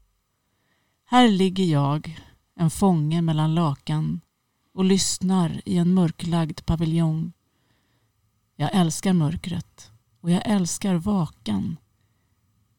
Här 1.04 1.28
ligger 1.28 1.64
jag, 1.64 2.20
en 2.56 2.70
fånge 2.70 3.22
mellan 3.22 3.54
lakan 3.54 4.20
och 4.74 4.84
lyssnar 4.84 5.62
i 5.64 5.78
en 5.78 5.94
mörklagd 5.94 6.66
paviljong. 6.66 7.32
Jag 8.56 8.74
älskar 8.74 9.12
mörkret 9.12 9.90
och 10.20 10.30
jag 10.30 10.42
älskar 10.46 10.94
vakan. 10.94 11.76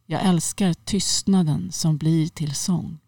Jag 0.05 0.25
älskar 0.25 0.73
tystnaden 0.73 1.71
som 1.71 1.97
blir 1.97 2.27
till 2.27 2.55
sång. 2.55 2.99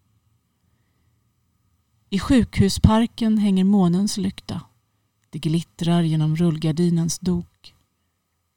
I 2.13 2.19
sjukhusparken 2.19 3.37
hänger 3.37 3.63
månens 3.63 4.17
lykta. 4.17 4.61
Det 5.29 5.39
glittrar 5.39 6.01
genom 6.01 6.35
rullgardinens 6.35 7.19
dok. 7.19 7.75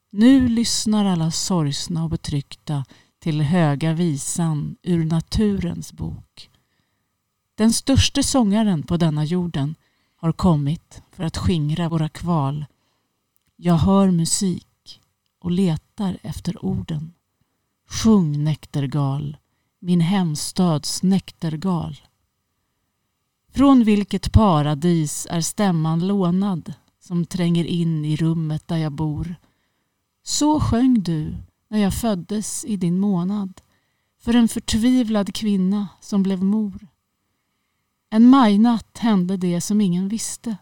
Nu 0.09 0.47
lyssnar 0.47 1.05
alla 1.05 1.31
sorgsna 1.31 2.03
och 2.03 2.09
betryckta 2.09 2.85
till 3.19 3.41
höga 3.41 3.93
visan 3.93 4.75
ur 4.83 5.05
naturens 5.05 5.93
bok. 5.93 6.49
Den 7.55 7.73
största 7.73 8.23
sångaren 8.23 8.83
på 8.83 8.97
denna 8.97 9.25
jorden 9.25 9.75
har 10.15 10.31
kommit 10.31 11.01
för 11.11 11.23
att 11.23 11.37
skingra 11.37 11.89
våra 11.89 12.09
kval. 12.09 12.65
Jag 13.55 13.75
hör 13.75 14.11
musik 14.11 15.01
och 15.39 15.51
letar 15.51 16.17
efter 16.23 16.65
orden. 16.65 17.13
Sjung 17.87 18.43
näktergal, 18.43 19.37
min 19.79 20.01
hemstads 20.01 21.03
näktergal. 21.03 21.95
Från 23.55 23.83
vilket 23.83 24.31
paradis 24.31 25.27
är 25.29 25.41
stämman 25.41 26.07
lånad 26.07 26.73
som 26.99 27.25
tränger 27.25 27.65
in 27.65 28.05
i 28.05 28.15
rummet 28.15 28.67
där 28.67 28.77
jag 28.77 28.91
bor. 28.91 29.35
Så 30.23 30.59
sjöng 30.59 31.03
du 31.03 31.35
när 31.67 31.79
jag 31.79 31.93
föddes 31.93 32.65
i 32.65 32.77
din 32.77 32.99
månad 32.99 33.61
för 34.19 34.35
en 34.35 34.47
förtvivlad 34.47 35.35
kvinna 35.35 35.87
som 36.01 36.23
blev 36.23 36.43
mor. 36.43 36.87
En 38.09 38.29
majnatt 38.29 38.97
hände 38.97 39.37
det 39.37 39.61
som 39.61 39.81
ingen 39.81 40.07
visste. 40.07 40.57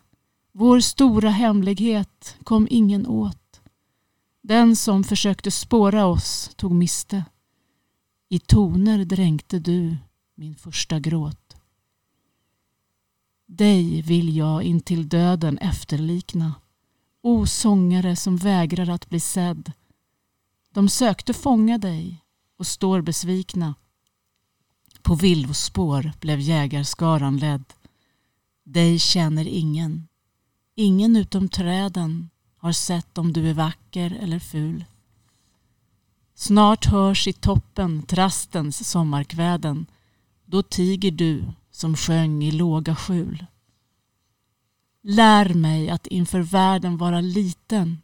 Vår 0.52 0.80
stora 0.80 1.30
hemlighet 1.30 2.38
kom 2.44 2.68
ingen 2.70 3.07
åt. 3.07 3.61
Den 4.41 4.76
som 4.76 5.03
försökte 5.03 5.52
spåra 5.52 6.06
oss 6.06 6.52
tog 6.56 6.72
miste. 6.72 7.26
I 8.30 8.40
toner 8.40 9.06
dränkte 9.06 9.60
du 9.60 9.98
min 10.36 10.56
första 10.56 10.99
gråt. 10.99 11.43
Dig 13.56 14.02
vill 14.02 14.36
jag 14.36 14.64
intill 14.64 15.10
döden 15.10 15.58
efterlikna. 15.58 16.54
O 17.22 17.46
sångare 17.46 18.16
som 18.16 18.38
vägrar 18.38 18.90
att 18.90 19.10
bli 19.10 19.20
sedd. 19.20 19.72
De 20.72 20.90
sökte 20.90 21.34
fånga 21.34 21.78
dig 21.78 22.24
och 22.58 22.68
står 22.68 23.02
besvikna. 23.02 23.76
På 25.02 25.16
villospår 25.16 26.12
blev 26.20 26.40
jägarskaran 26.40 27.38
ledd. 27.38 27.64
Dig 28.64 29.00
känner 29.00 29.48
ingen. 29.48 30.08
Ingen 30.76 31.16
utom 31.16 31.50
träden 31.50 32.30
har 32.58 32.72
sett 32.72 33.18
om 33.18 33.34
du 33.34 33.50
är 33.50 33.54
vacker 33.54 34.18
eller 34.22 34.40
ful. 34.40 34.86
Snart 36.36 36.86
hörs 36.86 37.28
i 37.28 37.34
toppen 37.34 38.04
trastens 38.04 38.90
sommarkväden. 38.90 39.86
Då 40.46 40.64
tiger 40.64 41.12
du 41.12 41.46
som 41.84 41.95
sjöng 41.95 42.43
i 42.43 42.51
låga 42.51 42.95
skjul. 42.95 43.45
Lär 45.01 45.53
mig 45.53 45.89
att 45.89 46.07
inför 46.07 46.39
världen 46.39 46.97
vara 46.97 47.22
liten. 47.22 48.01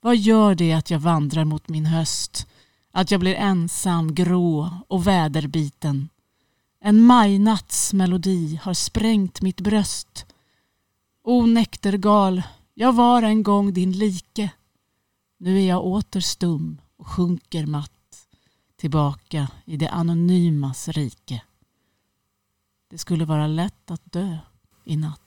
Vad 0.00 0.16
gör 0.16 0.54
det 0.54 0.72
att 0.72 0.90
jag 0.90 0.98
vandrar 0.98 1.44
mot 1.44 1.68
min 1.68 1.86
höst? 1.86 2.46
Att 2.92 3.10
jag 3.10 3.20
blir 3.20 3.34
ensam, 3.34 4.14
grå 4.14 4.70
och 4.88 5.06
väderbiten. 5.06 6.08
En 6.80 7.02
majnatts 7.02 7.92
melodi 7.92 8.60
har 8.62 8.74
sprängt 8.74 9.42
mitt 9.42 9.60
bröst. 9.60 10.26
O 11.24 11.46
näktergal, 11.46 12.42
jag 12.74 12.92
var 12.92 13.22
en 13.22 13.42
gång 13.42 13.72
din 13.72 13.92
like. 13.92 14.50
Nu 15.38 15.58
är 15.58 15.68
jag 15.68 15.86
åter 15.86 16.20
stum 16.20 16.80
och 16.96 17.06
sjunker 17.06 17.66
matt 17.66 18.26
tillbaka 18.76 19.48
i 19.64 19.76
det 19.76 19.88
anonymas 19.88 20.88
rike. 20.88 21.42
Det 22.88 22.98
skulle 22.98 23.24
vara 23.24 23.46
lätt 23.46 23.90
att 23.90 24.12
dö 24.12 24.38
i 24.84 24.96
natt. 24.96 25.20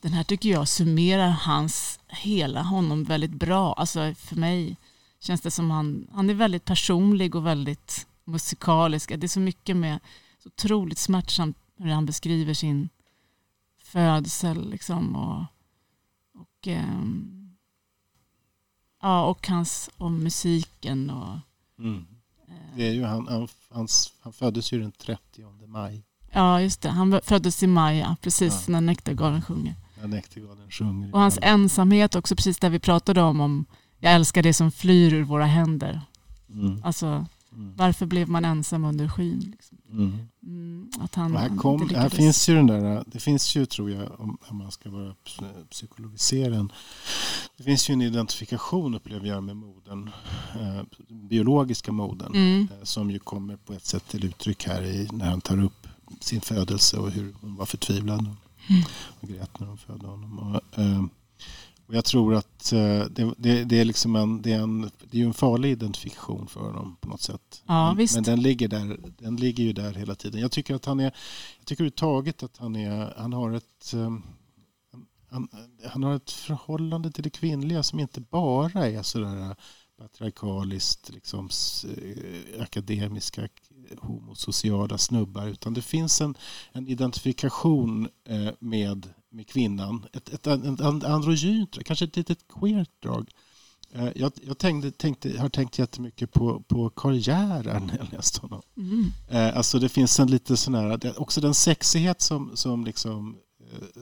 Den 0.00 0.12
här 0.12 0.24
tycker 0.24 0.48
jag 0.48 0.68
summerar 0.68 1.28
hans, 1.28 2.00
hela 2.06 2.62
honom 2.62 3.04
väldigt 3.04 3.34
bra. 3.34 3.72
Alltså 3.72 4.14
för 4.14 4.36
mig 4.36 4.76
känns 5.20 5.40
det 5.40 5.50
som 5.50 5.70
han, 5.70 6.08
han 6.12 6.30
är 6.30 6.34
väldigt 6.34 6.64
personlig 6.64 7.34
och 7.34 7.46
väldigt 7.46 8.06
musikalisk. 8.24 9.08
Det 9.08 9.26
är 9.26 9.28
så 9.28 9.40
mycket 9.40 9.76
med, 9.76 9.98
så 10.42 10.48
otroligt 10.48 10.98
smärtsamt 10.98 11.56
hur 11.76 11.90
han 11.90 12.06
beskriver 12.06 12.54
sin 12.54 12.88
födsel 13.78 14.70
liksom 14.70 15.16
och, 15.16 15.44
och, 16.40 16.66
ehm, 16.66 17.56
ja, 19.02 19.24
och 19.24 19.48
hans, 19.48 19.90
om 19.96 20.22
musiken 20.22 21.10
och 21.10 21.38
mm. 21.78 22.17
Det 22.76 22.88
är 22.88 22.92
ju 22.92 23.04
han, 23.04 23.28
han, 23.28 23.48
hans, 23.70 24.12
han 24.20 24.32
föddes 24.32 24.72
ju 24.72 24.80
den 24.80 24.92
30 24.92 25.20
maj. 25.66 26.04
Ja, 26.32 26.60
just 26.60 26.82
det. 26.82 26.88
Han 26.88 27.20
föddes 27.24 27.62
i 27.62 27.66
maj, 27.66 27.98
ja, 27.98 28.16
precis 28.22 28.64
ja. 28.66 28.72
när 28.72 28.80
Näktergalen 28.80 29.42
sjunger. 29.42 29.74
När 30.00 30.08
Näktergalen 30.08 30.70
sjunger. 30.70 31.14
Och 31.14 31.20
hans 31.20 31.38
ensamhet 31.42 32.14
också, 32.14 32.36
precis 32.36 32.58
där 32.58 32.70
vi 32.70 32.78
pratade 32.78 33.22
om, 33.22 33.40
om 33.40 33.66
jag 33.98 34.12
älskar 34.14 34.42
det 34.42 34.54
som 34.54 34.70
flyr 34.70 35.14
ur 35.14 35.22
våra 35.22 35.44
händer. 35.44 36.00
Mm. 36.50 36.82
Alltså, 36.84 37.26
mm. 37.58 37.74
varför 37.76 38.06
blev 38.06 38.28
man 38.28 38.44
ensam 38.44 38.84
under 38.84 39.08
skyn? 39.08 39.52
Liksom? 39.56 39.78
Mm. 39.90 40.18
mm 40.42 40.90
att 41.00 41.14
han 41.14 41.36
här, 41.36 41.56
kom, 41.56 41.88
här 41.88 42.08
finns 42.08 42.48
ju 42.48 42.54
den 42.54 42.66
där, 42.66 43.04
det 43.06 43.20
finns 43.20 43.56
ju 43.56 43.66
tror 43.66 43.90
jag, 43.90 44.20
om, 44.20 44.38
man 44.50 44.70
ska 44.70 44.90
vara 44.90 45.14
psykologisera 45.70 46.68
det 47.56 47.64
finns 47.64 47.90
ju 47.90 47.92
en 47.92 48.02
identifikation 48.02 48.94
upplever 48.94 49.28
jag 49.28 49.42
med 49.42 49.56
moden, 49.56 50.10
eh, 50.60 50.82
biologiska 51.08 51.92
moden, 51.92 52.34
mm. 52.34 52.68
eh, 52.72 52.84
som 52.84 53.10
ju 53.10 53.18
kommer 53.18 53.56
på 53.56 53.72
ett 53.72 53.86
sätt 53.86 54.08
till 54.08 54.24
uttryck 54.24 54.66
här 54.66 54.82
i, 54.82 55.08
när 55.12 55.30
han 55.30 55.40
tar 55.40 55.64
upp 55.64 55.86
sin 56.20 56.40
födelse 56.40 56.96
och 56.96 57.10
hur 57.10 57.34
hon 57.40 57.56
var 57.56 57.66
förtvivlad 57.66 58.20
mm. 58.20 58.82
och 59.20 59.28
grät 59.28 59.60
när 59.60 59.66
hon 59.66 59.78
födde 59.78 60.06
honom. 60.06 60.38
Och, 60.38 60.78
eh, 60.78 61.04
och 61.88 61.94
jag 61.94 62.04
tror 62.04 62.34
att 62.34 62.72
eh, 62.72 63.04
det, 63.10 63.34
det, 63.36 63.64
det, 63.64 63.80
är 63.80 63.84
liksom 63.84 64.16
en, 64.16 64.42
det, 64.42 64.52
är 64.52 64.60
en, 64.60 64.90
det 65.10 65.20
är 65.20 65.24
en 65.24 65.34
farlig 65.34 65.70
identifikation 65.70 66.46
för 66.46 66.60
honom 66.60 66.96
på 67.00 67.08
något 67.08 67.20
sätt. 67.20 67.62
Ja, 67.66 67.94
men, 67.94 68.06
men, 68.14 68.22
den, 68.22 68.42
ligger 68.42 68.68
där, 68.68 69.00
den 69.18 69.36
ligger 69.36 69.64
ju 69.64 69.72
där 69.72 69.94
hela 69.94 70.14
tiden. 70.14 70.40
Jag 70.40 70.52
tycker 70.52 70.74
att 70.74 70.84
han 70.84 71.00
är, 71.00 71.14
jag 71.58 71.66
tycker 71.66 71.82
överhuvudtaget 71.82 72.42
att 72.42 72.56
han, 72.56 72.76
är, 72.76 73.14
han 73.16 73.32
har 73.32 73.52
ett 73.52 73.92
um, 73.94 74.22
han, 75.30 75.48
han, 75.84 76.02
har 76.02 76.14
ett 76.14 76.30
förhållande 76.30 77.10
till 77.10 77.24
det 77.24 77.30
kvinnliga 77.30 77.82
som 77.82 78.00
inte 78.00 78.20
bara 78.20 78.86
är 78.88 79.02
sådär 79.02 79.56
patriarkaliskt, 79.98 81.10
liksom, 81.10 81.48
eh, 81.84 82.62
akademiska, 82.62 83.48
homosociala 83.98 84.98
snubbar 84.98 85.46
utan 85.46 85.74
det 85.74 85.82
finns 85.82 86.20
en, 86.20 86.34
en 86.72 86.88
identifikation 86.88 88.08
eh, 88.24 88.50
med, 88.58 89.08
med 89.30 89.46
kvinnan. 89.46 90.06
Ett, 90.12 90.28
ett, 90.28 90.46
ett 90.46 90.80
androgynt, 91.04 91.78
kanske 91.84 92.04
ett 92.04 92.16
litet 92.16 92.38
queert 92.48 93.02
drag. 93.02 93.30
Eh, 93.92 94.08
jag, 94.14 94.32
jag 94.42 94.58
tänkte, 94.58 94.90
tänkte, 94.90 95.38
har 95.38 95.48
tänkt 95.48 95.78
jättemycket 95.78 96.32
på, 96.32 96.60
på 96.60 97.12
Gerhard 97.14 97.66
när 97.66 97.96
jag 97.98 98.12
läste 98.12 98.40
honom. 98.40 98.62
Mm. 98.76 99.10
Alltså 99.56 99.78
det 99.78 99.88
finns 99.88 100.20
en 100.20 100.30
lite 100.30 100.56
sån 100.56 100.74
här, 100.74 101.20
också 101.20 101.40
den 101.40 101.54
sexighet 101.54 102.20
som, 102.20 102.56
som, 102.56 102.84
liksom, 102.84 103.36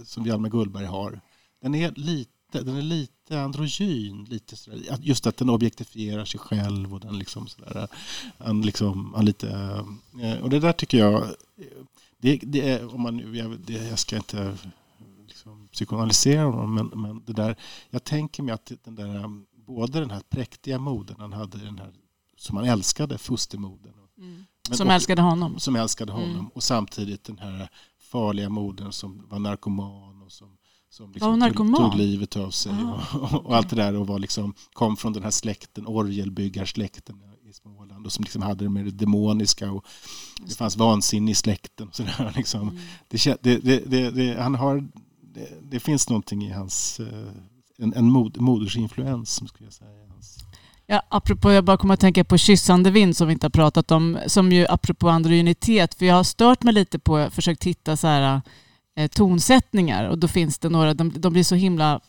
som 0.05 0.27
Hjalmar 0.27 0.49
Gullberg 0.49 0.87
har. 0.87 1.21
Den 1.63 1.75
är 1.75 1.93
lite 1.97 2.31
den 2.53 2.77
är 2.77 2.83
lite 2.83 3.41
androgyn. 3.41 4.25
Lite 4.25 4.57
sådär, 4.57 4.81
just 5.01 5.27
att 5.27 5.37
den 5.37 5.51
objektifierar 5.51 6.25
sig 6.25 6.41
själv 6.41 6.95
och 6.95 7.01
den 7.01 7.19
liksom 7.19 7.47
sådär, 7.47 7.89
han 8.39 8.63
liksom, 8.63 9.13
han 9.17 9.25
lite, 9.25 9.49
eh, 10.23 10.39
och 10.43 10.51
det 10.51 10.61
där 10.61 10.73
tycker 10.73 10.99
jag, 10.99 11.35
det, 12.19 12.41
det 12.43 12.85
om 12.85 13.01
man, 13.01 13.35
jag, 13.35 13.61
det, 13.61 13.89
jag 13.89 13.99
ska 13.99 14.17
inte 14.17 14.59
liksom 15.47 15.69
psykoanalysera 15.69 16.45
honom, 16.45 16.75
men, 16.75 17.03
men 17.03 17.23
det 17.27 17.33
där, 17.33 17.57
jag 17.91 18.05
tänker 18.05 18.43
mig 18.43 18.55
att 18.55 18.73
den 18.85 18.95
där, 18.95 19.45
både 19.67 20.01
den 20.01 20.11
här 20.11 20.23
präktiga 20.29 20.79
moden 20.79 21.17
han 21.19 21.33
hade, 21.33 21.59
den 21.59 21.79
här 21.79 21.93
som 22.37 22.57
han 22.57 22.67
älskade, 22.67 23.19
fostermoden. 23.19 23.93
Mm. 24.19 24.45
som 24.71 24.89
och, 24.89 24.95
älskade 24.95 25.23
honom. 25.23 25.59
Som 25.59 25.77
älskade 25.77 26.13
honom. 26.13 26.31
Mm. 26.31 26.49
Och 26.49 26.63
samtidigt 26.63 27.25
den 27.25 27.39
här 27.39 27.69
farliga 27.99 28.49
moden 28.49 28.93
som 28.93 29.29
var 29.29 29.39
narkoman 29.39 30.23
och 30.23 30.33
som 30.33 30.57
som 30.91 31.13
liksom 31.13 31.53
tog, 31.53 31.77
tog, 31.77 31.95
livet 31.95 32.37
av 32.37 32.51
sig 32.51 32.73
och, 32.73 33.47
och, 33.47 33.57
allt 33.57 33.71
det 33.71 33.77
där 33.77 33.97
och 33.97 34.07
var 34.07 34.19
liksom, 34.19 34.55
kom 34.73 34.97
från 34.97 35.13
den 35.13 35.23
här 35.23 35.31
släkten, 35.31 35.87
orgelbyggarsläkten 35.87 37.23
i 37.49 37.53
Småland 37.53 38.07
och 38.07 38.13
som 38.13 38.23
liksom 38.23 38.43
hade 38.43 38.65
det 38.65 38.71
med 38.71 38.85
det 38.85 38.91
demoniska 38.91 39.71
och 39.71 39.87
det 40.47 40.55
fanns 40.55 40.77
vansinne 40.77 41.31
i 41.31 41.35
släkten. 41.35 41.89
Så 41.93 42.03
där, 42.03 42.33
liksom. 42.37 42.69
Mm. 42.69 43.39
det, 43.43 43.59
det, 43.87 44.11
det, 44.11 44.43
han 44.43 44.55
har, 44.55 44.89
det, 45.63 45.81
finns 45.81 46.09
någonting 46.09 46.45
i 46.45 46.51
hans 46.51 47.01
eh, 47.01 47.29
en, 47.79 47.95
en 47.95 48.11
mod, 48.11 48.41
modersinfluens. 48.41 49.49
Skulle 49.49 49.67
jag 49.67 49.73
säga. 49.73 49.91
Ja, 50.89 51.03
apropå, 51.09 51.53
jag 51.53 51.65
bara 51.65 51.77
kommer 51.77 51.95
att 51.95 52.01
tänka 52.01 52.25
på 52.25 52.39
kyssande 52.39 52.91
vind 52.91 53.17
som 53.17 53.27
vi 53.27 53.33
inte 53.33 53.45
har 53.45 53.51
pratat 53.51 53.91
om, 53.91 54.19
som 54.27 54.53
ju 54.53 54.67
apropå 54.67 55.09
androgynitet, 55.09 55.95
för 55.95 56.07
jag 56.07 56.15
har 56.15 56.25
stört 56.25 56.63
mig 56.63 56.75
lite 56.75 56.99
på, 56.99 57.19
jag 57.19 57.33
försökt 57.33 57.65
hitta 57.65 57.97
så 57.97 58.07
här, 58.07 58.41
eh, 58.97 59.09
tonsättningar 59.09 60.09
och 60.09 60.19
då 60.19 60.29
finns 60.29 60.59
det 60.59 60.69
några, 60.69 60.95
de, 60.95 61.13
de 61.17 61.33
blir 61.33 61.45
så 61.45 61.55
himla... 61.55 62.01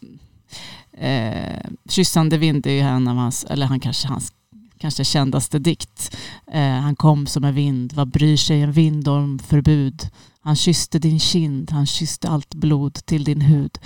Eh, 0.92 1.66
kyssande 1.90 2.38
vind 2.38 2.68
är 2.68 2.72
ju 2.72 2.80
en 2.80 3.08
av 3.08 3.16
hans, 3.16 3.44
eller 3.44 3.66
han 3.66 3.80
kanske 3.80 4.08
hans 4.08 4.34
kanske 4.80 5.04
kändaste 5.04 5.60
dikt. 5.60 6.18
Eh, 6.52 6.62
han 6.62 6.96
kom 6.96 7.28
som 7.28 7.44
en 7.44 7.54
vind, 7.54 7.94
vad 7.94 8.08
bryr 8.08 8.38
sig 8.38 8.62
en 8.62 8.72
vind 8.72 9.08
om 9.08 9.40
förbud? 9.40 10.10
Han 10.40 10.56
kysste 10.56 11.00
din 11.00 11.20
kind, 11.20 11.72
han 11.72 11.86
kysste 11.86 12.30
allt 12.30 12.56
blod 12.56 12.94
till 12.94 13.24
din 13.24 13.42
hud. 13.42 13.78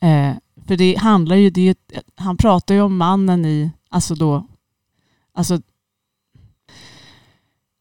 Eh, 0.00 0.32
för 0.66 0.76
det 0.76 0.98
handlar 0.98 1.36
ju, 1.36 1.50
det 1.50 1.78
han 2.16 2.36
pratar 2.36 2.74
ju 2.74 2.80
om 2.80 2.96
mannen 2.96 3.44
i, 3.44 3.70
alltså 3.90 4.14
då, 4.14 4.46
alltså 5.34 5.60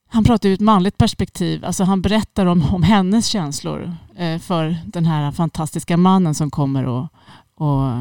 han 0.10 0.24
pratar 0.24 0.50
ur 0.50 0.54
ett 0.54 0.60
manligt 0.60 0.98
perspektiv. 0.98 1.66
Alltså 1.66 1.84
han 1.84 2.02
berättar 2.02 2.46
om, 2.46 2.64
om 2.72 2.84
hennes 2.84 3.28
känslor 3.28 3.96
eh, 4.16 4.40
för 4.40 4.78
den 4.86 5.06
här 5.06 5.32
fantastiska 5.32 5.98
mannen 5.98 6.36
som 6.36 6.50
kommer 6.50 6.86
och, 6.86 7.08
och 7.56 7.92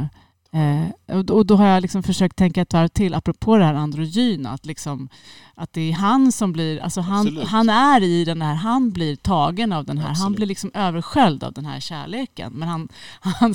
Eh, 0.52 1.20
och 1.31 1.47
då 1.47 1.56
har 1.56 1.66
jag 1.66 1.82
liksom 1.82 2.02
försökt 2.02 2.36
tänka 2.36 2.62
ett 2.62 2.73
varv 2.73 2.89
till, 2.89 3.14
apropå 3.14 3.56
det 3.56 3.64
här 3.64 3.74
androgyna, 3.74 4.51
att, 4.51 4.66
liksom, 4.66 5.09
att 5.55 5.73
det 5.73 5.81
är 5.81 5.93
han 5.93 6.32
som 6.32 6.52
blir, 6.52 6.81
alltså 6.81 7.01
han, 7.01 7.36
han 7.47 7.68
är 7.68 8.02
i 8.02 8.24
den 8.24 8.43
här, 8.43 8.55
han 8.55 8.90
blir 8.90 9.16
tagen 9.16 9.73
av 9.73 9.85
den 9.85 9.98
här, 9.98 10.10
Absolut. 10.10 10.23
han 10.23 10.32
blir 10.32 10.47
liksom 10.47 10.70
översköljd 10.74 11.44
av 11.44 11.52
den 11.52 11.66
här 11.66 11.81
kärleken. 11.81 12.52
Men 12.52 12.68
han, 12.68 12.89
han, 13.20 13.55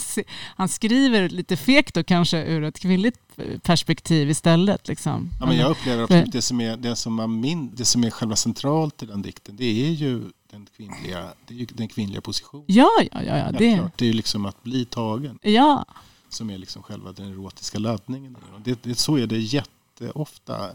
han 0.56 0.70
skriver 0.70 1.30
lite 1.30 1.58
fegt 1.58 1.96
då 1.96 2.04
kanske 2.04 2.46
ur 2.46 2.64
ett 2.64 2.80
kvinnligt 2.80 3.20
perspektiv 3.62 4.30
istället. 4.30 4.88
Liksom. 4.88 5.30
Ja, 5.40 5.46
men 5.46 5.58
jag 5.58 5.72
upplever 5.72 6.04
absolut 6.04 6.32
det 6.32 6.42
som, 6.42 6.62
är, 6.62 6.78
det, 6.78 6.96
som 6.96 7.20
är 7.20 7.28
min, 7.28 7.76
det 7.76 7.86
som 7.86 8.04
är 8.04 8.10
själva 8.10 8.36
centralt 8.36 9.04
i 9.04 9.06
den 9.06 9.22
dikten, 9.22 9.56
det 9.56 9.88
är 9.88 9.92
ju 9.92 10.24
den 10.52 10.68
kvinnliga, 10.78 11.28
det 11.48 11.62
är 11.62 11.68
den 11.74 11.88
kvinnliga 11.88 12.22
positionen. 12.22 12.66
Ja, 12.68 12.90
ja, 13.12 13.24
ja. 13.24 13.38
ja 13.38 13.52
det... 13.52 13.90
det 13.96 14.06
är 14.06 14.08
ju 14.08 14.14
liksom 14.14 14.46
att 14.46 14.64
bli 14.64 14.86
tagen. 14.86 15.40
Ja 15.42 15.86
som 16.34 16.50
är 16.50 16.58
liksom 16.58 16.84
själva 16.84 17.12
den 17.12 17.32
erotiska 17.32 17.80
laddningen. 17.80 18.38
Det, 18.64 18.84
det, 18.84 18.96
så 18.96 19.18
är 19.18 19.28
det 19.28 19.38
jätteofta 19.38 20.70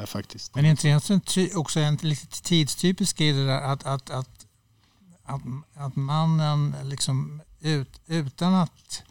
eh, 0.00 0.06
faktiskt. 0.06 0.54
Men 0.54 0.64
är 0.64 0.70
inte 0.70 0.88
det 1.34 1.54
också 1.54 1.80
en 1.80 1.96
lite 1.96 2.42
tidstypisk 2.42 3.16
grej 3.18 3.32
det 3.32 3.46
där 3.46 3.60
att, 3.60 3.86
att, 3.86 4.10
att, 4.10 4.46
att, 5.24 5.42
att 5.74 5.96
mannen 5.96 6.74
liksom 6.82 7.42
ut, 7.60 8.00
utan 8.06 8.54
att 8.54 9.02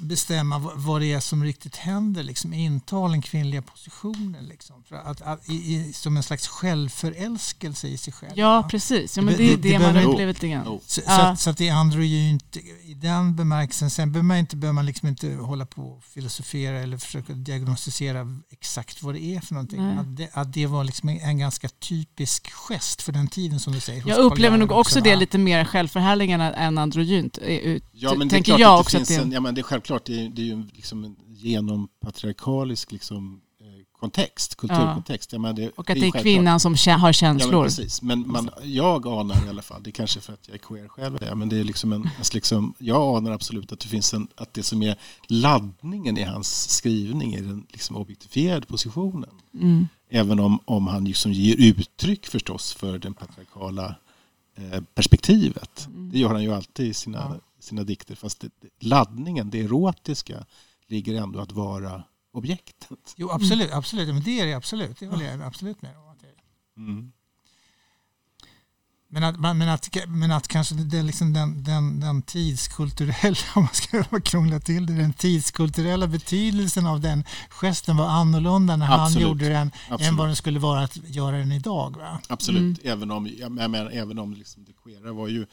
bestämma 0.00 0.58
vad 0.74 1.00
det 1.00 1.12
är 1.12 1.20
som 1.20 1.44
riktigt 1.44 1.76
händer, 1.76 2.22
liksom, 2.22 2.52
inta 2.52 3.08
den 3.08 3.22
kvinnliga 3.22 3.62
positionen. 3.62 4.44
Liksom, 4.44 4.84
för 4.88 4.96
att, 4.96 5.22
att, 5.22 5.48
i, 5.48 5.92
som 5.92 6.16
en 6.16 6.22
slags 6.22 6.48
självförälskelse 6.48 7.88
i 7.88 7.98
sig 7.98 8.12
själv. 8.12 8.32
Ja, 8.34 8.68
precis. 8.70 9.16
Ja, 9.16 9.22
men 9.22 9.36
det, 9.36 9.42
det, 9.42 9.56
det, 9.56 9.68
det 9.68 9.78
man 9.78 9.96
upplever 9.96 10.32
lite 10.32 10.48
grann. 10.48 10.80
Så, 10.86 11.00
så, 11.00 11.10
att, 11.10 11.40
så 11.40 11.50
att 11.50 11.58
det 11.58 11.68
är 11.68 11.74
androgynt 11.74 12.56
i 12.84 12.94
den 12.94 13.36
bemärkelsen. 13.36 13.90
Sen 13.90 14.12
behöver 14.12 14.26
man 14.26 14.36
inte, 14.36 14.56
behöver 14.56 14.74
man 14.74 14.86
liksom 14.86 15.08
inte 15.08 15.34
hålla 15.34 15.66
på 15.66 15.82
och 15.82 16.04
filosofera 16.04 16.78
eller 16.78 16.98
försöka 16.98 17.32
diagnostisera 17.32 18.26
exakt 18.50 19.02
vad 19.02 19.14
det 19.14 19.22
är 19.22 19.40
för 19.40 19.54
någonting. 19.54 19.80
Att 19.80 20.16
det, 20.16 20.28
att 20.32 20.52
det 20.52 20.66
var 20.66 20.84
liksom 20.84 21.08
en, 21.08 21.20
en, 21.20 21.38
ganska 21.38 21.68
typisk 21.68 22.50
gest 22.50 23.02
för 23.02 23.12
den 23.12 23.28
tiden 23.28 23.60
som 23.60 23.72
du 23.72 23.80
säger. 23.80 24.02
Jag 24.06 24.18
upplever 24.18 24.56
nog 24.56 24.72
också 24.72 25.00
det 25.00 25.16
lite 25.16 25.38
mer 25.38 25.64
självförhärligande 25.64 26.44
än 26.44 26.78
androgynt. 26.78 27.38
Ja, 27.92 28.14
men 28.14 28.28
det 28.28 28.36
är 28.36 28.42
klart 28.42 28.60
jag 28.60 28.80
att 28.80 28.86
det 28.86 28.90
finns 28.90 29.10
en, 29.10 29.32
ja, 29.32 29.40
men 29.40 29.54
det 29.54 29.62
självklart, 29.66 30.04
det 30.04 30.24
är, 30.24 30.28
det 30.28 30.42
är 30.42 30.46
ju 30.46 30.64
liksom 30.72 31.04
en 31.04 31.16
genompatriarkalisk 31.28 32.92
liksom, 32.92 33.40
eh, 33.60 33.66
kontext, 34.00 34.56
kulturkontext. 34.56 35.32
Ja. 35.32 35.52
det, 35.52 35.68
och 35.68 35.80
att 35.80 35.86
det 35.86 35.92
är, 35.92 36.12
det 36.12 36.18
är 36.18 36.22
kvinnan 36.22 36.60
som 36.60 36.76
har 37.00 37.12
känslor. 37.12 37.52
Ja, 37.52 37.58
men 37.58 37.66
precis. 37.66 38.02
Men 38.02 38.28
man, 38.28 38.50
jag 38.62 39.06
anar 39.06 39.46
i 39.46 39.48
alla 39.48 39.62
fall, 39.62 39.82
det 39.82 39.90
är 39.90 39.92
kanske 39.92 40.20
för 40.20 40.32
att 40.32 40.48
jag 40.48 40.54
är 40.54 40.58
queer 40.58 40.88
själv, 40.88 41.18
ja, 41.20 41.34
men 41.34 41.48
det 41.48 41.58
är 41.58 41.64
liksom 41.64 41.92
en, 41.92 42.08
liksom, 42.34 42.74
jag 42.78 43.16
anar 43.16 43.30
absolut 43.30 43.72
att 43.72 43.80
det 43.80 43.88
finns 43.88 44.14
en, 44.14 44.28
att 44.34 44.54
det 44.54 44.62
som 44.62 44.82
är 44.82 44.96
laddningen 45.28 46.18
i 46.18 46.22
hans 46.22 46.70
skrivning 46.70 47.34
är 47.34 47.42
den 47.42 47.66
liksom 47.68 47.96
objektifierade 47.96 48.66
positionen. 48.66 49.30
Mm. 49.54 49.88
Även 50.10 50.40
om, 50.40 50.58
om 50.64 50.86
han 50.86 51.04
liksom 51.04 51.32
ger 51.32 51.56
uttryck 51.56 52.26
förstås 52.26 52.74
för 52.74 52.98
den 52.98 53.14
patriarkala 53.14 53.94
eh, 54.56 54.80
perspektivet. 54.94 55.86
Mm. 55.86 56.10
Det 56.10 56.18
gör 56.18 56.30
han 56.30 56.42
ju 56.42 56.54
alltid 56.54 56.86
i 56.86 56.94
sina, 56.94 57.18
ja 57.18 57.40
sina 57.66 57.84
dikter. 57.84 58.14
Fast 58.14 58.40
det, 58.40 58.50
laddningen, 58.80 59.50
det 59.50 59.60
erotiska, 59.60 60.46
ligger 60.86 61.22
ändå 61.22 61.40
att 61.40 61.52
vara 61.52 62.04
objektet. 62.32 63.14
Jo, 63.16 63.30
absolut. 63.30 63.72
absolut. 63.72 64.08
Men 64.08 64.22
det 64.22 64.40
är 64.40 64.46
det 64.46 64.54
absolut. 64.54 64.98
Det 64.98 65.06
håller 65.06 65.24
jag 65.24 65.42
absolut 65.42 65.82
med 65.82 65.96
om. 65.96 66.06
Mm. 66.76 67.12
Men 69.08 69.24
att, 69.24 69.40
men, 69.40 69.68
att, 69.68 69.88
men 70.08 70.32
att 70.32 70.48
kanske 70.48 70.74
det 70.74 71.02
liksom 71.02 71.32
den, 71.32 71.64
den, 71.64 72.00
den 72.00 72.22
tidskulturella, 72.22 73.36
om 73.54 73.62
man 73.62 73.74
ska 73.74 74.20
krångla 74.20 74.60
till 74.60 74.86
det, 74.86 74.92
den 74.92 75.12
tidskulturella 75.12 76.06
betydelsen 76.06 76.86
av 76.86 77.00
den 77.00 77.24
gesten 77.48 77.96
var 77.96 78.08
annorlunda 78.08 78.76
när 78.76 78.86
Absolut. 78.86 79.12
han 79.12 79.22
gjorde 79.22 79.48
den 79.48 79.70
Absolut. 79.88 80.08
än 80.08 80.16
vad 80.16 80.26
den 80.28 80.36
skulle 80.36 80.58
vara 80.58 80.80
att 80.80 80.96
göra 81.04 81.36
den 81.36 81.52
idag. 81.52 81.96
Va? 81.96 82.20
Absolut, 82.28 82.84
mm. 82.84 82.92
även 82.92 83.10
om, 83.10 83.28
jag 83.38 83.52
menar, 83.52 83.90
även 83.90 84.18
om 84.18 84.34
liksom 84.34 84.64
det 84.64 84.72
queera 84.72 85.12
var 85.12 85.28
ju 85.28 85.46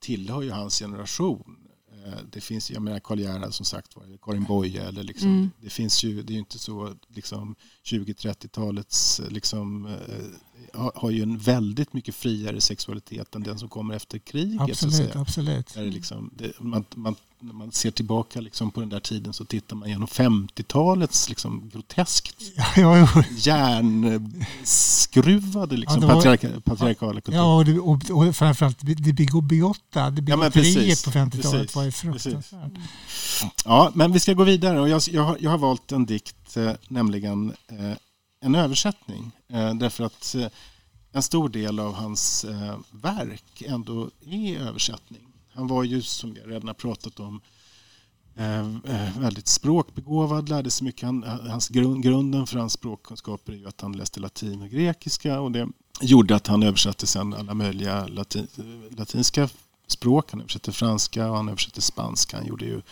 tillhör 0.00 0.42
ju 0.42 0.50
hans 0.50 0.78
generation. 0.78 1.56
Eh, 2.04 2.18
det 2.32 2.40
finns, 2.40 2.70
jag 2.70 2.82
menar 2.82 3.00
Karl 3.00 3.20
Gerhard 3.20 3.54
som 3.54 3.66
sagt 3.66 3.96
var, 3.96 4.18
Karin 4.22 4.44
Boye 4.44 4.82
eller 4.82 5.02
liksom, 5.02 5.28
mm. 5.28 5.50
det 5.60 5.70
finns 5.70 6.04
ju, 6.04 6.22
det 6.22 6.32
är 6.32 6.34
ju 6.34 6.40
inte 6.40 6.58
så 6.58 6.94
liksom 7.08 7.56
20-30-talets 7.90 9.20
liksom 9.28 9.86
eh, 9.86 10.90
har 10.94 11.10
ju 11.10 11.22
en 11.22 11.38
väldigt 11.38 11.92
mycket 11.92 12.14
friare 12.14 12.60
sexualitet 12.60 13.34
än 13.34 13.42
den 13.42 13.58
som 13.58 13.68
kommer 13.68 13.94
efter 13.94 14.18
kriget. 14.18 14.60
Absolut, 14.60 15.16
absolut. 15.16 15.74
Där 15.74 15.84
det 15.84 15.90
liksom, 15.90 16.30
det, 16.36 16.60
man, 16.60 16.84
man 16.94 17.16
när 17.42 17.52
man 17.52 17.72
ser 17.72 17.90
tillbaka 17.90 18.40
liksom 18.40 18.70
på 18.70 18.80
den 18.80 18.88
där 18.88 19.00
tiden 19.00 19.32
så 19.32 19.44
tittar 19.44 19.76
man 19.76 19.88
genom 19.88 20.08
50-talets 20.08 21.28
liksom 21.28 21.70
groteskt 21.72 22.42
ja, 22.76 23.08
järnskruvade 23.36 25.76
liksom, 25.76 26.02
ja, 26.02 26.08
var, 26.08 26.14
patriarka, 26.14 26.60
patriarkala 26.60 27.20
kultur. 27.20 27.38
Ja, 27.38 27.56
och, 27.56 27.64
det, 27.64 27.78
och, 27.78 28.10
och 28.10 28.36
framförallt 28.36 28.78
det 28.80 28.94
bigotta, 29.42 30.10
det 30.10 30.22
bigotteriet 30.22 31.06
ja, 31.06 31.12
på 31.12 31.18
50-talet 31.18 31.74
var 31.74 31.84
ju 31.84 31.92
fruktansvärt. 31.92 32.72
Ja, 33.64 33.92
men 33.94 34.12
vi 34.12 34.20
ska 34.20 34.32
gå 34.32 34.44
vidare 34.44 34.80
och 34.80 34.88
jag, 34.88 35.02
jag, 35.10 35.22
har, 35.22 35.36
jag 35.40 35.50
har 35.50 35.58
valt 35.58 35.92
en 35.92 36.06
dikt, 36.06 36.36
eh, 36.56 36.72
nämligen 36.88 37.54
eh, 37.68 37.96
en 38.40 38.54
översättning. 38.54 39.30
Eh, 39.48 39.74
därför 39.74 40.04
att 40.04 40.34
eh, 40.34 40.46
en 41.12 41.22
stor 41.22 41.48
del 41.48 41.78
av 41.78 41.94
hans 41.94 42.44
eh, 42.44 42.78
verk 42.90 43.62
ändå 43.66 44.10
är 44.26 44.58
översättning. 44.60 45.26
Han 45.52 45.66
var 45.66 45.84
ju, 45.84 46.02
som 46.02 46.36
jag 46.36 46.50
redan 46.50 46.66
har 46.66 46.74
pratat 46.74 47.20
om, 47.20 47.40
eh, 48.36 48.60
eh, 48.60 49.18
väldigt 49.18 49.48
språkbegåvad, 49.48 50.48
lärde 50.48 50.70
sig 50.70 50.84
mycket. 50.84 51.02
Han, 51.02 51.22
hans 51.22 51.68
grund, 51.68 52.02
grunden 52.02 52.46
för 52.46 52.58
hans 52.58 52.72
språkkunskaper 52.72 53.52
är 53.52 53.56
ju 53.56 53.68
att 53.68 53.80
han 53.80 53.92
läste 53.92 54.20
latin 54.20 54.62
och 54.62 54.68
grekiska 54.68 55.40
och 55.40 55.52
det 55.52 55.68
gjorde 56.00 56.36
att 56.36 56.46
han 56.46 56.62
översatte 56.62 57.06
sen 57.06 57.34
alla 57.34 57.54
möjliga 57.54 58.06
latin, 58.06 58.46
eh, 58.58 58.98
latinska 58.98 59.48
språk. 59.86 60.30
Han 60.30 60.40
översatte 60.40 60.72
franska 60.72 61.30
och 61.30 61.36
han 61.36 61.48
översatte 61.48 61.80
spanska. 61.80 62.36
Han 62.36 62.46
gjorde 62.46 62.64
ju 62.64 62.82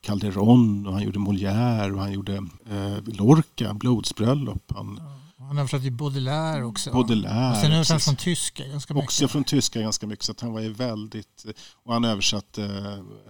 Calderon 0.00 0.86
och 0.86 0.92
han 0.92 1.02
gjorde 1.02 1.18
Molière 1.18 1.92
och 1.92 2.00
han 2.00 2.12
gjorde 2.12 2.36
eh, 2.70 2.98
Lorca, 3.04 3.74
Blodsbröllop. 3.74 4.72
Han, 4.74 5.00
han 5.38 5.56
har 5.56 5.64
översatt 5.64 5.92
Baudelaire 5.92 6.64
också. 6.64 6.92
Baudelaire. 6.92 7.50
Och 7.50 7.56
sen 7.56 7.72
översatt 7.72 7.94
han 7.94 8.00
från 8.00 8.16
tyska 8.16 8.66
ganska 8.66 8.94
mycket. 8.94 9.04
Också 9.04 9.28
från 9.28 9.44
tyska 9.44 9.80
ganska 9.80 10.06
mycket. 10.06 10.24
Så 10.24 10.34
han 10.40 10.52
var 10.52 10.60
ju 10.60 10.72
väldigt... 10.72 11.46
Och 11.84 11.92
han 11.92 12.04
översatte 12.04 12.64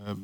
eh, 0.06 0.16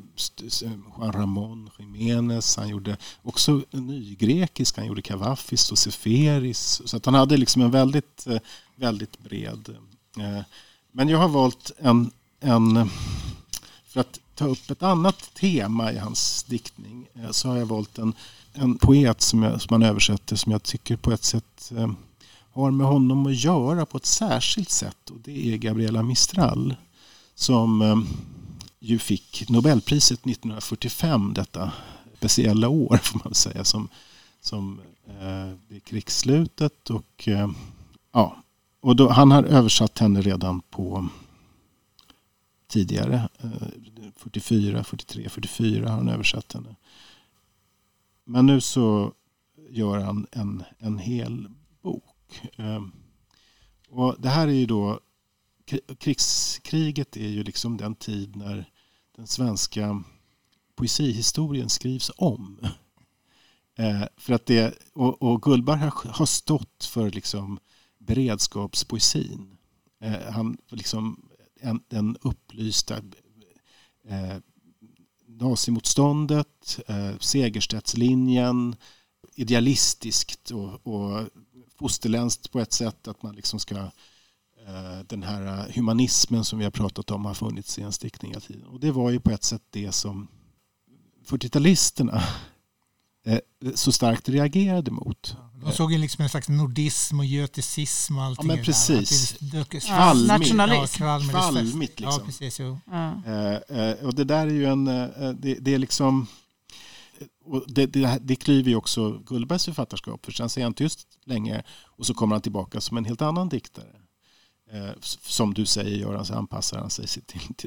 Juan 0.99 1.13
Ramón 1.13 1.71
Jiménez. 1.79 2.57
Han 2.57 2.69
gjorde 2.69 2.97
också 3.23 3.63
nygrekiska. 3.71 4.81
Han 4.81 4.89
gjorde 4.89 5.03
Kavafis 5.03 5.73
och 5.73 5.79
Seferis. 5.79 6.83
Så 6.85 6.97
att 6.97 7.07
han 7.07 7.15
hade 7.15 7.37
liksom 7.37 7.63
en 7.63 7.71
väldigt, 7.71 8.27
eh, 8.27 8.39
väldigt 8.77 9.19
bred... 9.19 9.77
Eh, 10.19 10.43
men 10.93 11.09
jag 11.09 11.19
har 11.19 11.29
valt 11.29 11.71
en, 11.79 12.11
en... 12.41 12.91
För 13.87 14.01
att 14.01 14.21
ta 14.35 14.47
upp 14.47 14.71
ett 14.71 14.83
annat 14.83 15.35
tema 15.35 15.93
i 15.93 15.99
hans 15.99 16.45
diktning 16.45 17.07
eh, 17.15 17.31
så 17.31 17.49
har 17.49 17.57
jag 17.57 17.67
valt 17.67 17.99
en 17.99 18.15
en 18.55 18.79
poet 18.79 19.21
som, 19.21 19.43
jag, 19.43 19.61
som 19.61 19.69
han 19.73 19.83
översätter 19.83 20.37
som 20.37 20.53
jag 20.53 20.63
tycker 20.63 20.97
på 20.97 21.13
ett 21.13 21.25
sätt 21.25 21.73
eh, 21.77 21.93
har 22.53 22.71
med 22.71 22.87
honom 22.87 23.27
att 23.27 23.45
göra 23.45 23.87
på 23.87 23.97
ett 23.97 24.07
särskilt 24.07 24.71
sätt. 24.71 25.11
Och 25.11 25.21
det 25.21 25.53
är 25.53 25.57
Gabriela 25.57 26.03
Mistral 26.03 26.75
som 27.35 27.83
eh, 27.83 27.97
ju 28.81 28.99
fick 28.99 29.49
Nobelpriset 29.49 30.27
1945, 30.27 31.35
detta 31.35 31.73
speciella 32.17 32.69
år 32.69 32.97
får 33.03 33.21
man 33.25 33.35
säga, 33.35 33.65
som, 33.65 33.89
som 34.41 34.81
eh, 35.07 35.79
krigsslutet. 35.81 36.91
Och, 36.91 37.29
eh, 37.29 37.51
ja, 38.13 38.37
och 38.81 38.97
då, 38.97 39.11
han 39.11 39.31
har 39.31 39.43
översatt 39.43 39.99
henne 39.99 40.21
redan 40.21 40.61
på 40.61 41.09
tidigare. 42.75 43.29
44, 44.17 44.85
43, 44.85 45.29
44 45.29 45.89
har 45.89 45.97
han 45.97 46.09
översatt 46.09 46.53
henne. 46.53 46.77
Men 48.25 48.47
nu 48.47 48.61
så 48.61 49.13
gör 49.71 49.99
han 49.99 50.27
en, 50.33 50.63
en 50.79 50.99
hel 50.99 51.49
bok. 51.83 52.43
Ehm, 52.57 52.93
och 53.89 54.17
det 54.19 54.29
här 54.29 54.49
är 54.49 54.53
ju 54.53 54.67
då 54.67 55.01
krigskriget 55.99 57.17
är 57.17 57.29
ju 57.29 57.43
liksom 57.43 57.77
den 57.77 57.95
tid 57.95 58.37
när 58.37 58.71
den 59.17 59.27
svenska 59.27 60.03
poesihistorien 60.75 61.69
skrivs 61.69 62.11
om. 62.17 62.59
Eh, 63.77 64.05
för 64.17 64.35
att 64.35 64.47
det, 64.47 64.75
och, 64.93 65.23
och 65.23 65.43
Gullberg 65.43 65.79
har, 65.79 66.13
har 66.13 66.27
stått 66.27 66.85
för 66.85 67.11
liksom 67.11 67.59
beredskapspoesin. 67.99 69.57
Eh, 70.01 70.33
han 70.33 70.57
liksom 70.69 71.34
en, 71.65 71.81
den 71.89 72.17
upplysta 72.21 72.97
eh, 74.09 74.37
nazimotståndet, 75.27 76.81
eh, 76.87 77.19
Segerstedtslinjen, 77.21 78.77
idealistiskt 79.35 80.51
och, 80.51 80.87
och 80.87 81.29
fosterländskt 81.77 82.53
på 82.53 82.61
ett 82.61 82.73
sätt 82.73 83.09
att 83.09 83.23
man 83.23 83.35
liksom 83.35 83.61
ska 83.61 83.77
eh, 84.67 84.99
den 85.07 85.23
här 85.23 85.73
humanismen 85.75 86.45
som 86.45 86.59
vi 86.59 86.65
har 86.65 86.71
pratat 86.71 87.11
om 87.11 87.25
har 87.25 87.35
funnits 87.35 87.79
i 87.79 87.83
en 87.83 87.93
stickning 87.93 88.31
hela 88.31 88.41
tiden. 88.41 88.67
Och 88.67 88.81
det 88.81 88.93
var 88.93 89.11
ju 89.11 89.21
på 89.21 89.31
ett 89.31 89.45
sätt 89.45 89.63
det 89.71 89.93
som 89.93 90.29
40-talisterna 91.27 92.23
så 93.75 93.93
starkt 93.93 94.29
reagerade 94.29 94.91
mot. 94.91 95.37
De 95.65 95.73
såg 95.73 95.93
ju 95.93 95.99
liksom 95.99 96.23
en 96.23 96.29
slags 96.29 96.49
nordism 96.49 97.19
och 97.19 97.25
göticism 97.25 98.19
och 98.19 98.25
allting. 98.25 98.51
Ja 98.51 98.57
men 98.57 98.65
precis. 98.65 99.37
Ja, 99.89 100.15
nationalism. 100.15 101.05
Ja, 101.05 101.21
kvalmigt 101.31 102.01
liksom. 102.01 102.21
Ja, 102.21 102.27
precis, 102.27 102.61
jo. 102.61 102.79
Ja. 102.87 103.13
Eh, 103.69 104.07
och 104.07 104.15
det 104.15 104.25
där 104.25 104.47
är 104.47 104.51
ju 104.51 104.67
en, 104.67 104.85
det, 104.85 105.59
det 105.61 105.75
är 105.75 105.79
liksom 105.79 106.27
och 107.45 107.65
det, 107.67 107.87
det, 107.87 108.19
det 108.23 108.37
klyver 108.37 108.71
ju 108.71 108.77
också 108.77 109.11
Gullbergs 109.27 109.65
författarskap 109.65 110.25
för 110.25 110.33
sen 110.33 110.49
säger 110.49 110.65
han 110.65 110.75
tyst 110.75 111.09
länge 111.25 111.63
och 111.83 112.07
så 112.07 112.15
kommer 112.15 112.35
han 112.35 112.43
tillbaka 112.43 112.81
som 112.81 112.97
en 112.97 113.05
helt 113.05 113.23
annan 113.23 113.49
diktare. 113.49 114.01
Eh, 114.73 114.91
som 115.21 115.55
du 115.55 115.67
säger 115.67 115.97
Göran 115.97 116.25
så 116.25 116.35
anpassar 116.35 116.79
han 116.79 116.91
sig 116.91 117.07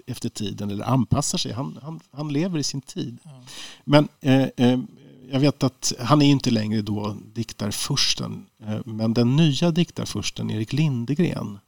efter 0.08 0.30
tiden 0.30 0.72
eller 0.72 0.86
anpassar 0.86 1.38
sig, 1.38 1.52
han, 1.52 1.80
han, 1.82 2.00
han 2.12 2.34
lever 2.34 2.60
i 2.60 2.64
sin 2.64 2.82
tid. 2.82 3.20
Ja. 3.24 3.44
Men 3.86 4.08
eh, 4.22 4.48
eh, 4.58 4.80
jag 5.32 5.40
vet 5.40 5.64
att 5.64 5.94
han 6.00 6.22
är 6.22 6.26
inte 6.26 6.52
längre 6.52 6.82
då 6.82 7.18
diktarfursten 7.34 8.46
eh, 8.60 8.80
men 8.86 9.14
den 9.14 9.36
nya 9.36 9.72
diktarfursten 9.72 10.50
Erik 10.50 10.74
Lindegren 10.74 11.60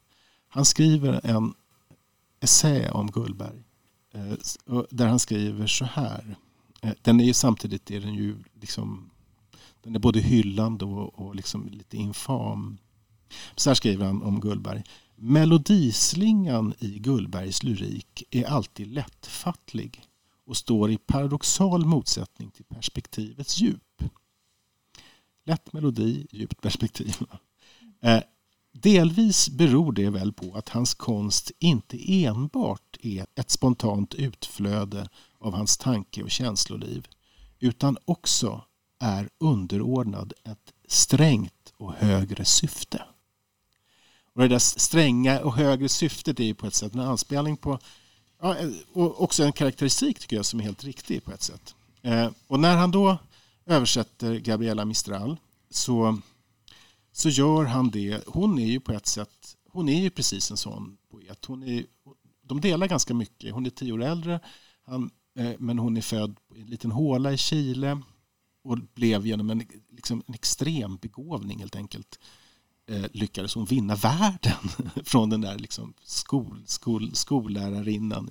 han 0.50 0.66
skriver 0.66 1.22
en 1.24 1.54
essä 2.40 2.92
om 2.92 3.12
Gullberg 3.12 3.64
eh, 4.14 4.82
där 4.90 5.08
han 5.08 5.20
skriver 5.20 5.68
så 5.68 5.86
här 5.86 6.36
eh, 6.82 6.92
den 7.02 7.20
är 7.20 7.26
ju 7.26 7.34
samtidigt 7.34 7.92
är 7.92 8.00
den 8.00 8.14
ju 8.14 8.36
liksom 8.62 9.10
den 9.82 9.96
är 9.96 10.00
både 10.00 10.20
hyllande 10.20 10.86
och, 10.86 11.20
och 11.20 11.36
liksom 11.36 11.68
lite 11.68 11.98
infam. 11.98 12.78
Så 13.56 13.70
här 13.70 13.76
skriver 13.76 14.06
han 14.06 14.24
om 14.24 14.40
Gullberg. 14.40 14.84
Melodislingan 15.16 16.74
i 16.80 17.00
Gullbergs 17.00 17.64
lyrik 17.64 18.24
är 18.32 18.46
alltid 18.46 18.88
lättfattlig 18.88 20.02
och 20.50 20.58
står 20.58 20.92
i 20.92 20.98
paradoxal 20.98 21.86
motsättning 21.86 22.52
till 22.52 22.66
perspektivets 22.66 23.58
djup. 23.58 24.04
Lätt 25.46 25.74
melodi, 25.74 26.28
djupt 26.32 26.62
perspektiv. 26.62 27.16
Eh, 28.02 28.22
delvis 28.72 29.50
beror 29.50 29.92
det 29.92 30.10
väl 30.10 30.34
på 30.34 30.56
att 30.56 30.70
hans 30.70 30.94
konst 30.94 31.52
inte 31.60 31.98
enbart 32.24 32.98
är 33.02 33.26
ett 33.36 33.52
spontant 33.52 34.14
utflöde 34.14 35.10
av 35.40 35.54
hans 35.54 35.78
tanke 35.78 36.24
och 36.24 36.32
känsloliv 36.32 37.08
utan 37.60 37.98
också 38.06 38.64
är 39.00 39.30
underordnad 39.38 40.34
ett 40.44 40.74
strängt 40.88 41.74
och 41.78 41.94
högre 41.94 42.46
syfte. 42.46 43.02
Och 44.34 44.42
det 44.42 44.48
där 44.48 44.60
stränga 44.60 45.40
och 45.40 45.56
högre 45.56 45.90
syftet 45.90 46.40
är 46.40 46.44
ju 46.44 46.56
på 46.56 46.68
ett 46.68 46.74
sätt 46.74 46.94
en 46.94 47.00
anspelning 47.00 47.58
på 47.58 47.80
ja, 48.42 48.58
eh, 48.58 48.70
och 48.94 49.24
också 49.24 49.44
en 49.44 49.54
karaktäristik 49.54 50.20
tycker 50.20 50.36
jag 50.36 50.46
som 50.46 50.60
är 50.60 50.64
helt 50.64 50.84
riktig 50.84 51.24
på 51.24 51.32
ett 51.32 51.42
sätt. 51.42 51.76
Eh, 52.02 52.32
och 52.48 52.60
när 52.60 52.78
han 52.78 52.92
då 52.92 53.18
översätter 53.66 54.40
Gabriella 54.40 54.86
Mistral 54.86 55.38
så, 55.70 56.20
så 57.12 57.30
gör 57.30 57.64
han 57.64 57.90
det. 57.90 58.28
Hon 58.28 58.60
är 58.60 58.68
ju 58.68 58.80
på 58.80 58.94
ett 58.94 59.08
sätt 59.08 59.56
hon 59.72 59.90
är 59.90 60.02
ju 60.02 60.10
precis 60.10 60.52
en 60.52 60.58
sån 60.58 60.98
poet. 61.12 61.46
Hon 61.46 61.64
är, 61.64 61.86
de 62.42 62.62
delar 62.62 62.88
ganska 62.88 63.14
mycket. 63.14 63.54
Hon 63.54 63.66
är 63.66 63.70
tio 63.70 63.94
år 63.94 64.04
äldre. 64.04 64.40
Han 64.84 65.12
eh, 65.36 65.52
men 65.60 65.80
hon 65.80 65.98
är 65.98 66.02
född 66.02 66.40
i 66.56 66.62
en 66.62 66.68
liten 66.68 66.92
håla 66.92 67.34
i 67.34 67.38
Chile 67.38 68.02
och 68.64 68.78
blev 68.78 69.28
genom 69.28 69.50
en, 69.50 69.64
liksom 69.90 70.24
en 70.28 70.34
extrem 70.34 70.98
begåvning 70.98 71.60
helt 71.60 71.76
enkelt 71.76 72.20
eh, 72.20 72.30
Eh, 72.90 73.06
lyckades 73.12 73.56
hon 73.56 73.66
vinna 73.66 73.96
världen 73.96 74.70
från 75.04 75.30
den 75.30 75.42
där 75.42 75.58
liksom 75.58 75.94
skol, 76.04 76.64
skol, 76.66 77.16
skollärarinnan. 77.16 78.30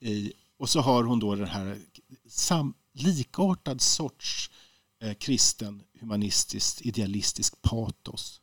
I, 0.00 0.10
i, 0.10 0.32
och 0.58 0.68
så 0.68 0.80
har 0.80 1.04
hon 1.04 1.20
då 1.20 1.34
den 1.34 1.48
här 1.48 1.78
sam, 2.28 2.74
likartad 2.92 3.80
sorts 3.80 4.50
eh, 5.02 5.14
kristen, 5.14 5.82
humanistiskt, 6.00 6.80
idealistisk 6.80 7.62
patos 7.62 8.40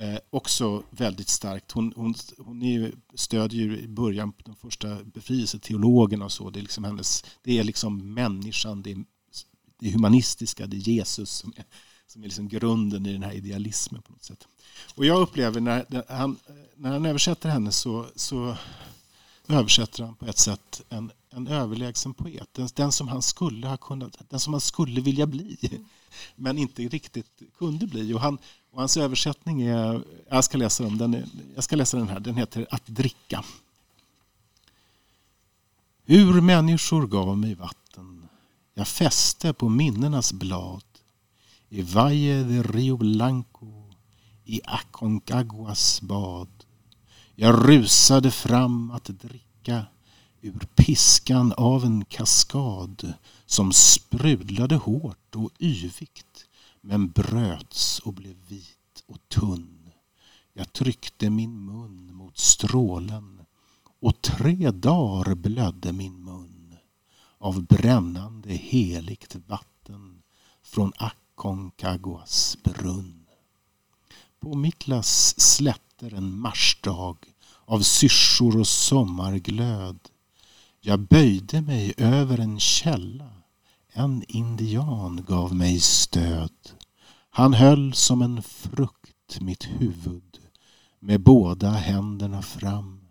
Eh, 0.00 0.18
också 0.30 0.82
väldigt 0.90 1.28
starkt. 1.28 1.72
Hon, 1.72 1.92
hon, 1.96 2.14
hon 2.38 2.62
är 2.62 2.92
stödjer 3.14 3.62
ju 3.62 3.78
i 3.78 3.88
början 3.88 4.32
de 4.44 4.56
första 4.56 5.04
befrielseteologerna 5.04 6.24
och 6.24 6.32
så. 6.32 6.50
Det 6.50 6.60
är 6.60 6.62
liksom, 6.62 6.84
hennes, 6.84 7.24
det 7.42 7.58
är 7.58 7.64
liksom 7.64 8.14
människan, 8.14 8.82
det 8.82 8.90
är 8.90 9.04
det 9.78 9.90
humanistiska, 9.90 10.66
det 10.66 10.76
är 10.76 10.78
Jesus 10.78 11.30
som 11.30 11.52
är, 11.56 11.64
som 12.06 12.22
är 12.22 12.26
liksom 12.26 12.48
grunden 12.48 13.06
i 13.06 13.12
den 13.12 13.22
här 13.22 13.32
idealismen 13.32 14.02
på 14.02 14.12
något 14.12 14.22
sätt. 14.22 14.48
Och 14.94 15.04
jag 15.04 15.20
upplever 15.20 15.60
när 15.60 16.12
han, 16.12 16.36
när 16.76 16.92
han 16.92 17.06
översätter 17.06 17.48
henne 17.48 17.72
så, 17.72 18.06
så 18.16 18.56
översätter 19.48 20.04
han 20.04 20.14
på 20.14 20.26
ett 20.26 20.38
sätt 20.38 20.82
en, 20.88 21.10
en 21.30 21.46
överlägsen 21.46 22.14
poet. 22.14 22.48
Den, 22.52 22.68
den, 22.74 22.92
som 22.92 23.08
han 23.08 23.22
skulle 23.22 23.66
ha 23.66 23.76
kunnat, 23.76 24.16
den 24.28 24.40
som 24.40 24.54
han 24.54 24.60
skulle 24.60 25.00
vilja 25.00 25.26
bli 25.26 25.56
men 26.36 26.58
inte 26.58 26.82
riktigt 26.82 27.42
kunde 27.58 27.86
bli. 27.86 28.14
Och 28.14 28.20
han, 28.20 28.38
och 28.70 28.80
hans 28.80 28.96
översättning 28.96 29.62
är, 29.62 30.04
jag 30.28 30.44
ska 30.44 30.58
läsa 30.58 30.84
den, 30.84 30.98
den 30.98 31.14
är, 31.14 31.24
jag 31.54 31.64
ska 31.64 31.76
läsa 31.76 31.96
den 31.96 32.08
här, 32.08 32.20
den 32.20 32.36
heter 32.36 32.66
Att 32.70 32.86
dricka. 32.86 33.44
Hur 36.04 36.40
människor 36.40 37.06
gav 37.06 37.38
mig 37.38 37.54
vatten, 37.54 38.28
jag 38.74 38.88
fäste 38.88 39.52
på 39.52 39.68
minnenas 39.68 40.32
blad 40.32 40.82
i 41.68 41.82
Valle 41.82 42.42
de 42.42 42.62
Rio 42.62 42.96
Blanco, 42.96 43.77
i 44.48 44.60
Aconcaguas 44.64 46.00
bad. 46.00 46.48
Jag 47.34 47.68
rusade 47.68 48.30
fram 48.30 48.90
att 48.90 49.04
dricka 49.04 49.86
ur 50.40 50.66
piskan 50.74 51.52
av 51.52 51.84
en 51.84 52.04
kaskad 52.04 53.12
som 53.46 53.72
sprudlade 53.72 54.76
hårt 54.76 55.34
och 55.34 55.50
yvigt 55.58 56.46
men 56.80 57.08
bröts 57.08 57.98
och 57.98 58.12
blev 58.12 58.36
vit 58.48 59.04
och 59.06 59.28
tunn. 59.28 59.90
Jag 60.52 60.72
tryckte 60.72 61.30
min 61.30 61.64
mun 61.64 62.14
mot 62.14 62.38
strålen 62.38 63.40
och 64.00 64.22
tre 64.22 64.70
dagar 64.70 65.34
blödde 65.34 65.92
min 65.92 66.24
mun 66.24 66.76
av 67.38 67.62
brännande 67.62 68.52
heligt 68.52 69.36
vatten 69.46 70.22
från 70.62 70.92
Aconcaguas 70.96 72.58
brunn. 72.64 73.17
På 74.48 74.54
Miklas 74.54 75.40
slätter 75.40 76.14
en 76.14 76.38
marsdag 76.38 77.16
av 77.64 77.80
syrsor 77.80 78.60
och 78.60 78.66
sommarglöd. 78.66 79.98
Jag 80.80 81.00
böjde 81.00 81.60
mig 81.60 81.94
över 81.96 82.38
en 82.38 82.60
källa 82.60 83.30
en 83.92 84.24
indian 84.28 85.24
gav 85.24 85.54
mig 85.54 85.80
stöd. 85.80 86.70
Han 87.30 87.54
höll 87.54 87.94
som 87.94 88.22
en 88.22 88.42
frukt 88.42 89.40
mitt 89.40 89.64
huvud 89.64 90.38
med 90.98 91.20
båda 91.20 91.70
händerna 91.70 92.42
fram 92.42 93.08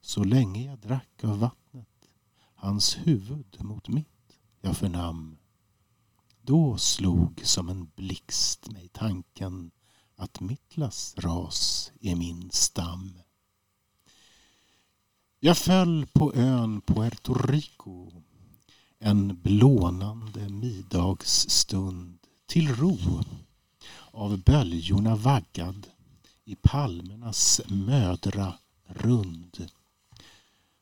så 0.00 0.24
länge 0.24 0.66
jag 0.66 0.78
drack 0.78 1.24
av 1.24 1.38
vattnet 1.38 2.08
hans 2.54 2.98
huvud 3.04 3.56
mot 3.60 3.88
mitt 3.88 4.38
jag 4.60 4.76
förnam. 4.76 5.38
Då 6.42 6.76
slog 6.78 7.40
som 7.44 7.68
en 7.68 7.90
blixt 7.96 8.70
mig 8.70 8.88
tanken 8.88 9.70
att 10.20 10.40
Mittlas 10.40 11.14
ras 11.18 11.92
är 12.00 12.16
min 12.16 12.50
stam. 12.50 13.18
Jag 15.40 15.58
föll 15.58 16.06
på 16.12 16.34
ön 16.34 16.80
Puerto 16.80 17.34
Rico 17.34 18.10
en 18.98 19.40
blånande 19.42 20.48
middagsstund 20.48 22.18
till 22.46 22.74
ro 22.76 22.98
av 24.10 24.38
böljorna 24.38 25.16
vaggad 25.16 25.86
i 26.44 26.56
palmernas 26.56 27.60
mödra 27.68 28.54
rund. 28.86 29.70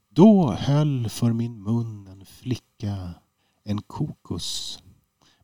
Då 0.08 0.52
höll 0.52 1.08
för 1.08 1.32
min 1.32 1.62
mun 1.62 2.06
en 2.06 2.26
flicka 2.26 3.14
en 3.64 3.82
kokos 3.82 4.82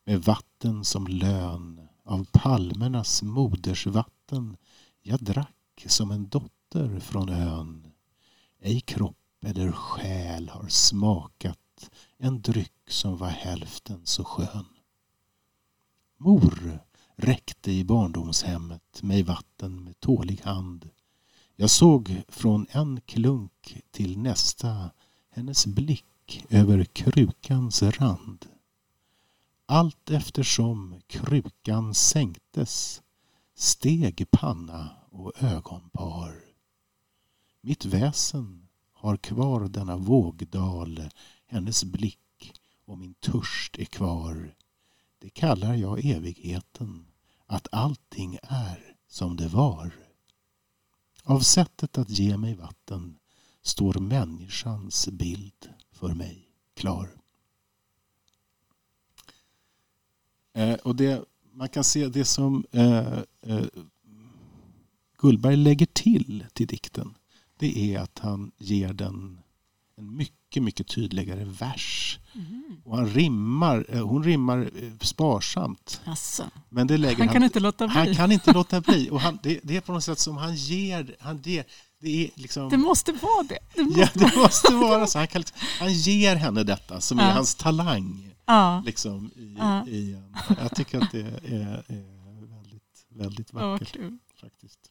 med 0.05 0.23
vatten 0.23 0.85
som 0.85 1.07
lön 1.07 1.84
av 2.05 2.27
palmernas 2.33 3.23
modersvatten 3.23 4.57
jag 5.03 5.25
drack 5.25 5.85
som 5.87 6.11
en 6.11 6.29
dotter 6.29 7.01
från 7.01 7.29
ön. 7.29 7.87
Ej 8.61 8.81
kropp 8.81 9.17
eller 9.47 9.73
själ 9.73 10.49
har 10.49 10.69
smakat 10.69 11.91
en 12.19 12.43
dryck 12.43 12.91
som 12.91 13.17
var 13.17 13.29
hälften 13.29 14.01
så 14.05 14.25
skön. 14.25 14.67
Mor 16.17 16.79
räckte 17.17 17.73
i 17.73 17.85
barndomshemmet 17.85 19.03
mig 19.03 19.23
vatten 19.23 19.85
med 19.85 20.01
tålig 20.01 20.41
hand. 20.45 20.91
Jag 21.57 21.71
såg 21.71 22.23
från 22.29 22.67
en 22.71 23.01
klunk 23.01 23.83
till 23.91 24.19
nästa 24.19 24.91
hennes 25.31 25.67
blick 25.67 26.45
över 26.51 26.85
krukans 26.85 27.83
rand. 27.83 28.47
Allt 29.67 30.11
eftersom 30.11 31.01
krukan 31.07 31.95
sänktes 31.95 33.03
steg 33.55 34.31
panna 34.31 34.91
och 35.11 35.43
ögonpar. 35.43 36.45
Mitt 37.61 37.85
väsen 37.85 38.69
har 38.93 39.17
kvar 39.17 39.69
denna 39.69 39.97
vågdal, 39.97 41.11
hennes 41.47 41.85
blick 41.85 42.53
och 42.85 42.99
min 42.99 43.15
törst 43.15 43.79
är 43.79 43.85
kvar. 43.85 44.55
Det 45.19 45.31
kallar 45.31 45.75
jag 45.75 46.05
evigheten, 46.05 47.07
att 47.47 47.69
allting 47.73 48.39
är 48.43 48.97
som 49.09 49.37
det 49.37 49.49
var. 49.49 49.93
Av 51.23 51.41
sättet 51.41 51.99
att 51.99 52.11
ge 52.11 52.37
mig 52.37 52.55
vatten 52.55 53.19
står 53.63 53.95
människans 53.95 55.09
bild 55.09 55.69
för 55.93 56.15
mig 56.15 56.49
klar. 56.75 57.24
Eh, 60.55 60.75
och 60.75 60.97
det, 60.97 61.25
man 61.53 61.69
kan 61.69 61.85
se 61.85 62.09
det 62.09 62.25
som 62.25 62.65
eh, 62.73 63.19
eh, 63.47 63.65
Gullberg 65.19 65.57
lägger 65.57 65.87
till 65.87 66.45
till 66.53 66.67
dikten 66.67 67.15
det 67.59 67.95
är 67.95 68.01
att 68.01 68.19
han 68.19 68.53
ger 68.59 68.93
den 68.93 69.39
en 69.99 70.17
mycket, 70.17 70.63
mycket 70.63 70.89
tydligare 70.89 71.45
vers. 71.45 72.19
Mm. 72.35 72.77
Och 72.85 72.97
han 72.97 73.07
rimmar, 73.07 73.87
eh, 73.89 74.07
hon 74.07 74.25
rimmar 74.25 74.71
eh, 74.83 74.91
sparsamt. 75.01 76.01
Asså. 76.05 76.45
Men 76.69 76.87
det 76.87 76.97
lägger 76.97 77.19
han 77.19 77.29
kan 77.29 77.37
han, 77.37 77.43
inte 77.43 77.61
låta 77.61 77.87
bli. 77.87 77.97
Han 77.97 78.15
kan 78.15 78.33
inte 78.33 78.53
låta 78.53 78.81
bli. 78.81 79.11
Och 79.13 79.21
han, 79.21 79.39
det, 79.43 79.61
det 79.63 79.77
är 79.77 79.81
på 79.81 79.93
något 79.93 80.05
sätt 80.05 80.19
som 80.19 80.37
han 80.37 80.55
ger... 80.55 81.17
Han, 81.21 81.41
det, 81.43 81.69
det, 82.01 82.31
liksom, 82.35 82.69
det 82.69 82.77
måste 82.77 83.13
vara 83.13 83.43
det. 83.43 83.59
Det 83.75 83.85
måste, 83.85 84.01
ja, 84.01 84.09
det 84.15 84.37
måste 84.37 84.75
vara 84.75 85.07
så. 85.07 85.19
Han, 85.19 85.29
kan, 85.29 85.43
han 85.81 85.93
ger 85.93 86.37
henne 86.37 86.63
detta 86.63 87.01
som 87.01 87.19
ja. 87.19 87.25
är 87.25 87.33
hans 87.33 87.55
talang. 87.55 88.34
Ja. 88.47 88.83
Liksom, 88.87 89.31
i, 89.37 89.57
ja. 89.59 89.87
i, 89.87 90.23
jag 90.59 90.77
tycker 90.77 91.01
att 91.01 91.13
det 91.13 91.21
är, 91.45 91.85
är 91.89 92.47
väldigt, 92.47 93.07
väldigt 93.09 93.53
vackert. 93.53 93.97
Oh, 93.97 94.11
faktiskt. 94.41 94.91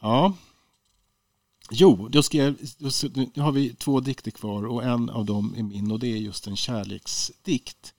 Ja. 0.00 0.34
Jo, 1.70 2.08
då, 2.08 2.22
ska 2.22 2.38
jag, 2.38 2.54
nu 3.14 3.42
har 3.42 3.52
vi 3.52 3.74
två 3.74 4.00
dikter 4.00 4.30
kvar 4.30 4.66
och 4.66 4.84
en 4.84 5.10
av 5.10 5.24
dem 5.24 5.54
är 5.56 5.62
min 5.62 5.90
och 5.90 5.98
det 5.98 6.06
är 6.06 6.16
just 6.16 6.46
en 6.46 6.56
kärleksdikt. 6.56 7.94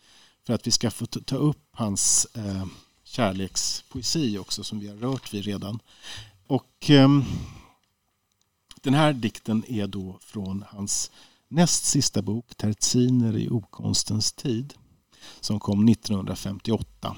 För 0.45 0.53
att 0.53 0.67
vi 0.67 0.71
ska 0.71 0.91
få 0.91 1.05
ta 1.05 1.35
upp 1.35 1.67
hans 1.71 2.27
eh, 2.33 2.65
kärlekspoesi 3.03 4.37
också 4.37 4.63
som 4.63 4.79
vi 4.79 4.87
har 4.87 4.95
rört 4.95 5.33
vid 5.33 5.45
redan. 5.45 5.79
Och 6.47 6.89
eh, 6.89 7.09
den 8.81 8.93
här 8.93 9.13
dikten 9.13 9.63
är 9.67 9.87
då 9.87 10.17
från 10.21 10.65
hans 10.67 11.11
näst 11.49 11.85
sista 11.85 12.21
bok 12.21 12.55
Terziner 12.57 13.37
i 13.37 13.49
okonstens 13.49 14.33
tid 14.33 14.73
som 15.39 15.59
kom 15.59 15.89
1958. 15.89 17.15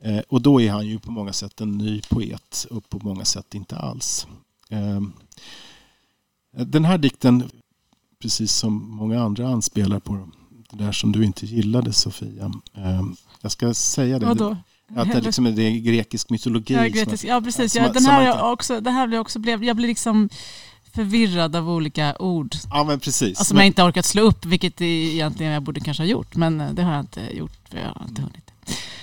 Eh, 0.00 0.18
och 0.28 0.42
då 0.42 0.60
är 0.60 0.70
han 0.70 0.86
ju 0.86 0.98
på 0.98 1.10
många 1.10 1.32
sätt 1.32 1.60
en 1.60 1.78
ny 1.78 2.02
poet 2.02 2.66
och 2.70 2.88
på 2.88 2.98
många 3.02 3.24
sätt 3.24 3.54
inte 3.54 3.76
alls. 3.76 4.26
Ehm, 4.68 5.12
den 6.56 6.84
här 6.84 6.98
dikten, 6.98 7.50
precis 8.22 8.52
som 8.52 8.90
många 8.96 9.22
andra 9.22 9.48
anspelar 9.48 10.00
på 10.00 10.28
det 10.70 10.84
där 10.84 10.92
som 10.92 11.12
du 11.12 11.24
inte 11.24 11.46
gillade 11.46 11.92
Sofia. 11.92 12.52
Ehm, 12.74 13.16
jag 13.40 13.52
ska 13.52 13.74
säga 13.74 14.18
det. 14.18 14.26
Vadå? 14.26 14.56
Att 14.96 15.12
det, 15.12 15.20
liksom 15.20 15.46
är 15.46 15.78
grekisk 15.78 16.30
mytologi. 16.30 16.74
Ja, 16.74 16.82
grekisk, 16.82 17.24
ja 17.24 17.40
precis. 17.40 17.76
Ja, 17.76 17.92
den 17.92 18.04
här 18.04 18.52
också, 18.52 18.80
det 18.80 18.90
här 18.90 19.06
blev 19.06 19.20
också, 19.20 19.38
jag 19.38 19.76
blev 19.76 19.78
liksom 19.78 20.28
förvirrad 20.92 21.56
av 21.56 21.70
olika 21.70 22.16
ord. 22.18 22.54
Ja, 22.70 22.84
men 22.84 23.00
precis. 23.00 23.38
Alltså, 23.38 23.44
som 23.44 23.56
jag 23.56 23.66
inte 23.66 23.82
orkat 23.82 24.06
slå 24.06 24.22
upp, 24.22 24.44
vilket 24.44 24.80
egentligen 24.80 25.52
jag 25.52 25.62
borde 25.62 25.80
kanske 25.80 26.02
ha 26.02 26.08
gjort. 26.08 26.36
Men 26.36 26.60
eh, 26.60 26.72
det 26.72 26.82
har 26.82 26.92
jag 26.92 27.00
inte 27.00 27.36
gjort, 27.36 27.68
för 27.70 27.78
jag 27.78 27.88
har 27.88 28.06
inte 28.08 28.22
hunnit. 28.22 28.50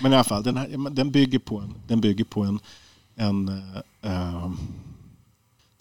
Men 0.02 0.11
i 0.11 0.16
alla 0.16 0.24
fall, 0.24 0.44
den, 0.44 0.57
här, 0.57 0.90
den 0.90 1.11
bygger 1.11 1.40
på 1.40 1.60
en, 1.60 1.74
den 1.88 2.02
bygger 2.02 2.24
på 2.24 2.44
en, 2.44 2.60
en 3.16 3.49
uh, 4.06 4.52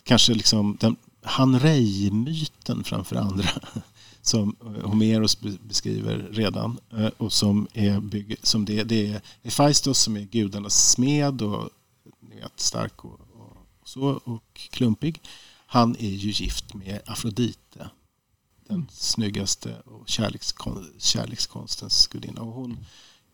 kanske 0.04 0.34
liksom 0.34 0.76
den 0.80 0.96
Hanrej-myten 1.22 2.84
framför 2.84 3.16
andra 3.16 3.48
som 4.22 4.56
Homeros 4.82 5.40
beskriver 5.40 6.28
redan 6.32 6.78
och 7.16 7.32
som 7.32 7.66
är, 7.72 8.46
som 8.46 8.64
det, 8.64 8.84
det 8.84 9.06
är 9.06 9.20
Hephaistos 9.42 9.98
som 9.98 10.16
är 10.16 10.20
gudarnas 10.20 10.90
smed 10.90 11.42
och 11.42 11.70
ni 12.20 12.40
vet, 12.40 12.60
stark 12.60 13.04
och, 13.04 13.20
och, 13.20 13.56
så 13.84 14.20
och 14.24 14.68
klumpig. 14.70 15.20
Han 15.70 15.96
är 15.96 16.10
ju 16.10 16.30
gift 16.30 16.74
med 16.74 17.00
Afrodite 17.06 17.90
den 18.68 18.76
mm. 18.76 18.88
snyggaste 18.90 19.80
och 19.80 20.08
kärlekskon, 20.08 20.92
kärlekskonstens 20.98 22.06
gudinna. 22.06 22.40
Och 22.40 22.52
hon 22.52 22.78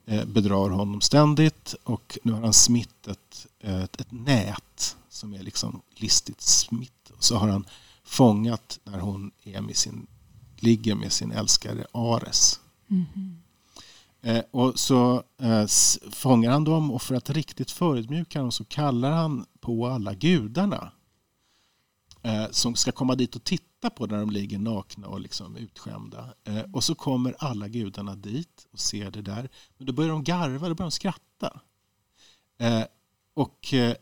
eh, 0.06 0.24
bedrar 0.24 0.70
honom 0.70 1.00
ständigt 1.00 1.74
och 1.84 2.18
nu 2.22 2.32
har 2.32 2.40
han 2.40 2.52
smitt 2.52 3.06
ett, 3.06 3.46
ett, 3.60 4.00
ett 4.00 4.12
nät 4.12 4.96
som 5.08 5.34
är 5.34 5.42
liksom 5.42 5.82
listigt 5.94 6.40
smitt. 6.40 7.10
Och 7.16 7.24
så 7.24 7.36
har 7.36 7.48
han 7.48 7.66
fångat 8.04 8.78
när 8.84 8.98
hon 8.98 9.30
är 9.42 9.60
med 9.60 9.76
sin, 9.76 10.06
ligger 10.56 10.94
med 10.94 11.12
sin 11.12 11.32
älskare 11.32 11.86
Ares. 11.92 12.60
Mm 12.90 13.38
eh, 14.22 14.44
och 14.50 14.78
så 14.78 15.22
eh, 15.38 15.66
fångar 16.10 16.50
han 16.50 16.64
dem 16.64 16.90
och 16.90 17.02
för 17.02 17.14
att 17.14 17.30
riktigt 17.30 17.70
förödmjuka 17.70 18.40
dem 18.40 18.52
så 18.52 18.64
kallar 18.64 19.10
han 19.10 19.46
på 19.60 19.86
alla 19.86 20.14
gudarna 20.14 20.92
eh, 22.24 22.50
som 22.50 22.74
ska 22.76 22.92
komma 22.92 23.14
dit 23.14 23.36
och 23.36 23.44
titta 23.44 23.90
på 23.90 24.06
när 24.06 24.18
de 24.18 24.30
ligger 24.30 24.58
nakna 24.58 25.08
och 25.08 25.20
liksom 25.20 25.56
utskämda. 25.56 26.34
Eh, 26.44 26.62
och 26.72 26.84
så 26.84 26.94
kommer 26.94 27.34
alla 27.38 27.68
gudarna 27.68 28.14
dit 28.16 28.66
och 28.72 28.80
ser 28.80 29.10
det 29.10 29.22
där. 29.22 29.48
Men 29.76 29.86
då 29.86 29.92
börjar 29.92 30.10
de 30.10 30.24
garva, 30.24 30.68
då 30.68 30.74
börjar 30.74 30.90
de 30.90 30.90
skratta. 30.90 31.60
Eh, 32.58 32.84
och 33.34 33.74
eh, 33.74 33.96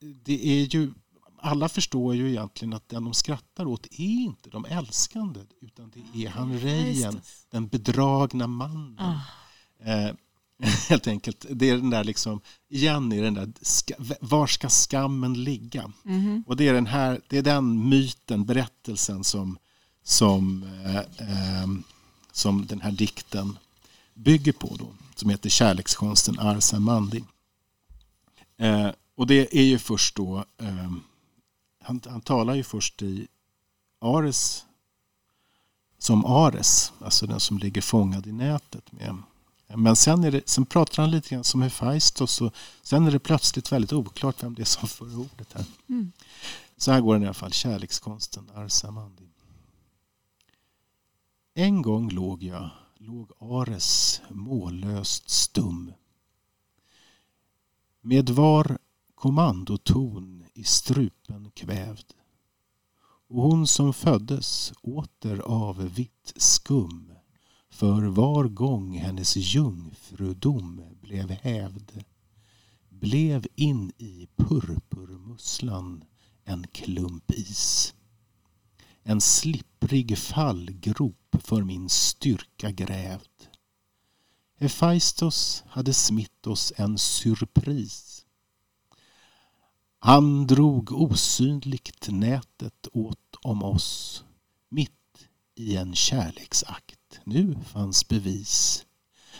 det 0.00 0.46
är 0.46 0.74
ju, 0.74 0.92
alla 1.36 1.68
förstår 1.68 2.14
ju 2.14 2.30
egentligen 2.30 2.72
att 2.72 2.88
den 2.88 3.04
de 3.04 3.14
skrattar 3.14 3.66
åt 3.66 3.86
är 3.86 4.22
inte 4.22 4.50
de 4.50 4.64
älskande 4.64 5.40
utan 5.60 5.92
det 5.94 6.24
är 6.24 6.30
han 6.30 6.58
Rejen, 6.58 7.20
den 7.50 7.68
bedragna 7.68 8.46
mannen. 8.46 8.96
Ah. 8.98 9.20
Helt 10.88 11.06
enkelt. 11.06 11.46
Det 11.50 11.70
är 11.70 11.76
den 11.76 11.90
där 11.90 12.04
liksom, 12.04 12.40
igen 12.68 13.12
är 13.12 13.22
den 13.22 13.34
där, 13.34 13.52
var 14.20 14.46
ska 14.46 14.68
skammen 14.68 15.44
ligga? 15.44 15.92
Mm. 16.04 16.44
Och 16.46 16.56
det 16.56 16.68
är, 16.68 16.74
den 16.74 16.86
här, 16.86 17.20
det 17.28 17.38
är 17.38 17.42
den 17.42 17.88
myten, 17.88 18.44
berättelsen 18.44 19.24
som, 19.24 19.58
som, 20.02 20.62
eh, 20.84 20.96
eh, 20.96 21.68
som 22.32 22.66
den 22.66 22.80
här 22.80 22.92
dikten 22.92 23.58
bygger 24.14 24.52
på 24.52 24.76
då, 24.78 24.88
som 25.14 25.30
heter 25.30 25.50
Kärlekskonsten 25.50 26.38
Arsa 26.38 26.78
Mandi. 26.78 27.24
Eh, 28.56 28.90
och 29.14 29.26
det 29.26 29.58
är 29.58 29.64
ju 29.64 29.78
först 29.78 30.14
då, 30.14 30.44
eh, 30.58 30.92
han, 31.82 32.00
han 32.04 32.20
talar 32.20 32.54
ju 32.54 32.62
först 32.62 33.02
i 33.02 33.28
Ares 34.00 34.64
som 35.98 36.24
Ares, 36.24 36.92
alltså 36.98 37.26
den 37.26 37.40
som 37.40 37.58
ligger 37.58 37.80
fångad 37.80 38.26
i 38.26 38.32
nätet. 38.32 38.92
Med. 38.92 39.22
Men 39.76 39.96
sen, 39.96 40.24
är 40.24 40.30
det, 40.30 40.48
sen 40.48 40.66
pratar 40.66 41.02
han 41.02 41.10
lite 41.10 41.28
grann 41.28 41.44
som 41.44 41.62
Hephaistos 41.62 42.40
och 42.40 42.54
sen 42.82 43.06
är 43.06 43.10
det 43.10 43.18
plötsligt 43.18 43.72
väldigt 43.72 43.92
oklart 43.92 44.42
vem 44.42 44.54
det 44.54 44.62
är 44.62 44.64
som 44.64 44.88
för 44.88 45.18
ordet 45.18 45.52
här. 45.52 45.64
Mm. 45.88 46.12
Så 46.76 46.92
här 46.92 47.00
går 47.00 47.14
den 47.14 47.22
i 47.22 47.26
alla 47.26 47.34
fall, 47.34 47.52
kärlekskonsten 47.52 48.50
Arsamandi. 48.54 49.28
En 51.54 51.82
gång 51.82 52.10
låg 52.10 52.42
jag, 52.42 52.70
låg 52.98 53.32
Ares 53.40 54.20
mållöst 54.28 55.30
stum. 55.30 55.92
Med 58.00 58.30
var 58.30 58.78
kommandoton 59.14 60.44
i 60.54 60.64
strupen 60.64 61.50
kvävd. 61.50 62.12
Och 63.28 63.42
hon 63.42 63.66
som 63.66 63.94
föddes 63.94 64.72
åter 64.82 65.38
av 65.38 65.94
vitt 65.94 66.32
skum 66.36 67.12
för 67.80 68.02
var 68.02 68.44
gång 68.44 68.98
hennes 68.98 69.36
jungfrudom 69.36 70.82
blev 71.00 71.30
hävd 71.30 72.04
blev 72.88 73.46
in 73.54 73.92
i 73.98 74.28
purpurmusslan 74.36 76.04
en 76.44 76.66
klump 76.66 77.30
is. 77.30 77.94
En 79.02 79.20
slipprig 79.20 80.18
fallgrop 80.18 81.36
för 81.44 81.62
min 81.62 81.88
styrka 81.88 82.70
grävd. 82.70 83.46
Hefaistos 84.58 85.64
hade 85.66 85.94
smitt 85.94 86.46
oss 86.46 86.72
en 86.76 86.98
surpris. 86.98 88.26
Han 89.98 90.46
drog 90.46 90.92
osynligt 90.92 92.08
nätet 92.10 92.86
åt 92.92 93.36
om 93.42 93.62
oss 93.62 94.24
mitt 94.68 95.28
i 95.54 95.76
en 95.76 95.94
kärleksakt. 95.94 96.99
Nu 97.24 97.56
fanns 97.66 98.08
bevis. 98.08 98.86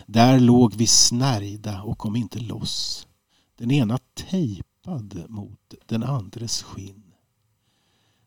Där 0.06 0.40
låg 0.40 0.74
vi 0.74 0.86
snärjda 0.86 1.82
och 1.82 1.98
kom 1.98 2.16
inte 2.16 2.38
loss. 2.38 3.06
Den 3.56 3.70
ena 3.70 3.98
tejpad 4.14 5.24
mot 5.28 5.74
den 5.86 6.02
andres 6.02 6.62
skinn. 6.62 7.02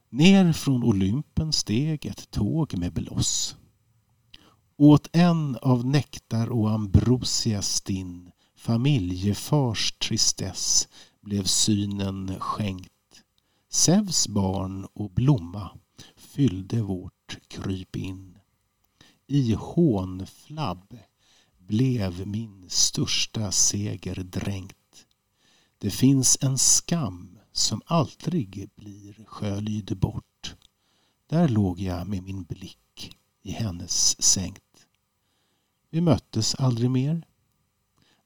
Ner 0.09 0.53
från 0.53 0.83
Olympen 0.83 1.53
steg 1.53 2.05
ett 2.05 2.31
tåg 2.31 2.77
med 2.77 2.93
bloss. 2.93 3.55
Åt 4.77 5.09
en 5.11 5.57
av 5.61 5.85
nektar 5.85 6.49
och 6.49 6.71
ambrosia 6.71 7.61
stinn 7.61 8.31
familjefars 8.55 9.91
tristess 9.91 10.87
blev 11.21 11.43
synen 11.43 12.39
skänkt. 12.39 12.89
Zeus 13.69 14.27
barn 14.27 14.87
och 14.93 15.11
blomma 15.11 15.69
fyllde 16.15 16.81
vårt 16.81 17.37
krypin. 17.47 18.32
I 19.27 19.53
hånflabb 19.53 20.97
blev 21.57 22.27
min 22.27 22.69
största 22.69 23.51
seger 23.51 24.15
dränkt. 24.15 25.07
Det 25.77 25.89
finns 25.89 26.37
en 26.41 26.57
skam 26.57 27.39
som 27.51 27.81
aldrig 27.85 28.69
blir 28.75 29.25
sköljd 29.25 29.97
bort. 29.97 30.55
Där 31.27 31.47
låg 31.47 31.79
jag 31.79 32.07
med 32.07 32.23
min 32.23 32.43
blick 32.43 33.17
i 33.41 33.51
hennes 33.51 34.23
sänkt. 34.23 34.87
Vi 35.89 36.01
möttes 36.01 36.55
aldrig 36.55 36.91
mer. 36.91 37.27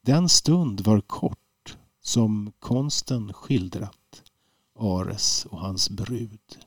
Den 0.02 0.30
stund 0.30 0.82
var 0.82 1.02
kort 1.02 1.78
som 2.02 2.52
konsten 2.60 3.34
skildrat 3.34 4.24
Ares 4.80 5.45
och 5.45 5.60
hans 5.60 5.90
brud. 5.90 6.57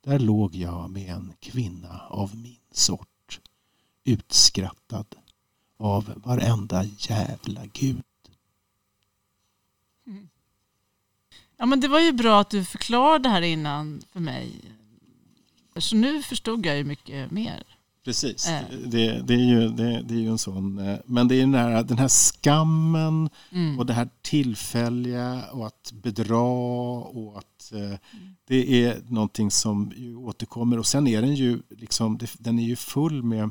Där 0.00 0.18
låg 0.18 0.54
jag 0.54 0.90
med 0.90 1.14
en 1.14 1.32
kvinna 1.40 2.00
av 2.08 2.36
min 2.36 2.60
sort 2.72 3.17
utskrattad 4.12 5.06
av 5.78 6.12
varenda 6.24 6.84
jävla 6.98 7.66
gud. 7.72 8.02
Ja, 11.56 11.66
men 11.66 11.80
det 11.80 11.88
var 11.88 12.00
ju 12.00 12.12
bra 12.12 12.40
att 12.40 12.50
du 12.50 12.64
förklarade 12.64 13.22
det 13.22 13.28
här 13.28 13.42
innan 13.42 14.02
för 14.12 14.20
mig. 14.20 14.52
Så 15.76 15.96
nu 15.96 16.22
förstod 16.22 16.66
jag 16.66 16.76
ju 16.76 16.84
mycket 16.84 17.30
mer. 17.30 17.62
Precis, 18.04 18.48
Äh. 18.48 18.60
det, 18.86 19.22
det, 19.22 19.34
är 19.34 19.38
ju, 19.38 19.68
det, 19.68 20.02
det 20.02 20.14
är 20.14 20.18
ju 20.18 20.28
en 20.30 20.38
sån... 20.38 20.78
eh, 20.78 20.98
Men 21.04 21.28
det 21.28 21.34
är 21.34 21.40
den 21.40 21.54
här, 21.54 21.82
den 21.82 21.98
här 21.98 22.08
skammen 22.08 23.30
Mm. 23.52 23.78
och 23.78 23.86
det 23.86 23.92
här 23.92 24.08
tillfälliga 24.22 25.44
och 25.52 25.66
att 25.66 25.92
bedra 25.92 26.40
och 26.40 27.38
att 27.38 27.72
eh, 27.72 27.98
det 28.46 28.84
är 28.84 29.02
någonting 29.08 29.50
som 29.50 29.92
ju 29.96 30.16
återkommer 30.16 30.78
och 30.78 30.86
sen 30.86 31.06
är 31.06 31.22
den 31.22 31.34
ju 31.34 31.62
liksom, 31.68 32.18
det- 32.18 32.36
den 32.38 32.58
är 32.58 32.64
ju 32.64 32.76
full 32.76 33.22
med 33.22 33.42
eh, 33.42 33.48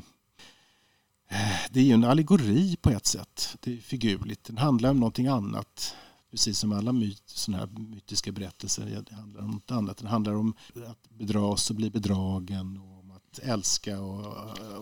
det 1.69 1.79
är 1.79 1.83
ju 1.83 1.91
en 1.91 2.03
allegori 2.03 2.75
på 2.81 2.89
ett 2.89 3.05
sätt. 3.05 3.57
Det 3.59 3.73
är 3.73 3.77
figurligt. 3.77 4.43
Den 4.43 4.57
handlar 4.57 4.89
om 4.89 4.99
någonting 4.99 5.27
annat. 5.27 5.95
Precis 6.31 6.59
som 6.59 6.71
alla 6.71 6.91
myt, 6.91 7.23
såna 7.25 7.57
här 7.57 7.67
mytiska 7.67 8.31
berättelser. 8.31 9.03
Det 9.09 9.15
handlar 9.15 9.41
om 9.41 9.51
något 9.51 9.71
annat. 9.71 9.97
Den 9.97 10.07
handlar 10.07 10.33
om 10.33 10.53
att 10.87 11.09
bedras 11.09 11.69
och 11.69 11.75
bli 11.75 11.89
bedragen 11.89 12.77
och 12.77 12.99
om 12.99 13.11
att 13.11 13.39
älska 13.39 14.01
och, 14.01 14.23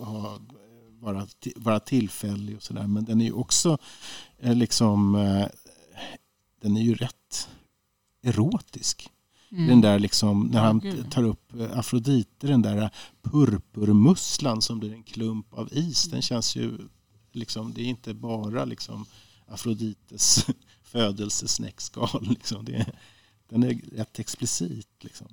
ha, 0.06 0.40
vara, 0.90 1.28
vara 1.56 1.80
tillfällig 1.80 2.56
och 2.56 2.64
sådär. 2.64 2.88
Men 2.88 3.06
den 3.06 3.22
är 3.22 3.26
ju 3.26 3.34
också 3.34 3.78
eh, 4.38 4.56
liksom 4.56 5.16
eh, 5.16 5.48
den 6.62 6.78
är 6.78 6.82
ju 6.82 6.96
rätt 6.96 7.50
erotisk. 8.22 9.10
Mm. 9.56 9.68
Den 9.68 9.82
där 9.82 10.00
liksom, 10.00 10.50
när 10.54 10.62
han 10.62 10.82
tar 11.10 11.24
upp 11.24 11.54
eh, 11.60 11.80
Afrodite, 11.80 12.48
den 12.48 12.62
där 12.62 12.90
purpurmusslan 13.22 14.62
som 14.62 14.80
blir 14.80 14.94
en 14.94 15.04
klump 15.04 15.54
av 15.54 15.70
is. 15.72 16.06
Mm. 16.06 16.12
Den 16.12 16.22
känns 16.22 16.56
ju, 16.56 16.78
liksom, 17.32 17.74
det 17.74 17.82
är 17.82 17.86
inte 17.86 18.14
bara 18.14 18.66
liksom 18.66 19.06
Afrodites 19.48 20.46
födelsesnäckskal. 20.84 22.28
Liksom. 22.30 22.66
Det, 22.66 22.86
den 23.50 23.64
är 23.64 23.82
rätt 23.92 24.20
explicit. 24.20 24.88
Liksom. 25.00 25.28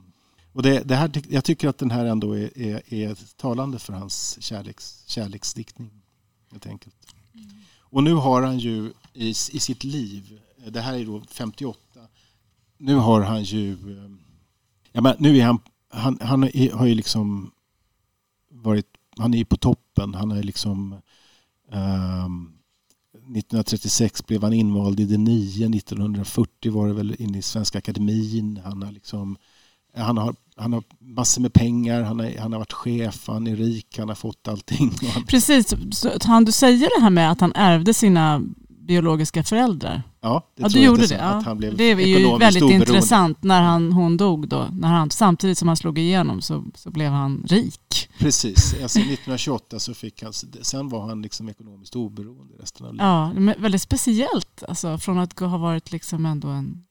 Och 0.53 0.63
det, 0.63 0.81
det 0.81 0.97
här, 0.97 1.11
jag 1.29 1.45
tycker 1.45 1.69
att 1.69 1.79
den 1.79 1.91
här 1.91 2.05
ändå 2.05 2.33
är, 2.33 2.59
är, 2.59 2.95
är 2.95 3.19
talande 3.37 3.79
för 3.79 3.93
hans 3.93 4.43
kärleks, 4.43 5.05
kärleksdiktning. 5.07 5.91
Helt 6.51 6.67
enkelt. 6.67 6.97
Och 7.79 8.03
nu 8.03 8.15
har 8.15 8.43
han 8.43 8.59
ju 8.59 8.93
i, 9.15 9.29
i 9.29 9.35
sitt 9.35 9.85
liv, 9.85 10.41
det 10.67 10.81
här 10.81 10.95
är 10.95 11.05
då 11.05 11.23
58, 11.31 11.92
nu 12.83 12.95
har 12.95 13.21
han 13.21 13.43
ju, 13.43 13.73
eh, 13.73 14.11
ja, 14.93 15.01
men 15.01 15.17
nu 15.19 15.39
är 15.39 15.45
han, 15.45 15.59
han, 15.89 16.19
han 16.21 16.45
är, 16.45 16.73
har 16.73 16.87
ju 16.87 16.95
liksom 16.95 17.51
varit, 18.51 18.87
han 19.17 19.35
är 19.35 19.39
ju 19.39 19.45
på 19.45 19.57
toppen, 19.57 20.15
han 20.15 20.31
är 20.31 20.43
liksom 20.43 21.01
ehm, 21.73 22.53
Um, 23.23 23.37
1936 23.37 24.27
blev 24.27 24.43
han 24.43 24.53
invald 24.53 25.01
i 25.01 25.05
det 25.05 25.19
nio, 25.19 25.77
1940 25.77 26.73
var 26.73 26.89
det 26.89 26.95
väl 26.95 27.17
inne 27.19 27.39
i 27.39 27.43
Svenska 27.43 27.79
Akademin. 27.79 28.61
Han 28.65 28.83
har, 28.83 28.93
liksom, 28.93 29.37
han 29.97 30.19
har, 30.19 30.35
han 30.57 30.73
har 30.73 30.83
massor 30.99 31.43
med 31.43 31.53
pengar, 31.53 32.03
han, 32.03 32.21
är, 32.21 32.39
han 32.39 32.53
har 32.53 32.59
varit 32.59 32.73
chef, 32.73 33.29
han 33.29 33.47
är 33.47 33.57
rik, 33.57 33.99
han 33.99 34.09
har 34.09 34.15
fått 34.15 34.49
allting. 34.49 34.93
Precis, 35.27 35.75
så 35.93 36.19
han 36.25 36.45
du 36.45 36.53
säger 36.53 36.91
det 36.99 37.03
här 37.03 37.11
med 37.11 37.31
att 37.31 37.41
han 37.41 37.53
ärvde 37.55 37.95
sina 37.95 38.43
biologiska 38.87 39.45
föräldrar. 39.45 40.03
ja, 40.21 40.43
det 40.57 40.63
Ja, 40.63 40.69
du 40.69 40.81
gjorde 40.81 41.07
det. 41.07 41.21
Att 41.23 41.45
han 41.45 41.59
blev 41.59 41.77
Det 41.77 41.85
är 41.85 41.97
ju 41.97 42.39
väldigt 42.39 42.63
oberoende. 42.63 42.87
intressant 42.87 43.43
när 43.43 43.63
han, 43.63 43.93
hon 43.93 44.17
dog 44.17 44.49
då. 44.49 44.69
När 44.73 44.89
han, 44.89 45.11
samtidigt 45.11 45.59
som 45.59 45.69
han 45.69 45.77
slog 45.77 45.99
igenom 45.99 46.41
så, 46.43 46.65
så 46.75 46.91
blev 46.91 47.13
han 47.13 47.45
rik. 47.49 48.09
Precis, 48.19 48.73
alltså 48.83 48.99
1928 48.99 49.79
så 49.79 49.95
fick 49.95 50.23
han, 50.23 50.33
sen 50.63 50.89
var 50.89 51.07
han 51.07 51.23
liksom 51.23 51.49
ekonomiskt 51.49 51.97
oberoende 51.97 52.55
resten 52.63 52.87
av 52.87 52.93
livet. 52.93 53.05
Ja, 53.05 53.33
men 53.33 53.55
väldigt 53.63 53.83
speciellt. 53.83 54.63
Alltså, 54.69 54.99
från 54.99 55.19
att 55.19 55.39
ha 55.39 55.59
varit 55.59 55.93
liksom 55.93 56.27
ändå 56.27 56.49
en 56.49 56.85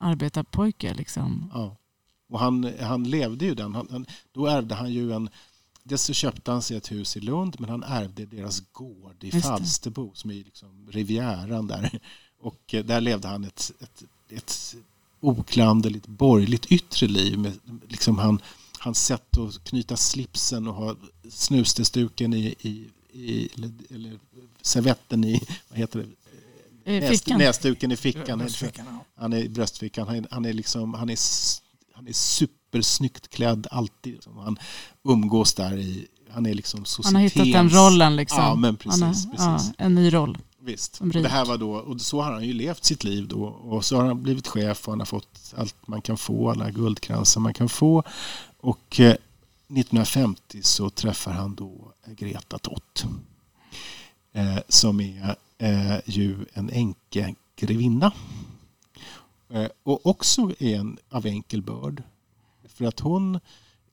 arbetarpojke. 0.00 0.94
Liksom. 0.94 1.50
Ja. 1.54 1.76
Och 2.28 2.38
han, 2.38 2.72
han 2.80 3.04
levde 3.04 3.44
ju 3.44 3.54
den. 3.54 3.74
Han, 3.74 3.88
han, 3.90 4.06
då 4.32 4.46
ärvde 4.46 4.74
han 4.74 4.92
ju 4.92 5.12
en... 5.12 5.28
Dels 5.82 6.02
så 6.02 6.12
köpte 6.12 6.50
han 6.50 6.62
sig 6.62 6.76
ett 6.76 6.92
hus 6.92 7.16
i 7.16 7.20
Lund 7.20 7.56
men 7.60 7.70
han 7.70 7.82
ärvde 7.82 8.26
deras 8.26 8.62
gård 8.72 9.24
i. 9.24 9.40
Falsterbo 9.40 10.12
som 10.14 10.30
är 10.30 10.34
liksom 10.34 10.88
Rivieran 10.90 11.66
där. 11.66 12.00
Och 12.40 12.74
eh, 12.74 12.84
där 12.84 13.00
levde 13.00 13.28
han 13.28 13.44
ett, 13.44 13.72
ett, 13.80 14.02
ett 14.28 14.76
oklanderligt 15.20 16.06
borgerligt 16.06 16.66
yttre 16.66 17.06
liv. 17.06 17.38
Med, 17.38 17.58
liksom 17.88 18.18
han, 18.18 18.40
hans 18.78 19.06
sätt 19.06 19.38
att 19.38 19.64
knyta 19.64 19.96
slipsen 19.96 20.68
och 20.68 20.74
ha 20.74 20.96
snusdestuken 21.30 22.34
i, 22.34 22.54
i, 22.60 22.88
i 23.12 23.48
eller, 23.54 23.70
eller 23.90 24.18
servetten 24.62 25.24
i, 25.24 25.40
vad 25.68 25.78
heter 25.78 25.98
det? 25.98 26.08
Näs, 27.00 27.26
näsduken 27.26 27.92
i 27.92 27.96
fickan. 27.96 28.38
Bröstfickan, 28.38 28.86
ja. 28.88 29.04
Han 29.14 29.32
är 29.32 29.38
i 29.38 29.48
bröstfickan. 29.48 30.08
Han 30.08 30.16
är, 30.16 30.26
han 30.30 30.44
är, 30.44 30.52
liksom, 30.52 30.94
han 30.94 31.10
är, 31.10 31.18
han 31.92 32.08
är 32.08 32.12
supersnyggt 32.72 33.28
klädd 33.28 33.66
alltid. 33.70 34.12
liksom. 34.12 34.38
Han 34.38 34.58
umgås 35.04 35.54
där 35.54 35.78
i... 35.78 36.06
Han 36.30 36.46
är 36.46 36.54
liksom 36.54 36.84
Han 37.04 37.14
har 37.14 37.22
hittat 37.22 37.52
den 37.52 37.70
rollen. 37.70 38.16
Liksom. 38.16 38.38
Ja, 38.38 38.54
men 38.54 38.76
precis. 38.76 39.02
har, 39.02 39.08
precis. 39.08 39.72
Ja, 39.78 39.84
en 39.84 39.94
ny 39.94 40.12
roll. 40.12 40.38
Visst. 40.60 40.98
det 41.02 41.28
här 41.28 41.44
var 41.44 41.58
då, 41.58 41.72
och 41.72 42.00
så 42.00 42.22
har 42.22 42.32
han 42.32 42.44
ju 42.44 42.52
levt 42.52 42.84
sitt 42.84 43.04
liv 43.04 43.28
då. 43.28 43.44
Och 43.44 43.84
så 43.84 43.96
har 43.96 44.04
han 44.04 44.22
blivit 44.22 44.48
chef 44.48 44.88
och 44.88 44.92
han 44.92 45.00
har 45.00 45.06
fått 45.06 45.54
allt 45.56 45.86
man 45.86 46.02
kan 46.02 46.16
få, 46.16 46.50
alla 46.50 46.70
guldkransar 46.70 47.40
man 47.40 47.54
kan 47.54 47.68
få. 47.68 48.02
Och 48.60 49.00
eh, 49.00 49.10
1950 49.10 50.62
så 50.62 50.90
träffar 50.90 51.32
han 51.32 51.54
då 51.54 51.92
Greta 52.06 52.58
Tott. 52.58 53.04
Eh, 54.32 54.58
som 54.68 55.00
är 55.00 55.36
eh, 55.58 55.98
ju 56.04 56.36
en 56.52 56.70
änkegrevinna. 56.70 58.12
Eh, 59.50 59.68
och 59.82 60.06
också 60.06 60.52
är 60.58 60.76
en 60.78 60.98
av 61.10 61.26
enkel 61.26 61.62
börd. 61.62 62.02
För 62.82 62.88
att 62.88 63.00
hon, 63.00 63.40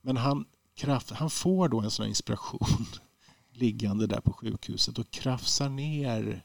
Men 0.00 0.16
han, 0.16 0.44
kraft, 0.74 1.10
han 1.10 1.30
får 1.30 1.68
då 1.68 1.80
en 1.80 1.90
sån 1.90 2.02
här 2.02 2.08
inspiration 2.08 2.86
liggande 3.52 4.06
där 4.06 4.20
på 4.20 4.32
sjukhuset 4.32 4.98
och 4.98 5.10
krafsar 5.10 5.68
ner 5.68 6.42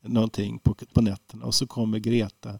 någonting 0.00 0.58
på, 0.58 0.74
på 0.74 1.00
nätterna. 1.00 1.46
Och 1.46 1.54
så 1.54 1.66
kommer 1.66 1.98
Greta 1.98 2.58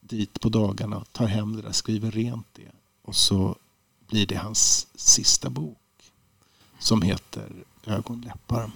dit 0.00 0.40
på 0.40 0.48
dagarna, 0.48 1.04
tar 1.12 1.26
hem 1.26 1.56
det 1.56 1.62
där, 1.62 1.72
skriver 1.72 2.10
rent 2.10 2.46
det. 2.52 2.72
Och 3.02 3.16
så 3.16 3.56
blir 4.06 4.26
det 4.26 4.36
hans 4.36 4.86
sista 4.94 5.50
bok 5.50 5.78
som 6.78 7.02
heter 7.02 7.64
Ögonläppar. 7.86 8.70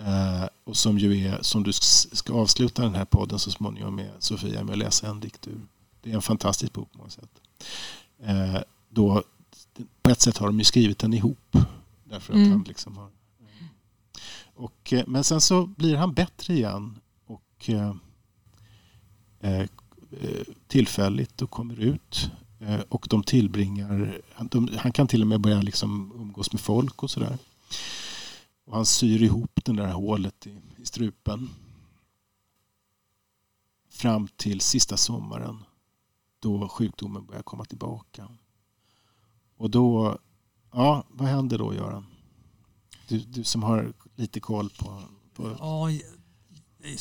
Uh, 0.00 0.46
och 0.64 0.76
som 0.76 0.98
ju 0.98 1.26
är, 1.26 1.42
som 1.42 1.62
du 1.62 1.72
ska 1.72 2.34
avsluta 2.34 2.82
den 2.82 2.94
här 2.94 3.04
podden 3.04 3.38
så 3.38 3.50
småningom 3.50 3.96
med 3.96 4.10
Sofia 4.18 4.64
med 4.64 4.72
att 4.72 4.78
läsa 4.78 5.06
en 5.06 5.20
dikt 5.20 5.46
ur. 5.48 5.60
Det 6.02 6.10
är 6.10 6.14
en 6.14 6.22
fantastisk 6.22 6.72
bok 6.72 6.92
på 6.92 6.98
många 6.98 7.10
sätt. 7.10 7.40
Uh, 8.28 8.58
då, 8.88 9.22
på 10.02 10.10
ett 10.10 10.20
sätt 10.20 10.38
har 10.38 10.46
de 10.46 10.58
ju 10.58 10.64
skrivit 10.64 10.98
den 10.98 11.14
ihop. 11.14 11.56
Därför 12.04 12.32
att 12.32 12.36
mm. 12.36 12.50
han 12.50 12.62
liksom 12.62 12.96
har... 12.96 13.10
Och, 14.54 14.92
eh, 14.92 15.04
men 15.06 15.24
sen 15.24 15.40
så 15.40 15.66
blir 15.66 15.96
han 15.96 16.14
bättre 16.14 16.54
igen 16.54 16.98
och 17.26 17.68
eh, 17.68 17.94
eh 19.40 19.66
tillfälligt 20.66 21.42
och 21.42 21.50
kommer 21.50 21.80
ut 21.80 22.30
Eh, 22.62 22.80
och 22.88 23.06
de 23.10 23.22
tillbringar, 23.22 24.20
de, 24.50 24.68
han 24.78 24.92
kan 24.92 25.06
till 25.06 25.22
och 25.22 25.26
med 25.26 25.40
börja 25.40 25.62
liksom 25.62 26.12
umgås 26.14 26.52
med 26.52 26.60
folk 26.60 27.02
och 27.02 27.10
sådär. 27.10 27.38
Och 28.64 28.74
han 28.74 28.86
syr 28.86 29.22
ihop 29.22 29.60
det 29.64 29.72
där 29.72 29.92
hålet 29.92 30.46
i, 30.46 30.60
i 30.76 30.86
strupen. 30.86 31.50
Fram 33.88 34.28
till 34.28 34.60
sista 34.60 34.96
sommaren 34.96 35.64
då 36.38 36.68
sjukdomen 36.68 37.26
börjar 37.26 37.42
komma 37.42 37.64
tillbaka. 37.64 38.28
Och 39.62 39.70
då, 39.70 40.18
ja 40.72 41.04
vad 41.10 41.28
händer 41.28 41.58
då 41.58 41.74
Göran? 41.74 42.06
Du, 43.08 43.18
du 43.18 43.44
som 43.44 43.62
har 43.62 43.92
lite 44.16 44.40
koll 44.40 44.70
på... 44.70 45.02
på... 45.34 45.56
Ja, 45.58 45.88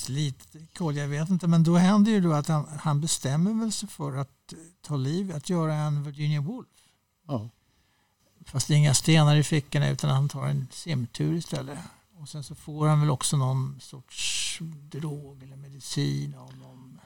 lite 0.08 0.68
koll, 0.74 0.96
jag 0.96 1.08
vet 1.08 1.30
inte. 1.30 1.48
Men 1.48 1.64
då 1.64 1.76
händer 1.76 2.12
ju 2.12 2.22
då 2.22 2.34
att 2.34 2.48
han, 2.48 2.66
han 2.80 3.02
bestämmer 3.02 3.54
väl 3.54 3.72
sig 3.72 3.90
för 3.90 4.16
att 4.16 4.54
ta 4.82 4.96
liv, 4.96 5.36
att 5.36 5.50
göra 5.50 5.74
en 5.74 6.04
Virginia 6.04 6.42
Woolf. 6.42 6.68
Ja. 7.28 7.50
Fast 8.46 8.68
det 8.68 8.74
är 8.74 8.78
inga 8.78 8.94
stenar 8.94 9.36
i 9.36 9.44
fickorna 9.44 9.90
utan 9.90 10.10
han 10.10 10.30
tar 10.30 10.48
en 10.48 10.68
simtur 10.72 11.36
istället. 11.36 11.80
Och 12.18 12.30
sen 12.30 12.44
så 12.44 12.56
får 12.56 12.88
han 12.88 13.00
väl 13.00 13.10
också 13.10 13.38
någon 13.38 13.80
sorts 13.80 14.60
drog 14.92 15.44
eller 15.44 15.56
medicin 15.56 16.36
av 16.36 16.58
någon 16.58 17.00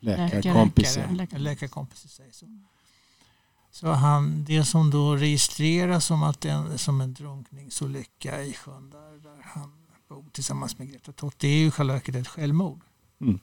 läkarkompis. 0.00 0.98
Läkare, 1.10 1.40
läkarkompis 1.40 2.12
säger 2.12 2.32
så. 2.32 2.46
Så 3.72 3.88
han, 3.88 4.44
det 4.44 4.64
som 4.64 4.90
då 4.90 5.16
registreras 5.16 6.04
som 6.04 6.22
att 6.22 6.44
en, 6.44 6.78
som 6.78 7.00
en 7.00 7.14
drunkningsolycka 7.14 8.42
i 8.44 8.52
sjön 8.52 8.90
där, 8.90 9.18
där 9.22 9.42
han 9.42 9.72
bor 10.08 10.24
tillsammans 10.32 10.78
med 10.78 10.90
Greta 10.90 11.12
Tott, 11.12 11.38
det 11.38 11.48
är 11.48 11.58
ju 11.58 11.66
i 11.66 11.70
själva 11.70 11.94
verket 11.94 12.14
ett 12.14 12.28
självmord. 12.28 12.80
Mm. 13.20 13.40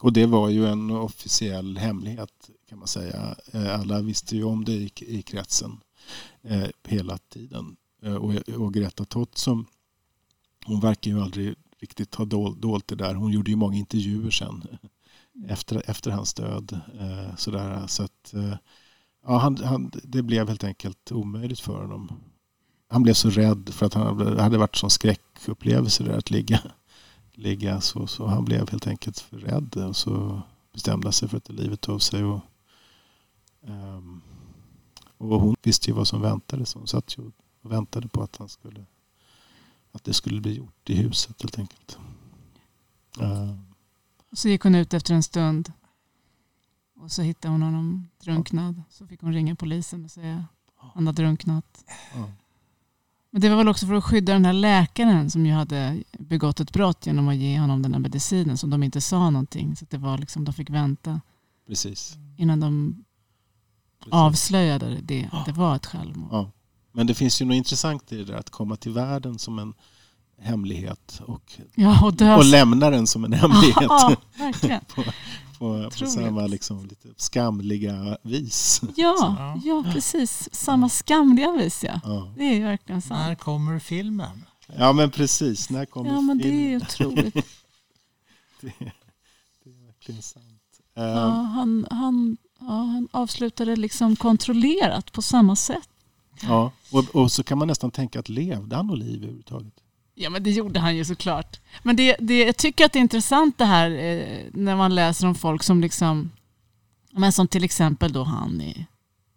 Och 0.00 0.12
det 0.12 0.26
var 0.26 0.48
ju 0.48 0.66
en 0.66 0.90
officiell 0.90 1.78
hemlighet 1.78 2.50
kan 2.68 2.78
man 2.78 2.88
säga. 2.88 3.36
Eh, 3.52 3.80
alla 3.80 4.00
visste 4.00 4.36
ju 4.36 4.44
om 4.44 4.64
det 4.64 4.72
i, 4.72 4.90
i 5.00 5.22
kretsen 5.22 5.80
eh, 6.42 6.66
hela 6.84 7.18
tiden. 7.18 7.76
Eh, 8.02 8.14
och, 8.14 8.34
och 8.48 8.74
Greta 8.74 9.04
Tott 9.04 9.38
som 9.38 9.66
hon 10.64 10.80
verkar 10.80 11.10
ju 11.10 11.20
aldrig 11.20 11.54
riktigt 11.78 12.14
ha 12.14 12.24
dolt 12.24 12.86
det 12.86 12.94
där. 12.94 13.14
Hon 13.14 13.32
gjorde 13.32 13.50
ju 13.50 13.56
många 13.56 13.76
intervjuer 13.76 14.30
sen 14.30 14.66
efter, 15.48 15.90
efter 15.90 16.10
hans 16.10 16.34
död. 16.34 16.80
Eh, 17.00 17.36
sådär. 17.36 17.86
Så 17.86 18.02
att, 18.02 18.34
eh, 18.34 18.56
ja, 19.26 19.38
han, 19.38 19.56
han, 19.56 19.90
det 20.02 20.22
blev 20.22 20.48
helt 20.48 20.64
enkelt 20.64 21.12
omöjligt 21.12 21.60
för 21.60 21.80
honom. 21.80 22.20
Han 22.88 23.02
blev 23.02 23.14
så 23.14 23.30
rädd 23.30 23.70
för 23.72 23.86
att 23.86 23.94
han 23.94 24.38
hade 24.38 24.58
varit 24.58 24.76
sån 24.76 24.90
skräckupplevelse 24.90 26.04
där 26.04 26.18
att 26.18 26.30
ligga 26.30 26.60
ligga 27.32 27.80
så, 27.80 28.06
så 28.06 28.26
han 28.26 28.44
blev 28.44 28.70
helt 28.70 28.86
enkelt 28.86 29.20
för 29.20 29.38
rädd 29.38 29.76
och 29.76 29.96
så 29.96 30.42
bestämde 30.72 31.06
han 31.06 31.12
sig 31.12 31.28
för 31.28 31.36
att 31.36 31.44
ta 31.44 31.52
livet 31.52 31.88
av 31.88 31.98
sig. 31.98 32.24
Och, 32.24 32.40
eh, 33.62 34.00
och 35.18 35.40
hon 35.40 35.56
visste 35.62 35.90
ju 35.90 35.96
vad 35.96 36.08
som 36.08 36.20
väntade 36.20 36.66
så 36.66 36.78
hon 36.78 36.88
satt 36.88 37.18
ju 37.18 37.30
och 37.62 37.72
väntade 37.72 38.08
på 38.08 38.22
att 38.22 38.36
han 38.36 38.48
skulle 38.48 38.86
att 39.92 40.04
det 40.04 40.14
skulle 40.14 40.40
bli 40.40 40.52
gjort 40.52 40.90
i 40.90 40.94
huset 40.94 41.42
helt 41.42 41.58
enkelt. 41.58 41.98
Ehm. 43.20 43.71
Så 44.32 44.48
gick 44.48 44.62
hon 44.62 44.74
ut 44.74 44.94
efter 44.94 45.14
en 45.14 45.22
stund 45.22 45.72
och 46.96 47.12
så 47.12 47.22
hittade 47.22 47.52
hon 47.52 47.62
honom 47.62 48.08
drunknad. 48.22 48.82
Så 48.90 49.06
fick 49.06 49.20
hon 49.20 49.32
ringa 49.32 49.54
polisen 49.54 50.04
och 50.04 50.10
säga 50.10 50.44
att 50.76 50.90
han 50.94 51.06
hade 51.06 51.22
drunknat. 51.22 51.84
Men 53.30 53.40
det 53.40 53.48
var 53.48 53.56
väl 53.56 53.68
också 53.68 53.86
för 53.86 53.94
att 53.94 54.04
skydda 54.04 54.32
den 54.32 54.44
här 54.44 54.52
läkaren 54.52 55.30
som 55.30 55.46
ju 55.46 55.52
hade 55.52 56.02
begått 56.18 56.60
ett 56.60 56.72
brott 56.72 57.06
genom 57.06 57.28
att 57.28 57.36
ge 57.36 57.58
honom 57.58 57.82
den 57.82 57.92
här 57.92 58.00
medicinen 58.00 58.58
som 58.58 58.70
de 58.70 58.82
inte 58.82 59.00
sa 59.00 59.30
någonting. 59.30 59.76
Så 59.76 59.86
det 59.90 59.98
var 59.98 60.18
liksom, 60.18 60.44
de 60.44 60.54
fick 60.54 60.70
vänta 60.70 61.20
Precis. 61.66 62.16
innan 62.36 62.60
de 62.60 63.04
Precis. 63.98 64.12
avslöjade 64.12 65.00
det, 65.02 65.28
att 65.32 65.46
det 65.46 65.52
var 65.52 65.76
ett 65.76 65.86
självmord. 65.86 66.28
Ja. 66.32 66.50
Men 66.92 67.06
det 67.06 67.14
finns 67.14 67.42
ju 67.42 67.44
något 67.44 67.54
intressant 67.54 68.12
i 68.12 68.16
det 68.16 68.24
där 68.24 68.34
att 68.34 68.50
komma 68.50 68.76
till 68.76 68.92
världen 68.92 69.38
som 69.38 69.58
en 69.58 69.74
hemlighet 70.42 71.20
och, 71.26 71.52
ja, 71.74 72.06
och, 72.06 72.38
och 72.38 72.44
lämna 72.44 72.90
den 72.90 73.06
som 73.06 73.24
en 73.24 73.32
hemlighet. 73.32 73.76
Ja, 73.80 74.16
på, 74.94 75.04
på, 75.58 75.90
på 75.98 76.06
samma 76.06 76.46
liksom, 76.46 76.86
lite 76.86 77.08
skamliga 77.16 78.18
vis. 78.22 78.80
Ja, 78.96 79.56
ja, 79.64 79.84
precis. 79.92 80.48
Samma 80.52 80.88
skamliga 80.88 81.52
vis 81.52 81.84
ja. 81.84 82.00
ja. 82.04 82.32
Det 82.36 82.44
är 82.44 82.60
verkligen 82.60 83.02
sant. 83.02 83.20
När 83.20 83.34
kommer 83.34 83.78
filmen? 83.78 84.44
Ja 84.76 84.92
men 84.92 85.10
precis, 85.10 85.70
när 85.70 85.86
kommer 85.86 86.10
ja, 86.10 86.20
men 86.20 86.40
filmen? 86.40 86.60
Det 86.60 86.74
är 86.74 86.76
otroligt. 86.76 87.34
det, 88.60 88.72
det, 89.64 89.70
är 89.70 89.86
verkligen 89.86 90.22
sant. 90.22 90.62
Ja, 90.94 91.02
ehm. 91.02 91.44
han, 91.44 91.86
han, 91.90 92.36
ja, 92.60 92.66
han 92.66 93.08
avslutade 93.10 93.76
liksom 93.76 94.16
kontrollerat 94.16 95.12
på 95.12 95.22
samma 95.22 95.56
sätt. 95.56 95.88
Ja, 96.42 96.72
och, 96.92 97.04
och 97.14 97.32
så 97.32 97.44
kan 97.44 97.58
man 97.58 97.68
nästan 97.68 97.90
tänka 97.90 98.20
att 98.20 98.28
levde 98.28 98.76
han 98.76 98.90
och 98.90 98.98
liv 98.98 99.16
överhuvudtaget? 99.16 99.74
Ja, 100.14 100.30
men 100.30 100.42
det 100.42 100.50
gjorde 100.50 100.80
han 100.80 100.96
ju 100.96 101.04
såklart. 101.04 101.60
Men 101.82 101.96
det, 101.96 102.16
det, 102.20 102.38
jag 102.44 102.56
tycker 102.56 102.84
att 102.84 102.92
det 102.92 102.98
är 102.98 103.00
intressant 103.00 103.58
det 103.58 103.64
här 103.64 103.90
eh, 103.90 104.38
när 104.52 104.76
man 104.76 104.94
läser 104.94 105.26
om 105.26 105.34
folk 105.34 105.62
som 105.62 105.80
liksom, 105.80 106.30
men 107.12 107.32
som 107.32 107.48
till 107.48 107.64
exempel 107.64 108.12
då 108.12 108.22
han 108.24 108.60
i 108.60 108.86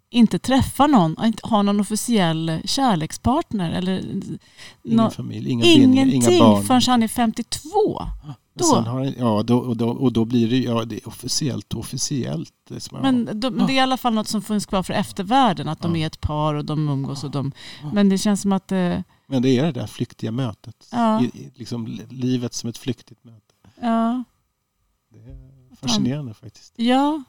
inte 0.09 0.39
träffar 0.39 0.87
någon, 0.87 1.15
inte 1.25 1.47
har 1.47 1.63
någon 1.63 1.79
officiell 1.79 2.59
kärlekspartner 2.65 3.71
eller 3.71 3.99
Ingen 3.99 4.37
nå- 4.83 5.09
familj, 5.09 5.49
inga 5.49 5.63
bindningar, 5.63 6.05
ingenting 6.05 6.33
inga 6.33 6.43
barn. 6.45 6.63
förrän 6.63 6.81
han 6.87 7.03
är 7.03 7.07
52. 7.07 7.69
Men 8.23 8.33
då. 8.59 8.75
Har, 8.89 9.13
ja, 9.17 9.43
då, 9.43 9.57
och, 9.57 9.77
då, 9.77 9.89
och 9.89 10.13
då 10.13 10.25
blir 10.25 10.49
det, 10.49 10.57
ja, 10.59 10.85
det 10.85 10.95
är 10.95 11.07
officiellt 11.07 11.73
officiellt. 11.73 12.51
Det 12.69 12.91
Men, 12.91 13.29
då, 13.39 13.51
men 13.51 13.67
det 13.67 13.73
är 13.73 13.75
i 13.75 13.79
alla 13.79 13.97
fall 13.97 14.13
något 14.13 14.27
som 14.27 14.41
finns 14.41 14.65
kvar 14.65 14.83
för 14.83 14.93
eftervärlden, 14.93 15.67
att 15.67 15.81
de 15.81 15.95
Ja. 15.95 16.01
är 16.03 16.07
ett 16.07 16.21
par 16.21 16.53
och 16.53 16.65
de 16.65 16.89
umgås. 16.89 17.23
Och 17.23 17.31
de, 17.31 17.51
Ja. 17.83 17.89
men 17.93 18.09
det 18.09 18.17
känns 18.17 18.41
som 18.41 18.51
att 18.53 18.71
eh, 18.71 18.97
Men 19.27 19.41
det 19.41 19.49
är 19.49 19.63
det 19.63 19.71
där 19.71 19.87
flyktiga 19.87 20.31
mötet. 20.31 20.87
Ja. 20.91 21.21
I, 21.21 21.25
i, 21.25 21.51
liksom 21.55 21.87
li- 21.87 22.05
livet 22.09 22.53
som 22.53 22.69
ett 22.69 22.77
flyktigt 22.77 23.23
möte. 23.23 23.53
ja, 23.81 24.23
Det 25.09 25.19
är 25.19 25.75
fascinerande 25.75 26.33
faktiskt. 26.33 26.73
ja, 26.75 27.23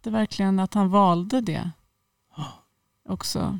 det 0.00 0.10
är 0.10 0.12
verkligen 0.12 0.58
att 0.58 0.74
han 0.74 0.90
valde 0.90 1.40
det 1.40 1.70
också. 3.08 3.58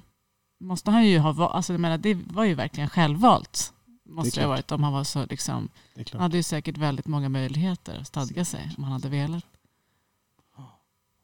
Måste 0.59 0.91
han 0.91 1.07
ju 1.07 1.19
ha 1.19 1.49
alltså 1.51 1.73
jag 1.73 1.81
menar, 1.81 1.99
det 1.99 2.15
var 2.15 2.45
ju 2.45 2.55
verkligen 2.55 2.89
självvalt. 2.89 3.73
Måste 4.05 4.41
det 4.41 4.45
ha 4.47 4.49
varit 4.49 4.73
om 4.73 4.83
han 4.83 4.93
var 4.93 5.05
så 5.05 5.27
liksom, 5.27 5.69
han 6.13 6.21
hade 6.21 6.37
ju 6.37 6.43
säkert 6.43 6.77
väldigt 6.79 7.07
många 7.07 7.29
möjligheter 7.29 7.99
att 7.99 8.07
stadga 8.07 8.45
sig 8.45 8.75
om 8.79 8.85
han 8.85 8.93
hade 8.93 9.09
velat. 9.09 9.45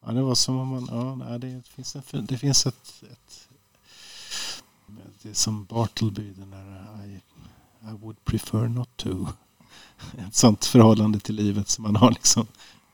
Ja, 0.06 0.12
det 0.12 0.22
var 0.22 0.34
som 0.34 0.56
om 0.58 0.68
man... 0.68 1.20
Ja, 1.30 1.38
det 1.38 1.68
finns, 1.68 1.96
en, 1.96 2.26
det 2.26 2.38
finns 2.38 2.66
ett, 2.66 3.02
ett... 3.12 3.45
Det 5.22 5.28
är 5.28 5.34
som 5.34 5.64
Bartleby, 5.64 6.32
den 6.32 6.50
där 6.50 7.06
I, 7.06 7.20
I 7.88 7.92
would 8.00 8.24
prefer 8.24 8.68
not 8.68 8.96
to. 8.96 9.26
Ett 10.28 10.34
sånt 10.34 10.64
förhållande 10.64 11.20
till 11.20 11.34
livet 11.34 11.68
som 11.68 11.82
man 11.82 11.96
har 11.96 12.10
liksom 12.10 12.46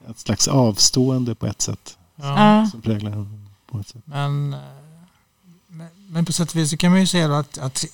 ett 0.08 0.18
slags 0.18 0.48
avstående 0.48 1.34
på 1.34 1.46
ett 1.46 1.62
sätt. 1.62 1.98
Ja. 2.16 2.68
Som 2.70 2.82
präglar 2.82 3.12
en 3.12 3.48
på 3.66 3.78
ett 3.80 3.88
sätt. 3.88 4.02
Men, 4.04 4.54
eh, 4.54 4.60
men, 5.66 5.88
men 6.08 6.24
på 6.24 6.32
sätt 6.32 6.50
och 6.50 6.56
vis 6.56 6.70
så 6.70 6.76
kan 6.76 6.90
man 6.90 7.00
ju 7.00 7.06
säga 7.06 7.38
att, 7.38 7.58
att, 7.58 7.84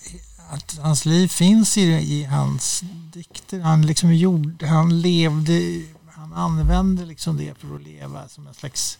att 0.50 0.78
hans 0.82 1.04
liv 1.04 1.28
finns 1.28 1.78
i, 1.78 1.82
i 1.82 2.24
hans 2.24 2.82
dikter. 3.12 3.60
Han, 3.60 3.86
liksom 3.86 4.14
gjorde, 4.14 4.66
han 4.66 5.00
levde, 5.00 5.82
han 6.10 6.32
använde 6.32 7.04
liksom 7.04 7.36
det 7.36 7.58
för 7.58 7.74
att 7.74 7.82
leva 7.82 8.28
som 8.28 8.46
en 8.46 8.54
slags 8.54 8.98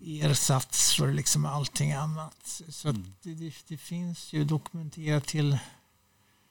ersats 0.00 0.94
för 0.94 1.12
liksom 1.12 1.46
allting 1.46 1.92
annat. 1.92 2.62
Så 2.68 2.88
att 2.88 2.94
Mm. 2.96 3.12
det, 3.22 3.34
det, 3.34 3.54
det 3.68 3.76
finns 3.76 4.32
ju 4.32 4.44
dokumenterat 4.44 5.26
till 5.26 5.58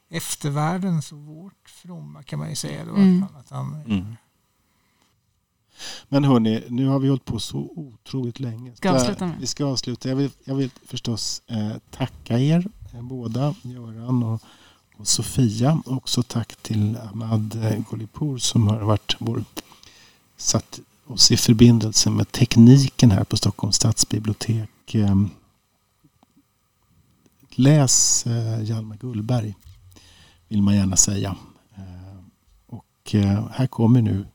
eftervärldens 0.10 1.12
och 1.12 1.18
vårt 1.18 1.70
fromma 1.70 2.24
kan 2.24 2.40
man 2.40 2.50
ju 2.50 2.56
säga. 2.56 2.86
Då, 2.86 2.96
Mm. 2.96 3.26
att 3.40 3.50
han, 3.50 3.82
Mm. 3.86 4.16
Men 6.10 6.24
hörni, 6.24 6.64
nu 6.70 6.88
har 6.88 7.00
vi 7.00 7.08
hållit 7.08 7.26
på 7.26 7.40
så 7.40 7.58
otroligt 7.76 8.40
länge. 8.40 8.76
Ska 8.76 8.92
avsluta 8.92 9.26
med? 9.28 9.40
Vi 9.40 9.48
ska 9.48 9.66
avsluta. 9.66 10.10
Jag 10.10 10.16
vill, 10.16 10.32
jag 10.44 10.56
vill 10.56 10.70
förstås 10.86 11.42
eh, 11.48 11.72
tacka 11.92 12.40
er 12.40 12.68
eh, 12.94 13.02
båda, 13.02 13.56
Göran 13.62 14.24
och, 14.24 14.42
och 14.98 15.08
Sofia. 15.08 15.82
Också 15.86 16.24
tack 16.24 16.56
till 16.56 16.98
Ahmad 16.98 17.56
eh, 17.66 17.80
Golipur 17.90 18.38
som 18.38 18.68
har 18.68 18.80
varit 18.82 19.16
vår, 19.20 19.44
satt 20.38 20.80
oss 21.06 21.32
i 21.32 21.38
förbindelse 21.38 22.10
med 22.10 22.32
tekniken 22.32 23.12
här 23.12 23.24
på 23.24 23.38
Stockholms 23.38 23.76
stadsbibliotek. 23.76 24.96
Ehm, 24.96 25.30
läs 27.50 28.26
eh, 28.26 28.64
Hjalmar 28.64 28.98
Gullberg, 28.98 29.56
vill 30.48 30.62
man 30.62 30.76
gärna 30.76 30.96
säga. 30.96 31.36
Ehm, 31.76 32.30
och 32.66 33.16
eh, 33.16 33.48
här 33.52 33.68
kommer 33.68 34.02
nu 34.02 34.26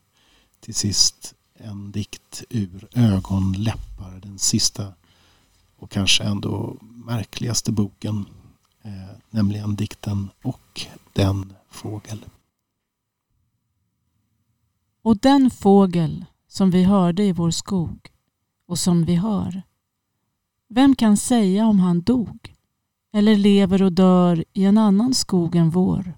till 0.59 0.75
sist 0.75 1.33
en 1.53 1.91
dikt 1.91 2.43
ur 2.49 2.87
Ögonläppar. 2.93 4.19
Den 4.19 4.39
sista 4.39 4.93
och 5.77 5.91
kanske 5.91 6.23
ändå 6.23 6.77
märkligaste 6.81 7.71
boken. 7.71 8.25
Ehm, 8.81 9.15
nämligen 9.29 9.75
dikten 9.75 10.29
Och 10.43 10.87
den 11.13 11.53
fågel. 11.69 12.25
Och 15.03 15.17
den 15.17 15.51
fågel 15.51 16.25
som 16.51 16.71
vi 16.71 16.83
hörde 16.83 17.23
i 17.23 17.31
vår 17.31 17.51
skog 17.51 18.09
och 18.67 18.79
som 18.79 19.05
vi 19.05 19.15
hör. 19.15 19.63
Vem 20.67 20.95
kan 20.95 21.17
säga 21.17 21.65
om 21.65 21.79
han 21.79 22.01
dog 22.01 22.55
eller 23.13 23.35
lever 23.35 23.81
och 23.81 23.93
dör 23.93 24.45
i 24.53 24.65
en 24.65 24.77
annan 24.77 25.13
skog 25.13 25.55
än 25.55 25.69
vår? 25.69 26.17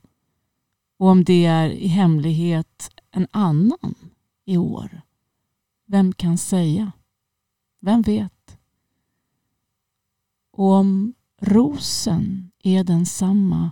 Och 0.98 1.08
om 1.08 1.24
det 1.24 1.46
är 1.46 1.70
i 1.70 1.88
hemlighet 1.88 2.90
en 3.12 3.28
annan 3.32 3.96
i 4.46 4.58
år? 4.58 5.02
Vem 5.86 6.14
kan 6.14 6.38
säga? 6.38 6.92
Vem 7.80 8.02
vet? 8.02 8.58
Och 10.52 10.72
om 10.72 11.14
rosen 11.42 12.52
är 12.64 12.84
densamma 12.84 13.72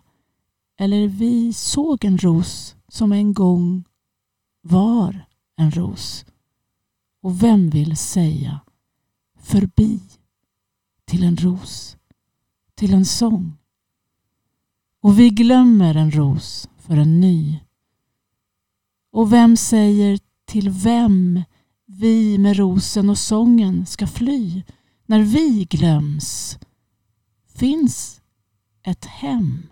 eller 0.77 1.07
vi 1.07 1.53
såg 1.53 2.05
en 2.05 2.17
ros 2.17 2.75
som 2.87 3.11
en 3.11 3.33
gång 3.33 3.83
var 4.61 5.25
en 5.55 5.71
ros. 5.71 6.25
Och 7.21 7.43
vem 7.43 7.69
vill 7.69 7.97
säga 7.97 8.59
förbi 9.39 9.99
till 11.05 11.23
en 11.23 11.37
ros, 11.37 11.97
till 12.75 12.93
en 12.93 13.05
sång? 13.05 13.57
Och 15.01 15.19
vi 15.19 15.29
glömmer 15.29 15.95
en 15.95 16.11
ros 16.11 16.69
för 16.77 16.97
en 16.97 17.21
ny. 17.21 17.59
Och 19.11 19.33
vem 19.33 19.57
säger 19.57 20.19
till 20.45 20.69
vem 20.69 21.43
vi 21.85 22.37
med 22.37 22.57
rosen 22.57 23.09
och 23.09 23.17
sången 23.17 23.85
ska 23.85 24.07
fly 24.07 24.63
när 25.05 25.19
vi 25.19 25.65
glöms? 25.69 26.59
Finns 27.47 28.21
ett 28.83 29.05
hem. 29.05 29.71